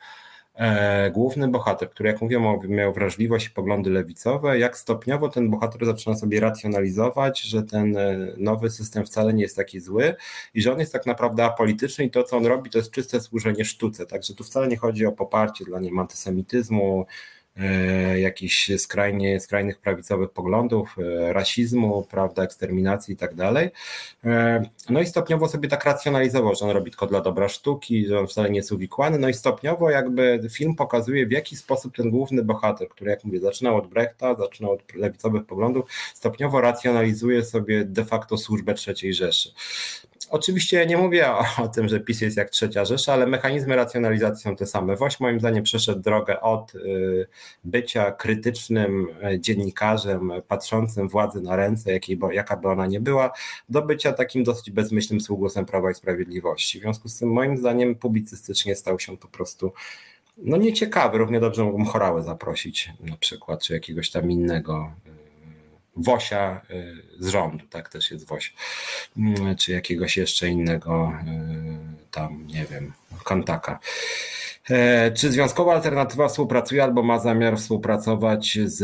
e, 0.55 1.11
główny 1.11 1.49
bohater, 1.49 1.91
który 1.91 2.09
jak 2.09 2.21
mówię 2.23 2.59
miał 2.69 2.93
wrażliwość 2.93 3.47
i 3.47 3.51
poglądy 3.51 3.91
lewicowe, 3.91 4.59
jak 4.59 4.79
stopniowo 4.79 5.29
ten 5.29 5.51
bohater 5.51 5.87
zaczyna 5.87 6.17
sobie 6.17 6.41
racjonalizować, 6.41 7.41
że 7.41 7.63
ten 7.63 7.97
e, 7.97 8.17
nowy 8.37 8.71
system 8.71 9.05
wcale 9.07 9.35
nie 9.35 9.43
jest 9.43 9.57
taki 9.57 9.81
zły 9.81 10.15
i 10.55 10.63
że 10.63 10.73
on 10.73 10.81
jest 10.81 10.93
tak 10.93 11.07
naprawdę 11.07 11.45
apolityczny 11.45 12.05
i 12.05 12.11
to 12.11 12.23
co 12.23 12.37
on 12.37 12.47
robi 12.47 12.71
to 12.71 12.79
jest 12.79 12.91
czyste 12.91 13.21
służenie 13.21 13.65
sztuce, 13.65 14.07
także 14.07 14.35
tu 14.35 14.45
wcale 14.45 14.69
nie 14.69 14.77
chodzi 14.77 15.07
o 15.07 15.13
poparcie 15.13 15.65
dla 15.65 15.81
nim 15.81 15.99
antysemityzmu, 15.99 17.07
jakichś 18.17 18.71
skrajnie, 18.79 19.41
skrajnych 19.41 19.79
prawicowych 19.79 20.31
poglądów, 20.31 20.97
e, 20.99 21.33
rasizmu, 21.33 22.07
prawda, 22.11 22.43
eksterminacji 22.43 23.15
i 23.15 23.17
tak 23.17 23.35
dalej. 23.35 23.71
E, 24.25 24.63
no 24.91 25.01
i 25.01 25.07
stopniowo 25.07 25.49
sobie 25.49 25.69
tak 25.69 25.85
racjonalizował, 25.85 26.55
że 26.55 26.65
on 26.65 26.71
robi 26.71 26.91
tylko 26.91 27.07
dla 27.07 27.21
dobra 27.21 27.49
sztuki, 27.49 28.07
że 28.07 28.21
on 28.21 28.27
wcale 28.27 28.51
nie 28.51 28.57
jest 28.57 28.73
uwikłany, 28.73 29.19
no 29.19 29.29
i 29.29 29.35
stopniowo 29.35 29.91
jakby 29.91 30.49
film 30.51 30.75
pokazuje 30.75 31.27
w 31.27 31.31
jaki 31.31 31.57
sposób 31.57 31.97
ten 31.97 32.11
główny 32.11 32.45
bohater, 32.45 32.89
który 32.89 33.11
jak 33.11 33.25
mówię 33.25 33.41
zaczynał 33.41 33.77
od 33.77 33.87
Brechta, 33.87 34.35
zaczynał 34.35 34.73
od 34.73 34.95
lewicowych 34.95 35.45
poglądów, 35.45 35.91
stopniowo 36.15 36.61
racjonalizuje 36.61 37.45
sobie 37.45 37.85
de 37.85 38.05
facto 38.05 38.37
służbę 38.37 38.75
III 38.87 39.15
Rzeszy. 39.15 39.53
Oczywiście 40.33 40.87
nie 40.87 40.97
mówię 40.97 41.31
o, 41.31 41.45
o, 41.59 41.69
tym, 41.69 41.89
że 41.89 42.01
PiS 42.01 42.21
jest 42.21 42.37
jak 42.37 42.51
trzecia 42.51 42.85
Rzesza, 42.85 43.13
ale 43.13 43.27
mechanizmy 43.27 43.77
racjonalizacji 43.77 44.43
są 44.43 44.57
te 44.57 44.67
same. 44.67 44.97
Woś 44.97 45.21
moim 45.21 45.41
zdaniem 45.41 45.65
przeszedł 45.65 46.01
drogę 46.01 46.41
od 46.41 46.75
y, 46.75 47.27
bycia 47.65 48.13
krytycznym 48.13 49.09
e, 49.23 49.41
dziennikarzem, 49.41 50.33
patrzącym 50.49 51.09
władzy 51.09 51.41
na 51.41 51.57
ręce, 51.57 51.93
jakiej, 51.93 52.17
bo, 52.17 52.33
jaka 52.33 52.57
by 52.57 52.69
ona 52.69 52.87
nie 52.87 53.01
była, 53.01 53.33
do 53.69 53.83
bycia 53.83 54.13
takim 54.13 54.45
dosyć 54.45 54.71
bezmyślnym 54.71 55.21
sługusem 55.21 55.67
Prawa 55.67 55.91
i 55.91 55.95
Sprawiedliwości. 55.95 56.79
W 56.79 56.83
związku 56.83 57.09
z 57.09 57.19
tym 57.19 57.33
moim 57.33 57.57
zdaniem 57.57 57.95
publicystycznie 57.95 58.77
stał 58.77 59.01
się 59.01 59.17
po 59.17 59.29
prostu 59.29 59.73
no 60.39 60.57
nieciekawy. 60.57 61.19
Równie 61.19 61.41
dobrze 61.41 61.65
mógłbym 61.65 61.87
Chorałę 61.87 62.23
zaprosić 62.23 62.91
na 63.01 63.17
przykład, 63.17 63.63
czy 63.63 63.73
jakiegoś 63.73 64.11
tam 64.11 64.31
innego 64.31 64.93
Wosia 65.97 66.61
y, 66.71 67.03
z 67.19 67.29
rządu, 67.29 67.67
tak 67.71 67.89
też 67.89 68.11
jest 68.11 68.29
Woś, 68.29 68.55
mm, 69.17 69.57
czy 69.57 69.73
jakiegoś 69.73 70.17
jeszcze 70.17 70.49
innego 70.49 71.13
y, 71.27 72.11
tam, 72.11 72.47
nie 72.47 72.65
wiem, 72.65 72.93
kantaka. 73.25 73.79
E, 74.71 75.11
czy 75.13 75.33
Związkowa 75.33 75.75
Alternatywa 75.75 76.29
współpracuje 76.29 76.83
albo 76.83 77.03
ma 77.03 77.19
zamiar 77.19 77.57
współpracować 77.59 78.59
z 78.65 78.83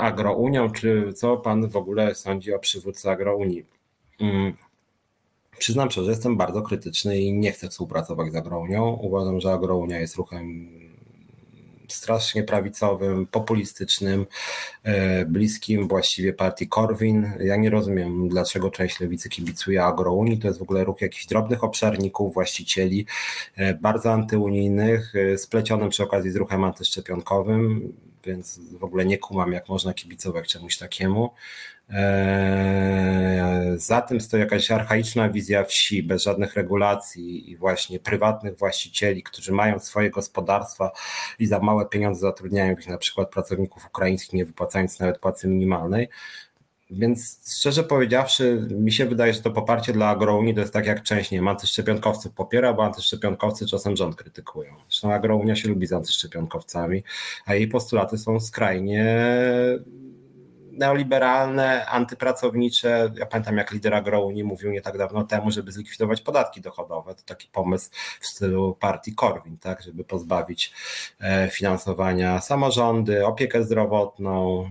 Agrounią, 0.00 0.70
czy 0.70 1.12
co 1.12 1.36
pan 1.36 1.68
w 1.68 1.76
ogóle 1.76 2.14
sądzi 2.14 2.54
o 2.54 2.58
przywódcy 2.58 3.10
Agrounii? 3.10 3.66
Mm, 4.20 4.52
przyznam 5.58 5.90
szczerze, 5.90 6.04
że 6.04 6.10
jestem 6.10 6.36
bardzo 6.36 6.62
krytyczny 6.62 7.20
i 7.20 7.32
nie 7.32 7.52
chcę 7.52 7.68
współpracować 7.68 8.32
z 8.32 8.36
Agrounią. 8.36 8.98
Uważam, 9.02 9.40
że 9.40 9.52
Agrounia 9.52 9.98
jest 9.98 10.16
ruchem 10.16 10.68
strasznie 11.92 12.42
prawicowym, 12.42 13.26
populistycznym, 13.26 14.26
e, 14.82 15.24
bliskim 15.24 15.88
właściwie 15.88 16.32
partii 16.32 16.68
Korwin. 16.68 17.32
Ja 17.40 17.56
nie 17.56 17.70
rozumiem, 17.70 18.28
dlaczego 18.28 18.70
część 18.70 19.00
lewicy 19.00 19.28
kibicuje 19.28 19.84
agrounii. 19.84 20.38
To 20.38 20.46
jest 20.46 20.58
w 20.58 20.62
ogóle 20.62 20.84
ruch 20.84 21.00
jakichś 21.00 21.26
drobnych 21.26 21.64
obszarników, 21.64 22.34
właścicieli, 22.34 23.06
e, 23.56 23.74
bardzo 23.74 24.12
antyunijnych, 24.12 25.14
e, 25.16 25.38
splecionym 25.38 25.88
przy 25.88 26.02
okazji 26.02 26.30
z 26.30 26.36
ruchem 26.36 26.64
antyszczepionkowym 26.64 27.92
więc 28.24 28.60
w 28.78 28.84
ogóle 28.84 29.04
nie 29.04 29.18
kumam, 29.18 29.52
jak 29.52 29.68
można 29.68 29.94
kibicować 29.94 30.48
czemuś 30.48 30.76
takiemu. 30.76 31.30
Eee, 31.90 33.78
za 33.78 34.00
tym 34.00 34.20
stoi 34.20 34.40
jakaś 34.40 34.70
archaiczna 34.70 35.28
wizja 35.28 35.64
wsi, 35.64 36.02
bez 36.02 36.22
żadnych 36.22 36.54
regulacji 36.54 37.50
i 37.50 37.56
właśnie 37.56 38.00
prywatnych 38.00 38.58
właścicieli, 38.58 39.22
którzy 39.22 39.52
mają 39.52 39.78
swoje 39.78 40.10
gospodarstwa 40.10 40.92
i 41.38 41.46
za 41.46 41.58
małe 41.58 41.86
pieniądze 41.86 42.20
zatrudniają 42.20 42.72
ich 42.72 42.88
na 42.88 42.98
przykład 42.98 43.30
pracowników 43.30 43.86
ukraińskich, 43.86 44.32
nie 44.32 44.44
wypłacając 44.44 45.00
nawet 45.00 45.18
płacy 45.18 45.48
minimalnej. 45.48 46.08
Więc 46.90 47.40
szczerze 47.58 47.84
powiedziawszy, 47.84 48.68
mi 48.70 48.92
się 48.92 49.06
wydaje, 49.06 49.34
że 49.34 49.42
to 49.42 49.50
poparcie 49.50 49.92
dla 49.92 50.08
Agrounii 50.08 50.54
to 50.54 50.60
jest 50.60 50.72
tak 50.72 50.86
jak 50.86 51.02
część, 51.02 51.30
nie 51.30 51.38
wiem, 51.38 51.48
antyszczepionkowców 51.48 52.32
popiera, 52.32 52.72
bo 52.72 52.84
antyszczepionkowcy 52.84 53.66
czasem 53.66 53.96
rząd 53.96 54.16
krytykują. 54.16 54.74
Zresztą 54.88 55.12
Agrounia 55.12 55.56
się 55.56 55.68
lubi 55.68 55.86
z 55.86 55.92
antyszczepionkowcami, 55.92 57.02
a 57.46 57.54
jej 57.54 57.68
postulaty 57.68 58.18
są 58.18 58.40
skrajnie 58.40 59.26
neoliberalne, 60.72 61.86
antypracownicze. 61.86 63.12
Ja 63.16 63.26
pamiętam, 63.26 63.56
jak 63.56 63.72
lider 63.72 63.94
Agrounii 63.94 64.44
mówił 64.44 64.70
nie 64.70 64.82
tak 64.82 64.98
dawno 64.98 65.24
temu, 65.24 65.50
żeby 65.50 65.72
zlikwidować 65.72 66.20
podatki 66.20 66.60
dochodowe. 66.60 67.14
To 67.14 67.22
taki 67.22 67.48
pomysł 67.52 67.90
w 68.20 68.26
stylu 68.26 68.76
partii 68.80 69.14
Korwin, 69.14 69.58
tak, 69.58 69.82
żeby 69.82 70.04
pozbawić 70.04 70.72
e, 71.20 71.48
finansowania 71.48 72.40
samorządy, 72.40 73.26
opiekę 73.26 73.64
zdrowotną, 73.64 74.64
e, 74.64 74.70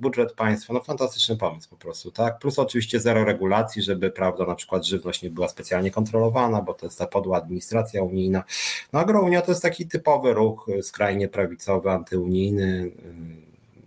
budżet 0.00 0.32
państwa. 0.32 0.74
No 0.74 0.80
fantastyczny 0.80 1.36
pomysł 1.36 1.70
po 1.70 1.76
prostu, 1.76 2.10
tak. 2.10 2.38
Plus 2.38 2.58
oczywiście 2.58 3.00
zero 3.00 3.24
regulacji, 3.24 3.82
żeby, 3.82 4.10
prawda, 4.10 4.46
na 4.46 4.54
przykład 4.54 4.86
żywność 4.86 5.22
nie 5.22 5.30
była 5.30 5.48
specjalnie 5.48 5.90
kontrolowana, 5.90 6.62
bo 6.62 6.74
to 6.74 6.86
jest 6.86 6.98
ta 6.98 7.06
podła 7.06 7.38
administracja 7.38 8.02
unijna. 8.02 8.44
No 8.92 9.00
Agrounia 9.00 9.42
to 9.42 9.52
jest 9.52 9.62
taki 9.62 9.86
typowy 9.88 10.34
ruch 10.34 10.66
skrajnie 10.82 11.28
prawicowy, 11.28 11.90
antyunijny, 11.90 12.90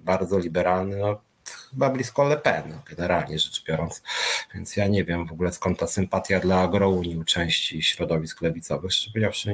bardzo 0.03 0.39
liberalny. 0.39 0.97
No, 0.97 1.21
chyba 1.73 1.89
blisko 1.89 2.23
Le 2.23 2.37
Pen, 2.37 2.79
generalnie 2.89 3.39
rzecz 3.39 3.63
biorąc. 3.63 4.03
Więc 4.53 4.77
ja 4.77 4.87
nie 4.87 5.03
wiem 5.03 5.25
w 5.25 5.31
ogóle 5.31 5.51
skąd 5.51 5.79
ta 5.79 5.87
sympatia 5.87 6.39
dla 6.39 6.61
agrounii 6.61 7.17
u 7.17 7.23
części 7.23 7.83
środowisk 7.83 8.41
lewicowych. 8.41 8.91
Powiedziawszy, 9.13 9.53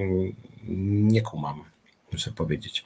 nie 0.67 1.21
kumam, 1.21 1.63
muszę 2.11 2.31
powiedzieć. 2.31 2.83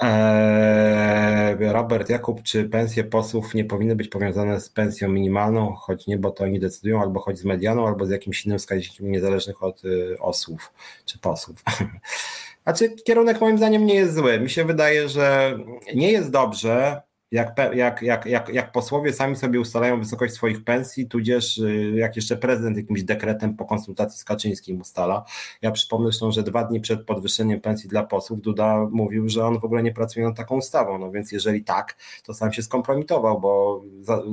Eee, 0.00 1.72
Robert 1.72 2.10
Jakub, 2.10 2.42
czy 2.42 2.64
pensje 2.64 3.04
posłów 3.04 3.54
nie 3.54 3.64
powinny 3.64 3.96
być 3.96 4.08
powiązane 4.08 4.60
z 4.60 4.68
pensją 4.68 5.08
minimalną, 5.08 5.74
choć 5.74 6.06
nie, 6.06 6.18
bo 6.18 6.30
to 6.30 6.44
oni 6.44 6.60
decydują, 6.60 7.02
albo 7.02 7.20
choć 7.20 7.38
z 7.38 7.44
medianą, 7.44 7.86
albo 7.86 8.06
z 8.06 8.10
jakimś 8.10 8.46
innym 8.46 8.58
wskaźnikiem 8.58 9.10
niezależnych 9.10 9.62
od 9.62 9.84
y, 9.84 10.16
osłów 10.20 10.72
czy 11.04 11.18
posłów. 11.18 11.56
Znaczy, 12.64 12.90
kierunek 12.90 13.40
moim 13.40 13.58
zdaniem 13.58 13.86
nie 13.86 13.94
jest 13.94 14.14
zły. 14.14 14.40
Mi 14.40 14.50
się 14.50 14.64
wydaje, 14.64 15.08
że 15.08 15.58
nie 15.94 16.12
jest 16.12 16.30
dobrze, 16.30 17.02
jak, 17.30 17.56
jak, 17.74 18.02
jak, 18.02 18.26
jak, 18.26 18.48
jak 18.48 18.72
posłowie 18.72 19.12
sami 19.12 19.36
sobie 19.36 19.60
ustalają 19.60 20.00
wysokość 20.00 20.34
swoich 20.34 20.64
pensji, 20.64 21.08
tudzież 21.08 21.58
y, 21.58 21.92
jak 21.94 22.16
jeszcze 22.16 22.36
prezydent 22.36 22.76
jakimś 22.76 23.02
dekretem 23.02 23.56
po 23.56 23.64
konsultacji 23.64 24.20
z 24.20 24.24
Kaczyńskim 24.24 24.80
ustala. 24.80 25.24
Ja 25.62 25.70
przypomnę 25.70 26.06
zresztą, 26.06 26.32
że 26.32 26.42
dwa 26.42 26.64
dni 26.64 26.80
przed 26.80 27.04
podwyższeniem 27.04 27.60
pensji 27.60 27.88
dla 27.88 28.02
posłów 28.04 28.40
Duda 28.40 28.88
mówił, 28.90 29.28
że 29.28 29.46
on 29.46 29.60
w 29.60 29.64
ogóle 29.64 29.82
nie 29.82 29.92
pracuje 29.92 30.26
nad 30.26 30.36
taką 30.36 30.56
ustawą, 30.56 30.98
no 30.98 31.10
więc 31.10 31.32
jeżeli 31.32 31.64
tak, 31.64 31.96
to 32.24 32.34
sam 32.34 32.52
się 32.52 32.62
skompromitował, 32.62 33.40
bo 33.40 33.82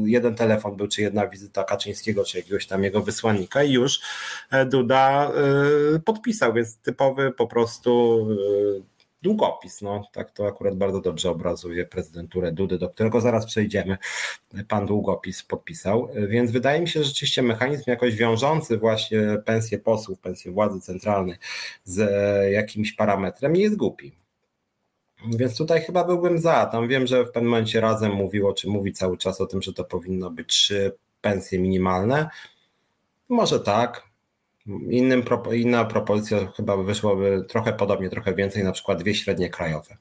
jeden 0.06 0.36
telefon 0.36 0.76
był, 0.76 0.88
czy 0.88 1.02
jedna 1.02 1.28
wizyta 1.28 1.64
Kaczyńskiego, 1.64 2.24
czy 2.24 2.38
jakiegoś 2.38 2.68
tam 2.68 2.84
jego 2.84 3.02
wysłannika 3.02 3.64
i 3.64 3.72
już 3.72 4.02
e, 4.52 4.66
Duda 4.66 5.32
y, 5.96 6.00
podpisał, 6.00 6.54
więc 6.54 6.78
typowy 6.78 7.32
po 7.32 7.48
prostu 7.48 8.26
y, 8.80 8.93
długopis. 9.24 9.82
No, 9.82 10.04
tak 10.12 10.32
to 10.32 10.48
akurat 10.48 10.76
bardzo 10.76 11.02
dobrze 11.02 11.30
obrazuje 11.30 11.86
prezydenturę 11.86 12.52
Dudy, 12.52 12.78
do 12.78 12.90
którego 12.90 13.22
zaraz 13.22 13.46
przejdziemy. 13.46 13.98
Pan 14.68 14.86
długopis 14.86 15.44
podpisał, 15.44 16.10
więc 16.28 16.52
wydaje 16.52 16.82
mi 16.82 16.88
się, 16.88 17.00
że 17.00 17.06
rzeczywiście 17.06 17.42
mechanizm 17.42 17.84
jakoś 17.88 18.16
wiążący 18.16 18.78
właśnie 18.78 19.20
pensję 19.46 19.80
posłów, 19.80 20.20
pensję 20.20 20.52
władzy 20.52 20.80
centralnej 20.80 21.36
z 21.84 22.12
jakimś 22.52 22.94
parametrem 22.94 23.54
nie 23.54 23.62
jest 23.62 23.76
głupi. 23.76 24.16
Więc 25.28 25.58
tutaj 25.58 25.82
chyba 25.82 26.04
byłbym 26.04 26.40
za. 26.40 26.66
Tam 26.66 26.88
wiem, 26.88 27.08
że 27.08 27.24
w 27.24 27.32
pewnym 27.32 27.52
momencie 27.52 27.82
razem 27.82 28.12
mówiło, 28.12 28.54
czy 28.54 28.70
mówi 28.70 28.94
cały 28.94 29.18
czas 29.18 29.42
o 29.42 29.46
tym, 29.46 29.62
że 29.62 29.74
to 29.74 29.84
powinno 29.84 30.30
być 30.30 30.48
trzy 30.48 30.96
pensje 31.22 31.60
minimalne. 31.60 32.30
Może 33.30 33.60
tak, 33.60 34.04
Innym, 34.68 35.24
inna 35.54 35.86
propozycja 35.86 36.52
chyba 36.56 36.78
wyszłoby 36.78 37.46
trochę 37.50 37.74
podobnie, 37.74 38.10
trochę 38.10 38.36
więcej, 38.36 38.64
na 38.64 38.72
przykład 38.72 39.00
dwie 39.00 39.16
średnie 39.16 39.50
krajowe. 39.50 39.98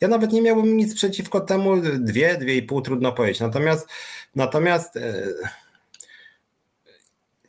Ja 0.00 0.08
nawet 0.08 0.32
nie 0.32 0.42
miałbym 0.42 0.76
nic 0.76 0.94
przeciwko 0.94 1.40
temu, 1.40 1.76
dwie, 1.80 2.36
dwie 2.36 2.56
i 2.56 2.62
pół, 2.62 2.80
trudno 2.80 3.12
powiedzieć. 3.12 3.40
Natomiast, 3.40 3.88
natomiast 4.34 4.96
e, 4.96 5.24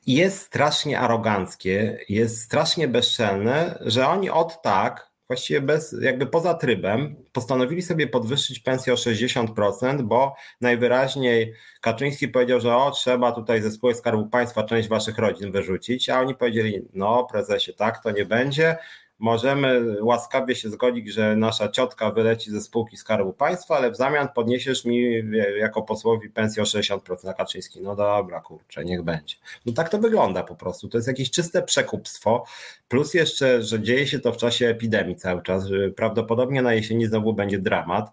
jest 0.08 0.42
strasznie 0.42 1.00
aroganckie, 1.00 2.06
jest 2.10 2.42
strasznie 2.42 2.88
bezczelne, 2.88 3.80
że 3.82 4.08
oni 4.08 4.30
od 4.30 4.62
tak 4.62 5.10
właściwie 5.28 5.62
bez, 5.62 5.96
jakby 6.02 6.26
poza 6.26 6.54
trybem, 6.54 7.16
postanowili 7.34 7.82
sobie 7.82 8.08
podwyższyć 8.08 8.60
pensję 8.60 8.94
o 8.94 8.96
60%, 8.96 10.02
bo 10.02 10.36
najwyraźniej 10.62 11.54
Kaczyński 11.82 12.28
powiedział, 12.28 12.60
że 12.60 12.76
o, 12.76 12.92
trzeba 12.92 13.32
tutaj 13.32 13.62
ze 13.62 13.72
spółek 13.72 13.98
Skarbu 13.98 14.28
Państwa 14.28 14.64
część 14.64 14.90
waszych 14.90 15.18
rodzin 15.18 15.52
wyrzucić, 15.52 16.10
a 16.10 16.20
oni 16.20 16.36
powiedzieli, 16.36 16.82
no 16.94 17.28
prezesie, 17.32 17.74
tak 17.74 18.04
to 18.04 18.12
nie 18.12 18.26
będzie, 18.26 18.78
możemy 19.20 19.96
łaskawie 20.04 20.56
się 20.56 20.70
zgodzić, 20.70 21.14
że 21.14 21.36
nasza 21.36 21.70
ciotka 21.70 22.12
wyleci 22.12 22.52
ze 22.52 22.62
spółki 22.62 22.98
Skarbu 22.98 23.34
Państwa, 23.34 23.78
ale 23.78 23.92
w 23.92 23.96
zamian 23.96 24.28
podniesiesz 24.36 24.86
mi 24.86 25.24
jako 25.58 25.82
posłowi 25.82 26.30
pensję 26.30 26.64
o 26.64 26.66
60% 26.66 27.26
na 27.26 27.34
Kaczyński. 27.34 27.82
No 27.82 27.96
dobra, 27.96 28.42
kurczę, 28.42 28.86
niech 28.86 29.02
będzie. 29.02 29.36
No 29.66 29.74
tak 29.74 29.90
to 29.90 29.98
wygląda 29.98 30.44
po 30.44 30.56
prostu. 30.56 30.90
To 30.90 30.98
jest 30.98 31.08
jakieś 31.08 31.32
czyste 31.32 31.64
przekupstwo, 31.64 32.46
plus 32.88 33.14
jeszcze, 33.14 33.64
że 33.64 33.80
dzieje 33.80 34.08
się 34.08 34.20
to 34.20 34.32
w 34.32 34.38
czasie 34.38 34.68
epidemii 34.68 35.16
cały 35.16 35.42
czas, 35.42 35.66
że 35.66 35.90
prawdopodobnie 35.90 36.62
na 36.62 36.74
jesieni 36.74 37.06
znowu 37.06 37.34
będzie 37.34 37.60
dramat. 37.60 38.12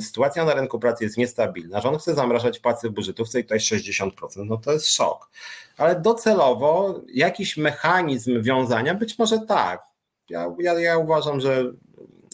Sytuacja 0.00 0.44
na 0.44 0.54
rynku 0.54 0.78
pracy 0.78 1.04
jest 1.04 1.16
niestabilna. 1.16 1.80
Rząd 1.80 2.00
chce 2.00 2.14
zamrażać 2.14 2.58
płacy 2.58 2.88
w 2.88 2.92
budżetówce 2.92 3.40
i 3.40 3.42
tutaj 3.42 3.58
60%. 3.58 4.10
No 4.36 4.56
to 4.56 4.72
jest 4.72 4.92
szok. 4.92 5.30
Ale 5.76 6.00
docelowo 6.00 7.00
jakiś 7.14 7.56
mechanizm 7.56 8.42
wiązania, 8.42 8.94
być 8.94 9.18
może 9.18 9.38
tak, 9.38 9.89
ja, 10.30 10.54
ja, 10.58 10.80
ja 10.80 10.98
uważam, 10.98 11.40
że, 11.40 11.72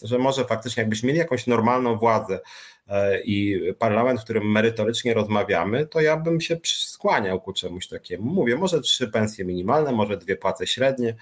że 0.03 0.17
może 0.17 0.45
faktycznie 0.45 0.81
jakbyśmy 0.81 1.07
mieli 1.07 1.19
jakąś 1.19 1.47
normalną 1.47 1.97
władzę 1.97 2.39
e, 2.87 3.21
i 3.21 3.61
parlament, 3.79 4.19
w 4.19 4.23
którym 4.23 4.51
merytorycznie 4.51 5.13
rozmawiamy, 5.13 5.87
to 5.87 6.01
ja 6.01 6.17
bym 6.17 6.41
się 6.41 6.59
skłaniał 6.63 7.41
ku 7.41 7.53
czemuś 7.53 7.87
takiemu. 7.87 8.33
Mówię, 8.33 8.55
może 8.55 8.81
trzy 8.81 9.07
pensje 9.07 9.45
minimalne, 9.45 9.91
może 9.91 10.17
dwie 10.17 10.35
płace 10.35 10.67
średnie. 10.67 11.15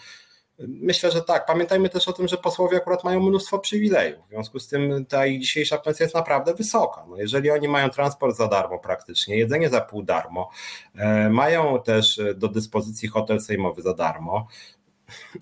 Myślę, 0.59 1.11
że 1.11 1.21
tak. 1.21 1.45
Pamiętajmy 1.45 1.89
też 1.89 2.07
o 2.07 2.13
tym, 2.13 2.27
że 2.27 2.37
posłowie 2.37 2.77
akurat 2.77 3.03
mają 3.03 3.19
mnóstwo 3.19 3.59
przywilejów. 3.59 4.25
W 4.25 4.29
związku 4.29 4.59
z 4.59 4.67
tym 4.67 5.05
ta 5.05 5.25
ich 5.25 5.41
dzisiejsza 5.41 5.77
pensja 5.77 6.03
jest 6.03 6.15
naprawdę 6.15 6.53
wysoka. 6.53 7.05
No 7.09 7.17
jeżeli 7.17 7.51
oni 7.51 7.67
mają 7.67 7.89
transport 7.89 8.35
za 8.35 8.47
darmo 8.47 8.79
praktycznie, 8.79 9.37
jedzenie 9.37 9.69
za 9.69 9.81
pół 9.81 10.03
darmo, 10.03 10.49
e, 10.95 11.29
mają 11.29 11.81
też 11.83 12.21
do 12.35 12.47
dyspozycji 12.47 13.07
hotel 13.07 13.41
sejmowy 13.41 13.81
za 13.81 13.93
darmo, 13.93 14.47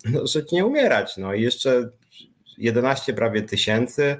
no, 0.04 0.26
żyć 0.26 0.52
nie 0.52 0.66
umierać. 0.66 1.16
No 1.16 1.34
i 1.34 1.42
jeszcze 1.42 1.90
11 2.58 3.14
prawie 3.14 3.42
tysięcy, 3.42 4.16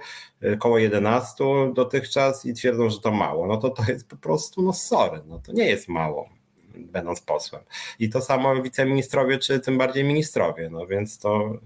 około 0.54 0.78
11 0.78 1.44
dotychczas 1.74 2.46
i 2.46 2.54
twierdzą, 2.54 2.90
że 2.90 3.00
to 3.00 3.10
mało. 3.10 3.46
No 3.46 3.56
to 3.56 3.70
to 3.70 3.82
jest 3.88 4.08
po 4.08 4.16
prostu, 4.16 4.62
no 4.62 4.72
sorry, 4.72 5.20
no 5.26 5.38
to 5.38 5.52
nie 5.52 5.66
jest 5.66 5.88
mało 5.88 6.28
będąc 6.76 7.20
posłem. 7.20 7.62
I 7.98 8.10
to 8.10 8.20
samo 8.20 8.62
wiceministrowie, 8.62 9.38
czy 9.38 9.60
tym 9.60 9.78
bardziej 9.78 10.04
ministrowie, 10.04 10.70
no 10.70 10.86
więc 10.86 11.18
to 11.18 11.58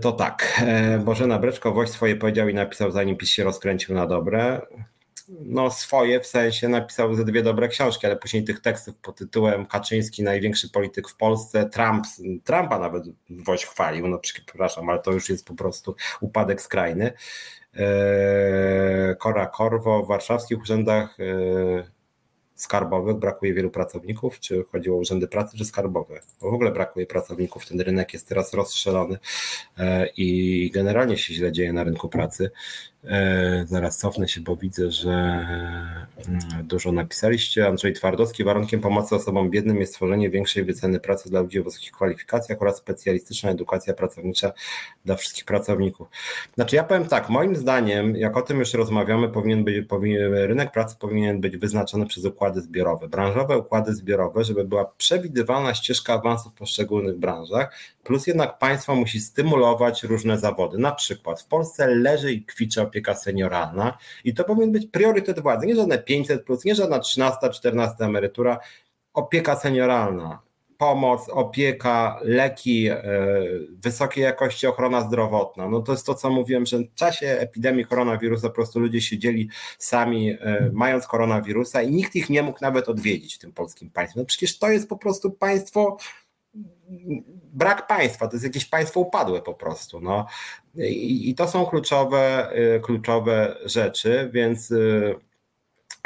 to 0.00 0.12
tak. 0.12 0.62
Bożena 1.04 1.38
Breczko 1.38 1.72
Woś 1.72 1.90
swoje 1.90 2.16
powiedział 2.16 2.48
i 2.48 2.54
napisał, 2.54 2.90
zanim 2.90 3.16
PiS 3.16 3.30
się 3.30 3.44
rozkręcił 3.44 3.94
na 3.94 4.06
dobre 4.06 4.60
no 5.28 5.70
swoje, 5.70 6.20
w 6.20 6.26
sensie 6.26 6.68
napisał 6.68 7.14
ze 7.14 7.24
dwie 7.24 7.42
dobre 7.42 7.68
książki, 7.68 8.06
ale 8.06 8.16
później 8.16 8.44
tych 8.44 8.60
tekstów 8.60 8.96
pod 8.96 9.16
tytułem 9.16 9.66
Kaczyński, 9.66 10.22
największy 10.22 10.70
polityk 10.70 11.08
w 11.08 11.16
Polsce, 11.16 11.68
Trump, 11.70 12.04
Trumpa 12.44 12.78
nawet 12.78 13.04
Woś 13.30 13.64
chwalił, 13.64 14.08
no 14.08 14.18
przepraszam, 14.18 14.90
ale 14.90 14.98
to 14.98 15.12
już 15.12 15.28
jest 15.28 15.46
po 15.46 15.54
prostu 15.54 15.94
upadek 16.20 16.62
skrajny. 16.62 17.12
Kora 19.18 19.42
eee, 19.42 19.50
Korwo 19.52 20.02
w 20.02 20.08
warszawskich 20.08 20.60
urzędach 20.60 21.20
eee, 21.20 21.84
skarbowych 22.54 23.16
brakuje 23.16 23.54
wielu 23.54 23.70
pracowników, 23.70 24.40
czy 24.40 24.64
chodzi 24.72 24.90
o 24.90 24.94
urzędy 24.94 25.28
pracy, 25.28 25.58
czy 25.58 25.64
skarbowe? 25.64 26.20
Bo 26.40 26.50
w 26.50 26.54
ogóle 26.54 26.72
brakuje 26.72 27.06
pracowników, 27.06 27.66
ten 27.66 27.80
rynek 27.80 28.12
jest 28.12 28.28
teraz 28.28 28.54
rozstrzelony 28.54 29.18
eee, 29.78 30.10
i 30.16 30.70
generalnie 30.70 31.18
się 31.18 31.34
źle 31.34 31.52
dzieje 31.52 31.72
na 31.72 31.84
rynku 31.84 32.08
pracy. 32.08 32.50
E, 33.04 33.64
zaraz 33.66 33.98
cofnę 33.98 34.28
się, 34.28 34.40
bo 34.40 34.56
widzę, 34.56 34.90
że 34.90 35.10
mm, 36.28 36.66
dużo 36.66 36.92
napisaliście. 36.92 37.66
Andrzej 37.66 37.92
Twardowski. 37.92 38.44
Warunkiem 38.44 38.80
pomocy 38.80 39.14
osobom 39.14 39.50
biednym 39.50 39.76
jest 39.76 39.92
stworzenie 39.92 40.30
większej 40.30 40.64
wyceny 40.64 41.00
pracy 41.00 41.30
dla 41.30 41.40
ludzi 41.40 41.60
o 41.60 41.64
wysokich 41.64 41.92
kwalifikacjach 41.92 42.62
oraz 42.62 42.76
specjalistyczna 42.76 43.50
edukacja 43.50 43.94
pracownicza 43.94 44.52
dla 45.04 45.16
wszystkich 45.16 45.44
pracowników. 45.44 46.08
Znaczy, 46.54 46.76
ja 46.76 46.84
powiem 46.84 47.04
tak, 47.04 47.28
moim 47.28 47.56
zdaniem, 47.56 48.16
jak 48.16 48.36
o 48.36 48.42
tym 48.42 48.58
już 48.58 48.74
rozmawiamy, 48.74 49.28
powinien 49.28 49.64
być, 49.64 49.86
powinien, 49.86 50.34
rynek 50.34 50.72
pracy 50.72 50.96
powinien 51.00 51.40
być 51.40 51.56
wyznaczony 51.56 52.06
przez 52.06 52.24
układy 52.24 52.60
zbiorowe, 52.60 53.08
branżowe 53.08 53.58
układy 53.58 53.94
zbiorowe, 53.94 54.44
żeby 54.44 54.64
była 54.64 54.84
przewidywalna 54.84 55.74
ścieżka 55.74 56.14
awansu 56.14 56.50
w 56.50 56.54
poszczególnych 56.54 57.18
branżach, 57.18 57.74
plus 58.04 58.26
jednak 58.26 58.58
państwo 58.58 58.94
musi 58.94 59.20
stymulować 59.20 60.02
różne 60.02 60.38
zawody. 60.38 60.78
Na 60.78 60.92
przykład 60.92 61.42
w 61.42 61.46
Polsce 61.46 61.86
leży 61.86 62.32
i 62.32 62.44
kwicze 62.44 62.82
opieka 62.82 62.97
senioralna 63.14 63.98
i 64.24 64.34
to 64.34 64.44
powinien 64.44 64.72
być 64.72 64.86
priorytet 64.86 65.40
władzy, 65.40 65.66
nie 65.66 65.76
żadne 65.76 65.98
500 65.98 66.44
plus, 66.44 66.64
nie 66.64 66.74
żadna 66.74 66.98
13, 66.98 67.50
14 67.50 68.04
emerytura, 68.04 68.58
opieka 69.14 69.56
senioralna, 69.56 70.42
pomoc, 70.78 71.28
opieka, 71.28 72.20
leki, 72.22 72.88
e, 72.88 73.00
wysokiej 73.70 74.24
jakości 74.24 74.66
ochrona 74.66 75.00
zdrowotna. 75.00 75.68
No 75.68 75.80
to 75.80 75.92
jest 75.92 76.06
to, 76.06 76.14
co 76.14 76.30
mówiłem, 76.30 76.66
że 76.66 76.78
w 76.78 76.94
czasie 76.94 77.26
epidemii 77.26 77.84
koronawirusa 77.84 78.48
po 78.48 78.54
prostu 78.54 78.80
ludzie 78.80 79.00
siedzieli 79.00 79.48
sami, 79.78 80.30
e, 80.30 80.70
mając 80.72 81.06
koronawirusa 81.06 81.82
i 81.82 81.90
nikt 81.90 82.16
ich 82.16 82.30
nie 82.30 82.42
mógł 82.42 82.58
nawet 82.60 82.88
odwiedzić 82.88 83.34
w 83.34 83.38
tym 83.38 83.52
polskim 83.52 83.90
państwie. 83.90 84.20
No 84.20 84.26
przecież 84.26 84.58
to 84.58 84.68
jest 84.68 84.88
po 84.88 84.96
prostu 84.96 85.30
państwo 85.30 85.96
brak 87.52 87.86
państwa, 87.86 88.28
to 88.28 88.34
jest 88.34 88.44
jakieś 88.44 88.64
państwo 88.64 89.00
upadłe 89.00 89.42
po 89.42 89.54
prostu. 89.54 90.00
No. 90.00 90.26
I, 90.74 91.30
i 91.30 91.34
to 91.34 91.48
są 91.48 91.66
kluczowe, 91.66 92.52
y, 92.76 92.80
kluczowe 92.80 93.56
rzeczy, 93.64 94.30
więc 94.32 94.70
y, 94.70 95.14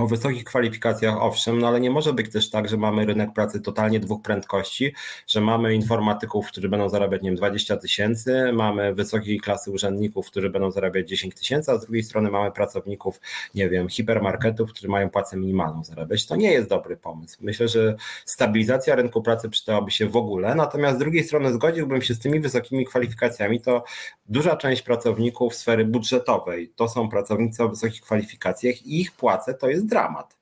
o 0.03 0.07
wysokich 0.07 0.45
kwalifikacjach, 0.45 1.23
owszem, 1.23 1.59
no 1.59 1.69
ale 1.69 1.81
nie 1.81 1.91
może 1.91 2.13
być 2.13 2.33
też 2.33 2.51
tak, 2.51 2.69
że 2.69 2.77
mamy 2.77 3.07
rynek 3.07 3.33
pracy 3.33 3.61
totalnie 3.61 4.01
dwóch 4.01 4.23
prędkości, 4.23 4.95
że 5.27 5.41
mamy 5.41 5.75
informatyków, 5.75 6.47
którzy 6.47 6.69
będą 6.69 6.89
zarabiać, 6.89 7.23
nie 7.23 7.31
wiem, 7.31 7.37
20 7.37 7.77
tysięcy, 7.77 8.53
mamy 8.53 8.95
wysokiej 8.95 9.41
klasy 9.41 9.71
urzędników, 9.71 10.27
którzy 10.27 10.51
będą 10.51 10.71
zarabiać 10.71 11.09
10 11.09 11.35
tysięcy, 11.35 11.73
a 11.73 11.79
z 11.79 11.85
drugiej 11.85 12.03
strony 12.03 12.31
mamy 12.31 12.53
pracowników, 12.53 13.21
nie 13.55 13.69
wiem, 13.69 13.89
hipermarketów, 13.89 14.71
którzy 14.71 14.89
mają 14.89 15.11
płacę 15.11 15.37
minimalną 15.37 15.85
zarabiać. 15.85 16.27
To 16.27 16.37
nie 16.37 16.53
jest 16.53 16.69
dobry 16.69 16.97
pomysł. 16.97 17.39
Myślę, 17.41 17.69
że 17.69 17.97
stabilizacja 18.25 18.95
rynku 18.95 19.23
pracy 19.23 19.49
przydałaby 19.49 19.91
się 19.91 20.09
w 20.09 20.17
ogóle, 20.17 20.55
natomiast 20.55 20.97
z 20.97 20.99
drugiej 20.99 21.25
strony 21.25 21.53
zgodziłbym 21.53 22.03
się 22.03 22.15
z 22.15 22.19
tymi 22.19 22.41
wysokimi 22.41 22.87
kwalifikacjami, 22.87 23.61
to 23.61 23.85
duża 24.29 24.57
część 24.57 24.83
pracowników 24.83 25.55
sfery 25.55 25.85
budżetowej 25.85 26.73
to 26.77 26.89
są 26.89 27.09
pracownicy 27.09 27.63
o 27.63 27.69
wysokich 27.69 28.01
kwalifikacjach 28.01 28.87
i 28.87 29.01
ich 29.01 29.13
płace 29.13 29.55
to 29.55 29.69
jest 29.69 29.87
dramat. 29.93 30.42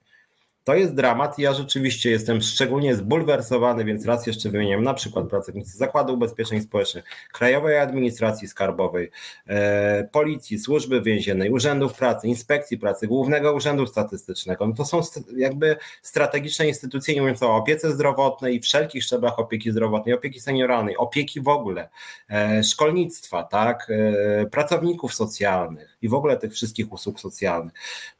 To 0.70 0.74
jest 0.74 0.94
dramat 0.94 1.38
ja 1.38 1.54
rzeczywiście 1.54 2.10
jestem 2.10 2.40
szczególnie 2.40 2.96
zbulwersowany, 2.96 3.84
więc 3.84 4.06
raz 4.06 4.26
jeszcze 4.26 4.50
wymieniam 4.50 4.82
na 4.82 4.94
przykład 4.94 5.28
pracownicy 5.28 5.78
Zakładu 5.78 6.14
Ubezpieczeń 6.14 6.60
Społecznych, 6.60 7.04
Krajowej 7.32 7.78
Administracji 7.78 8.48
Skarbowej, 8.48 9.10
e, 9.46 10.04
Policji, 10.12 10.58
Służby 10.58 11.02
Więziennej, 11.02 11.50
Urzędów 11.50 11.94
Pracy, 11.94 12.28
Inspekcji 12.28 12.78
Pracy, 12.78 13.06
Głównego 13.06 13.52
Urzędu 13.52 13.86
Statystycznego. 13.86 14.66
No 14.66 14.74
to 14.74 14.84
są 14.84 15.00
jakby 15.36 15.76
strategiczne 16.02 16.68
instytucje, 16.68 17.14
nie 17.14 17.20
mówiąc 17.20 17.42
o 17.42 17.56
opiece 17.56 17.92
zdrowotnej 17.92 18.56
i 18.56 18.60
wszelkich 18.60 19.04
szczeblach 19.04 19.38
opieki 19.38 19.70
zdrowotnej, 19.72 20.14
opieki 20.14 20.40
senioralnej, 20.40 20.96
opieki 20.96 21.40
w 21.40 21.48
ogóle, 21.48 21.88
e, 22.30 22.64
szkolnictwa, 22.64 23.42
tak, 23.42 23.90
e, 23.90 24.46
pracowników 24.46 25.14
socjalnych 25.14 25.96
i 26.02 26.08
w 26.08 26.14
ogóle 26.14 26.36
tych 26.36 26.52
wszystkich 26.52 26.92
usług 26.92 27.20
socjalnych, 27.20 27.72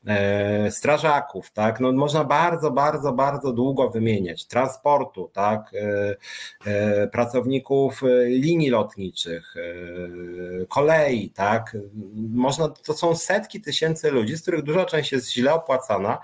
e, 0.07 0.71
strażaków, 0.71 1.51
tak, 1.51 1.81
no 1.81 1.93
można 1.93 2.25
bardzo, 2.25 2.40
bardzo, 2.71 3.12
bardzo 3.12 3.53
długo 3.53 3.91
wymieniać, 3.91 4.47
transportu, 4.47 5.31
tak, 5.33 5.75
e, 5.75 6.17
e, 6.67 7.09
pracowników 7.09 8.03
linii 8.27 8.71
lotniczych, 8.71 9.55
kolei, 10.69 11.31
tak, 11.31 11.77
można, 12.31 12.69
to 12.69 12.95
są 12.95 13.17
setki 13.17 13.61
tysięcy 13.61 14.11
ludzi, 14.11 14.37
z 14.37 14.43
których 14.43 14.62
duża 14.62 14.85
część 14.85 15.12
jest 15.12 15.33
źle 15.33 15.55
opłacana, 15.55 16.19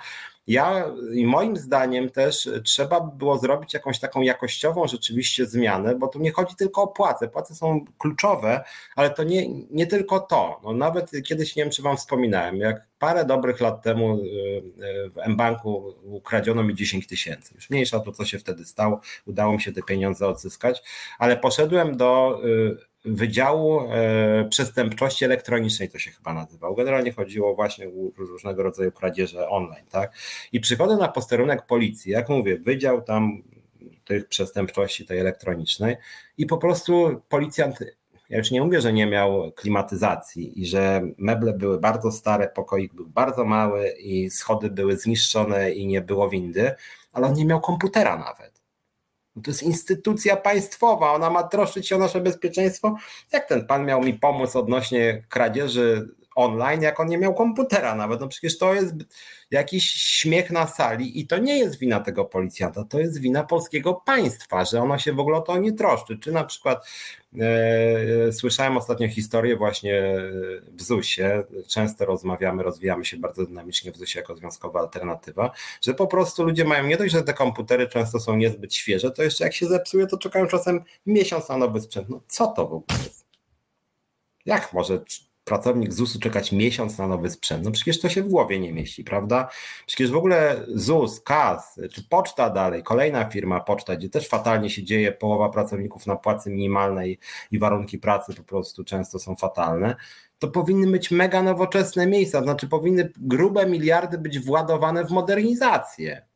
ja 0.46 0.84
moim 1.24 1.56
zdaniem 1.56 2.10
też 2.10 2.48
trzeba 2.64 3.00
by 3.00 3.16
było 3.16 3.38
zrobić 3.38 3.74
jakąś 3.74 3.98
taką 3.98 4.22
jakościową 4.22 4.86
rzeczywiście 4.86 5.46
zmianę, 5.46 5.94
bo 5.94 6.08
tu 6.08 6.18
nie 6.18 6.32
chodzi 6.32 6.56
tylko 6.56 6.82
o 6.82 6.86
płace. 6.86 7.28
Płace 7.28 7.54
są 7.54 7.84
kluczowe, 7.98 8.64
ale 8.96 9.10
to 9.10 9.24
nie, 9.24 9.48
nie 9.70 9.86
tylko 9.86 10.20
to. 10.20 10.60
No 10.64 10.72
nawet 10.72 11.10
kiedyś 11.24 11.56
nie 11.56 11.62
wiem, 11.62 11.72
czy 11.72 11.82
wam 11.82 11.96
wspominałem, 11.96 12.56
jak 12.56 12.86
parę 12.98 13.24
dobrych 13.24 13.60
lat 13.60 13.82
temu 13.82 14.16
y, 14.16 14.20
y, 14.20 15.10
w 15.10 15.18
M-Banku 15.18 15.94
ukradziono 16.02 16.62
mi 16.62 16.74
10 16.74 17.06
tysięcy. 17.06 17.54
Już 17.54 17.70
mniejsza 17.70 18.00
to, 18.00 18.12
co 18.12 18.24
się 18.24 18.38
wtedy 18.38 18.64
stało. 18.64 19.00
Udało 19.26 19.52
mi 19.52 19.60
się 19.60 19.72
te 19.72 19.82
pieniądze 19.82 20.28
odzyskać, 20.28 20.82
ale 21.18 21.36
poszedłem 21.36 21.96
do 21.96 22.40
y, 22.44 22.76
Wydziału 23.06 23.80
e, 23.80 24.48
Przestępczości 24.50 25.24
Elektronicznej, 25.24 25.88
to 25.88 25.98
się 25.98 26.10
chyba 26.10 26.34
nazywał. 26.34 26.74
Generalnie 26.74 27.12
chodziło 27.12 27.54
właśnie 27.54 27.88
o 27.88 27.90
różnego 28.16 28.62
rodzaju 28.62 28.92
kradzieże 28.92 29.48
online, 29.48 29.86
tak? 29.90 30.12
I 30.52 30.60
przychodzę 30.60 30.96
na 30.96 31.08
posterunek 31.08 31.66
policji, 31.66 32.12
jak 32.12 32.28
mówię, 32.28 32.58
wydział 32.58 33.02
tam 33.02 33.42
tych 34.04 34.28
przestępczości 34.28 35.06
tej 35.06 35.18
elektronicznej 35.18 35.96
i 36.38 36.46
po 36.46 36.58
prostu 36.58 37.22
policjant 37.28 37.78
ja 38.30 38.38
już 38.38 38.50
nie 38.50 38.62
mówię, 38.62 38.80
że 38.80 38.92
nie 38.92 39.06
miał 39.06 39.52
klimatyzacji 39.52 40.62
i 40.62 40.66
że 40.66 41.02
meble 41.18 41.52
były 41.52 41.80
bardzo 41.80 42.12
stare, 42.12 42.48
pokoik 42.48 42.94
był 42.94 43.06
bardzo 43.06 43.44
mały 43.44 43.88
i 43.88 44.30
schody 44.30 44.70
były 44.70 44.96
zniszczone 44.96 45.70
i 45.70 45.86
nie 45.86 46.00
było 46.00 46.28
windy, 46.28 46.74
ale 47.12 47.26
on 47.26 47.34
nie 47.34 47.44
miał 47.44 47.60
komputera 47.60 48.16
nawet. 48.16 48.55
No 49.36 49.42
to 49.42 49.50
jest 49.50 49.62
instytucja 49.62 50.36
państwowa, 50.36 51.12
ona 51.12 51.30
ma 51.30 51.42
troszczyć 51.42 51.88
się 51.88 51.96
o 51.96 51.98
nasze 51.98 52.20
bezpieczeństwo. 52.20 52.96
Jak 53.32 53.48
ten 53.48 53.66
pan 53.66 53.84
miał 53.84 54.02
mi 54.02 54.14
pomóc 54.14 54.56
odnośnie 54.56 55.22
kradzieży 55.28 56.08
online, 56.36 56.82
jak 56.82 57.00
on 57.00 57.08
nie 57.08 57.18
miał 57.18 57.34
komputera 57.34 57.94
nawet? 57.94 58.20
No 58.20 58.28
przecież 58.28 58.58
to 58.58 58.74
jest 58.74 58.94
jakiś 59.50 59.90
śmiech 59.92 60.50
na 60.50 60.66
sali 60.66 61.20
i 61.20 61.26
to 61.26 61.38
nie 61.38 61.58
jest 61.58 61.78
wina 61.78 62.00
tego 62.00 62.24
policjanta, 62.24 62.84
to 62.84 62.98
jest 62.98 63.20
wina 63.20 63.44
polskiego 63.44 63.94
państwa, 63.94 64.64
że 64.64 64.82
ono 64.82 64.98
się 64.98 65.12
w 65.12 65.20
ogóle 65.20 65.36
o 65.36 65.40
to 65.40 65.58
nie 65.58 65.72
troszczy. 65.72 66.18
Czy 66.18 66.32
na 66.32 66.44
przykład 66.44 66.86
słyszałem 68.32 68.76
ostatnio 68.76 69.08
historię 69.08 69.56
właśnie 69.56 70.02
w 70.72 70.82
ZUS-ie, 70.82 71.44
często 71.68 72.04
rozmawiamy, 72.04 72.62
rozwijamy 72.62 73.04
się 73.04 73.16
bardzo 73.16 73.46
dynamicznie 73.46 73.92
w 73.92 73.96
ZUS-ie 73.96 74.22
jako 74.22 74.36
związkowa 74.36 74.80
alternatywa, 74.80 75.50
że 75.82 75.94
po 75.94 76.06
prostu 76.06 76.44
ludzie 76.44 76.64
mają 76.64 76.86
nie 76.86 76.96
dość, 76.96 77.12
że 77.12 77.22
te 77.22 77.34
komputery 77.34 77.88
często 77.88 78.20
są 78.20 78.36
niezbyt 78.36 78.74
świeże, 78.74 79.10
to 79.10 79.22
jeszcze 79.22 79.44
jak 79.44 79.54
się 79.54 79.66
zepsuje, 79.66 80.06
to 80.06 80.18
czekają 80.18 80.46
czasem 80.46 80.80
miesiąc 81.06 81.48
na 81.48 81.56
nowy 81.56 81.80
sprzęt. 81.80 82.08
No 82.08 82.20
co 82.28 82.46
to 82.46 82.62
w 82.68 82.72
ogóle 82.72 82.98
jest? 82.98 83.26
Jak 84.46 84.72
może 84.72 85.00
pracownik 85.46 85.92
ZUS-u 85.92 86.20
czekać 86.20 86.52
miesiąc 86.52 86.98
na 86.98 87.06
nowy 87.06 87.30
sprzęt? 87.30 87.64
No 87.64 87.70
przecież 87.70 88.00
to 88.00 88.08
się 88.08 88.22
w 88.22 88.28
głowie 88.28 88.60
nie 88.60 88.72
mieści, 88.72 89.04
prawda? 89.04 89.48
Przecież 89.86 90.10
w 90.10 90.16
ogóle 90.16 90.66
ZUS, 90.68 91.20
KAS, 91.20 91.80
czy 91.92 92.08
poczta 92.08 92.50
dalej, 92.50 92.82
kolejna 92.82 93.24
firma 93.24 93.60
poczta, 93.60 93.96
gdzie 93.96 94.08
też 94.08 94.28
fatalnie 94.28 94.70
się 94.70 94.82
dzieje, 94.82 95.12
połowa 95.12 95.48
pracowników 95.48 96.06
na 96.06 96.16
płacy 96.16 96.50
minimalnej 96.50 97.18
i 97.50 97.58
warunki 97.58 97.98
pracy 97.98 98.34
po 98.34 98.42
prostu 98.42 98.84
często 98.84 99.18
są 99.18 99.36
fatalne, 99.36 99.96
to 100.38 100.48
powinny 100.48 100.90
być 100.90 101.10
mega 101.10 101.42
nowoczesne 101.42 102.06
miejsca, 102.06 102.42
znaczy 102.42 102.68
powinny 102.68 103.12
grube 103.16 103.66
miliardy 103.66 104.18
być 104.18 104.38
władowane 104.38 105.04
w 105.04 105.10
modernizację 105.10 106.26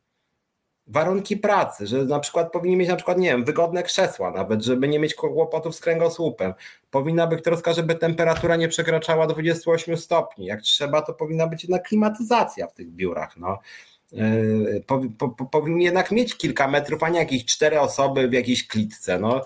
warunki 0.91 1.37
pracy, 1.37 1.87
że 1.87 2.05
na 2.05 2.21
przykład 2.21 2.53
powinni 2.53 2.77
mieć 2.77 2.89
na 2.89 2.97
przykład, 2.97 3.19
nie 3.19 3.29
wiem, 3.29 3.45
wygodne 3.45 3.83
krzesła 3.83 4.31
nawet, 4.31 4.63
żeby 4.63 4.89
nie 4.89 4.99
mieć 4.99 5.15
kłopotów 5.15 5.77
z 5.77 5.81
kręgosłupem. 5.81 6.55
Powinna 6.91 7.27
być 7.27 7.45
troska, 7.45 7.73
żeby 7.73 7.95
temperatura 7.95 8.57
nie 8.57 8.69
przekraczała 8.69 9.27
28 9.27 9.97
stopni. 9.97 10.47
Jak 10.47 10.61
trzeba, 10.61 11.03
to 11.03 11.15
powinna 11.15 11.47
być 11.47 11.65
jednak 11.65 11.89
klimatyzacja 11.89 12.67
w 12.67 12.75
tych 12.75 12.91
biurach. 12.91 13.37
No. 13.37 13.59
Yy, 14.13 14.85
po, 14.87 15.01
po, 15.19 15.47
powinni 15.47 15.85
jednak 15.85 16.11
mieć 16.11 16.37
kilka 16.37 16.69
metrów, 16.69 17.03
a 17.03 17.09
nie 17.09 17.19
jakieś 17.19 17.45
cztery 17.45 17.81
osoby 17.81 18.29
w 18.29 18.33
jakiejś 18.33 18.67
klitce. 18.67 19.19
No 19.19 19.45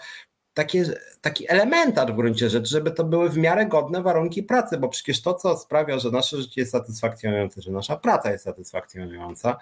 takie, 0.54 0.84
taki 1.20 1.50
elementarz 1.50 2.12
w 2.12 2.16
gruncie 2.16 2.50
rzeczy, 2.50 2.66
żeby 2.66 2.90
to 2.90 3.04
były 3.04 3.30
w 3.30 3.36
miarę 3.36 3.66
godne 3.66 4.02
warunki 4.02 4.42
pracy, 4.42 4.78
bo 4.78 4.88
przecież 4.88 5.22
to, 5.22 5.34
co 5.34 5.56
sprawia, 5.56 5.98
że 5.98 6.10
nasze 6.10 6.36
życie 6.36 6.60
jest 6.60 6.72
satysfakcjonujące, 6.72 7.62
że 7.62 7.72
nasza 7.72 7.96
praca 7.96 8.32
jest 8.32 8.44
satysfakcjonująca, 8.44 9.56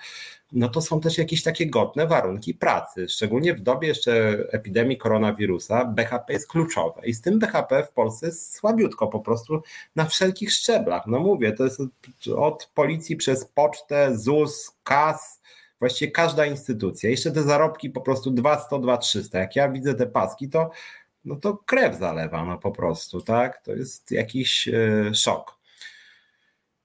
no 0.53 0.69
to 0.69 0.81
są 0.81 1.01
też 1.01 1.19
jakieś 1.19 1.43
takie 1.43 1.67
godne 1.67 2.07
warunki 2.07 2.55
pracy. 2.55 3.09
Szczególnie 3.09 3.55
w 3.55 3.61
dobie 3.61 3.89
jeszcze 3.89 4.39
epidemii 4.51 4.99
koronawirusa 4.99 5.85
BHP 5.85 6.33
jest 6.33 6.49
kluczowe 6.49 7.07
i 7.07 7.15
z 7.15 7.21
tym 7.21 7.39
BHP 7.39 7.85
w 7.85 7.93
Polsce 7.93 8.27
jest 8.27 8.55
słabiutko 8.55 9.07
po 9.07 9.21
prostu 9.21 9.63
na 9.97 10.05
wszelkich 10.05 10.53
szczeblach. 10.53 11.07
No 11.07 11.21
mówię, 11.21 11.53
to 11.53 11.65
jest 11.65 11.81
od 12.37 12.71
policji 12.75 13.17
przez 13.17 13.45
pocztę, 13.45 14.19
ZUS, 14.19 14.73
KAS, 14.85 15.41
właściwie 15.83 16.13
każda 16.13 16.47
instytucja. 16.47 17.11
Jeszcze 17.11 17.31
te 17.33 17.43
zarobki 17.43 17.91
po 17.91 18.01
prostu 18.01 18.31
200, 18.31 18.81
2, 18.81 18.97
300. 18.97 19.39
Jak 19.39 19.57
ja 19.57 19.69
widzę 19.69 19.95
te 19.95 20.07
paski, 20.07 20.49
to, 20.49 20.71
no 21.25 21.37
to 21.37 21.57
krew 21.57 21.99
zalewa 21.99 22.45
no 22.45 22.59
po 22.59 22.71
prostu, 22.71 23.21
tak? 23.21 23.65
To 23.65 23.73
jest 23.73 24.11
jakiś 24.11 24.69
e, 24.69 25.15
szok. 25.15 25.59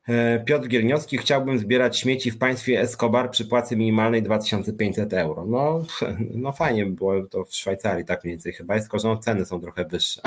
E, 0.07 0.39
Piotr 0.45 0.67
Gielniowski, 0.67 1.17
chciałbym 1.17 1.59
zbierać 1.59 1.99
śmieci 1.99 2.31
w 2.31 2.37
państwie 2.37 2.81
Escobar 2.81 3.31
przy 3.31 3.45
płacy 3.45 3.75
minimalnej 3.75 4.23
2500 4.23 5.13
euro. 5.13 5.45
No, 5.45 5.85
no 6.43 6.51
fajnie 6.51 6.85
by 6.85 6.91
było 6.91 7.23
to 7.23 7.45
w 7.45 7.55
Szwajcarii, 7.55 8.05
tak 8.05 8.23
mniej 8.23 8.33
więcej 8.33 8.53
chyba 8.53 8.75
jest, 8.75 8.85
tylko 8.85 8.99
że 8.99 9.07
no, 9.07 9.17
ceny 9.17 9.45
są 9.45 9.61
trochę 9.61 9.85
wyższe. 9.85 10.21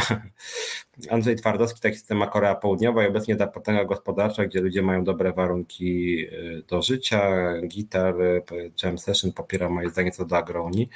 Andrzej 1.11 1.37
Twardowski, 1.37 1.81
taki 1.81 1.97
system 1.97 2.19
ma 2.19 2.27
Korea 2.27 2.55
Południowa 2.55 3.05
i 3.05 3.09
obecnie 3.09 3.37
ta 3.37 3.47
potęga 3.47 3.85
gospodarcza, 3.85 4.47
gdzie 4.47 4.61
ludzie 4.61 4.83
mają 4.83 5.05
dobre 5.05 5.33
warunki 5.33 6.25
e, 6.27 6.63
do 6.69 6.83
życia. 6.83 7.33
Gitar, 7.67 8.23
e, 8.23 8.43
Jam 8.83 8.99
Session 8.99 9.33
popiera 9.33 9.69
moje 9.69 9.91
zdanie 9.91 10.11
co 10.11 10.25
do 10.25 10.37
Agroni. 10.37 10.89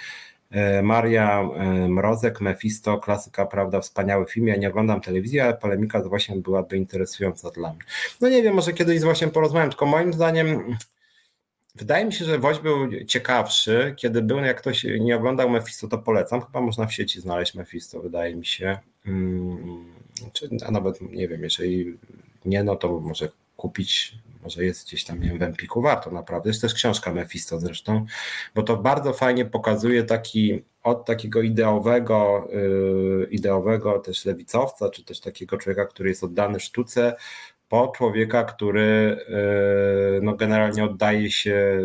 E, 0.55 0.83
Maria 0.83 1.41
e, 1.41 1.89
Mrozek, 1.89 2.41
Mephisto, 2.41 2.99
klasyka, 2.99 3.47
prawda, 3.47 3.81
wspaniały 3.81 4.27
film. 4.27 4.47
Ja 4.47 4.57
nie 4.57 4.69
oglądam 4.69 5.01
telewizji, 5.01 5.41
ale 5.41 5.55
polemika 5.55 6.03
z 6.03 6.07
właśnie 6.07 6.37
byłaby 6.37 6.77
interesująca 6.77 7.51
dla 7.51 7.73
mnie. 7.73 7.83
No 8.21 8.29
nie 8.29 8.43
wiem, 8.43 8.55
może 8.55 8.73
kiedyś 8.73 9.01
z 9.01 9.05
właśnie 9.05 9.29
porozmawiam, 9.29 9.71
tylko 9.71 9.87
moim 9.87 10.13
zdaniem 10.13 10.77
wydaje 11.75 12.05
mi 12.05 12.13
się, 12.13 12.25
że 12.25 12.39
Woź 12.39 12.59
był 12.59 13.05
ciekawszy, 13.07 13.95
kiedy 13.97 14.23
był, 14.23 14.39
jak 14.39 14.61
ktoś 14.61 14.87
nie 15.01 15.17
oglądał 15.17 15.51
Mephisto, 15.51 15.89
to 15.89 15.99
polecam. 15.99 16.41
Chyba 16.41 16.61
można 16.61 16.87
w 16.87 16.95
sieci 16.95 17.21
znaleźć 17.21 17.55
Mephisto, 17.55 18.01
wydaje 18.01 18.37
mi 18.37 18.47
się. 18.47 18.79
Hmm, 19.05 19.85
czy, 20.33 20.49
a 20.67 20.71
nawet 20.71 21.01
nie 21.01 21.29
wiem, 21.29 21.43
jeżeli 21.43 21.99
nie, 22.45 22.65
no 22.65 22.77
to 22.77 23.01
może 23.01 23.29
kupić 23.57 24.19
może 24.45 24.65
jest 24.65 24.87
gdzieś 24.87 25.05
tam, 25.05 25.21
nie 25.21 25.29
wiem, 25.29 25.39
w 25.39 25.43
Empiku, 25.43 25.83
warto 25.83 26.11
naprawdę. 26.11 26.51
Jest 26.51 26.61
też 26.61 26.75
książka 26.75 27.13
Mephisto 27.13 27.61
zresztą, 27.61 28.07
bo 28.55 28.63
to 28.63 28.77
bardzo 28.77 29.13
fajnie 29.13 29.45
pokazuje 29.45 30.05
taki 30.05 30.63
od 30.83 31.05
takiego 31.05 31.43
ideowego, 31.43 32.49
yy, 32.53 33.29
ideowego 33.31 33.99
też 33.99 34.25
lewicowca, 34.25 34.91
czy 34.91 35.05
też 35.05 35.21
takiego 35.21 35.57
człowieka, 35.57 35.85
który 35.85 36.09
jest 36.09 36.25
oddany 36.25 36.61
sztuce, 36.61 37.17
po 37.75 37.89
człowieka, 37.97 38.45
który 38.45 39.17
e, 40.17 40.21
no, 40.23 40.35
generalnie 40.35 40.85
oddaje 40.85 41.31
się 41.31 41.81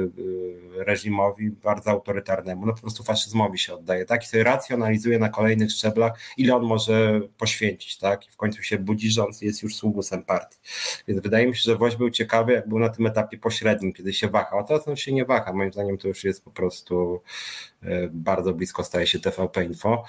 e, 0.79 0.83
reżimowi 0.83 1.51
bardzo 1.51 1.89
autorytarnemu, 1.89 2.65
no 2.65 2.73
po 2.73 2.81
prostu 2.81 3.03
faszyzmowi 3.03 3.59
się 3.59 3.73
oddaje, 3.73 4.05
tak? 4.05 4.23
I 4.23 4.27
sobie 4.27 4.43
racjonalizuje 4.43 5.19
na 5.19 5.29
kolejnych 5.29 5.71
szczeblach, 5.71 6.19
ile 6.37 6.55
on 6.55 6.63
może 6.63 7.21
poświęcić, 7.37 7.97
tak? 7.97 8.27
I 8.27 8.31
w 8.31 8.37
końcu 8.37 8.63
się 8.63 8.77
budzi, 8.77 9.11
że 9.11 9.25
on 9.25 9.31
jest 9.41 9.63
już 9.63 9.75
sługusem 9.75 10.23
partii. 10.23 10.57
Więc 11.07 11.21
wydaje 11.21 11.47
mi 11.47 11.55
się, 11.55 11.61
że 11.61 11.75
Woś 11.75 11.95
był 11.95 12.09
ciekawy, 12.09 12.53
jak 12.53 12.69
był 12.69 12.79
na 12.79 12.89
tym 12.89 13.07
etapie 13.07 13.37
pośrednim, 13.37 13.93
kiedy 13.93 14.13
się 14.13 14.27
wahał, 14.27 14.59
a 14.59 14.63
teraz 14.63 14.87
on 14.87 14.95
się 14.95 15.13
nie 15.13 15.25
waha. 15.25 15.53
Moim 15.53 15.73
zdaniem 15.73 15.97
to 15.97 16.07
już 16.07 16.23
jest 16.23 16.43
po 16.43 16.51
prostu 16.51 17.21
e, 17.83 18.09
bardzo 18.11 18.53
blisko 18.53 18.83
staje 18.83 19.07
się 19.07 19.19
TVP 19.19 19.63
Info. 19.63 20.03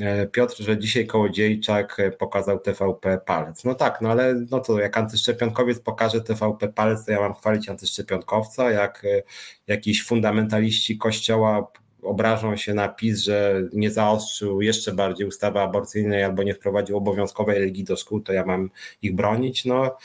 E, 0.00 0.26
Piotr, 0.26 0.62
że 0.62 0.78
dzisiaj 0.78 1.06
Kołodziejczak 1.06 2.00
e, 2.00 2.10
pokazał 2.10 2.58
TVP 2.58 3.18
palec. 3.26 3.64
No 3.64 3.74
tak, 3.74 4.00
no 4.00 4.10
ale 4.10 4.34
no 4.50 4.60
to 4.60 4.80
jak 4.80 4.98
antyszczepionkowiec 4.98 5.80
pokaże 5.80 6.20
TVP 6.20 6.68
palec, 6.68 7.04
to 7.04 7.12
ja 7.12 7.20
mam 7.20 7.34
chwalić 7.34 7.68
antyszczepionkowca, 7.68 8.70
jak 8.70 9.04
e, 9.04 9.22
jakiś 9.66 10.04
fundamentaliści 10.04 10.98
kościoła 10.98 11.72
obrażą 12.02 12.56
się 12.56 12.74
na 12.74 12.88
PiS, 12.88 13.18
że 13.18 13.62
nie 13.72 13.90
zaostrzył 13.90 14.62
jeszcze 14.62 14.92
bardziej 14.92 15.26
ustawy 15.26 15.60
aborcyjnej 15.60 16.24
albo 16.24 16.42
nie 16.42 16.54
wprowadził 16.54 16.96
obowiązkowej 16.96 17.58
religii 17.58 17.84
do 17.84 17.96
szkół, 17.96 18.20
to 18.20 18.32
ja 18.32 18.44
mam 18.44 18.70
ich 19.02 19.14
bronić. 19.14 19.64
No, 19.64 19.96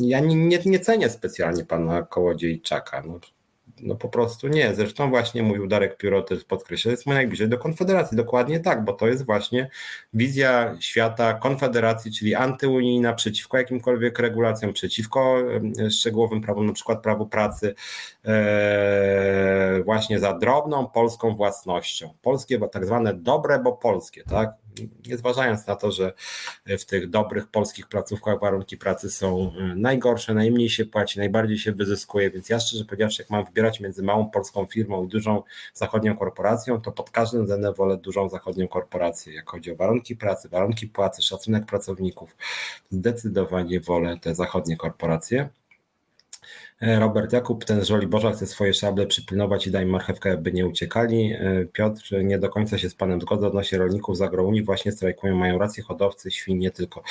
ja 0.00 0.20
nie, 0.20 0.36
nie, 0.36 0.58
nie 0.66 0.80
cenię 0.80 1.10
specjalnie 1.10 1.64
pana 1.64 2.02
Kołodziejczaka. 2.02 3.02
No, 3.06 3.20
no 3.82 3.94
po 3.94 4.08
prostu 4.08 4.48
nie. 4.48 4.74
Zresztą 4.74 5.10
właśnie 5.10 5.42
mówił 5.42 5.66
Darek 5.66 5.96
Pióro 5.96 6.22
też 6.22 6.44
podkreśla, 6.44 6.90
jest 6.90 7.06
mu 7.06 7.12
najbliżej 7.12 7.48
do 7.48 7.58
Konfederacji. 7.58 8.16
Dokładnie 8.16 8.60
tak, 8.60 8.84
bo 8.84 8.92
to 8.92 9.08
jest 9.08 9.26
właśnie 9.26 9.70
wizja 10.14 10.76
świata 10.80 11.34
Konfederacji, 11.34 12.12
czyli 12.12 12.34
antyunijna, 12.34 13.12
przeciwko 13.12 13.58
jakimkolwiek 13.58 14.18
regulacjom, 14.18 14.72
przeciwko 14.72 15.38
szczegółowym 15.90 16.40
prawom, 16.40 16.66
na 16.66 16.72
przykład 16.72 17.02
prawu 17.02 17.26
pracy, 17.26 17.74
e, 18.24 19.82
właśnie 19.84 20.18
za 20.18 20.38
drobną 20.38 20.86
polską 20.86 21.34
własnością. 21.34 22.14
Polskie, 22.22 22.58
bo 22.58 22.68
tak 22.68 22.86
zwane 22.86 23.14
dobre, 23.14 23.58
bo 23.58 23.72
polskie, 23.72 24.24
tak? 24.24 24.50
Nie 25.06 25.16
zważając 25.16 25.66
na 25.66 25.76
to, 25.76 25.92
że 25.92 26.12
w 26.66 26.84
tych 26.84 27.10
dobrych 27.10 27.46
polskich 27.46 27.88
placówkach 27.88 28.40
warunki 28.40 28.76
pracy 28.76 29.10
są 29.10 29.52
e, 29.58 29.74
najgorsze, 29.76 30.34
najmniej 30.34 30.70
się 30.70 30.84
płaci, 30.84 31.18
najbardziej 31.18 31.58
się 31.58 31.72
wyzyskuje, 31.72 32.30
więc 32.30 32.48
ja 32.48 32.60
szczerze 32.60 32.84
powiedziawszy, 32.84 33.22
jak 33.22 33.30
mam 33.30 33.44
wybierać 33.44 33.80
między 33.80 34.02
małą 34.02 34.30
polską 34.30 34.66
firmą 34.66 35.04
i 35.04 35.08
dużą 35.08 35.42
zachodnią 35.74 36.16
korporacją, 36.16 36.80
to 36.80 36.92
pod 36.92 37.10
każdym 37.10 37.42
względem 37.42 37.74
wolę 37.74 37.96
dużą 37.96 38.28
zachodnią 38.28 38.68
korporację, 38.68 39.34
jak 39.34 39.50
chodzi 39.50 39.72
o 39.72 39.76
warunki 39.76 40.16
pracy, 40.16 40.48
warunki 40.48 40.86
płacy, 40.86 41.22
szacunek 41.22 41.66
pracowników. 41.66 42.36
Zdecydowanie 42.90 43.80
wolę 43.80 44.18
te 44.20 44.34
zachodnie 44.34 44.76
korporacje. 44.76 45.48
E, 46.80 47.00
Robert 47.00 47.32
Jakub, 47.32 47.64
ten 47.64 47.84
Żoliborza 47.84 48.32
chce 48.32 48.46
swoje 48.46 48.74
szable 48.74 49.06
przypilnować 49.06 49.66
i 49.66 49.70
daj 49.70 49.86
marchewkę, 49.86 50.36
by 50.36 50.52
nie 50.52 50.66
uciekali. 50.66 51.32
E, 51.32 51.66
Piotr, 51.72 52.24
nie 52.24 52.38
do 52.38 52.48
końca 52.48 52.78
się 52.78 52.90
z 52.90 52.94
panem 52.94 53.20
zgodzę 53.20 53.46
odnośnie 53.46 53.78
rolników 53.78 54.16
z 54.16 54.20
właśnie 54.64 54.92
strajkują, 54.92 55.36
mają 55.36 55.58
rację 55.58 55.82
hodowcy, 55.82 56.30
świn, 56.30 56.58
nie 56.58 56.70
tylko. 56.70 57.02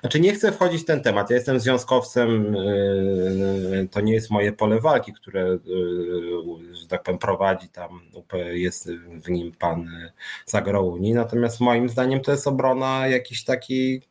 Znaczy 0.00 0.20
nie 0.20 0.32
chcę 0.32 0.52
wchodzić 0.52 0.82
w 0.82 0.84
ten 0.84 1.02
temat, 1.02 1.30
ja 1.30 1.36
jestem 1.36 1.60
związkowcem, 1.60 2.56
e, 2.56 3.88
to 3.90 4.00
nie 4.00 4.12
jest 4.12 4.30
moje 4.30 4.52
pole 4.52 4.80
walki, 4.80 5.12
które, 5.12 5.58
że 6.72 6.86
tak 6.88 7.02
powiem, 7.02 7.18
prowadzi 7.18 7.68
tam, 7.68 8.00
jest 8.52 8.90
w 9.24 9.30
nim 9.30 9.52
pan 9.52 9.90
z 10.46 10.52
natomiast 11.14 11.60
moim 11.60 11.88
zdaniem 11.88 12.20
to 12.20 12.32
jest 12.32 12.46
obrona 12.46 13.08
jakiś 13.08 13.44
taki 13.44 14.02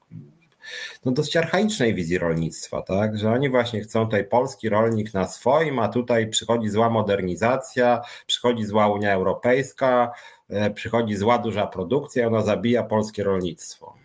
no 1.05 1.11
dość 1.11 1.37
archaicznej 1.37 1.95
wizji 1.95 2.17
rolnictwa, 2.17 2.81
tak? 2.81 3.17
Że 3.17 3.31
oni 3.31 3.49
właśnie 3.49 3.81
chcą 3.81 4.05
tutaj 4.05 4.25
polski 4.25 4.69
rolnik 4.69 5.13
na 5.13 5.27
swoim, 5.27 5.79
a 5.79 5.89
tutaj 5.89 6.29
przychodzi 6.29 6.69
zła 6.69 6.89
modernizacja, 6.89 8.01
przychodzi 8.27 8.65
zła 8.65 8.87
Unia 8.87 9.13
Europejska, 9.13 10.11
e, 10.49 10.71
przychodzi 10.71 11.15
zła 11.15 11.37
duża 11.37 11.67
produkcja, 11.67 12.27
ona 12.27 12.41
zabija 12.41 12.83
polskie 12.83 13.23
rolnictwo. 13.23 14.00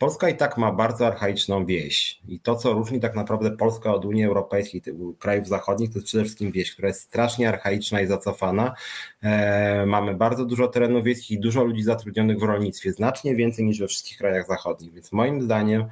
Polska 0.00 0.28
i 0.28 0.36
tak 0.36 0.58
ma 0.58 0.72
bardzo 0.72 1.06
archaiczną 1.06 1.66
wieś. 1.66 2.20
I 2.28 2.40
to, 2.40 2.56
co 2.56 2.72
różni 2.72 3.00
tak 3.00 3.14
naprawdę 3.14 3.50
Polskę 3.50 3.90
od 3.92 4.04
Unii 4.04 4.24
Europejskiej, 4.24 4.82
krajów 5.18 5.48
zachodnich, 5.48 5.90
to 5.90 5.98
jest 5.98 6.06
przede 6.06 6.24
wszystkim 6.24 6.52
wieś, 6.52 6.72
która 6.72 6.88
jest 6.88 7.00
strasznie 7.00 7.48
archaiczna 7.48 8.00
i 8.00 8.06
zacofana. 8.06 8.74
E, 9.22 9.86
mamy 9.86 10.14
bardzo 10.14 10.44
dużo 10.44 10.68
terenów 10.68 11.04
wiejskich 11.04 11.30
i 11.30 11.40
dużo 11.40 11.64
ludzi 11.64 11.82
zatrudnionych 11.82 12.38
w 12.38 12.42
rolnictwie, 12.42 12.92
znacznie 12.92 13.36
więcej 13.36 13.64
niż 13.64 13.80
we 13.80 13.86
wszystkich 13.86 14.18
krajach 14.18 14.46
zachodnich, 14.46 14.92
więc 14.92 15.12
moim 15.12 15.42
zdaniem 15.42 15.84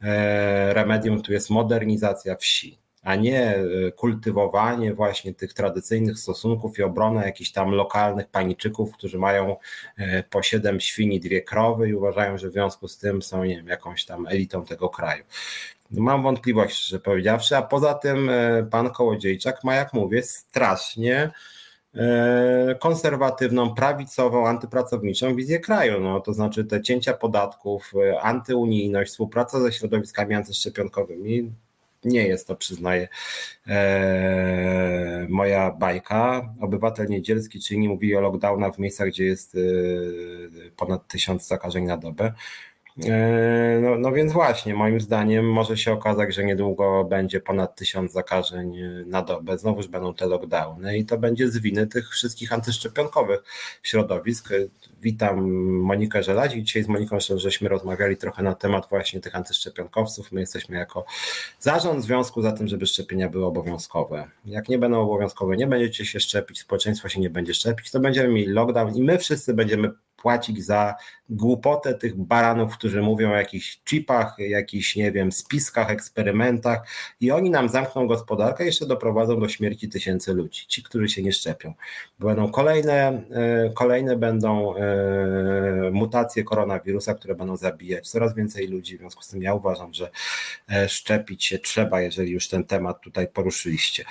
e, 0.00 0.74
remedium 0.74 1.22
tu 1.22 1.32
jest 1.32 1.50
modernizacja 1.50 2.36
wsi 2.36 2.78
a 3.02 3.16
nie 3.16 3.56
e, 3.56 3.92
kultywowanie 3.92 4.94
właśnie 4.94 5.34
tych 5.34 5.54
tradycyjnych 5.54 6.18
stosunków 6.18 6.78
i 6.78 6.82
obrona 6.82 7.26
jakichś 7.26 7.50
tam 7.50 7.70
lokalnych 7.70 8.28
paniczyków, 8.28 8.92
którzy 8.92 9.18
mają 9.18 9.56
e, 9.96 10.22
po 10.22 10.42
siedem 10.42 10.80
świni, 10.80 11.20
dwie 11.20 11.42
krowy 11.42 11.88
i 11.88 11.94
uważają, 11.94 12.38
że 12.38 12.48
w 12.48 12.52
związku 12.52 12.88
z 12.88 12.98
tym 12.98 13.22
są 13.22 13.44
nie 13.44 13.56
wiem, 13.56 13.66
jakąś 13.66 14.04
tam 14.04 14.26
elitą 14.26 14.64
tego 14.64 14.88
kraju. 14.88 15.24
Mam 15.90 16.22
wątpliwości, 16.22 16.90
że 16.90 17.00
powiedziawszy, 17.00 17.56
a 17.56 17.62
poza 17.62 17.94
tym 17.94 18.30
e, 18.30 18.66
pan 18.70 18.90
Kołodziejczak 18.90 19.64
ma, 19.64 19.74
jak 19.74 19.92
mówię, 19.92 20.22
strasznie 20.22 21.30
konserwatywną, 22.80 23.74
prawicową, 23.74 24.48
antypracowniczą 24.48 25.34
wizję 25.34 25.60
kraju. 25.60 26.00
No, 26.00 26.20
to 26.20 26.32
znaczy 26.32 26.64
te 26.64 26.82
cięcia 26.82 27.14
podatków, 27.14 27.92
antyunijność, 28.22 29.10
współpraca 29.10 29.60
ze 29.60 29.72
środowiskami 29.72 30.34
antyszczepionkowymi 30.34 31.52
nie 32.04 32.26
jest 32.28 32.46
to, 32.46 32.56
przyznaję, 32.56 33.08
e, 33.66 35.26
moja 35.28 35.70
bajka. 35.70 36.54
Obywatel 36.60 37.08
Niedzielski, 37.08 37.60
czyli 37.60 37.80
nie 37.80 37.88
mówi 37.88 38.16
o 38.16 38.20
lockdownach 38.20 38.74
w 38.74 38.78
miejscach, 38.78 39.08
gdzie 39.08 39.24
jest 39.24 39.54
e, 39.54 40.70
ponad 40.76 41.08
tysiąc 41.08 41.46
zakażeń 41.46 41.84
na 41.84 41.96
dobę. 41.96 42.32
E, 43.08 43.80
no, 43.82 43.98
no 43.98 44.12
więc 44.12 44.32
właśnie, 44.32 44.74
moim 44.74 45.00
zdaniem 45.00 45.52
może 45.52 45.76
się 45.76 45.92
okazać, 45.92 46.34
że 46.34 46.44
niedługo 46.44 47.04
będzie 47.04 47.40
ponad 47.40 47.76
tysiąc 47.76 48.12
zakażeń 48.12 48.76
na 49.06 49.22
dobę, 49.22 49.58
znowuż 49.58 49.88
będą 49.88 50.14
te 50.14 50.26
lockdowny 50.26 50.98
i 50.98 51.04
to 51.04 51.18
będzie 51.18 51.48
z 51.48 51.58
winy 51.58 51.86
tych 51.86 52.10
wszystkich 52.10 52.52
antyszczepionkowych 52.52 53.40
środowisk. 53.82 54.48
Witam 55.02 55.50
Monikę 55.80 56.22
Żelazik. 56.22 56.64
Dzisiaj 56.64 56.82
z 56.82 56.88
Moniką 56.88 57.18
żeśmy 57.36 57.68
rozmawiali 57.68 58.16
trochę 58.16 58.42
na 58.42 58.54
temat 58.54 58.88
właśnie 58.88 59.20
tych 59.20 59.36
antyszczepionkowców. 59.36 60.32
My 60.32 60.40
jesteśmy 60.40 60.76
jako 60.76 61.04
zarząd 61.60 62.04
związku 62.04 62.42
za 62.42 62.52
tym, 62.52 62.68
żeby 62.68 62.86
szczepienia 62.86 63.28
były 63.28 63.46
obowiązkowe. 63.46 64.30
Jak 64.44 64.68
nie 64.68 64.78
będą 64.78 65.00
obowiązkowe, 65.00 65.56
nie 65.56 65.66
będziecie 65.66 66.06
się 66.06 66.20
szczepić, 66.20 66.60
społeczeństwo 66.60 67.08
się 67.08 67.20
nie 67.20 67.30
będzie 67.30 67.54
szczepić, 67.54 67.90
to 67.90 68.00
będziemy 68.00 68.28
mieli 68.28 68.52
lockdown 68.52 68.96
i 68.96 69.02
my 69.02 69.18
wszyscy 69.18 69.54
będziemy 69.54 69.90
płacić 70.22 70.64
za 70.64 70.94
głupotę 71.30 71.94
tych 71.94 72.16
baranów, 72.16 72.76
którzy 72.78 73.02
mówią 73.02 73.30
o 73.30 73.34
jakichś 73.34 73.80
chipach, 73.84 74.36
jakichś, 74.38 74.96
nie 74.96 75.12
wiem, 75.12 75.32
spiskach, 75.32 75.90
eksperymentach 75.90 76.88
i 77.20 77.30
oni 77.30 77.50
nam 77.50 77.68
zamkną 77.68 78.06
gospodarkę 78.06 78.64
i 78.64 78.66
jeszcze 78.66 78.86
doprowadzą 78.86 79.40
do 79.40 79.48
śmierci 79.48 79.88
tysięcy 79.88 80.34
ludzi, 80.34 80.66
ci, 80.66 80.82
którzy 80.82 81.08
się 81.08 81.22
nie 81.22 81.32
szczepią. 81.32 81.74
Będą 82.18 82.50
kolejne, 82.50 83.22
e, 83.30 83.70
kolejne 83.74 84.16
będą 84.16 84.74
e, 84.76 85.90
mutacje 85.92 86.44
koronawirusa, 86.44 87.14
które 87.14 87.34
będą 87.34 87.56
zabijać 87.56 88.08
coraz 88.10 88.34
więcej 88.34 88.68
ludzi, 88.68 88.96
w 88.96 89.00
związku 89.00 89.22
z 89.22 89.28
tym 89.28 89.42
ja 89.42 89.54
uważam, 89.54 89.94
że 89.94 90.10
e, 90.72 90.88
szczepić 90.88 91.44
się 91.44 91.58
trzeba, 91.58 92.00
jeżeli 92.00 92.30
już 92.30 92.48
ten 92.48 92.64
temat 92.64 93.00
tutaj 93.00 93.28
poruszyliście. 93.28 94.04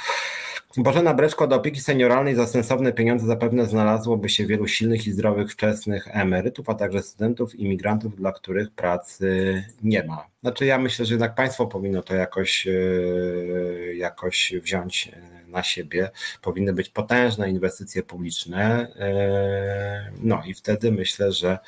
Bożena 0.78 1.14
Breczko 1.14 1.48
do 1.48 1.56
opieki 1.56 1.82
senioralnej 1.82 2.36
za 2.36 2.48
sensowne 2.48 2.94
pieniądze 2.94 3.28
zapewne 3.28 3.66
znalazłoby 3.66 4.30
się 4.30 4.46
wielu 4.46 4.68
silnych 4.68 5.08
i 5.08 5.12
zdrowych 5.12 5.52
wczesnych 5.52 5.99
emerytów, 6.08 6.70
a 6.70 6.76
także 6.76 7.02
studentów, 7.04 7.56
imigrantów, 7.56 8.16
dla 8.16 8.32
których 8.32 8.72
pracy 8.72 9.64
nie 9.84 10.04
ma. 10.04 10.28
Znaczy 10.42 10.66
ja 10.66 10.78
myślę, 10.78 11.06
że 11.06 11.14
jednak 11.14 11.36
państwo 11.36 11.68
powinno 11.68 12.02
to 12.02 12.16
jakoś, 12.16 12.68
e, 12.68 13.96
jakoś 13.96 14.54
wziąć 14.64 15.12
na 15.48 15.64
siebie. 15.64 16.10
Powinny 16.42 16.74
być 16.74 16.90
potężne 16.90 17.50
inwestycje 17.50 18.04
publiczne. 18.04 18.88
E, 19.00 20.12
no 20.22 20.42
i 20.46 20.54
wtedy 20.54 20.92
myślę, 20.92 21.32
że 21.32 21.60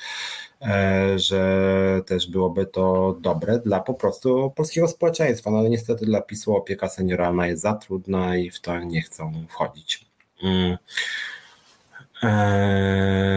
E, 0.62 1.20
że 1.20 2.02
też 2.06 2.30
byłoby 2.30 2.66
to 2.66 3.18
dobre 3.22 3.60
dla 3.60 3.80
po 3.80 3.94
prostu 3.94 4.52
polskiego 4.56 4.88
społeczeństwa, 4.88 5.52
no 5.52 5.58
ale 5.58 5.70
niestety 5.70 6.06
dla 6.06 6.22
PiSu 6.22 6.56
opieka 6.56 6.90
senioralna 6.90 7.48
jest 7.48 7.62
za 7.62 7.74
trudna 7.74 8.38
i 8.38 8.50
w 8.50 8.60
to 8.62 8.80
nie 8.80 9.02
chcą 9.02 9.46
wchodzić. 9.50 10.06
Mm. 12.22 12.32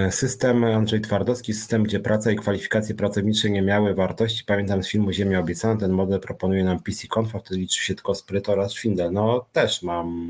E, 0.07 0.13
system 0.13 0.65
Andrzej 0.65 1.01
Twardowski, 1.01 1.55
system, 1.55 1.83
gdzie 1.83 2.01
praca 2.01 2.31
i 2.31 2.37
kwalifikacje 2.37 2.95
pracownicze 2.95 3.51
nie 3.51 3.63
miały 3.63 3.95
wartości. 3.95 4.45
Pamiętam 4.45 4.83
z 4.83 4.89
filmu 4.89 5.13
Ziemia 5.13 5.41
obiecana, 5.41 5.81
ten 5.81 5.91
model 5.91 6.21
proponuje 6.21 6.65
nam 6.65 6.81
PC 6.83 7.09
Confa, 7.09 7.39
wtedy 7.39 7.61
liczy 7.61 7.85
się 7.85 7.95
tylko 7.95 8.15
spryt 8.15 8.49
oraz 8.49 8.73
szwindel. 8.73 9.13
No 9.13 9.47
też 9.53 9.83
mam 9.83 10.29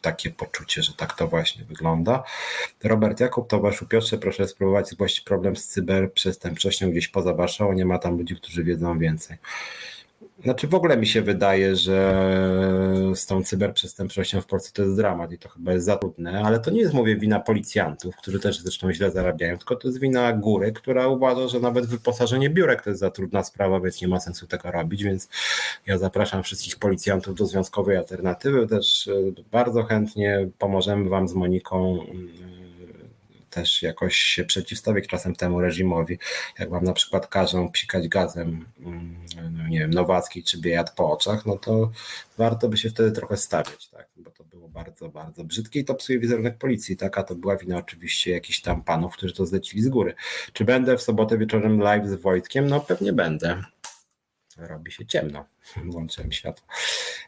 takie 0.00 0.30
poczucie, 0.30 0.82
że 0.82 0.92
tak 0.92 1.16
to 1.16 1.28
właśnie 1.28 1.64
wygląda. 1.64 2.22
Robert 2.84 3.20
Jakub, 3.20 3.48
towarzyszu 3.48 3.86
Piotrze, 3.86 4.18
proszę 4.18 4.48
spróbować 4.48 4.88
zgłosić 4.88 5.20
problem 5.20 5.56
z 5.56 5.66
cyberprzestępczością 5.66 6.90
gdzieś 6.90 7.08
poza 7.08 7.34
Warszawą. 7.34 7.72
Nie 7.72 7.84
ma 7.84 7.98
tam 7.98 8.18
ludzi, 8.18 8.36
którzy 8.36 8.64
wiedzą 8.64 8.98
więcej. 8.98 9.36
Znaczy 10.44 10.68
w 10.68 10.74
ogóle 10.74 10.96
mi 10.96 11.06
się 11.06 11.22
wydaje, 11.22 11.76
że 11.76 12.24
z 13.14 13.26
tą 13.26 13.42
cyberprzestępczością 13.42 14.40
w 14.40 14.46
Polsce 14.46 14.70
to 14.72 14.82
jest 14.82 14.96
dramat 14.96 15.32
i 15.32 15.38
to 15.38 15.48
chyba 15.48 15.72
jest 15.72 15.86
za 15.86 15.96
trudne, 15.96 16.42
ale 16.42 16.60
to 16.60 16.70
nie 16.70 16.80
jest, 16.80 16.94
mówię, 16.94 17.16
wina 17.16 17.40
policjantów, 17.40 18.16
którzy 18.16 18.40
też 18.40 18.60
zresztą 18.60 18.92
źle 18.92 19.10
zarabiają, 19.10 19.58
tylko 19.58 19.76
to 19.76 19.88
jest 19.88 20.00
wina 20.00 20.32
góry, 20.32 20.72
która 20.72 21.08
uważa, 21.08 21.48
że 21.48 21.60
nawet 21.60 21.86
wyposażenie 21.86 22.50
biurek 22.50 22.82
to 22.82 22.90
jest 22.90 23.00
za 23.00 23.10
trudna 23.10 23.44
sprawa, 23.44 23.80
więc 23.80 24.00
nie 24.00 24.08
ma 24.08 24.20
sensu 24.20 24.46
tego 24.46 24.70
robić, 24.70 25.04
więc 25.04 25.28
ja 25.86 25.98
zapraszam 25.98 26.42
wszystkich 26.42 26.78
policjantów 26.78 27.34
do 27.34 27.46
związkowej 27.46 27.96
alternatywy, 27.96 28.66
też 28.66 29.08
e, 29.08 29.12
bardzo 29.50 29.82
chętnie 29.82 30.48
pomożemy 30.58 31.08
Wam 31.08 31.28
z 31.28 31.34
Moniką 31.34 31.98
też 33.52 33.82
jakoś 33.82 34.16
się 34.16 34.44
przeciwstawić 34.44 35.06
czasem 35.06 35.34
temu 35.34 35.60
reżimowi. 35.60 36.18
Jak 36.58 36.70
wam 36.70 36.84
na 36.84 36.92
przykład 36.92 37.26
każą 37.26 37.70
psikać 37.70 38.08
gazem, 38.08 38.66
mm, 38.80 39.16
no 39.50 39.68
nie 39.68 39.78
wiem, 39.78 39.90
Nowacki 39.90 40.42
czy 40.44 40.60
Biejat 40.60 40.94
po 40.94 41.10
oczach, 41.10 41.46
no 41.46 41.56
to 41.56 41.90
warto 42.38 42.68
by 42.68 42.76
się 42.76 42.90
wtedy 42.90 43.12
trochę 43.12 43.36
stawiać, 43.36 43.88
tak? 43.88 44.08
bo 44.16 44.30
to 44.30 44.44
było 44.44 44.68
bardzo, 44.68 45.08
bardzo 45.08 45.44
brzydkie 45.44 45.80
i 45.80 45.84
to 45.84 45.94
psuje 45.94 46.18
wizerunek 46.18 46.58
policji, 46.58 46.96
tak? 46.96 47.18
a 47.18 47.22
to 47.22 47.34
była 47.34 47.56
wina 47.56 47.76
oczywiście 47.76 48.30
jakichś 48.30 48.60
tam 48.60 48.82
panów, 48.84 49.12
którzy 49.12 49.34
to 49.34 49.46
zlecili 49.46 49.82
z 49.82 49.88
góry. 49.88 50.14
Czy 50.52 50.64
będę 50.64 50.96
w 50.96 51.02
sobotę 51.02 51.38
wieczorem 51.38 51.80
live 51.80 52.08
z 52.08 52.14
Wojtkiem? 52.14 52.68
No 52.68 52.80
pewnie 52.80 53.12
będę 53.12 53.62
robi 54.56 54.92
się 54.92 55.06
ciemno. 55.06 55.44
Włączyłem 55.92 56.32
światło. 56.32 56.66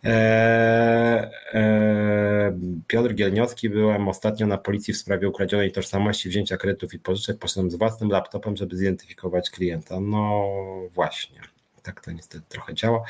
Eee, 0.04 1.30
eee, 1.52 2.52
Piotr 2.86 3.14
Gielniowski, 3.14 3.70
byłem 3.70 4.08
ostatnio 4.08 4.46
na 4.46 4.58
policji 4.58 4.94
w 4.94 4.98
sprawie 4.98 5.28
ukradzionej 5.28 5.72
tożsamości, 5.72 6.28
wzięcia 6.28 6.56
kredytów 6.56 6.94
i 6.94 6.98
pożyczek. 6.98 7.38
Poszedłem 7.38 7.70
z 7.70 7.74
własnym 7.74 8.10
laptopem, 8.10 8.56
żeby 8.56 8.76
zidentyfikować 8.76 9.50
klienta. 9.50 10.00
No 10.00 10.44
właśnie 10.92 11.53
tak 11.84 12.00
to 12.00 12.12
niestety 12.12 12.44
trochę 12.48 12.74
działa. 12.74 13.04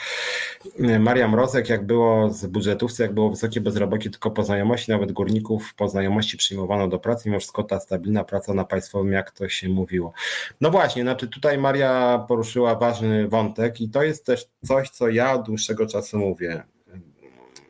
Maria 0.98 1.28
Mrozek, 1.28 1.68
jak 1.68 1.86
było 1.86 2.30
z 2.30 2.46
budżetówce, 2.46 3.02
jak 3.02 3.14
było 3.14 3.30
wysokie 3.30 3.60
bezrobocie 3.60 4.10
tylko 4.10 4.30
po 4.30 4.44
znajomości, 4.44 4.90
nawet 4.90 5.12
górników 5.12 5.74
po 5.74 5.88
znajomości 5.88 6.36
przyjmowano 6.36 6.88
do 6.88 6.98
pracy, 6.98 7.28
mimo 7.28 7.38
wszystko 7.38 7.62
ta 7.62 7.80
stabilna 7.80 8.24
praca 8.24 8.55
na 8.55 8.64
państwowym, 8.64 9.12
jak 9.12 9.30
to 9.30 9.48
się 9.48 9.68
mówiło. 9.68 10.12
No 10.60 10.70
właśnie, 10.70 11.02
znaczy 11.02 11.28
tutaj 11.28 11.59
Maria 11.59 12.24
poruszyła 12.28 12.74
ważny 12.74 13.28
wątek 13.28 13.80
i 13.80 13.88
to 13.88 14.02
jest 14.02 14.26
też 14.26 14.46
coś, 14.64 14.90
co 14.90 15.09
ja 15.09 15.32
od 15.32 15.46
dłuższego 15.46 15.86
czasu 15.86 16.18
mówię 16.18 16.64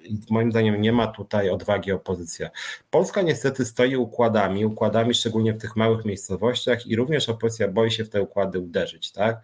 i 0.05 0.19
moim 0.31 0.51
zdaniem 0.51 0.81
nie 0.81 0.93
ma 0.93 1.07
tutaj 1.07 1.51
odwagi 1.51 1.93
opozycja. 1.93 2.51
Polska 2.91 3.23
niestety 3.23 3.65
stoi 3.65 3.97
układami, 3.97 4.67
układami 4.67 5.15
szczególnie 5.15 5.53
w 5.53 5.59
tych 5.59 5.77
małych 5.77 6.05
miejscowościach 6.05 6.87
i 6.87 6.97
również 6.97 7.29
opozycja 7.29 7.69
boi 7.69 7.91
się 7.91 8.05
w 8.05 8.11
te 8.11 8.23
układy 8.23 8.61
uderzyć, 8.61 9.13
tak? 9.13 9.43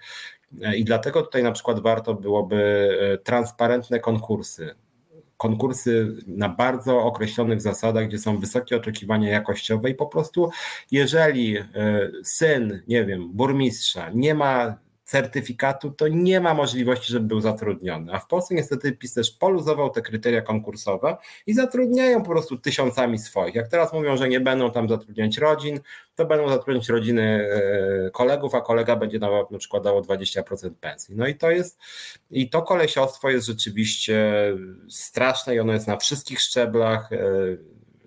I 0.76 0.84
dlatego 0.84 1.22
tutaj 1.22 1.42
na 1.42 1.52
przykład 1.52 1.80
warto 1.80 2.14
byłoby 2.14 2.88
e, 3.00 3.18
transparentne 3.18 4.00
konkursy. 4.00 4.74
Konkursy 5.36 6.16
na 6.26 6.48
bardzo 6.48 7.02
określonych 7.02 7.60
zasadach, 7.60 8.06
gdzie 8.06 8.18
są 8.18 8.38
wysokie 8.38 8.76
oczekiwania 8.76 9.30
jakościowe, 9.30 9.90
i 9.90 9.94
po 9.94 10.06
prostu, 10.06 10.50
jeżeli 10.90 11.56
e, 11.56 11.64
syn, 12.24 12.82
nie 12.88 13.04
wiem, 13.04 13.30
burmistrza 13.32 14.10
nie 14.14 14.34
ma 14.34 14.76
certyfikatu, 15.10 15.90
to 15.90 16.08
nie 16.08 16.40
ma 16.40 16.54
możliwości, 16.54 17.12
żeby 17.12 17.26
był 17.26 17.40
zatrudniony. 17.40 18.12
A 18.12 18.18
w 18.18 18.26
Polsce 18.26 18.54
niestety 18.54 18.92
PiS 18.92 19.14
też 19.14 19.30
poluzował 19.30 19.90
te 19.90 20.02
kryteria 20.02 20.42
konkursowe 20.42 21.16
i 21.46 21.54
zatrudniają 21.54 22.22
po 22.22 22.30
prostu 22.30 22.58
tysiącami 22.58 23.18
swoich. 23.18 23.54
Jak 23.54 23.68
teraz 23.68 23.92
mówią, 23.92 24.16
że 24.16 24.28
nie 24.28 24.40
będą 24.40 24.70
tam 24.70 24.88
zatrudniać 24.88 25.38
rodzin, 25.38 25.80
to 26.14 26.26
będą 26.26 26.48
zatrudniać 26.48 26.88
rodziny 26.88 27.48
e, 28.06 28.10
kolegów, 28.10 28.54
a 28.54 28.60
kolega 28.60 28.96
będzie 28.96 29.18
na, 29.18 29.58
przykład 29.58 29.82
dało 29.82 30.02
20% 30.02 30.70
pensji. 30.80 31.16
No 31.16 31.26
i 31.26 31.34
to 31.34 31.50
jest, 31.50 31.78
i 32.30 32.50
to 32.50 32.62
kolesiostwo 32.62 33.30
jest 33.30 33.46
rzeczywiście 33.46 34.32
straszne 34.88 35.54
i 35.54 35.60
ono 35.60 35.72
jest 35.72 35.86
na 35.86 35.96
wszystkich 35.96 36.40
szczeblach. 36.40 37.10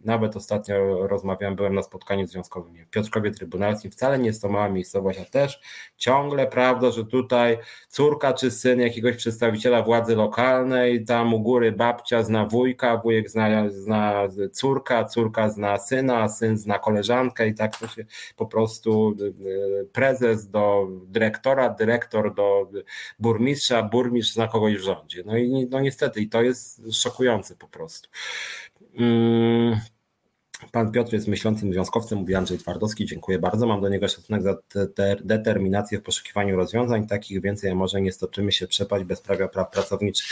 Nawet 0.06 0.36
ostatnio 0.36 1.08
rozmawiałem, 1.08 1.56
byłem 1.56 1.76
na 1.76 1.84
spotkaniu 1.84 2.28
związkowym 2.28 2.74
w 2.86 2.90
Piotrkowie 2.90 3.32
Trybunalskim, 3.32 3.92
wcale 3.92 4.20
nie 4.20 4.26
jest 4.26 4.42
to 4.42 4.50
mała 4.50 4.70
miejscowość, 4.70 5.20
a 5.20 5.26
też 5.26 5.62
ciągle 5.98 6.48
prawda, 6.48 6.92
że 6.92 7.06
tutaj 7.06 7.58
córka 7.88 8.34
czy 8.34 8.52
syn 8.52 8.80
jakiegoś 8.80 9.16
przedstawiciela 9.16 9.84
władzy 9.84 10.16
lokalnej, 10.16 11.06
tam 11.06 11.34
u 11.34 11.40
góry 11.40 11.72
babcia 11.72 12.24
zna 12.24 12.46
wujka, 12.46 12.98
wujek 12.98 13.30
zna, 13.30 13.70
zna 13.70 14.28
córka, 14.52 15.06
córka 15.06 15.50
zna 15.50 15.78
syna, 15.78 16.30
syn 16.30 16.58
zna 16.58 16.80
koleżankę 16.80 17.48
i 17.48 17.54
tak 17.54 17.78
to 17.78 17.88
się 17.88 18.06
po 18.36 18.46
prostu 18.46 19.16
y, 19.22 19.88
prezes 19.94 20.50
do 20.50 20.88
dyrektora, 21.06 21.70
dyrektor 21.70 22.34
do 22.34 22.70
burmistrza, 23.20 23.84
burmistrz 23.84 24.34
zna 24.34 24.48
kogoś 24.48 24.76
w 24.76 24.84
rządzie. 24.84 25.24
No 25.26 25.38
i 25.38 25.68
no 25.70 25.80
niestety 25.80 26.22
i 26.22 26.30
to 26.30 26.42
jest 26.42 26.82
szokujące 26.94 27.56
po 27.56 27.68
prostu. 27.68 28.10
Mm, 28.98 29.80
Pan 30.72 30.92
Piotr 30.92 31.14
jest 31.14 31.28
myślącym 31.28 31.74
związkowcem, 31.74 32.20
mówi 32.20 32.36
Andrzej 32.36 32.58
Twardowski. 32.58 33.06
Dziękuję 33.06 33.40
bardzo. 33.40 33.68
Mam 33.68 33.82
do 33.82 33.90
niego 33.90 34.08
szacunek 34.08 34.44
za 34.44 34.58
te, 34.96 35.16
determinację 35.24 36.00
w 36.00 36.04
poszukiwaniu 36.04 36.56
rozwiązań. 36.56 37.08
Takich 37.08 37.42
więcej, 37.42 37.72
a 37.72 37.76
może 37.76 38.02
nie 38.02 38.12
stoczymy 38.12 38.52
się 38.52 38.68
przepaść 38.68 39.06
bezprawia 39.06 39.48
praw 39.48 39.72
pracowniczych. 39.72 40.28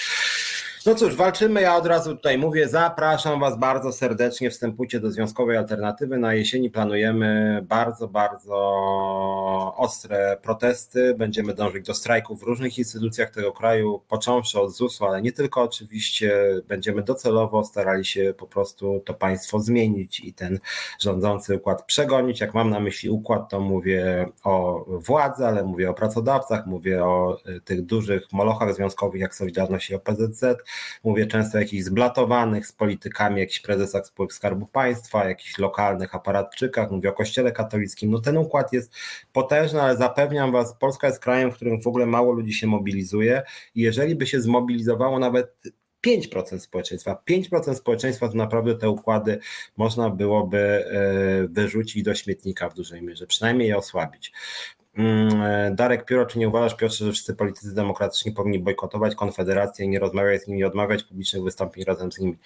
No 0.86 0.96
cóż, 0.96 1.16
walczymy. 1.16 1.62
Ja 1.62 1.76
od 1.76 1.86
razu 1.86 2.16
tutaj 2.16 2.38
mówię, 2.38 2.70
zapraszam 2.70 3.40
Was 3.40 3.60
bardzo 3.60 3.92
serdecznie. 3.92 4.50
Wstępujcie 4.50 5.00
do 5.00 5.12
Związkowej 5.12 5.58
Alternatywy. 5.58 6.18
Na 6.18 6.34
jesieni 6.34 6.70
planujemy 6.70 7.62
bardzo, 7.68 8.08
bardzo 8.08 8.56
ostre 9.78 10.38
protesty. 10.42 11.16
Będziemy 11.18 11.54
dążyć 11.54 11.86
do 11.86 11.94
strajków 11.94 12.40
w 12.40 12.44
różnych 12.44 12.78
instytucjach 12.78 13.30
tego 13.30 13.52
kraju, 13.52 14.02
począwszy 14.08 14.60
od 14.60 14.72
ZUS-u, 14.76 15.06
ale 15.06 15.22
nie 15.22 15.32
tylko 15.32 15.62
oczywiście. 15.62 16.62
Będziemy 16.68 17.04
docelowo 17.04 17.64
starali 17.64 18.06
się 18.06 18.34
po 18.38 18.48
prostu 18.48 19.02
to 19.06 19.14
państwo 19.14 19.60
zmienić 19.60 20.20
i 20.20 20.34
ten 20.34 20.60
rządzący 21.00 21.56
układ 21.56 21.86
przegonić. 21.86 22.42
Jak 22.42 22.54
mam 22.54 22.70
na 22.70 22.80
myśli 22.80 23.10
układ, 23.10 23.50
to 23.50 23.60
mówię 23.60 24.26
o 24.44 24.86
władzy, 24.88 25.46
ale 25.46 25.64
mówię 25.64 25.90
o 25.90 25.94
pracodawcach, 25.94 26.66
mówię 26.66 27.06
o 27.06 27.38
y, 27.50 27.62
tych 27.62 27.86
dużych 27.86 28.32
molochach 28.32 28.76
związkowych 28.76 29.22
jak 29.22 29.36
Solidarność 29.36 29.90
i 29.90 29.96
OPZZ, 29.96 30.44
Mówię 31.04 31.28
często 31.28 31.58
o 31.58 31.62
jakichś 31.62 31.84
zblatowanych 31.84 32.68
z 32.68 32.72
politykami, 32.72 33.40
jakichś 33.40 33.60
prezesach 33.60 34.08
spółek 34.08 34.34
Skarbu 34.34 34.66
Państwa, 34.66 35.26
jakichś 35.26 35.58
lokalnych 35.58 36.16
aparatczykach, 36.16 36.92
mówię 36.92 37.10
o 37.10 37.14
Kościele 37.14 37.52
katolickim. 37.52 38.12
No 38.12 38.20
ten 38.20 38.38
układ 38.38 38.74
jest 38.74 38.94
potężny, 39.34 39.82
ale 39.82 39.98
zapewniam 39.98 40.52
Was, 40.52 40.76
Polska 40.80 41.08
jest 41.08 41.20
krajem, 41.20 41.52
w 41.52 41.56
którym 41.56 41.82
w 41.82 41.88
ogóle 41.88 42.06
mało 42.06 42.32
ludzi 42.32 42.54
się 42.54 42.68
mobilizuje 42.68 43.42
i 43.76 43.82
jeżeli 43.82 44.16
by 44.16 44.28
się 44.28 44.42
zmobilizowało 44.42 45.20
nawet 45.20 45.62
5% 46.08 46.60
społeczeństwa. 46.60 47.24
5% 47.30 47.76
społeczeństwa 47.76 48.30
to 48.30 48.38
naprawdę 48.38 48.76
te 48.76 48.90
układy 48.90 49.40
można 49.78 50.10
byłoby 50.10 50.58
e, 50.58 51.48
wyrzucić 51.48 52.04
do 52.04 52.16
śmietnika 52.16 52.70
w 52.70 52.76
dużej 52.76 53.02
mierze, 53.02 53.28
przynajmniej 53.28 53.68
je 53.68 53.78
osłabić. 53.78 54.32
Mm, 54.98 55.42
e, 55.42 55.72
Darek 55.76 56.06
Pióro, 56.06 56.26
czy 56.26 56.40
nie 56.40 56.48
uważasz, 56.48 56.78
Piotrze, 56.78 57.06
że 57.06 57.12
wszyscy 57.12 57.36
politycy 57.36 57.76
demokratyczni 57.76 58.32
powinni 58.32 58.60
bojkotować 58.60 59.16
Konfederację 59.16 59.86
i 59.86 59.90
nie 59.90 60.00
rozmawiać 60.00 60.44
z 60.44 60.48
nimi, 60.48 60.64
odmawiać 60.64 61.04
publicznych 61.04 61.44
wystąpień 61.44 61.84
razem 61.84 62.12
z 62.12 62.20
nimi? 62.20 62.38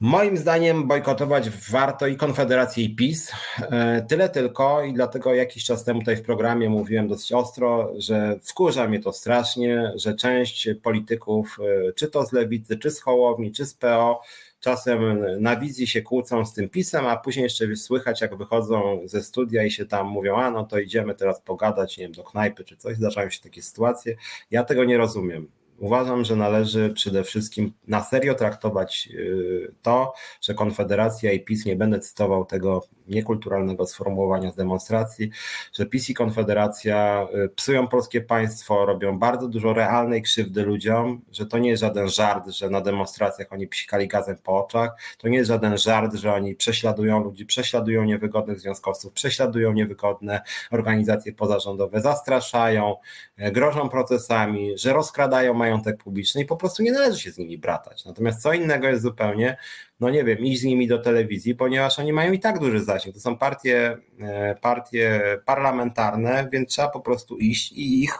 Moim 0.00 0.36
zdaniem 0.36 0.88
bojkotować 0.88 1.50
warto 1.50 2.06
i 2.06 2.16
Konfederację 2.16 2.84
i 2.84 2.96
PiS. 2.96 3.32
E, 3.58 4.06
tyle 4.08 4.28
tylko 4.28 4.82
i 4.82 4.92
dlatego 4.92 5.34
jakiś 5.34 5.64
czas 5.64 5.84
temu 5.84 6.00
tutaj 6.00 6.16
w 6.16 6.22
programie 6.22 6.70
mówiłem 6.70 7.08
dosyć 7.08 7.32
ostro, 7.32 7.92
że 7.98 8.38
wkurza 8.42 8.88
mnie 8.88 9.00
to 9.00 9.12
strasznie, 9.12 9.92
że 9.94 10.14
część 10.14 10.68
polityków, 10.82 11.58
e, 11.88 11.92
czy 11.92 12.08
to 12.08 12.26
z 12.26 12.32
Lewicy, 12.32 12.78
czy 12.78 12.90
z 12.90 13.00
Hołowni, 13.00 13.52
czy 13.52 13.66
z 13.66 13.74
PO, 13.74 14.20
czasem 14.62 15.24
na 15.40 15.56
wizji 15.56 15.86
się 15.86 16.02
kłócą 16.02 16.46
z 16.46 16.54
tym 16.54 16.68
pisem, 16.68 17.06
a 17.06 17.16
później 17.16 17.42
jeszcze 17.42 17.76
słychać, 17.76 18.20
jak 18.20 18.36
wychodzą 18.36 19.00
ze 19.04 19.22
studia 19.22 19.64
i 19.64 19.70
się 19.70 19.86
tam 19.86 20.06
mówią, 20.06 20.36
a 20.36 20.50
no 20.50 20.64
to 20.64 20.78
idziemy 20.78 21.14
teraz 21.14 21.40
pogadać, 21.40 21.98
nie 21.98 22.04
wiem, 22.04 22.12
do 22.12 22.24
knajpy 22.24 22.64
czy 22.64 22.76
coś, 22.76 22.96
zdarzają 22.96 23.30
się 23.30 23.40
takie 23.40 23.62
sytuacje. 23.62 24.16
Ja 24.50 24.64
tego 24.64 24.84
nie 24.84 24.98
rozumiem. 24.98 25.48
Uważam, 25.78 26.24
że 26.24 26.36
należy 26.36 26.92
przede 26.94 27.24
wszystkim 27.24 27.72
na 27.86 28.02
serio 28.02 28.34
traktować 28.34 29.08
y, 29.14 29.74
to, 29.82 30.14
że 30.40 30.54
Konfederacja 30.54 31.32
i 31.32 31.40
PiS, 31.40 31.64
nie 31.64 31.76
będę 31.76 31.98
cytował 31.98 32.44
tego 32.44 32.82
niekulturalnego 33.12 33.86
sformułowania 33.86 34.50
z 34.52 34.56
demonstracji, 34.56 35.30
że 35.72 35.86
PiS 35.86 36.10
i 36.10 36.14
Konfederacja 36.14 37.26
y, 37.44 37.48
psują 37.48 37.88
polskie 37.88 38.20
państwo, 38.20 38.86
robią 38.86 39.18
bardzo 39.18 39.48
dużo 39.48 39.72
realnej 39.72 40.22
krzywdy 40.22 40.62
ludziom, 40.62 41.20
że 41.32 41.46
to 41.46 41.58
nie 41.58 41.70
jest 41.70 41.80
żaden 41.80 42.08
żart, 42.08 42.48
że 42.48 42.70
na 42.70 42.80
demonstracjach 42.80 43.52
oni 43.52 43.68
psikali 43.68 44.08
gazem 44.08 44.36
po 44.42 44.64
oczach, 44.64 44.90
to 45.18 45.28
nie 45.28 45.38
jest 45.38 45.48
żaden 45.48 45.78
żart, 45.78 46.14
że 46.14 46.34
oni 46.34 46.54
prześladują 46.54 47.24
ludzi, 47.24 47.46
prześladują 47.46 48.04
niewygodnych 48.04 48.60
związkowców, 48.60 49.12
prześladują 49.12 49.72
niewygodne 49.72 50.40
organizacje 50.70 51.32
pozarządowe, 51.32 52.00
zastraszają, 52.00 52.96
y, 53.40 53.52
grożą 53.52 53.88
procesami, 53.88 54.78
że 54.78 54.92
rozkradają 54.92 55.54
majątek 55.54 56.02
publiczny 56.02 56.42
i 56.42 56.44
po 56.44 56.56
prostu 56.56 56.82
nie 56.82 56.92
należy 56.92 57.20
się 57.20 57.30
z 57.30 57.38
nimi 57.38 57.58
bratać. 57.58 58.04
Natomiast 58.04 58.42
co 58.42 58.52
innego 58.52 58.86
jest 58.86 59.02
zupełnie, 59.02 59.56
no 60.02 60.10
nie 60.10 60.24
wiem, 60.24 60.38
iść 60.38 60.60
z 60.60 60.64
nimi 60.64 60.88
do 60.88 60.98
telewizji, 60.98 61.54
ponieważ 61.54 61.98
oni 61.98 62.12
mają 62.12 62.32
i 62.32 62.38
tak 62.40 62.58
duży 62.58 62.84
zasięg. 62.84 63.14
To 63.14 63.20
są 63.20 63.36
partie, 63.36 63.96
e, 64.20 64.54
partie 64.54 65.22
parlamentarne, 65.44 66.48
więc 66.52 66.68
trzeba 66.68 66.88
po 66.88 67.00
prostu 67.00 67.38
iść 67.38 67.72
i 67.72 68.02
ich 68.02 68.18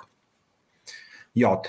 J 1.35 1.69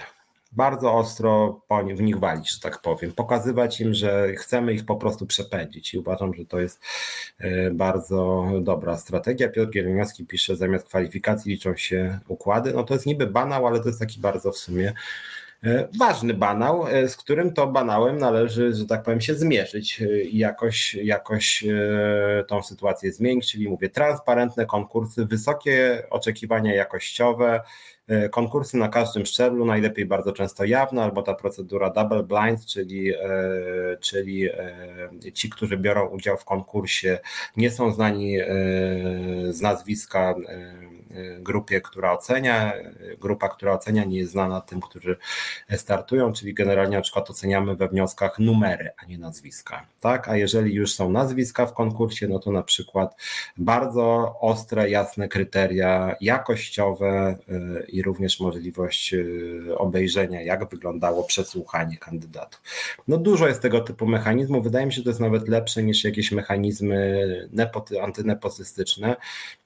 bardzo 0.51 0.93
ostro 0.93 1.61
w 1.95 2.01
nich 2.01 2.19
walić, 2.19 2.53
że 2.53 2.59
tak 2.59 2.81
powiem. 2.81 3.11
Pokazywać 3.11 3.81
im, 3.81 3.93
że 3.93 4.33
chcemy 4.35 4.73
ich 4.73 4.85
po 4.85 4.95
prostu 4.95 5.25
przepędzić 5.25 5.93
i 5.93 5.97
uważam, 5.97 6.33
że 6.33 6.45
to 6.45 6.59
jest 6.59 6.79
e, 7.39 7.71
bardzo 7.71 8.45
dobra 8.61 8.97
strategia. 8.97 9.49
Piotr 9.49 9.71
Gieleniowski 9.71 10.25
pisze, 10.25 10.55
zamiast 10.55 10.87
kwalifikacji 10.87 11.51
liczą 11.51 11.75
się 11.75 12.19
układy. 12.27 12.73
No 12.73 12.83
to 12.83 12.93
jest 12.93 13.05
niby 13.05 13.27
banał, 13.27 13.67
ale 13.67 13.79
to 13.79 13.87
jest 13.87 13.99
taki 13.99 14.19
bardzo 14.19 14.51
w 14.51 14.57
sumie 14.57 14.93
ważny 15.99 16.33
banał, 16.33 16.87
e, 16.87 17.09
z 17.09 17.17
którym 17.17 17.53
to 17.53 17.67
banałem 17.67 18.17
należy, 18.17 18.73
że 18.73 18.85
tak 18.85 19.03
powiem, 19.03 19.21
się 19.21 19.35
zmierzyć 19.35 20.01
e, 20.01 20.21
i 20.23 20.37
jakoś, 20.37 20.93
jakoś 20.93 21.63
tą 22.47 22.63
sytuację 22.63 23.11
zmienić, 23.11 23.51
czyli 23.51 23.69
mówię, 23.69 23.89
transparentne 23.89 24.65
konkursy, 24.65 25.25
wysokie 25.25 26.03
oczekiwania 26.09 26.75
jakościowe, 26.75 27.61
konkursy 28.31 28.77
na 28.77 28.89
każdym 28.89 29.25
szczeblu, 29.25 29.65
najlepiej 29.65 30.05
bardzo 30.05 30.33
często 30.33 30.65
jawne, 30.65 31.03
albo 31.03 31.21
ta 31.21 31.33
procedura 31.33 31.89
double 31.89 32.23
blind, 32.23 32.65
czyli, 32.65 33.13
czyli 33.99 34.49
ci, 35.33 35.49
którzy 35.49 35.77
biorą 35.77 36.07
udział 36.07 36.37
w 36.37 36.45
konkursie, 36.45 37.19
nie 37.57 37.71
są 37.71 37.91
znani 37.91 38.37
z 39.49 39.61
nazwiska 39.61 40.35
grupie, 41.39 41.81
która 41.81 42.11
ocenia. 42.11 42.73
Grupa, 43.19 43.49
która 43.49 43.73
ocenia, 43.73 44.03
nie 44.03 44.17
jest 44.17 44.31
znana 44.31 44.61
tym, 44.61 44.81
którzy 44.81 45.17
startują, 45.77 46.33
czyli 46.33 46.53
generalnie 46.53 46.97
na 46.97 47.03
przykład 47.03 47.29
oceniamy 47.29 47.75
we 47.75 47.87
wnioskach 47.87 48.39
numery, 48.39 48.89
a 48.97 49.05
nie 49.05 49.17
nazwiska. 49.17 49.85
Tak? 50.01 50.29
A 50.29 50.37
jeżeli 50.37 50.73
już 50.73 50.93
są 50.93 51.11
nazwiska 51.11 51.65
w 51.65 51.73
konkursie, 51.73 52.27
no 52.27 52.39
to 52.39 52.51
na 52.51 52.63
przykład 52.63 53.15
bardzo 53.57 54.35
ostre, 54.39 54.89
jasne 54.89 55.27
kryteria 55.27 56.15
jakościowe 56.21 57.37
y, 57.49 57.85
i 57.87 58.01
również 58.01 58.39
możliwość 58.39 59.13
y, 59.13 59.77
obejrzenia, 59.77 60.41
jak 60.41 60.69
wyglądało 60.69 61.23
przesłuchanie 61.23 61.97
kandydatów. 61.97 62.61
No 63.07 63.17
dużo 63.17 63.47
jest 63.47 63.61
tego 63.61 63.81
typu 63.81 64.05
mechanizmów. 64.05 64.63
Wydaje 64.63 64.85
mi 64.85 64.93
się, 64.93 64.97
że 64.97 65.03
to 65.03 65.09
jest 65.09 65.19
nawet 65.19 65.47
lepsze 65.47 65.83
niż 65.83 66.03
jakieś 66.03 66.31
mechanizmy 66.31 67.49
antynepotystyczne, 68.01 69.15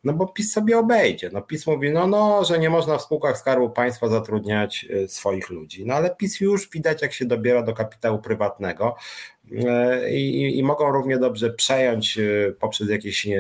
no 0.04 0.14
bo 0.14 0.28
PiS 0.28 0.54
sobie 0.54 0.80
obejdzie. 0.80 1.30
No 1.34 1.37
PiS 1.42 1.68
mówi, 1.68 1.92
no, 1.92 2.08
no, 2.08 2.46
że 2.46 2.60
nie 2.60 2.70
można 2.70 2.98
w 2.98 3.02
spółkach 3.02 3.38
Skarbu 3.38 3.70
Państwa 3.70 4.08
zatrudniać 4.08 4.86
y, 4.90 5.08
swoich 5.08 5.50
ludzi. 5.50 5.86
No 5.86 5.94
ale 5.94 6.16
PiS 6.16 6.40
już 6.40 6.70
widać, 6.70 7.02
jak 7.02 7.14
się 7.14 7.26
dobiera 7.26 7.64
do 7.64 7.74
kapitału 7.74 8.20
prywatnego. 8.20 8.96
E, 9.52 10.12
i, 10.12 10.58
i 10.58 10.64
mogą 10.64 10.92
równie 10.92 11.18
dobrze 11.18 11.50
przejąć 11.50 12.18
e, 12.18 12.52
poprzez 12.60 12.90
jakieś 12.90 13.28
e, 13.28 13.38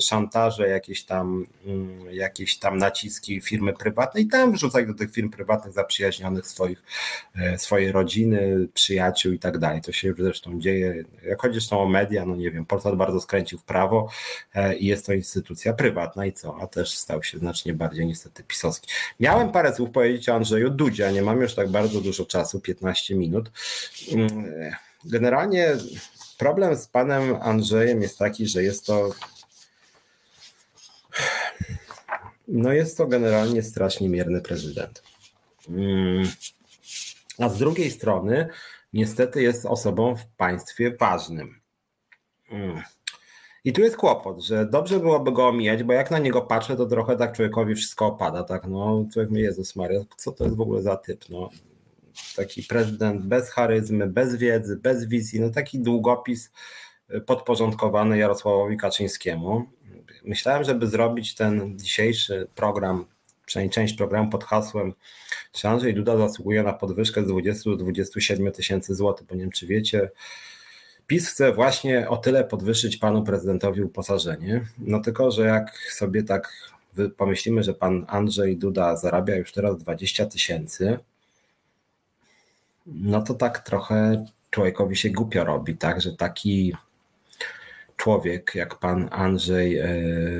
szantaże, 0.00 0.68
jakieś 0.68 1.04
tam, 1.04 1.46
mm, 1.66 1.90
jakieś 2.10 2.58
tam 2.58 2.78
naciski 2.78 3.40
firmy 3.40 3.72
prywatne 3.72 4.20
i 4.20 4.26
tam 4.26 4.52
wrzucać 4.52 4.86
do 4.86 4.94
tych 4.94 5.12
firm 5.12 5.30
prywatnych 5.30 5.74
zaprzyjaźnionych 5.74 6.46
swoich, 6.46 6.82
swojej 7.56 7.92
rodziny, 7.92 8.68
przyjaciół 8.74 9.32
i 9.32 9.38
tak 9.38 9.58
dalej. 9.58 9.80
To 9.80 9.92
się 9.92 10.08
już 10.08 10.18
zresztą 10.18 10.60
dzieje. 10.60 11.04
Jak 11.26 11.42
chodzi 11.42 11.54
zresztą 11.54 11.80
o 11.80 11.88
media, 11.88 12.26
no 12.26 12.36
nie 12.36 12.50
wiem, 12.50 12.66
Polsat 12.66 12.96
bardzo 12.96 13.20
skręcił 13.20 13.58
w 13.58 13.64
prawo 13.64 14.08
i 14.78 14.86
jest 14.86 15.06
to 15.06 15.12
instytucja 15.12 15.72
prywatna 15.72 16.26
i 16.26 16.32
co? 16.32 16.56
A 16.60 16.66
też 16.66 16.90
stał 16.90 17.22
się 17.22 17.38
znacznie 17.38 17.74
bardziej 17.74 18.06
niestety 18.06 18.44
pisowski. 18.44 18.88
Miałem 19.20 19.52
parę 19.52 19.74
słów 19.74 19.90
powiedzieć 19.90 20.28
o 20.28 20.34
Andrzeju 20.34 20.70
Dudzie, 20.70 21.12
nie 21.12 21.22
mam 21.22 21.40
już 21.40 21.54
tak 21.54 21.68
bardzo 21.68 22.00
dużo 22.00 22.26
czasu, 22.26 22.60
15 22.60 23.14
minut. 23.14 23.50
Generalnie 25.04 25.76
problem 26.38 26.76
z 26.76 26.86
panem 26.86 27.36
Andrzejem 27.40 28.02
jest 28.02 28.18
taki, 28.18 28.46
że 28.46 28.62
jest 28.62 28.86
to. 28.86 29.10
No 32.48 32.72
jest 32.72 32.96
to 32.96 33.06
generalnie 33.06 33.62
strasznie 33.62 34.08
mierny 34.08 34.40
prezydent. 34.40 35.02
Mm. 35.68 36.28
A 37.38 37.48
z 37.48 37.58
drugiej 37.58 37.90
strony, 37.90 38.48
niestety 38.92 39.42
jest 39.42 39.66
osobą 39.66 40.16
w 40.16 40.26
państwie 40.26 40.96
ważnym. 40.96 41.60
Mm. 42.50 42.82
I 43.64 43.72
tu 43.72 43.80
jest 43.80 43.96
kłopot, 43.96 44.40
że 44.40 44.66
dobrze 44.66 45.00
byłoby 45.00 45.32
go 45.32 45.48
omijać, 45.48 45.82
bo 45.82 45.92
jak 45.92 46.10
na 46.10 46.18
niego 46.18 46.42
patrzę, 46.42 46.76
to 46.76 46.86
trochę 46.86 47.16
tak 47.16 47.36
człowiekowi 47.36 47.74
wszystko 47.74 48.06
opada, 48.06 48.44
tak, 48.44 48.66
no, 48.66 49.04
człowiek 49.12 49.30
mi 49.30 49.40
Jezus 49.40 49.76
Maria, 49.76 50.00
co 50.16 50.32
to 50.32 50.44
jest 50.44 50.56
w 50.56 50.60
ogóle 50.60 50.82
za 50.82 50.96
typ, 50.96 51.24
no, 51.28 51.50
taki 52.36 52.62
prezydent 52.62 53.26
bez 53.26 53.50
charyzmy, 53.50 54.06
bez 54.06 54.36
wiedzy, 54.36 54.76
bez 54.76 55.06
wizji, 55.06 55.40
no 55.40 55.50
taki 55.50 55.80
długopis 55.80 56.50
y, 57.14 57.20
podporządkowany 57.20 58.18
Jarosławowi 58.18 58.76
Kaczyńskiemu. 58.76 59.66
Myślałem, 60.24 60.64
żeby 60.64 60.86
zrobić 60.86 61.34
ten 61.34 61.78
dzisiejszy 61.78 62.48
program, 62.54 63.06
przynajmniej 63.46 63.70
część 63.70 63.94
programu 63.94 64.30
pod 64.30 64.44
hasłem 64.44 64.94
czy 65.52 65.68
Andrzej 65.68 65.94
Duda 65.94 66.16
zasługuje 66.16 66.62
na 66.62 66.72
podwyżkę 66.72 67.24
z 67.24 67.26
20 67.26 67.70
do 67.70 67.76
27 67.76 68.52
tysięcy 68.52 68.94
złotych, 68.94 69.26
bo 69.26 69.34
nie 69.34 69.40
wiem 69.40 69.50
czy 69.50 69.66
wiecie, 69.66 70.10
PiS 71.06 71.28
chce 71.28 71.52
właśnie 71.52 72.08
o 72.08 72.16
tyle 72.16 72.44
podwyższyć 72.44 72.96
panu 72.96 73.22
prezydentowi 73.22 73.82
uposażenie, 73.82 74.64
no 74.78 75.00
tylko, 75.00 75.30
że 75.30 75.46
jak 75.46 75.78
sobie 75.92 76.22
tak 76.22 76.72
pomyślimy, 77.16 77.62
że 77.62 77.74
pan 77.74 78.04
Andrzej 78.08 78.56
Duda 78.56 78.96
zarabia 78.96 79.36
już 79.36 79.52
teraz 79.52 79.78
20 79.78 80.26
tysięcy, 80.26 80.98
no 82.86 83.22
to 83.22 83.34
tak 83.34 83.58
trochę 83.58 84.24
człowiekowi 84.50 84.96
się 84.96 85.10
głupio 85.10 85.44
robi, 85.44 85.76
tak, 85.76 86.00
że 86.00 86.16
taki 86.16 86.74
człowiek 88.00 88.52
jak 88.54 88.78
pan 88.78 89.08
Andrzej 89.10 89.78
e, 89.78 89.88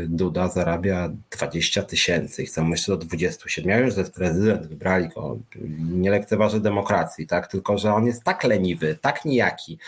Duda 0.08 0.48
zarabia 0.48 1.10
20 1.30 1.82
tysięcy 1.82 2.42
i 2.42 2.46
chcą 2.46 2.70
jeszcze 2.70 2.92
do 2.92 2.98
27. 2.98 3.70
Ja 3.70 3.78
już, 3.78 3.96
jest 3.96 4.14
prezydent, 4.14 4.66
wybrali 4.66 5.08
go, 5.08 5.38
nie 5.80 6.10
lekceważy 6.10 6.60
demokracji, 6.60 7.26
tak, 7.26 7.46
tylko 7.46 7.78
że 7.78 7.94
on 7.94 8.06
jest 8.06 8.24
tak 8.24 8.44
leniwy, 8.44 8.98
tak 9.00 9.24
nijaki, 9.24 9.78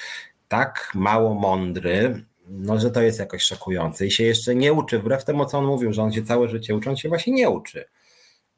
tak 0.48 0.90
mało 0.94 1.34
mądry, 1.34 2.24
no, 2.48 2.78
że 2.78 2.90
to 2.90 3.02
jest 3.02 3.18
jakoś 3.18 3.42
szokujące 3.42 4.06
i 4.06 4.10
się 4.10 4.24
jeszcze 4.24 4.54
nie 4.54 4.72
uczy, 4.72 4.98
wbrew 4.98 5.24
temu, 5.24 5.46
co 5.46 5.58
on 5.58 5.66
mówił, 5.66 5.92
że 5.92 6.02
on 6.02 6.12
się 6.12 6.22
całe 6.22 6.48
życie 6.48 6.74
uczy, 6.74 6.90
on 6.90 6.96
się 6.96 7.08
właśnie 7.08 7.32
nie 7.32 7.50
uczy. 7.50 7.84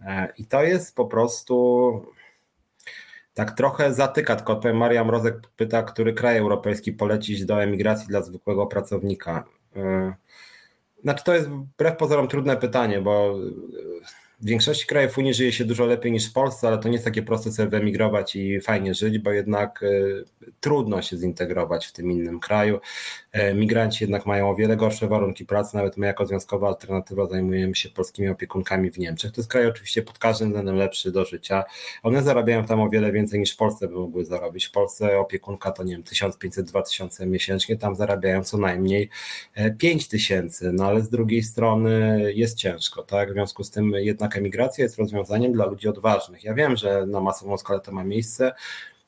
E, 0.01 0.29
I 0.39 0.45
to 0.45 0.63
jest 0.63 0.95
po 0.95 1.05
prostu 1.05 2.07
tak 3.35 3.51
trochę 3.53 3.95
zatyka, 3.95 4.37
tylko 4.37 4.53
odpowiem, 4.53 4.77
Maria 4.77 5.05
Mrozek 5.05 5.35
pyta, 5.57 5.83
który 5.83 6.15
kraj 6.15 6.39
europejski 6.39 6.93
polecić 6.93 7.45
do 7.45 7.63
emigracji 7.63 8.09
dla 8.09 8.23
zwykłego 8.23 8.67
pracownika. 8.67 9.45
E, 9.77 10.15
znaczy 11.03 11.25
to 11.25 11.35
jest 11.35 11.49
wbrew 11.49 11.97
pozorom 11.97 12.29
trudne 12.29 12.57
pytanie, 12.57 13.01
bo 13.01 13.39
w 14.41 14.47
większości 14.47 14.87
krajów 14.87 15.19
Unii 15.19 15.35
żyje 15.35 15.53
się 15.53 15.65
dużo 15.65 15.87
lepiej 15.87 16.13
niż 16.13 16.31
w 16.31 16.33
Polsce, 16.33 16.69
ale 16.69 16.79
to 16.79 16.89
nie 16.89 16.93
jest 16.93 17.05
takie 17.05 17.23
proste 17.23 17.53
sobie 17.53 17.69
wyemigrować 17.69 18.37
i 18.37 18.61
fajnie 18.61 18.95
żyć, 18.95 19.19
bo 19.19 19.31
jednak 19.31 19.83
y, 19.83 20.25
trudno 20.61 21.03
się 21.03 21.17
zintegrować 21.17 21.87
w 21.87 21.93
tym 21.93 22.11
innym 22.11 22.41
kraju. 22.41 22.81
E, 23.35 23.55
migranci 23.55 24.05
jednak 24.05 24.27
mają 24.27 24.51
o 24.51 24.55
wiele 24.55 24.77
gorsze 24.77 25.09
warunki 25.09 25.47
pracy, 25.47 25.77
nawet 25.77 25.97
my 25.97 26.07
jako 26.07 26.27
związkowa 26.27 26.69
alternatywa 26.69 27.27
zajmujemy 27.27 27.75
się 27.75 27.89
polskimi 27.89 28.29
opiekunkami 28.29 28.91
w 28.91 28.99
Niemczech. 28.99 29.33
To 29.33 29.41
jest 29.41 29.51
kraj 29.51 29.67
oczywiście 29.67 30.03
pod 30.03 30.19
każdym 30.19 30.49
względem 30.49 30.77
lepszy 30.77 31.13
do 31.13 31.25
życia. 31.25 31.65
One 32.03 32.23
zarabiają 32.23 32.65
tam 32.65 32.81
o 32.81 32.89
wiele 32.91 33.13
więcej 33.13 33.41
niż 33.41 33.53
w 33.53 33.57
Polsce 33.57 33.89
by 33.89 33.95
mogły 33.95 34.25
zarobić. 34.25 34.67
W 34.67 34.71
Polsce 34.71 35.19
opiekunka 35.19 35.73
to 35.73 35.83
nie 35.83 35.93
wiem 35.93 36.03
1500-2000 36.03 37.27
miesięcznie, 37.27 37.77
tam 37.77 37.97
zarabiają 37.97 38.45
co 38.45 38.59
najmniej 38.59 39.09
5000, 39.79 40.69
e, 40.69 40.73
no 40.73 40.87
ale 40.87 41.01
z 41.01 41.09
drugiej 41.09 41.43
strony 41.43 42.23
jest 42.35 42.59
ciężko, 42.59 43.03
tak? 43.03 43.31
W 43.31 43.33
związku 43.33 43.65
z 43.65 43.71
tym 43.71 43.93
jednak 43.93 44.37
emigracja 44.37 44.85
jest 44.85 44.99
rozwiązaniem 44.99 45.53
dla 45.53 45.67
ludzi 45.67 45.89
odważnych. 45.89 46.45
Ja 46.45 46.55
wiem, 46.55 46.77
że 46.77 47.07
na 47.07 47.21
masową 47.21 47.57
skalę 47.59 47.81
to 47.81 47.93
ma 47.93 48.05
miejsce, 48.05 48.53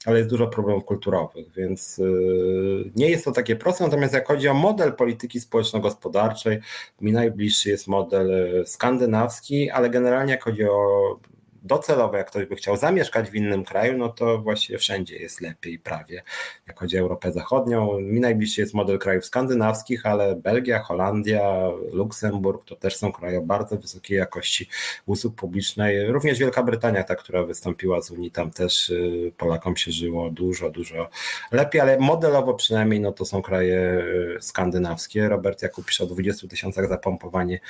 ale 0.05 0.19
jest 0.19 0.31
dużo 0.31 0.47
problemów 0.47 0.85
kulturowych, 0.85 1.53
więc 1.53 1.99
yy, 1.99 2.91
nie 2.97 3.11
jest 3.11 3.25
to 3.25 3.33
takie 3.33 3.57
proste. 3.57 3.85
Natomiast 3.85 4.15
jak 4.15 4.27
chodzi 4.29 4.49
o 4.49 4.55
model 4.55 4.93
polityki 4.93 5.41
społeczno-gospodarczej, 5.41 6.59
mi 7.01 7.13
najbliższy 7.13 7.71
jest 7.71 7.87
model 7.87 8.29
yy, 8.29 8.67
skandynawski, 8.67 9.71
ale 9.71 9.91
generalnie 9.91 10.33
jak 10.33 10.45
chodzi 10.45 10.65
o 10.65 11.19
docelowo, 11.67 12.17
jak 12.17 12.31
ktoś 12.31 12.47
by 12.47 12.57
chciał 12.57 12.77
zamieszkać 12.77 13.31
w 13.31 13.35
innym 13.35 13.65
kraju, 13.65 13.99
no 13.99 14.09
to 14.09 14.39
właściwie 14.39 14.79
wszędzie 14.79 15.17
jest 15.17 15.41
lepiej 15.41 15.79
prawie. 15.79 16.23
Jak 16.67 16.79
chodzi 16.79 16.97
o 16.97 17.01
Europę 17.01 17.33
Zachodnią, 17.33 18.01
mi 18.01 18.21
najbliższy 18.21 18.61
jest 18.61 18.75
model 18.75 18.99
krajów 18.99 19.25
skandynawskich, 19.25 20.07
ale 20.07 20.37
Belgia, 20.37 20.79
Holandia, 20.79 21.69
Luksemburg 21.93 22.65
to 22.65 22.77
też 22.77 22.97
są 22.97 23.13
kraje 23.13 23.39
o 23.39 23.43
bardzo 23.43 23.77
wysokiej 23.77 24.19
jakości 24.19 24.69
usług 25.07 25.35
publicznej. 25.35 26.13
Również 26.13 26.39
Wielka 26.39 26.63
Brytania, 26.63 27.05
ta, 27.05 27.17
która 27.17 27.43
wystąpiła 27.43 28.03
z 28.03 28.11
Unii, 28.11 28.31
tam 28.31 28.51
też 28.51 28.91
y, 28.91 29.33
Polakom 29.37 29.77
się 29.77 29.93
żyło 29.93 30.31
dużo, 30.31 30.71
dużo 30.71 31.09
lepiej, 31.53 31.81
ale 31.81 31.99
modelowo 31.99 32.55
przynajmniej 32.55 33.01
no 33.01 33.13
to 33.13 33.25
są 33.25 33.43
kraje 33.43 34.05
y, 34.37 34.39
skandynawskie. 34.41 35.29
Robert 35.29 35.63
Jakub 35.63 35.87
pisze 35.87 36.05
o 36.05 36.07
20 36.07 36.49
tysiącach 36.49 36.89
za 36.89 36.99
pompowanie 36.99 37.61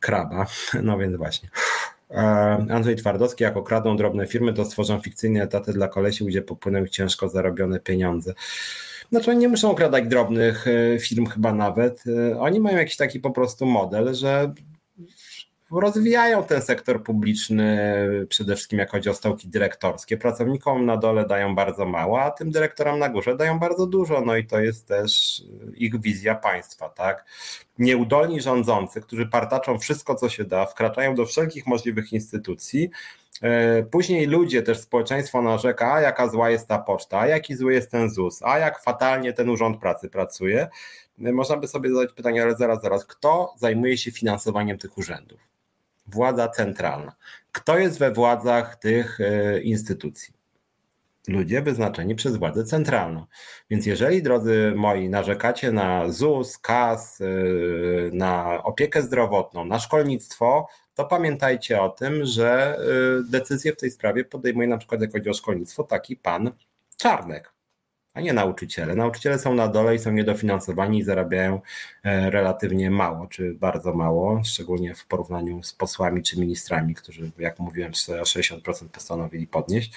kraba, 0.00 0.46
no 0.82 0.98
więc 0.98 1.16
właśnie. 1.16 1.48
Andrzej 2.70 2.96
Twardowski, 2.96 3.44
jako 3.44 3.62
kradą 3.62 3.96
drobne 3.96 4.26
firmy, 4.26 4.52
to 4.52 4.64
stworzą 4.64 5.00
fikcyjne 5.00 5.42
etaty 5.42 5.72
dla 5.72 5.88
kolesi, 5.88 6.24
gdzie 6.24 6.42
popłyną 6.42 6.86
ciężko 6.86 7.28
zarobione 7.28 7.80
pieniądze. 7.80 8.34
Znaczy 9.10 9.30
oni 9.30 9.40
nie 9.40 9.48
muszą 9.48 9.70
okradać 9.70 10.08
drobnych 10.08 10.66
e, 10.68 10.98
firm 10.98 11.26
chyba 11.26 11.52
nawet. 11.52 12.04
E, 12.06 12.40
oni 12.40 12.60
mają 12.60 12.76
jakiś 12.76 12.96
taki 12.96 13.20
po 13.20 13.30
prostu 13.30 13.66
model, 13.66 14.14
że 14.14 14.52
rozwijają 15.70 16.44
ten 16.44 16.62
sektor 16.62 17.02
publiczny, 17.02 17.88
przede 18.28 18.54
wszystkim 18.54 18.78
jak 18.78 18.90
chodzi 18.90 19.10
o 19.10 19.14
stołki 19.14 19.48
dyrektorskie. 19.48 20.16
Pracownikom 20.16 20.86
na 20.86 20.96
dole 20.96 21.26
dają 21.26 21.54
bardzo 21.54 21.86
mało, 21.86 22.22
a 22.22 22.30
tym 22.30 22.50
dyrektorom 22.50 22.98
na 22.98 23.08
górze 23.08 23.36
dają 23.36 23.58
bardzo 23.58 23.86
dużo. 23.86 24.20
No 24.20 24.36
i 24.36 24.46
to 24.46 24.60
jest 24.60 24.86
też 24.86 25.42
ich 25.74 26.00
wizja 26.00 26.34
państwa, 26.34 26.88
tak? 26.88 27.24
Nieudolni 27.78 28.40
rządzący, 28.40 29.00
którzy 29.00 29.26
partaczą 29.26 29.78
wszystko, 29.78 30.14
co 30.14 30.28
się 30.28 30.44
da, 30.44 30.66
wkraczają 30.66 31.14
do 31.14 31.26
wszelkich 31.26 31.66
możliwych 31.66 32.12
instytucji. 32.12 32.90
E, 33.42 33.82
później 33.82 34.26
ludzie, 34.26 34.62
też 34.62 34.80
społeczeństwo 34.80 35.42
narzeka, 35.42 35.94
a 35.94 36.00
jaka 36.00 36.28
zła 36.28 36.50
jest 36.50 36.68
ta 36.68 36.78
poczta, 36.78 37.20
a 37.20 37.26
jaki 37.26 37.56
zły 37.56 37.74
jest 37.74 37.90
ten 37.90 38.10
ZUS, 38.10 38.42
a 38.42 38.58
jak 38.58 38.82
fatalnie 38.82 39.32
ten 39.32 39.50
urząd 39.50 39.80
pracy 39.80 40.08
pracuje. 40.08 40.68
E, 41.24 41.32
można 41.32 41.56
by 41.56 41.68
sobie 41.68 41.94
zadać 41.94 42.12
pytanie, 42.12 42.42
ale 42.42 42.56
zaraz, 42.56 42.82
zaraz, 42.82 43.06
kto 43.06 43.54
zajmuje 43.58 43.98
się 43.98 44.10
finansowaniem 44.10 44.78
tych 44.78 44.98
urzędów? 44.98 45.55
Władza 46.06 46.48
centralna. 46.48 47.16
Kto 47.52 47.78
jest 47.78 47.98
we 47.98 48.10
władzach 48.10 48.76
tych 48.76 49.20
e, 49.20 49.60
instytucji? 49.60 50.34
Ludzie 51.28 51.62
wyznaczeni 51.62 52.14
przez 52.14 52.36
władzę 52.36 52.64
centralną. 52.64 53.26
Więc 53.70 53.86
jeżeli, 53.86 54.22
drodzy 54.22 54.72
moi, 54.76 55.08
narzekacie 55.08 55.72
na 55.72 56.08
ZUS, 56.08 56.58
KAS, 56.58 57.20
e, 57.20 57.24
na 58.12 58.62
opiekę 58.64 59.02
zdrowotną, 59.02 59.64
na 59.64 59.78
szkolnictwo, 59.78 60.68
to 60.94 61.04
pamiętajcie 61.04 61.82
o 61.82 61.88
tym, 61.88 62.24
że 62.24 62.78
e, 62.78 63.30
decyzję 63.30 63.72
w 63.72 63.76
tej 63.76 63.90
sprawie 63.90 64.24
podejmuje 64.24 64.68
na 64.68 64.78
przykład, 64.78 65.00
jak 65.00 65.12
chodzi 65.12 65.30
o 65.30 65.34
szkolnictwo, 65.34 65.84
taki 65.84 66.16
pan 66.16 66.50
Czarnek 66.96 67.55
a 68.16 68.20
nie 68.20 68.32
nauczyciele. 68.32 68.94
Nauczyciele 68.94 69.38
są 69.38 69.54
na 69.54 69.68
dole 69.68 69.94
i 69.94 69.98
są 69.98 70.12
niedofinansowani 70.12 70.98
i 70.98 71.02
zarabiają 71.02 71.60
e, 72.04 72.30
relatywnie 72.30 72.90
mało, 72.90 73.26
czy 73.26 73.54
bardzo 73.54 73.94
mało, 73.94 74.40
szczególnie 74.44 74.94
w 74.94 75.06
porównaniu 75.06 75.62
z 75.62 75.72
posłami 75.72 76.22
czy 76.22 76.40
ministrami, 76.40 76.94
którzy, 76.94 77.30
jak 77.38 77.58
mówiłem, 77.58 77.92
o 78.08 78.24
60% 78.24 78.88
postanowili 78.88 79.46
podnieść. 79.46 79.92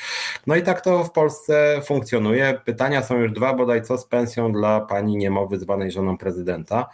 No 0.48 0.56
i 0.56 0.62
tak 0.62 0.82
to 0.82 1.04
w 1.04 1.12
Polsce 1.12 1.82
funkcjonuje. 1.86 2.62
Pytania 2.66 3.04
są 3.04 3.18
już 3.18 3.32
dwa 3.32 3.54
bodaj, 3.54 3.82
co 3.82 3.98
z 3.98 4.06
pensją 4.06 4.52
dla 4.52 4.82
pani 4.82 5.18
niemowy 5.18 5.60
zwanej 5.60 5.92
żoną 5.92 6.18
prezydenta. 6.18 6.90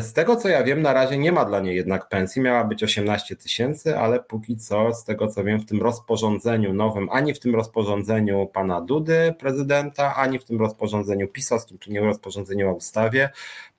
Z 0.00 0.12
tego 0.12 0.36
co 0.36 0.48
ja 0.48 0.64
wiem, 0.64 0.82
na 0.82 0.92
razie 0.92 1.18
nie 1.18 1.32
ma 1.32 1.44
dla 1.44 1.60
niej 1.60 1.76
jednak 1.76 2.08
pensji. 2.08 2.42
Miała 2.42 2.64
być 2.64 2.82
18 2.82 3.36
tysięcy, 3.36 3.98
ale 3.98 4.20
póki 4.20 4.56
co, 4.56 4.94
z 4.94 5.04
tego 5.04 5.28
co 5.28 5.44
wiem, 5.44 5.60
w 5.60 5.66
tym 5.66 5.82
rozporządzeniu 5.82 6.72
nowym, 6.72 7.08
ani 7.12 7.34
w 7.34 7.40
tym 7.40 7.54
rozporządzeniu 7.54 8.46
pana 8.46 8.80
Dudy, 8.80 9.34
prezydenta, 9.38 10.14
ani 10.16 10.38
w 10.38 10.44
tym 10.44 10.58
rozporządzeniu 10.58 11.28
pisowskim, 11.28 11.78
czyli 11.78 11.94
nie 11.94 12.00
rozporządzeniu 12.00 12.70
o 12.70 12.74
ustawie, 12.74 13.30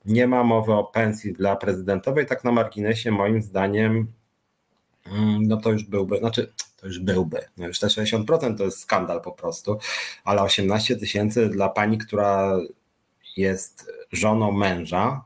nie 0.06 0.28
ma 0.28 0.44
mowy 0.44 0.74
o 0.74 0.84
pensji 0.84 1.34
dla 1.34 1.56
prezydentowej. 1.56 2.26
Tak 2.26 2.44
na 2.44 2.52
marginesie, 2.52 3.12
moim 3.12 3.42
zdaniem, 3.42 4.08
mm, 5.06 5.44
no 5.48 5.58
to 5.58 5.72
już 5.72 5.84
byłby, 5.84 6.18
znaczy 6.18 6.54
to 6.78 6.88
już 6.88 7.00
byłby. 7.00 7.46
No 7.58 7.68
już 7.68 7.80
te 7.80 7.88
60% 7.90 8.58
to 8.58 8.64
jest 8.64 8.80
skandal 8.80 9.22
po 9.22 9.32
prostu, 9.32 9.78
ale 10.24 10.42
18 10.42 10.96
tysięcy 10.96 11.50
dla 11.50 11.70
pani, 11.70 11.98
która 11.98 12.58
jest 13.38 13.92
żoną 14.12 14.52
męża, 14.52 15.26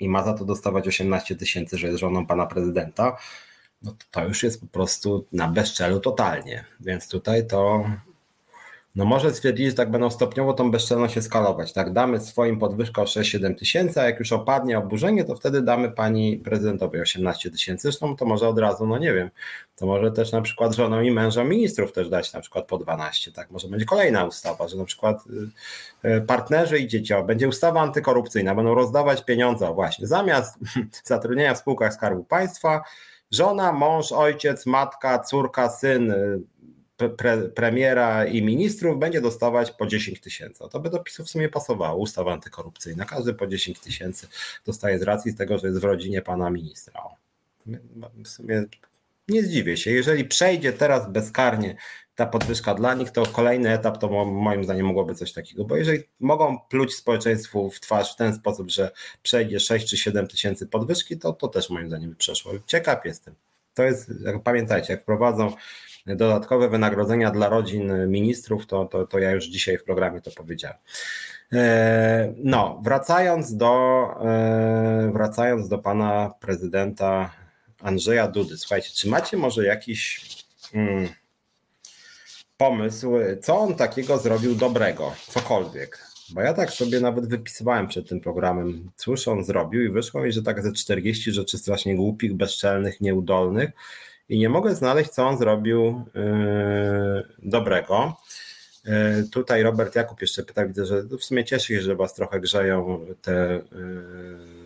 i 0.00 0.08
ma 0.08 0.24
za 0.24 0.34
to 0.34 0.44
dostawać 0.44 0.88
18 0.88 1.36
tysięcy, 1.36 1.78
że 1.78 1.86
jest 1.86 1.98
żoną 1.98 2.26
pana 2.26 2.46
prezydenta, 2.46 3.16
no 3.82 3.90
to, 3.90 4.06
to 4.10 4.24
już 4.28 4.42
jest 4.42 4.60
po 4.60 4.66
prostu 4.66 5.26
na 5.32 5.48
bezczelu 5.48 6.00
totalnie. 6.00 6.64
Więc 6.80 7.08
tutaj 7.08 7.46
to 7.46 7.84
no 8.94 9.04
może 9.04 9.34
stwierdzić, 9.34 9.66
że 9.66 9.74
tak 9.74 9.90
będą 9.90 10.10
stopniowo 10.10 10.52
tą 10.52 10.70
bezczelność 10.70 11.14
się 11.14 11.22
skalować. 11.22 11.72
Tak, 11.72 11.92
damy 11.92 12.20
swoim 12.20 12.58
podwyżkę 12.58 13.02
o 13.02 13.04
6-7 13.04 13.54
tysięcy, 13.54 14.00
a 14.00 14.04
jak 14.04 14.18
już 14.18 14.32
opadnie 14.32 14.78
oburzenie, 14.78 15.24
to 15.24 15.34
wtedy 15.34 15.62
damy 15.62 15.90
pani 15.90 16.36
prezydentowi 16.36 17.00
18 17.00 17.50
tysięcy. 17.50 17.82
Zresztą 17.82 18.16
to 18.16 18.24
może 18.24 18.48
od 18.48 18.58
razu, 18.58 18.86
no 18.86 18.98
nie 18.98 19.14
wiem, 19.14 19.30
to 19.76 19.86
może 19.86 20.12
też 20.12 20.32
na 20.32 20.42
przykład 20.42 20.74
żonom 20.74 21.04
i 21.04 21.10
mężom 21.10 21.48
ministrów 21.48 21.92
też 21.92 22.08
dać 22.08 22.32
na 22.32 22.40
przykład 22.40 22.66
po 22.66 22.78
12, 22.78 23.32
tak, 23.32 23.50
może 23.50 23.68
będzie 23.68 23.86
kolejna 23.86 24.24
ustawa, 24.24 24.68
że 24.68 24.76
na 24.76 24.84
przykład 24.84 25.24
y, 26.04 26.08
y, 26.08 26.20
partnerzy 26.20 26.78
i 26.78 26.88
dzieci, 26.88 27.14
będzie 27.26 27.48
ustawa 27.48 27.80
antykorupcyjna, 27.80 28.54
będą 28.54 28.74
rozdawać 28.74 29.24
pieniądze, 29.24 29.74
właśnie, 29.74 30.06
zamiast 30.06 30.58
zatrudnienia 31.04 31.54
w 31.54 31.58
spółkach 31.58 31.94
Skarbu 31.94 32.24
Państwa, 32.24 32.82
żona, 33.30 33.72
mąż, 33.72 34.12
ojciec, 34.12 34.66
matka, 34.66 35.18
córka, 35.18 35.68
syn, 35.68 36.10
y, 36.10 36.40
pre, 37.08 37.48
premiera 37.48 38.24
i 38.24 38.42
ministrów 38.42 38.98
będzie 38.98 39.20
dostawać 39.20 39.70
po 39.70 39.86
10 39.86 40.20
tysięcy. 40.20 40.64
To 40.70 40.80
by 40.80 40.90
do 40.90 40.98
PiSu 40.98 41.24
w 41.24 41.30
sumie 41.30 41.48
pasowało, 41.48 41.98
ustawa 41.98 42.32
antykorupcyjna. 42.32 43.04
Każdy 43.04 43.34
po 43.34 43.46
10 43.46 43.80
tysięcy 43.80 44.28
dostaje 44.66 44.98
z 44.98 45.02
racji 45.02 45.34
tego, 45.34 45.58
że 45.58 45.66
jest 45.66 45.80
w 45.80 45.84
rodzinie 45.84 46.22
pana 46.22 46.50
ministra. 46.50 47.02
W 48.24 48.28
sumie 48.28 48.64
nie 49.28 49.42
zdziwię 49.42 49.76
się. 49.76 49.90
Jeżeli 49.90 50.24
przejdzie 50.24 50.72
teraz 50.72 51.12
bezkarnie 51.12 51.76
ta 52.14 52.26
podwyżka 52.26 52.74
dla 52.74 52.94
nich, 52.94 53.10
to 53.10 53.26
kolejny 53.26 53.72
etap 53.72 53.98
to 53.98 54.24
moim 54.24 54.64
zdaniem 54.64 54.86
mogłoby 54.86 55.14
coś 55.14 55.32
takiego, 55.32 55.64
bo 55.64 55.76
jeżeli 55.76 56.02
mogą 56.20 56.58
pluć 56.58 56.94
społeczeństwu 56.94 57.70
w 57.70 57.80
twarz 57.80 58.12
w 58.12 58.16
ten 58.16 58.34
sposób, 58.34 58.70
że 58.70 58.90
przejdzie 59.22 59.60
6 59.60 59.88
czy 59.88 59.96
7 59.96 60.26
tysięcy 60.26 60.66
podwyżki, 60.66 61.18
to, 61.18 61.32
to 61.32 61.48
też 61.48 61.70
moim 61.70 61.88
zdaniem 61.88 62.16
przeszło. 62.16 62.52
Ciekaw 62.66 63.04
jestem. 63.04 63.34
To 63.74 63.82
jest, 63.82 64.10
jak 64.24 64.42
pamiętajcie, 64.42 64.92
jak 64.92 65.04
prowadzą 65.04 65.52
dodatkowe 66.06 66.68
wynagrodzenia 66.68 67.30
dla 67.30 67.48
rodzin 67.48 68.08
ministrów, 68.08 68.66
to, 68.66 68.84
to, 68.84 69.06
to 69.06 69.18
ja 69.18 69.30
już 69.30 69.46
dzisiaj 69.46 69.78
w 69.78 69.84
programie 69.84 70.20
to 70.20 70.30
powiedziałem. 70.30 70.78
E, 71.52 72.34
no, 72.36 72.80
wracając 72.84 73.56
do, 73.56 74.04
e, 74.24 75.10
wracając 75.12 75.68
do 75.68 75.78
pana 75.78 76.30
prezydenta 76.40 77.30
Andrzeja 77.80 78.28
Dudy. 78.28 78.58
Słuchajcie, 78.58 78.90
czy 78.94 79.08
macie 79.08 79.36
może 79.36 79.66
jakiś 79.66 80.26
hmm, 80.72 81.08
pomysł, 82.56 83.12
co 83.42 83.58
on 83.58 83.74
takiego 83.74 84.18
zrobił 84.18 84.54
dobrego, 84.54 85.12
cokolwiek? 85.28 86.10
Bo 86.32 86.40
ja 86.40 86.54
tak 86.54 86.70
sobie 86.70 87.00
nawet 87.00 87.28
wypisywałem 87.28 87.88
przed 87.88 88.08
tym 88.08 88.20
programem, 88.20 88.90
cóż 88.96 89.28
on 89.28 89.44
zrobił 89.44 89.82
i 89.82 89.88
wyszło 89.88 90.22
mi, 90.22 90.32
że 90.32 90.42
tak 90.42 90.62
ze 90.62 90.72
40 90.72 91.32
rzeczy 91.32 91.58
strasznie 91.58 91.96
głupich, 91.96 92.34
bezczelnych, 92.34 93.00
nieudolnych, 93.00 93.70
i 94.30 94.38
nie 94.38 94.48
mogę 94.48 94.74
znaleźć, 94.74 95.10
co 95.10 95.26
on 95.26 95.38
zrobił 95.38 96.04
yy, 96.14 96.22
dobrego. 97.42 98.16
Yy, 98.84 98.92
tutaj 99.32 99.62
Robert 99.62 99.96
Jakub 99.96 100.20
jeszcze 100.20 100.42
pyta, 100.42 100.66
widzę, 100.66 100.86
że 100.86 101.02
w 101.02 101.24
sumie 101.24 101.44
cieszy 101.44 101.66
się, 101.74 101.80
że 101.80 101.96
Was 101.96 102.14
trochę 102.14 102.40
grzeją 102.40 103.06
te 103.22 103.60
yy, 103.72 104.60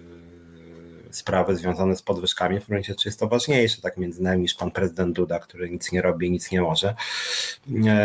sprawy 1.10 1.56
związane 1.56 1.96
z 1.96 2.02
podwyżkami, 2.02 2.60
w 2.60 2.66
gruncie 2.66 2.92
rzeczy 2.92 3.08
jest 3.08 3.20
to 3.20 3.28
ważniejsze, 3.28 3.82
tak 3.82 3.96
między 3.96 4.22
nami 4.22 4.42
niż 4.42 4.54
pan 4.54 4.70
prezydent 4.70 5.16
Duda, 5.16 5.38
który 5.38 5.70
nic 5.70 5.92
nie 5.92 6.02
robi, 6.02 6.30
nic 6.30 6.50
nie 6.50 6.62
może. 6.62 6.94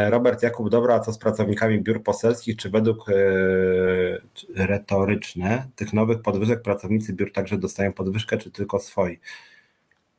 Robert 0.09 0.43
Jakub, 0.43 0.69
dobra, 0.69 0.95
a 0.95 0.99
co 0.99 1.13
z 1.13 1.17
pracownikami 1.17 1.81
biur 1.81 2.03
poselskich, 2.03 2.57
czy 2.57 2.69
według 2.69 3.05
retoryczne 4.55 5.67
tych 5.75 5.93
nowych 5.93 6.21
podwyżek 6.21 6.61
pracownicy 6.61 7.13
biur 7.13 7.31
także 7.31 7.57
dostają 7.57 7.93
podwyżkę, 7.93 8.37
czy 8.37 8.51
tylko 8.51 8.79
swoi? 8.79 9.19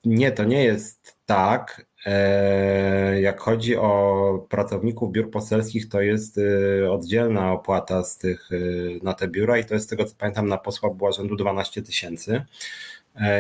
Nie, 0.05 0.33
to 0.33 0.45
nie 0.45 0.65
jest 0.65 1.17
tak. 1.27 1.87
E, 2.07 3.21
jak 3.21 3.41
chodzi 3.41 3.77
o 3.77 4.47
pracowników 4.51 5.13
biur 5.13 5.31
poselskich, 5.31 5.89
to 5.89 6.01
jest 6.01 6.39
e, 6.39 6.93
oddzielna 6.93 7.53
opłata 7.53 8.05
z 8.05 8.19
tych, 8.19 8.51
e, 8.53 8.57
na 9.05 9.15
te 9.15 9.29
biura 9.29 9.59
i 9.59 9.65
to 9.65 9.75
jest 9.75 9.87
z 9.87 9.91
tego 9.91 10.05
co 10.05 10.15
pamiętam 10.19 10.49
na 10.49 10.59
posła 10.59 10.91
była 10.91 11.13
rzędu 11.13 11.37
12 11.37 11.83
tysięcy 11.83 12.45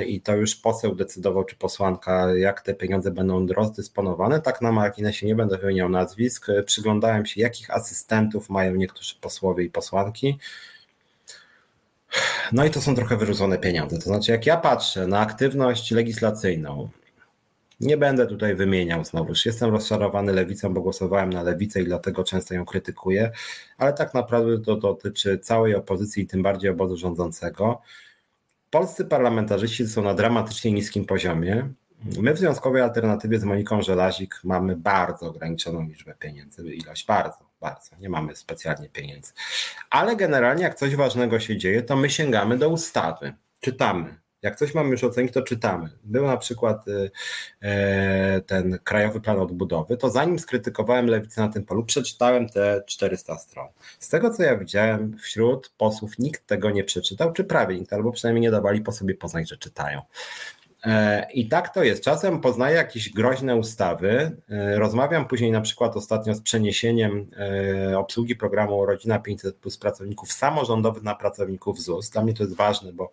i 0.06 0.20
to 0.20 0.36
już 0.36 0.56
poseł 0.56 0.94
decydował, 0.94 1.44
czy 1.44 1.56
posłanka, 1.56 2.34
jak 2.34 2.60
te 2.60 2.74
pieniądze 2.74 3.10
będą 3.10 3.46
rozdysponowane. 3.46 4.40
Tak 4.40 4.60
na 4.60 4.72
marginesie 4.72 5.26
nie 5.26 5.34
będę 5.34 5.58
wymieniał 5.58 5.88
nazwisk. 5.88 6.46
Przyglądałem 6.66 7.26
się, 7.26 7.40
jakich 7.40 7.70
asystentów 7.70 8.50
mają 8.50 8.74
niektórzy 8.74 9.14
posłowie 9.20 9.64
i 9.64 9.70
posłanki. 9.70 10.38
No 12.52 12.64
i 12.64 12.70
to 12.70 12.80
są 12.80 12.94
trochę 12.94 13.16
wyrzucone 13.16 13.58
pieniądze. 13.58 13.96
To 13.96 14.04
znaczy, 14.04 14.32
jak 14.32 14.46
ja 14.46 14.56
patrzę 14.56 15.06
na 15.06 15.20
aktywność 15.20 15.90
legislacyjną, 15.90 16.88
nie 17.80 17.96
będę 17.96 18.26
tutaj 18.26 18.54
wymieniał 18.54 19.04
znowuż. 19.04 19.46
Jestem 19.46 19.70
rozczarowany 19.70 20.32
lewicą, 20.32 20.74
bo 20.74 20.80
głosowałem 20.80 21.32
na 21.32 21.42
lewicę 21.42 21.82
i 21.82 21.84
dlatego 21.84 22.24
często 22.24 22.54
ją 22.54 22.64
krytykuję, 22.64 23.30
ale 23.78 23.92
tak 23.92 24.14
naprawdę 24.14 24.60
to 24.60 24.76
dotyczy 24.76 25.38
całej 25.38 25.74
opozycji 25.74 26.22
i 26.22 26.26
tym 26.26 26.42
bardziej 26.42 26.70
obozu 26.70 26.96
rządzącego. 26.96 27.80
Polscy 28.70 29.04
parlamentarzyści 29.04 29.88
są 29.88 30.02
na 30.02 30.14
dramatycznie 30.14 30.72
niskim 30.72 31.04
poziomie. 31.04 31.68
My 32.20 32.34
w 32.34 32.38
Związkowej 32.38 32.82
Alternatywie 32.82 33.38
z 33.38 33.44
Moniką 33.44 33.82
Żelazik 33.82 34.40
mamy 34.44 34.76
bardzo 34.76 35.26
ograniczoną 35.26 35.82
liczbę 35.82 36.14
pieniędzy, 36.18 36.74
ilość 36.74 37.06
bardzo, 37.06 37.49
bardzo. 37.60 37.96
Nie 37.96 38.08
mamy 38.08 38.36
specjalnie 38.36 38.88
pieniędzy. 38.88 39.32
Ale 39.90 40.16
generalnie 40.16 40.62
jak 40.62 40.74
coś 40.74 40.96
ważnego 40.96 41.40
się 41.40 41.56
dzieje, 41.56 41.82
to 41.82 41.96
my 41.96 42.10
sięgamy 42.10 42.58
do 42.58 42.68
ustawy. 42.68 43.34
Czytamy, 43.60 44.20
jak 44.42 44.56
coś 44.56 44.74
mamy 44.74 44.90
już 44.90 45.04
ocenić, 45.04 45.32
to 45.32 45.42
czytamy. 45.42 45.90
Był 46.04 46.26
na 46.26 46.36
przykład 46.36 46.88
y, 46.88 47.10
e, 47.62 48.40
ten 48.40 48.78
Krajowy 48.84 49.20
Plan 49.20 49.38
Odbudowy, 49.40 49.96
to 49.96 50.10
zanim 50.10 50.38
skrytykowałem 50.38 51.06
lewicę 51.06 51.40
na 51.40 51.48
tym 51.48 51.64
polu, 51.64 51.84
przeczytałem 51.84 52.48
te 52.48 52.82
400 52.86 53.38
stron. 53.38 53.68
Z 53.98 54.08
tego 54.08 54.30
co 54.30 54.42
ja 54.42 54.56
widziałem, 54.56 55.18
wśród 55.18 55.72
posłów 55.76 56.18
nikt 56.18 56.46
tego 56.46 56.70
nie 56.70 56.84
przeczytał, 56.84 57.32
czy 57.32 57.44
prawie 57.44 57.78
nikt, 57.78 57.92
albo 57.92 58.12
przynajmniej 58.12 58.42
nie 58.42 58.50
dawali 58.50 58.80
po 58.80 58.92
sobie 58.92 59.14
poznać, 59.14 59.48
że 59.48 59.56
czytają. 59.56 60.02
E, 60.86 61.26
I 61.34 61.48
tak 61.48 61.74
to 61.74 61.84
jest. 61.84 62.04
Czasem 62.04 62.40
poznaję 62.40 62.76
jakieś 62.76 63.12
groźne 63.12 63.56
ustawy. 63.56 64.36
E, 64.50 64.78
rozmawiam 64.78 65.28
później 65.28 65.52
na 65.52 65.60
przykład 65.60 65.96
ostatnio 65.96 66.34
z 66.34 66.40
przeniesieniem 66.40 67.26
e, 67.90 67.98
obsługi 67.98 68.36
programu 68.36 68.86
Rodzina 68.86 69.18
500 69.18 69.56
plus 69.56 69.78
pracowników 69.78 70.32
samorządowych 70.32 71.02
na 71.02 71.14
pracowników 71.14 71.80
ZUS. 71.80 72.10
Dla 72.10 72.22
mnie 72.22 72.34
to 72.34 72.42
jest 72.42 72.56
ważne, 72.56 72.92
bo, 72.92 73.10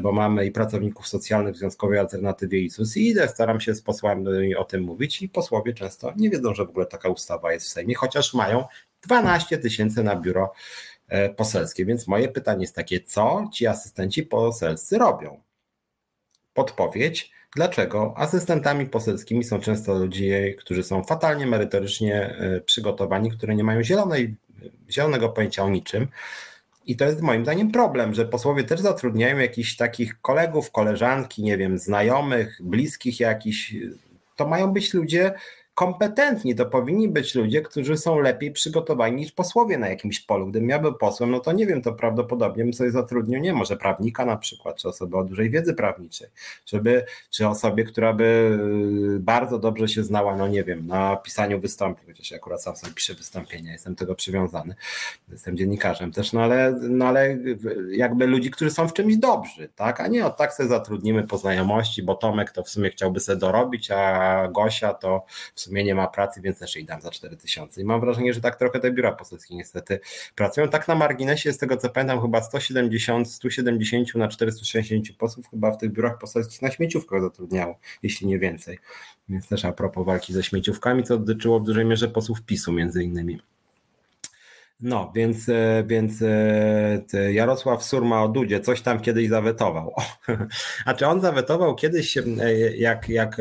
bo 0.00 0.12
mamy 0.12 0.46
i 0.46 0.50
pracowników 0.50 1.08
socjalnych 1.08 1.54
w 1.54 1.58
Związkowej 1.58 1.98
Alternatywie 1.98 2.60
i 2.60 2.70
ZUS 2.70 2.96
i 2.96 3.08
idę, 3.08 3.28
staram 3.28 3.60
się 3.60 3.74
z 3.74 3.82
posłami 3.82 4.54
o 4.54 4.64
tym 4.64 4.82
mówić 4.82 5.22
i 5.22 5.28
posłowie 5.28 5.74
często 5.74 6.12
nie 6.16 6.30
wiedzą, 6.30 6.54
że 6.54 6.66
w 6.66 6.70
ogóle 6.70 6.86
taka 6.86 7.08
ustawa 7.08 7.52
jest 7.52 7.66
w 7.66 7.68
Sejmie, 7.68 7.94
chociaż 7.94 8.34
mają 8.34 8.64
12 9.06 9.58
tysięcy 9.58 10.02
na 10.02 10.16
biuro 10.16 10.52
poselskie. 11.36 11.84
Więc 11.84 12.06
moje 12.06 12.28
pytanie 12.28 12.60
jest 12.60 12.74
takie, 12.74 13.00
co 13.00 13.48
ci 13.52 13.66
asystenci 13.66 14.22
poselscy 14.22 14.98
robią? 14.98 15.40
Podpowiedź, 16.60 17.32
dlaczego 17.56 18.14
asystentami 18.16 18.86
poselskimi 18.86 19.44
są 19.44 19.60
często 19.60 19.94
ludzie, 19.94 20.54
którzy 20.54 20.82
są 20.82 21.04
fatalnie 21.04 21.46
merytorycznie 21.46 22.14
e, 22.14 22.60
przygotowani, 22.60 23.30
które 23.30 23.54
nie 23.54 23.64
mają 23.64 23.82
zielonej, 23.82 24.36
zielonego 24.90 25.28
pojęcia 25.28 25.64
o 25.64 25.70
niczym. 25.70 26.08
I 26.86 26.96
to 26.96 27.04
jest 27.04 27.20
moim 27.20 27.44
zdaniem 27.44 27.72
problem, 27.72 28.14
że 28.14 28.24
posłowie 28.24 28.64
też 28.64 28.80
zatrudniają 28.80 29.38
jakichś 29.38 29.76
takich 29.76 30.20
kolegów, 30.20 30.70
koleżanki, 30.70 31.42
nie 31.42 31.56
wiem, 31.56 31.78
znajomych, 31.78 32.58
bliskich 32.62 33.20
jakichś. 33.20 33.74
To 34.36 34.46
mają 34.46 34.72
być 34.72 34.94
ludzie, 34.94 35.32
kompetentni. 35.80 36.54
To 36.54 36.66
powinni 36.66 37.08
być 37.08 37.34
ludzie, 37.34 37.62
którzy 37.62 37.96
są 37.96 38.18
lepiej 38.18 38.52
przygotowani 38.52 39.16
niż 39.16 39.32
posłowie 39.32 39.78
na 39.78 39.88
jakimś 39.88 40.20
polu. 40.20 40.46
Gdybym 40.46 40.68
ja 40.68 40.78
był 40.78 40.94
posłem, 40.94 41.30
no 41.30 41.40
to 41.40 41.52
nie 41.52 41.66
wiem, 41.66 41.82
to 41.82 41.92
prawdopodobnie 41.92 42.64
bym 42.64 42.72
sobie 42.72 42.90
zatrudnił, 42.90 43.40
nie 43.40 43.52
może 43.52 43.76
prawnika 43.76 44.24
na 44.24 44.36
przykład, 44.36 44.76
czy 44.76 44.88
osobę 44.88 45.18
o 45.18 45.24
dużej 45.24 45.50
wiedzy 45.50 45.74
prawniczej, 45.74 46.28
żeby, 46.66 47.04
czy 47.30 47.48
osobie, 47.48 47.84
która 47.84 48.12
by 48.12 48.58
y, 49.16 49.20
bardzo 49.20 49.58
dobrze 49.58 49.88
się 49.88 50.04
znała, 50.04 50.36
no 50.36 50.48
nie 50.48 50.64
wiem, 50.64 50.86
na 50.86 51.16
pisaniu 51.16 51.60
wystąpień, 51.60 52.06
chociaż 52.06 52.30
ja 52.30 52.36
akurat 52.36 52.62
sam 52.62 52.76
sobie 52.76 52.94
piszę 52.94 53.14
wystąpienia, 53.14 53.72
jestem 53.72 53.96
tego 53.96 54.14
przywiązany, 54.14 54.74
jestem 55.28 55.56
dziennikarzem 55.56 56.12
też, 56.12 56.32
no 56.32 56.42
ale, 56.42 56.78
no 56.80 57.06
ale 57.06 57.38
jakby 57.90 58.26
ludzi, 58.26 58.50
którzy 58.50 58.70
są 58.70 58.88
w 58.88 58.92
czymś 58.92 59.16
dobrzy, 59.16 59.68
tak, 59.76 60.00
a 60.00 60.06
nie 60.06 60.26
od 60.26 60.36
tak 60.36 60.54
sobie 60.54 60.68
zatrudnimy 60.68 61.26
po 61.26 61.38
znajomości, 61.38 62.02
bo 62.02 62.14
Tomek 62.14 62.50
to 62.50 62.62
w 62.62 62.68
sumie 62.68 62.90
chciałby 62.90 63.20
sobie 63.20 63.38
dorobić, 63.38 63.90
a 63.90 64.48
Gosia 64.48 64.94
to 64.94 65.24
w 65.54 65.60
sumie 65.60 65.69
sumie 65.70 65.84
nie 65.84 65.94
ma 65.94 66.08
pracy, 66.08 66.40
więc 66.40 66.58
też 66.58 66.76
jej 66.76 66.84
dam 66.84 67.00
za 67.00 67.10
4000. 67.10 67.80
I 67.80 67.84
mam 67.84 68.00
wrażenie, 68.00 68.34
że 68.34 68.40
tak 68.40 68.56
trochę 68.56 68.80
te 68.80 68.92
biura 68.92 69.12
poselskie 69.12 69.54
niestety 69.54 70.00
pracują. 70.34 70.68
Tak 70.68 70.88
na 70.88 70.94
marginesie, 70.94 71.52
z 71.52 71.58
tego 71.58 71.76
co 71.76 71.90
pamiętam, 71.90 72.22
chyba 72.22 72.42
170, 72.42 73.30
170 73.30 74.14
na 74.14 74.28
460 74.28 75.16
posłów 75.18 75.50
chyba 75.50 75.70
w 75.70 75.78
tych 75.78 75.92
biurach 75.92 76.18
poselskich 76.18 76.62
na 76.62 76.70
śmieciówkach 76.70 77.22
zatrudniało, 77.22 77.78
jeśli 78.02 78.26
nie 78.26 78.38
więcej. 78.38 78.78
Więc 79.28 79.48
też 79.48 79.64
a 79.64 79.72
propos 79.72 80.06
walki 80.06 80.32
ze 80.32 80.42
śmieciówkami, 80.42 81.02
co 81.02 81.18
dotyczyło 81.18 81.60
w 81.60 81.64
dużej 81.64 81.84
mierze 81.84 82.08
posłów 82.08 82.42
PiSu 82.42 82.72
między 82.72 83.04
innymi. 83.04 83.40
No, 84.82 85.12
więc, 85.14 85.48
e, 85.48 85.84
więc 85.86 86.22
e, 86.22 87.32
Jarosław 87.32 87.84
Surma 87.84 88.22
o 88.22 88.28
Dudzie 88.28 88.60
coś 88.60 88.82
tam 88.82 89.00
kiedyś 89.00 89.28
zawetował. 89.28 89.94
A 90.86 90.94
czy 90.94 91.06
on 91.06 91.20
zawetował 91.20 91.74
kiedyś, 91.74 92.16
e, 92.16 92.22
jak, 92.76 93.08
jak 93.08 93.36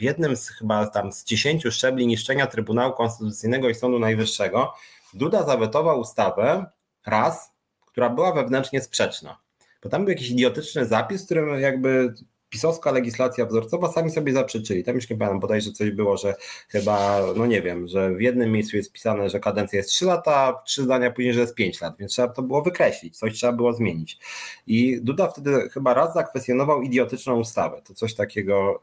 w 0.00 0.02
jednym 0.02 0.36
z 0.36 0.48
chyba 0.48 0.86
tam 0.86 1.12
z 1.12 1.24
dziesięciu 1.24 1.72
szczebli 1.72 2.06
niszczenia 2.06 2.46
Trybunału 2.46 2.92
Konstytucyjnego 2.92 3.68
i 3.68 3.74
Sądu 3.74 3.98
Najwyższego 3.98 4.74
Duda 5.14 5.42
zawetował 5.42 6.00
ustawę 6.00 6.66
raz, 7.06 7.52
która 7.86 8.10
była 8.10 8.32
wewnętrznie 8.32 8.80
sprzeczna. 8.80 9.38
Bo 9.82 9.88
tam 9.88 10.04
był 10.04 10.10
jakiś 10.10 10.30
idiotyczny 10.30 10.86
zapis, 10.86 11.24
którym 11.24 11.60
jakby 11.60 12.14
pisowska 12.50 12.90
legislacja 12.92 13.46
wzorcowa 13.46 13.92
sami 13.92 14.10
sobie 14.10 14.32
zaprzeczyli. 14.32 14.84
Tam 14.84 14.94
już 14.94 15.10
nie 15.10 15.16
pamiętam, 15.16 15.40
bodajże 15.40 15.72
coś 15.72 15.90
było, 15.90 16.16
że 16.16 16.34
chyba, 16.68 17.20
no 17.36 17.46
nie 17.46 17.62
wiem, 17.62 17.88
że 17.88 18.14
w 18.14 18.20
jednym 18.20 18.52
miejscu 18.52 18.76
jest 18.76 18.92
pisane, 18.92 19.30
że 19.30 19.40
kadencja 19.40 19.76
jest 19.76 19.90
3 19.90 20.04
lata, 20.04 20.62
trzy 20.64 20.82
zdania 20.82 21.10
później, 21.10 21.34
że 21.34 21.40
jest 21.40 21.54
5 21.54 21.80
lat, 21.80 21.96
więc 21.98 22.12
trzeba 22.12 22.28
to 22.28 22.42
było 22.42 22.62
wykreślić, 22.62 23.18
coś 23.18 23.34
trzeba 23.34 23.52
było 23.52 23.72
zmienić. 23.72 24.18
I 24.66 25.00
Duda 25.00 25.28
wtedy 25.28 25.70
chyba 25.70 25.94
raz 25.94 26.14
zakwestionował 26.14 26.82
idiotyczną 26.82 27.40
ustawę. 27.40 27.82
To 27.84 27.94
coś 27.94 28.14
takiego, 28.14 28.80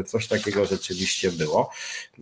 e, 0.00 0.04
coś 0.04 0.28
takiego 0.28 0.66
rzeczywiście 0.66 1.32
było. 1.32 1.70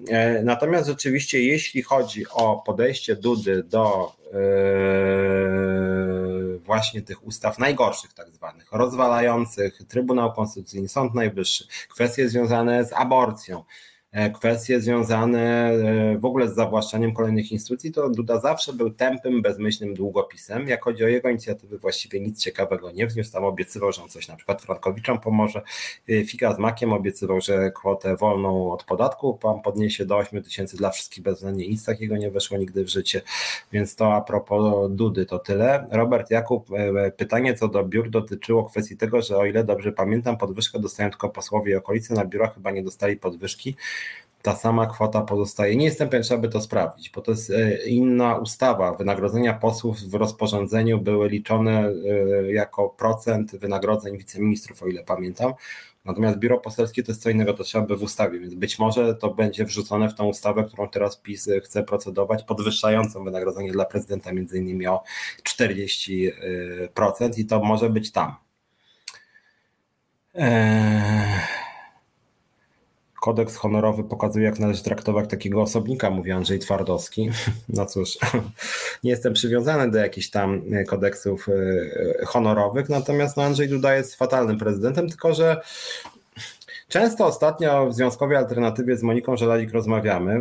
E, 0.08 0.42
natomiast 0.42 0.88
rzeczywiście, 0.88 1.42
jeśli 1.42 1.82
chodzi 1.82 2.24
o 2.32 2.62
podejście 2.66 3.16
Dudy 3.16 3.62
do 3.62 4.12
Yy, 4.32 6.25
właśnie 6.58 7.02
tych 7.02 7.26
ustaw 7.26 7.58
najgorszych, 7.58 8.12
tak 8.12 8.30
zwanych, 8.30 8.72
rozwalających 8.72 9.78
Trybunał 9.88 10.32
Konstytucyjny, 10.32 10.88
Sąd 10.88 11.14
Najwyższy, 11.14 11.66
kwestie 11.88 12.28
związane 12.28 12.84
z 12.84 12.92
aborcją, 12.92 13.64
kwestie 14.34 14.80
związane 14.80 15.70
e, 15.70 16.18
w 16.18 16.24
ogóle 16.24 16.48
z 16.48 16.54
zawłaszczaniem 16.54 17.14
kolejnych 17.14 17.52
instytucji, 17.52 17.92
to 17.92 18.10
Duda 18.10 18.40
zawsze 18.40 18.72
był 18.72 18.90
tępym, 18.90 19.42
bezmyślnym 19.42 19.94
długopisem. 19.94 20.68
Jak 20.68 20.84
chodzi 20.84 21.04
o 21.04 21.08
jego 21.08 21.28
inicjatywy, 21.28 21.78
właściwie 21.78 22.20
nic 22.20 22.42
ciekawego 22.42 22.90
nie 22.90 23.06
wniósł. 23.06 23.32
Tam 23.32 23.44
obiecywał, 23.44 23.92
że 23.92 24.02
on 24.02 24.08
coś 24.08 24.28
na 24.28 24.36
przykład 24.36 24.62
Frankowiczom 24.62 25.20
pomoże. 25.20 25.62
E, 26.08 26.24
Figa 26.24 26.54
z 26.54 26.58
makiem 26.58 26.92
obiecywał, 26.92 27.40
że 27.40 27.70
kwotę 27.70 28.16
wolną 28.16 28.72
od 28.72 28.84
podatku 28.84 29.34
pan 29.34 29.60
podniesie 29.60 30.06
do 30.06 30.16
8 30.16 30.42
tysięcy 30.42 30.76
dla 30.76 30.90
wszystkich 30.90 31.24
bezwzględnie. 31.24 31.68
Nic 31.68 31.84
takiego 31.84 32.16
nie 32.16 32.30
weszło 32.30 32.58
nigdy 32.58 32.84
w 32.84 32.88
życie. 32.88 33.22
Więc 33.72 33.96
to 33.96 34.14
a 34.14 34.20
propos 34.20 34.90
Dudy 34.90 35.26
to 35.26 35.38
tyle. 35.38 35.86
Robert 35.90 36.30
Jakub, 36.30 36.68
pytanie 37.16 37.54
co 37.54 37.68
do 37.68 37.84
biur 37.84 38.10
dotyczyło 38.10 38.64
kwestii 38.64 38.96
tego, 38.96 39.22
że 39.22 39.36
o 39.36 39.46
ile 39.46 39.64
dobrze 39.64 39.92
pamiętam, 39.92 40.36
podwyżkę 40.36 40.78
dostają 40.78 41.10
tylko 41.10 41.28
posłowie 41.28 41.72
i 41.72 41.74
okolicy. 41.74 42.14
Na 42.14 42.24
biurach 42.24 42.54
chyba 42.54 42.70
nie 42.70 42.82
dostali 42.82 43.16
podwyżki 43.16 43.76
ta 44.46 44.56
sama 44.56 44.86
kwota 44.86 45.20
pozostaje. 45.20 45.76
Nie 45.76 45.84
jestem 45.84 46.08
pewien, 46.08 46.22
trzeba 46.22 46.40
by 46.40 46.48
to 46.48 46.60
sprawdzić, 46.60 47.10
bo 47.10 47.20
to 47.20 47.30
jest 47.30 47.50
e, 47.50 47.86
inna 47.86 48.36
ustawa. 48.36 48.94
Wynagrodzenia 48.94 49.54
posłów 49.54 50.00
w 50.00 50.14
rozporządzeniu 50.14 51.00
były 51.00 51.28
liczone 51.28 51.88
e, 51.88 51.92
jako 52.52 52.88
procent 52.88 53.56
wynagrodzeń 53.56 54.18
wiceministrów, 54.18 54.82
o 54.82 54.86
ile 54.86 55.04
pamiętam. 55.04 55.52
Natomiast 56.04 56.38
biuro 56.38 56.58
poselskie 56.58 57.02
to 57.02 57.12
jest 57.12 57.22
co 57.22 57.30
innego, 57.30 57.52
to 57.52 57.64
trzeba 57.64 57.86
by 57.86 57.96
w 57.96 58.02
ustawie, 58.02 58.40
więc 58.40 58.54
być 58.54 58.78
może 58.78 59.14
to 59.14 59.34
będzie 59.34 59.64
wrzucone 59.64 60.08
w 60.08 60.14
tą 60.14 60.26
ustawę, 60.26 60.64
którą 60.64 60.88
teraz 60.88 61.16
PiS 61.16 61.48
chce 61.64 61.82
procedować, 61.82 62.42
podwyższającą 62.42 63.24
wynagrodzenie 63.24 63.72
dla 63.72 63.84
prezydenta 63.84 64.32
między 64.32 64.58
innymi 64.58 64.86
o 64.86 65.02
40% 65.48 67.38
i 67.38 67.46
to 67.46 67.60
może 67.60 67.90
być 67.90 68.12
tam. 68.12 68.34
Eee, 70.34 71.65
kodeks 73.26 73.56
honorowy 73.56 74.04
pokazuje, 74.04 74.44
jak 74.44 74.58
należy 74.58 74.82
traktować 74.82 75.30
takiego 75.30 75.62
osobnika, 75.62 76.10
mówi 76.10 76.32
Andrzej 76.32 76.58
Twardowski. 76.58 77.30
No 77.68 77.86
cóż, 77.86 78.18
nie 79.04 79.10
jestem 79.10 79.32
przywiązany 79.32 79.90
do 79.90 79.98
jakichś 79.98 80.30
tam 80.30 80.62
kodeksów 80.86 81.48
e, 81.48 82.26
honorowych, 82.26 82.88
natomiast 82.88 83.36
no 83.36 83.42
Andrzej 83.42 83.68
Duda 83.68 83.94
jest 83.94 84.14
fatalnym 84.14 84.58
prezydentem, 84.58 85.08
tylko 85.08 85.34
że 85.34 85.60
Często 86.88 87.26
ostatnio 87.26 87.86
w 87.86 87.94
Związkowej 87.94 88.36
Alternatywie 88.36 88.96
z 88.96 89.02
Moniką 89.02 89.36
Żelazik 89.36 89.72
rozmawiamy. 89.72 90.40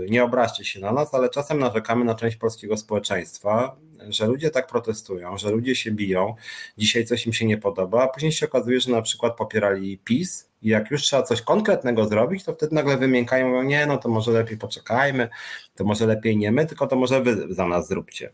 Yy, 0.00 0.06
nie 0.10 0.24
obraźcie 0.24 0.64
się 0.64 0.80
na 0.80 0.92
nas, 0.92 1.14
ale 1.14 1.28
czasem 1.28 1.58
narzekamy 1.58 2.04
na 2.04 2.14
część 2.14 2.36
polskiego 2.36 2.76
społeczeństwa, 2.76 3.76
że 4.08 4.26
ludzie 4.26 4.50
tak 4.50 4.66
protestują, 4.66 5.38
że 5.38 5.50
ludzie 5.50 5.76
się 5.76 5.90
biją, 5.90 6.34
dzisiaj 6.78 7.04
coś 7.04 7.26
im 7.26 7.32
się 7.32 7.46
nie 7.46 7.58
podoba, 7.58 8.02
a 8.02 8.08
później 8.08 8.32
się 8.32 8.46
okazuje, 8.46 8.80
że 8.80 8.90
na 8.90 9.02
przykład 9.02 9.36
popierali 9.36 9.98
PiS 9.98 10.47
i 10.62 10.68
jak 10.68 10.90
już 10.90 11.02
trzeba 11.02 11.22
coś 11.22 11.42
konkretnego 11.42 12.04
zrobić, 12.04 12.44
to 12.44 12.52
wtedy 12.52 12.74
nagle 12.74 12.96
wymiękają, 12.96 13.48
mówią, 13.48 13.62
nie, 13.62 13.86
no 13.86 13.96
to 13.96 14.08
może 14.08 14.32
lepiej 14.32 14.58
poczekajmy, 14.58 15.28
to 15.74 15.84
może 15.84 16.06
lepiej 16.06 16.36
nie 16.36 16.52
my, 16.52 16.66
tylko 16.66 16.86
to 16.86 16.96
może 16.96 17.22
wy 17.22 17.54
za 17.54 17.66
nas 17.66 17.88
zróbcie. 17.88 18.32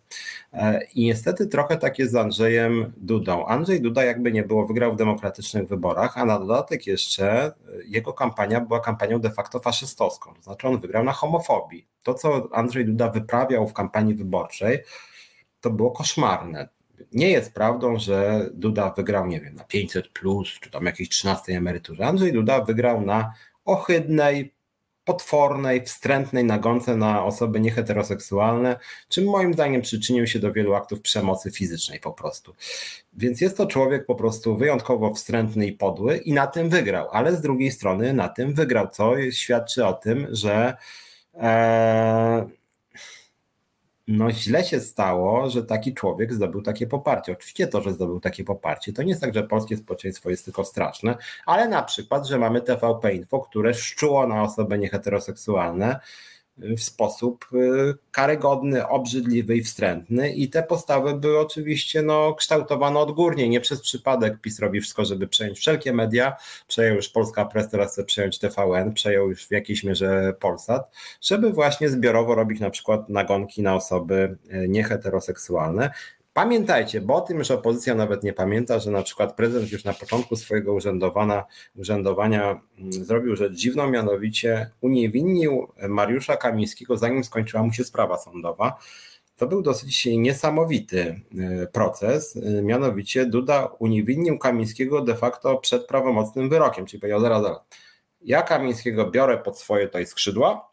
E, 0.53 0.85
I 0.95 1.05
niestety 1.05 1.47
trochę 1.47 1.77
tak 1.77 1.99
jest 1.99 2.13
z 2.13 2.17
Andrzejem 2.17 2.93
Dudą. 2.97 3.47
Andrzej 3.47 3.83
Duda 3.83 4.05
jakby 4.05 4.33
nie 4.33 4.43
było, 4.43 4.67
wygrał 4.67 4.93
w 4.93 4.97
demokratycznych 4.97 5.69
wyborach, 5.69 6.19
a 6.19 6.25
na 6.25 6.39
dodatek 6.39 6.87
jeszcze 6.87 7.47
e, 7.47 7.53
jego 7.87 8.13
kampania 8.13 8.61
była 8.61 8.81
kampanią 8.81 9.21
de 9.21 9.31
facto 9.31 9.61
faszystowską, 9.61 10.35
to 10.35 10.43
znaczy 10.43 10.69
on 10.69 10.81
wygrał 10.81 11.05
na 11.05 11.13
homofobii. 11.13 11.87
To, 12.03 12.15
co 12.15 12.49
Andrzej 12.53 12.85
Duda 12.85 13.11
wyprawiał 13.11 13.69
w 13.69 13.73
kampanii 13.73 14.15
wyborczej, 14.15 14.79
to 15.61 15.71
było 15.71 15.91
koszmarne. 15.91 16.69
Nie 17.13 17.31
jest 17.31 17.55
prawdą, 17.55 17.99
że 17.99 18.49
Duda 18.55 18.91
wygrał, 18.91 19.27
nie 19.27 19.41
wiem, 19.41 19.55
na 19.55 19.65
500 19.65 20.09
plus, 20.09 20.49
czy 20.61 20.71
tam 20.71 20.87
jakiejś 20.87 21.09
13 21.09 21.53
emeryturze. 21.53 22.07
Andrzej 22.07 22.33
Duda 22.33 22.65
wygrał 22.65 23.01
na 23.01 23.35
ohydnej, 23.65 24.55
potwornej, 25.05 25.85
wstrętnej 25.85 26.45
nagonce 26.45 26.97
na 26.97 27.25
osoby 27.25 27.61
nieheteroseksualne, 27.61 28.79
czym 29.09 29.25
moim 29.25 29.55
zdaniem 29.55 29.83
przyczynił 29.83 30.27
się 30.27 30.39
do 30.39 30.53
wielu 30.53 30.75
aktów 30.75 31.01
przemocy 31.01 31.51
fizycznej 31.51 32.01
po 32.01 32.13
prostu. 32.13 32.55
Więc 33.13 33.41
jest 33.41 33.57
to 33.57 33.67
człowiek 33.67 34.07
po 34.07 34.15
prostu 34.15 34.57
wyjątkowo 34.57 35.15
wstrętny 35.15 35.67
i 35.67 35.73
podły 35.73 36.17
i 36.17 36.33
na 36.33 36.47
tym 36.47 36.71
wygrał, 36.71 37.09
ale 37.13 37.37
z 37.37 37.41
drugiej 37.41 37.71
strony 37.71 38.13
na 38.13 38.29
tym 38.29 38.55
wygrał, 38.55 38.89
co 38.89 39.31
świadczy 39.31 39.87
o 39.87 39.93
tym, 39.93 40.27
że. 40.31 40.77
Ee, 41.35 42.64
no 44.09 44.33
źle 44.33 44.65
się 44.65 44.81
stało, 44.81 45.51
że 45.51 45.65
taki 45.65 45.95
człowiek 45.95 46.35
zdobył 46.35 46.63
takie 46.63 46.87
poparcie. 46.87 47.33
Oczywiście 47.33 47.67
to, 47.67 47.83
że 47.83 47.93
zdobył 47.93 48.21
takie 48.21 48.45
poparcie, 48.45 48.93
to 48.93 49.03
nie 49.03 49.09
jest 49.09 49.21
tak, 49.21 49.35
że 49.35 49.43
polskie 49.43 49.77
społeczeństwo 49.77 50.31
jest 50.31 50.45
tylko 50.45 50.65
straszne, 50.65 51.17
ale 51.47 51.69
na 51.69 51.83
przykład, 51.83 52.27
że 52.27 52.39
mamy 52.39 52.61
TVP 52.61 53.15
Info, 53.15 53.41
które 53.41 53.75
szczuło 53.75 54.27
na 54.27 54.43
osoby 54.43 54.79
nieheteroseksualne, 54.79 56.01
w 56.59 56.81
sposób 56.81 57.47
y, 57.53 57.95
karygodny, 58.11 58.89
obrzydliwy 58.89 59.57
i 59.57 59.63
wstrętny. 59.63 60.33
I 60.33 60.49
te 60.49 60.63
postawy 60.63 61.15
były 61.15 61.39
oczywiście 61.39 62.03
no, 62.03 62.35
kształtowane 62.35 62.99
odgórnie, 62.99 63.49
nie 63.49 63.61
przez 63.61 63.81
przypadek 63.81 64.41
PiS 64.41 64.59
robi 64.59 64.81
wszystko, 64.81 65.05
żeby 65.05 65.29
przejąć 65.29 65.59
wszelkie 65.59 65.93
media, 65.93 66.37
przejął 66.69 66.97
już 66.97 67.09
Polska 67.09 67.45
Press, 67.45 67.71
teraz 67.71 67.93
chce 67.93 68.05
przejąć 68.05 68.39
TVN, 68.39 68.93
przejął 68.93 69.29
już 69.29 69.47
w 69.47 69.51
jakiejś 69.51 69.85
mierze 69.85 70.35
Polsat, 70.41 70.91
żeby 71.21 71.53
właśnie 71.53 71.89
zbiorowo 71.89 72.35
robić 72.35 72.61
na 72.61 72.71
przykład 72.71 73.09
nagonki 73.09 73.63
na 73.63 73.75
osoby 73.75 74.37
y, 74.53 74.69
nieheteroseksualne. 74.69 75.91
Pamiętajcie, 76.35 77.01
bo 77.01 77.15
o 77.15 77.21
tym, 77.21 77.45
że 77.45 77.55
opozycja 77.55 77.95
nawet 77.95 78.23
nie 78.23 78.33
pamięta, 78.33 78.79
że 78.79 78.91
na 78.91 79.03
przykład 79.03 79.37
prezydent 79.37 79.73
już 79.73 79.85
na 79.85 79.93
początku 79.93 80.37
swojego 80.37 80.73
urzędowania, 80.73 81.45
urzędowania 81.77 82.61
mm, 82.79 82.93
zrobił 82.93 83.37
rzecz 83.37 83.53
dziwną, 83.53 83.91
mianowicie 83.91 84.71
uniewinnił 84.81 85.69
Mariusza 85.89 86.37
Kamińskiego, 86.37 86.97
zanim 86.97 87.25
skończyła 87.25 87.63
mu 87.63 87.73
się 87.73 87.85
sprawa 87.85 88.19
sądowa. 88.19 88.79
To 89.37 89.47
był 89.47 89.63
dosyć 89.63 90.07
niesamowity 90.07 91.21
y, 91.63 91.69
proces, 91.73 92.37
y, 92.37 92.63
mianowicie 92.63 93.27
Duda 93.27 93.67
uniewinnił 93.79 94.39
Kamińskiego 94.39 95.01
de 95.01 95.15
facto 95.15 95.57
przed 95.57 95.87
prawomocnym 95.87 96.49
wyrokiem, 96.49 96.87
czyli 96.87 97.01
powiedział 97.01 97.21
zaraz, 97.21 97.43
zaraz, 97.43 97.59
ja 98.21 98.43
Kamińskiego 98.43 99.11
biorę 99.11 99.39
pod 99.39 99.59
swoje 99.59 99.87
tutaj 99.87 100.07
skrzydła 100.07 100.71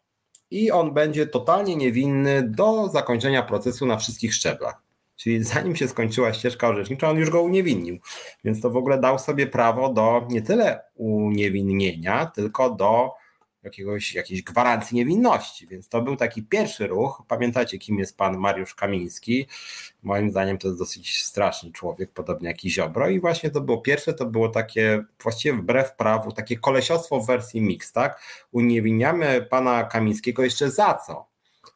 i 0.50 0.70
on 0.70 0.94
będzie 0.94 1.26
totalnie 1.26 1.76
niewinny 1.76 2.42
do 2.42 2.88
zakończenia 2.88 3.42
procesu 3.42 3.86
na 3.86 3.96
wszystkich 3.96 4.34
szczeblach. 4.34 4.91
Czyli 5.16 5.44
zanim 5.44 5.76
się 5.76 5.88
skończyła 5.88 6.32
ścieżka 6.32 6.68
orzecznicza, 6.68 7.10
on 7.10 7.16
już 7.16 7.30
go 7.30 7.42
uniewinnił. 7.42 7.98
Więc 8.44 8.60
to 8.60 8.70
w 8.70 8.76
ogóle 8.76 9.00
dał 9.00 9.18
sobie 9.18 9.46
prawo 9.46 9.92
do 9.92 10.26
nie 10.30 10.42
tyle 10.42 10.80
uniewinnienia, 10.94 12.26
tylko 12.26 12.70
do 12.70 13.22
jakiegoś, 13.62 14.14
jakiejś 14.14 14.42
gwarancji 14.42 14.96
niewinności. 14.96 15.66
Więc 15.66 15.88
to 15.88 16.02
był 16.02 16.16
taki 16.16 16.42
pierwszy 16.42 16.86
ruch. 16.86 17.22
Pamiętacie, 17.28 17.78
kim 17.78 17.98
jest 17.98 18.16
pan 18.16 18.38
Mariusz 18.38 18.74
Kamiński? 18.74 19.46
Moim 20.02 20.30
zdaniem 20.30 20.58
to 20.58 20.68
jest 20.68 20.78
dosyć 20.78 21.22
straszny 21.22 21.72
człowiek, 21.72 22.12
podobnie 22.12 22.48
jak 22.48 22.64
i 22.64 22.70
Ziobro. 22.70 23.08
I 23.08 23.20
właśnie 23.20 23.50
to 23.50 23.60
było 23.60 23.80
pierwsze, 23.80 24.14
to 24.14 24.26
było 24.26 24.48
takie 24.48 25.04
właściwie 25.22 25.56
wbrew 25.56 25.96
prawu, 25.96 26.32
takie 26.32 26.56
kolesiostwo 26.56 27.20
w 27.20 27.26
wersji 27.26 27.60
mix, 27.60 27.92
tak? 27.92 28.22
Uniewinniamy 28.52 29.46
pana 29.50 29.84
Kamińskiego 29.84 30.44
jeszcze 30.44 30.70
za 30.70 30.94
co? 31.06 31.26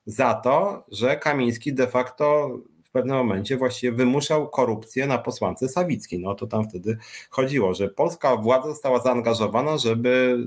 Za 0.06 0.34
to, 0.34 0.84
że 0.88 1.16
Kamiński 1.16 1.74
de 1.74 1.86
facto 1.86 2.58
pewnym 2.96 3.16
momencie 3.16 3.56
właściwie 3.56 3.92
wymuszał 3.92 4.48
korupcję 4.48 5.06
na 5.06 5.18
posłance 5.18 5.68
Sawickiej. 5.68 6.20
No 6.20 6.34
to 6.34 6.46
tam 6.46 6.68
wtedy 6.68 6.98
chodziło, 7.30 7.74
że 7.74 7.88
polska 7.88 8.36
władza 8.36 8.68
została 8.68 9.00
zaangażowana, 9.00 9.78
żeby, 9.78 10.38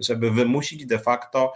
żeby 0.00 0.30
wymusić 0.30 0.86
de 0.86 0.98
facto 0.98 1.52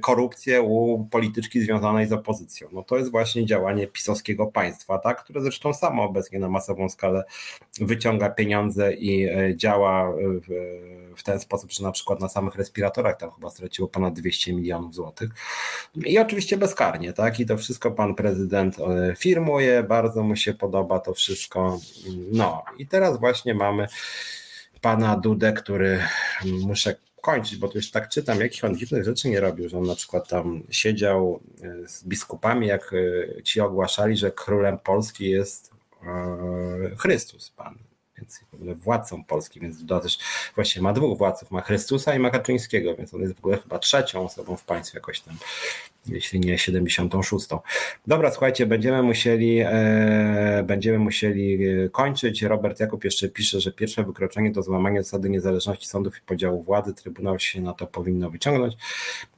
korupcję 0.00 0.62
u 0.62 1.06
polityczki 1.10 1.60
związanej 1.60 2.06
z 2.06 2.12
opozycją. 2.12 2.68
No 2.72 2.82
to 2.82 2.96
jest 2.96 3.10
właśnie 3.10 3.46
działanie 3.46 3.86
pisowskiego 3.86 4.46
państwa, 4.46 4.98
tak, 4.98 5.24
które 5.24 5.42
zresztą 5.42 5.74
samo 5.74 6.04
obecnie 6.04 6.38
na 6.38 6.48
masową 6.48 6.88
skalę 6.88 7.24
wyciąga 7.80 8.28
pieniądze 8.28 8.94
i 8.94 9.24
e, 9.24 9.56
działa 9.56 10.12
w, 10.12 10.46
w 11.16 11.22
ten 11.22 11.40
sposób, 11.40 11.72
że 11.72 11.84
na 11.84 11.92
przykład 11.92 12.20
na 12.20 12.28
samych 12.28 12.54
respiratorach 12.54 13.16
tam 13.16 13.30
chyba 13.30 13.50
straciło 13.50 13.88
ponad 13.88 14.14
200 14.14 14.52
milionów 14.52 14.94
złotych. 14.94 15.30
I 15.96 16.18
oczywiście 16.18 16.56
bezkarnie, 16.56 17.12
tak, 17.12 17.40
i 17.40 17.46
to 17.46 17.56
wszystko 17.56 17.90
pan 17.90 18.14
prezydent 18.14 18.78
e, 18.78 19.14
firmuje, 19.16 19.82
bardzo 19.82 20.22
mu 20.22 20.36
się 20.36 20.54
podoba 20.54 21.00
to 21.00 21.14
wszystko. 21.14 21.78
No 22.32 22.64
i 22.78 22.86
teraz 22.86 23.20
właśnie 23.20 23.54
mamy 23.54 23.86
pana 24.80 25.16
Dudę, 25.16 25.52
który 25.52 26.02
muszę 26.44 26.96
kończyć, 27.26 27.56
bo 27.56 27.68
tu 27.68 27.78
już 27.78 27.90
tak 27.90 28.08
czytam, 28.08 28.40
jakich 28.40 28.64
on 28.64 28.76
dziwnych 28.76 29.04
rzeczy 29.04 29.28
nie 29.28 29.40
robił, 29.40 29.68
że 29.68 29.78
on 29.78 29.86
na 29.86 29.94
przykład 29.94 30.28
tam 30.28 30.62
siedział 30.70 31.40
e, 31.62 31.88
z 31.88 32.04
biskupami, 32.04 32.66
jak 32.66 32.92
e, 32.92 33.42
ci 33.42 33.60
ogłaszali, 33.60 34.16
że 34.16 34.30
królem 34.30 34.78
Polski 34.78 35.30
jest 35.30 35.70
e, 36.02 36.96
Chrystus 36.98 37.50
Pan. 37.50 37.78
Więc 38.18 38.40
w 38.50 38.54
ogóle 38.54 38.74
władcą 38.74 39.24
Polski, 39.24 39.60
więc 39.60 39.86
też 40.02 40.18
właśnie 40.54 40.82
ma 40.82 40.92
dwóch 40.92 41.18
władców, 41.18 41.50
ma 41.50 41.60
Chrystusa 41.60 42.14
i 42.14 42.18
ma 42.18 42.30
Kaczyńskiego, 42.30 42.96
więc 42.96 43.14
on 43.14 43.20
jest 43.20 43.34
w 43.34 43.38
ogóle 43.38 43.58
chyba 43.58 43.78
trzecią 43.78 44.24
osobą 44.24 44.56
w 44.56 44.64
państwie 44.64 44.98
jakoś 44.98 45.20
tam, 45.20 45.36
jeśli 46.08 46.40
nie 46.40 46.58
76. 46.58 47.46
Dobra, 48.06 48.30
słuchajcie, 48.30 48.66
będziemy 48.66 49.02
musieli 49.02 49.58
e, 49.60 50.64
będziemy 50.66 50.98
musieli 50.98 51.68
e, 51.68 51.88
kończyć. 51.88 52.42
Robert 52.42 52.80
Jakub 52.80 53.04
jeszcze 53.04 53.28
pisze, 53.28 53.60
że 53.60 53.72
pierwsze 53.72 54.04
wykroczenie 54.04 54.52
to 54.52 54.62
złamanie 54.62 55.02
zasady 55.02 55.30
niezależności 55.30 55.86
sądów 55.86 56.18
i 56.18 56.20
podziału 56.26 56.62
władzy. 56.62 56.94
Trybunał 56.94 57.38
się 57.38 57.60
na 57.60 57.72
to 57.72 57.86
powinno 57.86 58.30
wyciągnąć. 58.30 58.74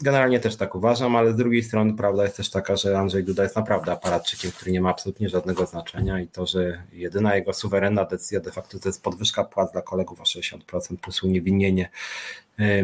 Generalnie 0.01 0.41
też 0.41 0.57
tak 0.57 0.75
uważam, 0.75 1.17
ale 1.17 1.33
z 1.33 1.37
drugiej 1.37 1.63
strony 1.63 1.95
prawda 1.95 2.23
jest 2.23 2.37
też 2.37 2.51
taka, 2.51 2.77
że 2.77 2.99
Andrzej 2.99 3.25
Duda 3.25 3.43
jest 3.43 3.57
naprawdę 3.57 3.93
aparatczykiem, 3.93 4.51
który 4.51 4.73
nie 4.73 4.81
ma 4.81 4.91
absolutnie 4.91 5.29
żadnego 5.29 5.67
znaczenia 5.67 6.21
i 6.21 6.27
to, 6.27 6.47
że 6.47 6.83
jedyna 6.93 7.37
jego 7.37 7.53
suwerenna 7.53 8.05
decyzja 8.05 8.41
de 8.41 8.53
facto 8.53 8.79
to, 8.79 8.89
jest 8.89 9.03
podwyżka 9.03 9.45
płac 9.45 9.73
dla 9.73 9.83
kolegów 9.83 10.21
o 10.21 10.25
60% 10.25 10.97
plus 10.97 11.23
uniewinnienie 11.23 11.89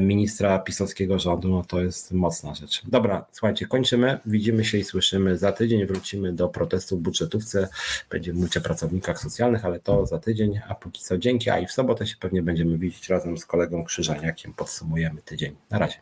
ministra 0.01 0.59
pisowskiego 0.59 1.19
rządu, 1.19 1.49
no 1.49 1.65
to 1.65 1.81
jest 1.81 2.13
mocna 2.13 2.55
rzecz. 2.55 2.83
Dobra, 2.89 3.27
słuchajcie, 3.33 3.67
kończymy. 3.67 4.19
Widzimy 4.27 4.65
się 4.65 4.79
i 4.79 4.85
słyszymy 4.85 5.39
za 5.39 5.53
tydzień. 5.53 5.87
Wrócimy 5.87 6.33
do 6.33 6.49
protestów 6.49 7.01
w 7.01 7.03
budżetówce. 7.03 7.69
Będziemy 8.11 8.39
mówić 8.39 8.57
o 8.57 8.61
pracownikach 8.61 9.21
socjalnych, 9.21 9.65
ale 9.65 9.81
to 9.81 10.07
za 10.07 10.19
tydzień. 10.19 10.61
A 10.69 10.75
póki 10.75 11.03
co 11.03 11.19
dzięki, 11.19 11.51
a 11.51 11.59
i 11.59 11.67
w 11.67 11.73
sobotę 11.73 12.07
się 12.07 12.17
pewnie 12.21 12.43
będziemy 12.43 12.79
widzieć 12.79 13.09
razem 13.09 13.39
z 13.39 13.47
kolegą 13.47 13.85
Krzyżaniakiem. 13.85 14.53
Podsumujemy 14.53 15.23
tydzień. 15.23 15.57
Na 15.71 15.79
razie. 15.79 15.97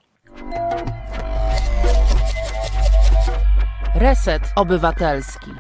Reset 3.94 4.42
Obywatelski. 4.56 5.50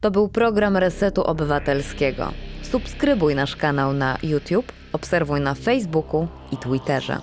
To 0.00 0.10
był 0.10 0.28
program 0.28 0.76
Resetu 0.76 1.22
Obywatelskiego. 1.22 2.32
Subskrybuj 2.62 3.34
nasz 3.34 3.56
kanał 3.56 3.92
na 3.92 4.18
YouTube, 4.22 4.72
obserwuj 4.92 5.40
na 5.40 5.54
Facebooku 5.54 6.26
i 6.52 6.56
Twitterze. 6.56 7.18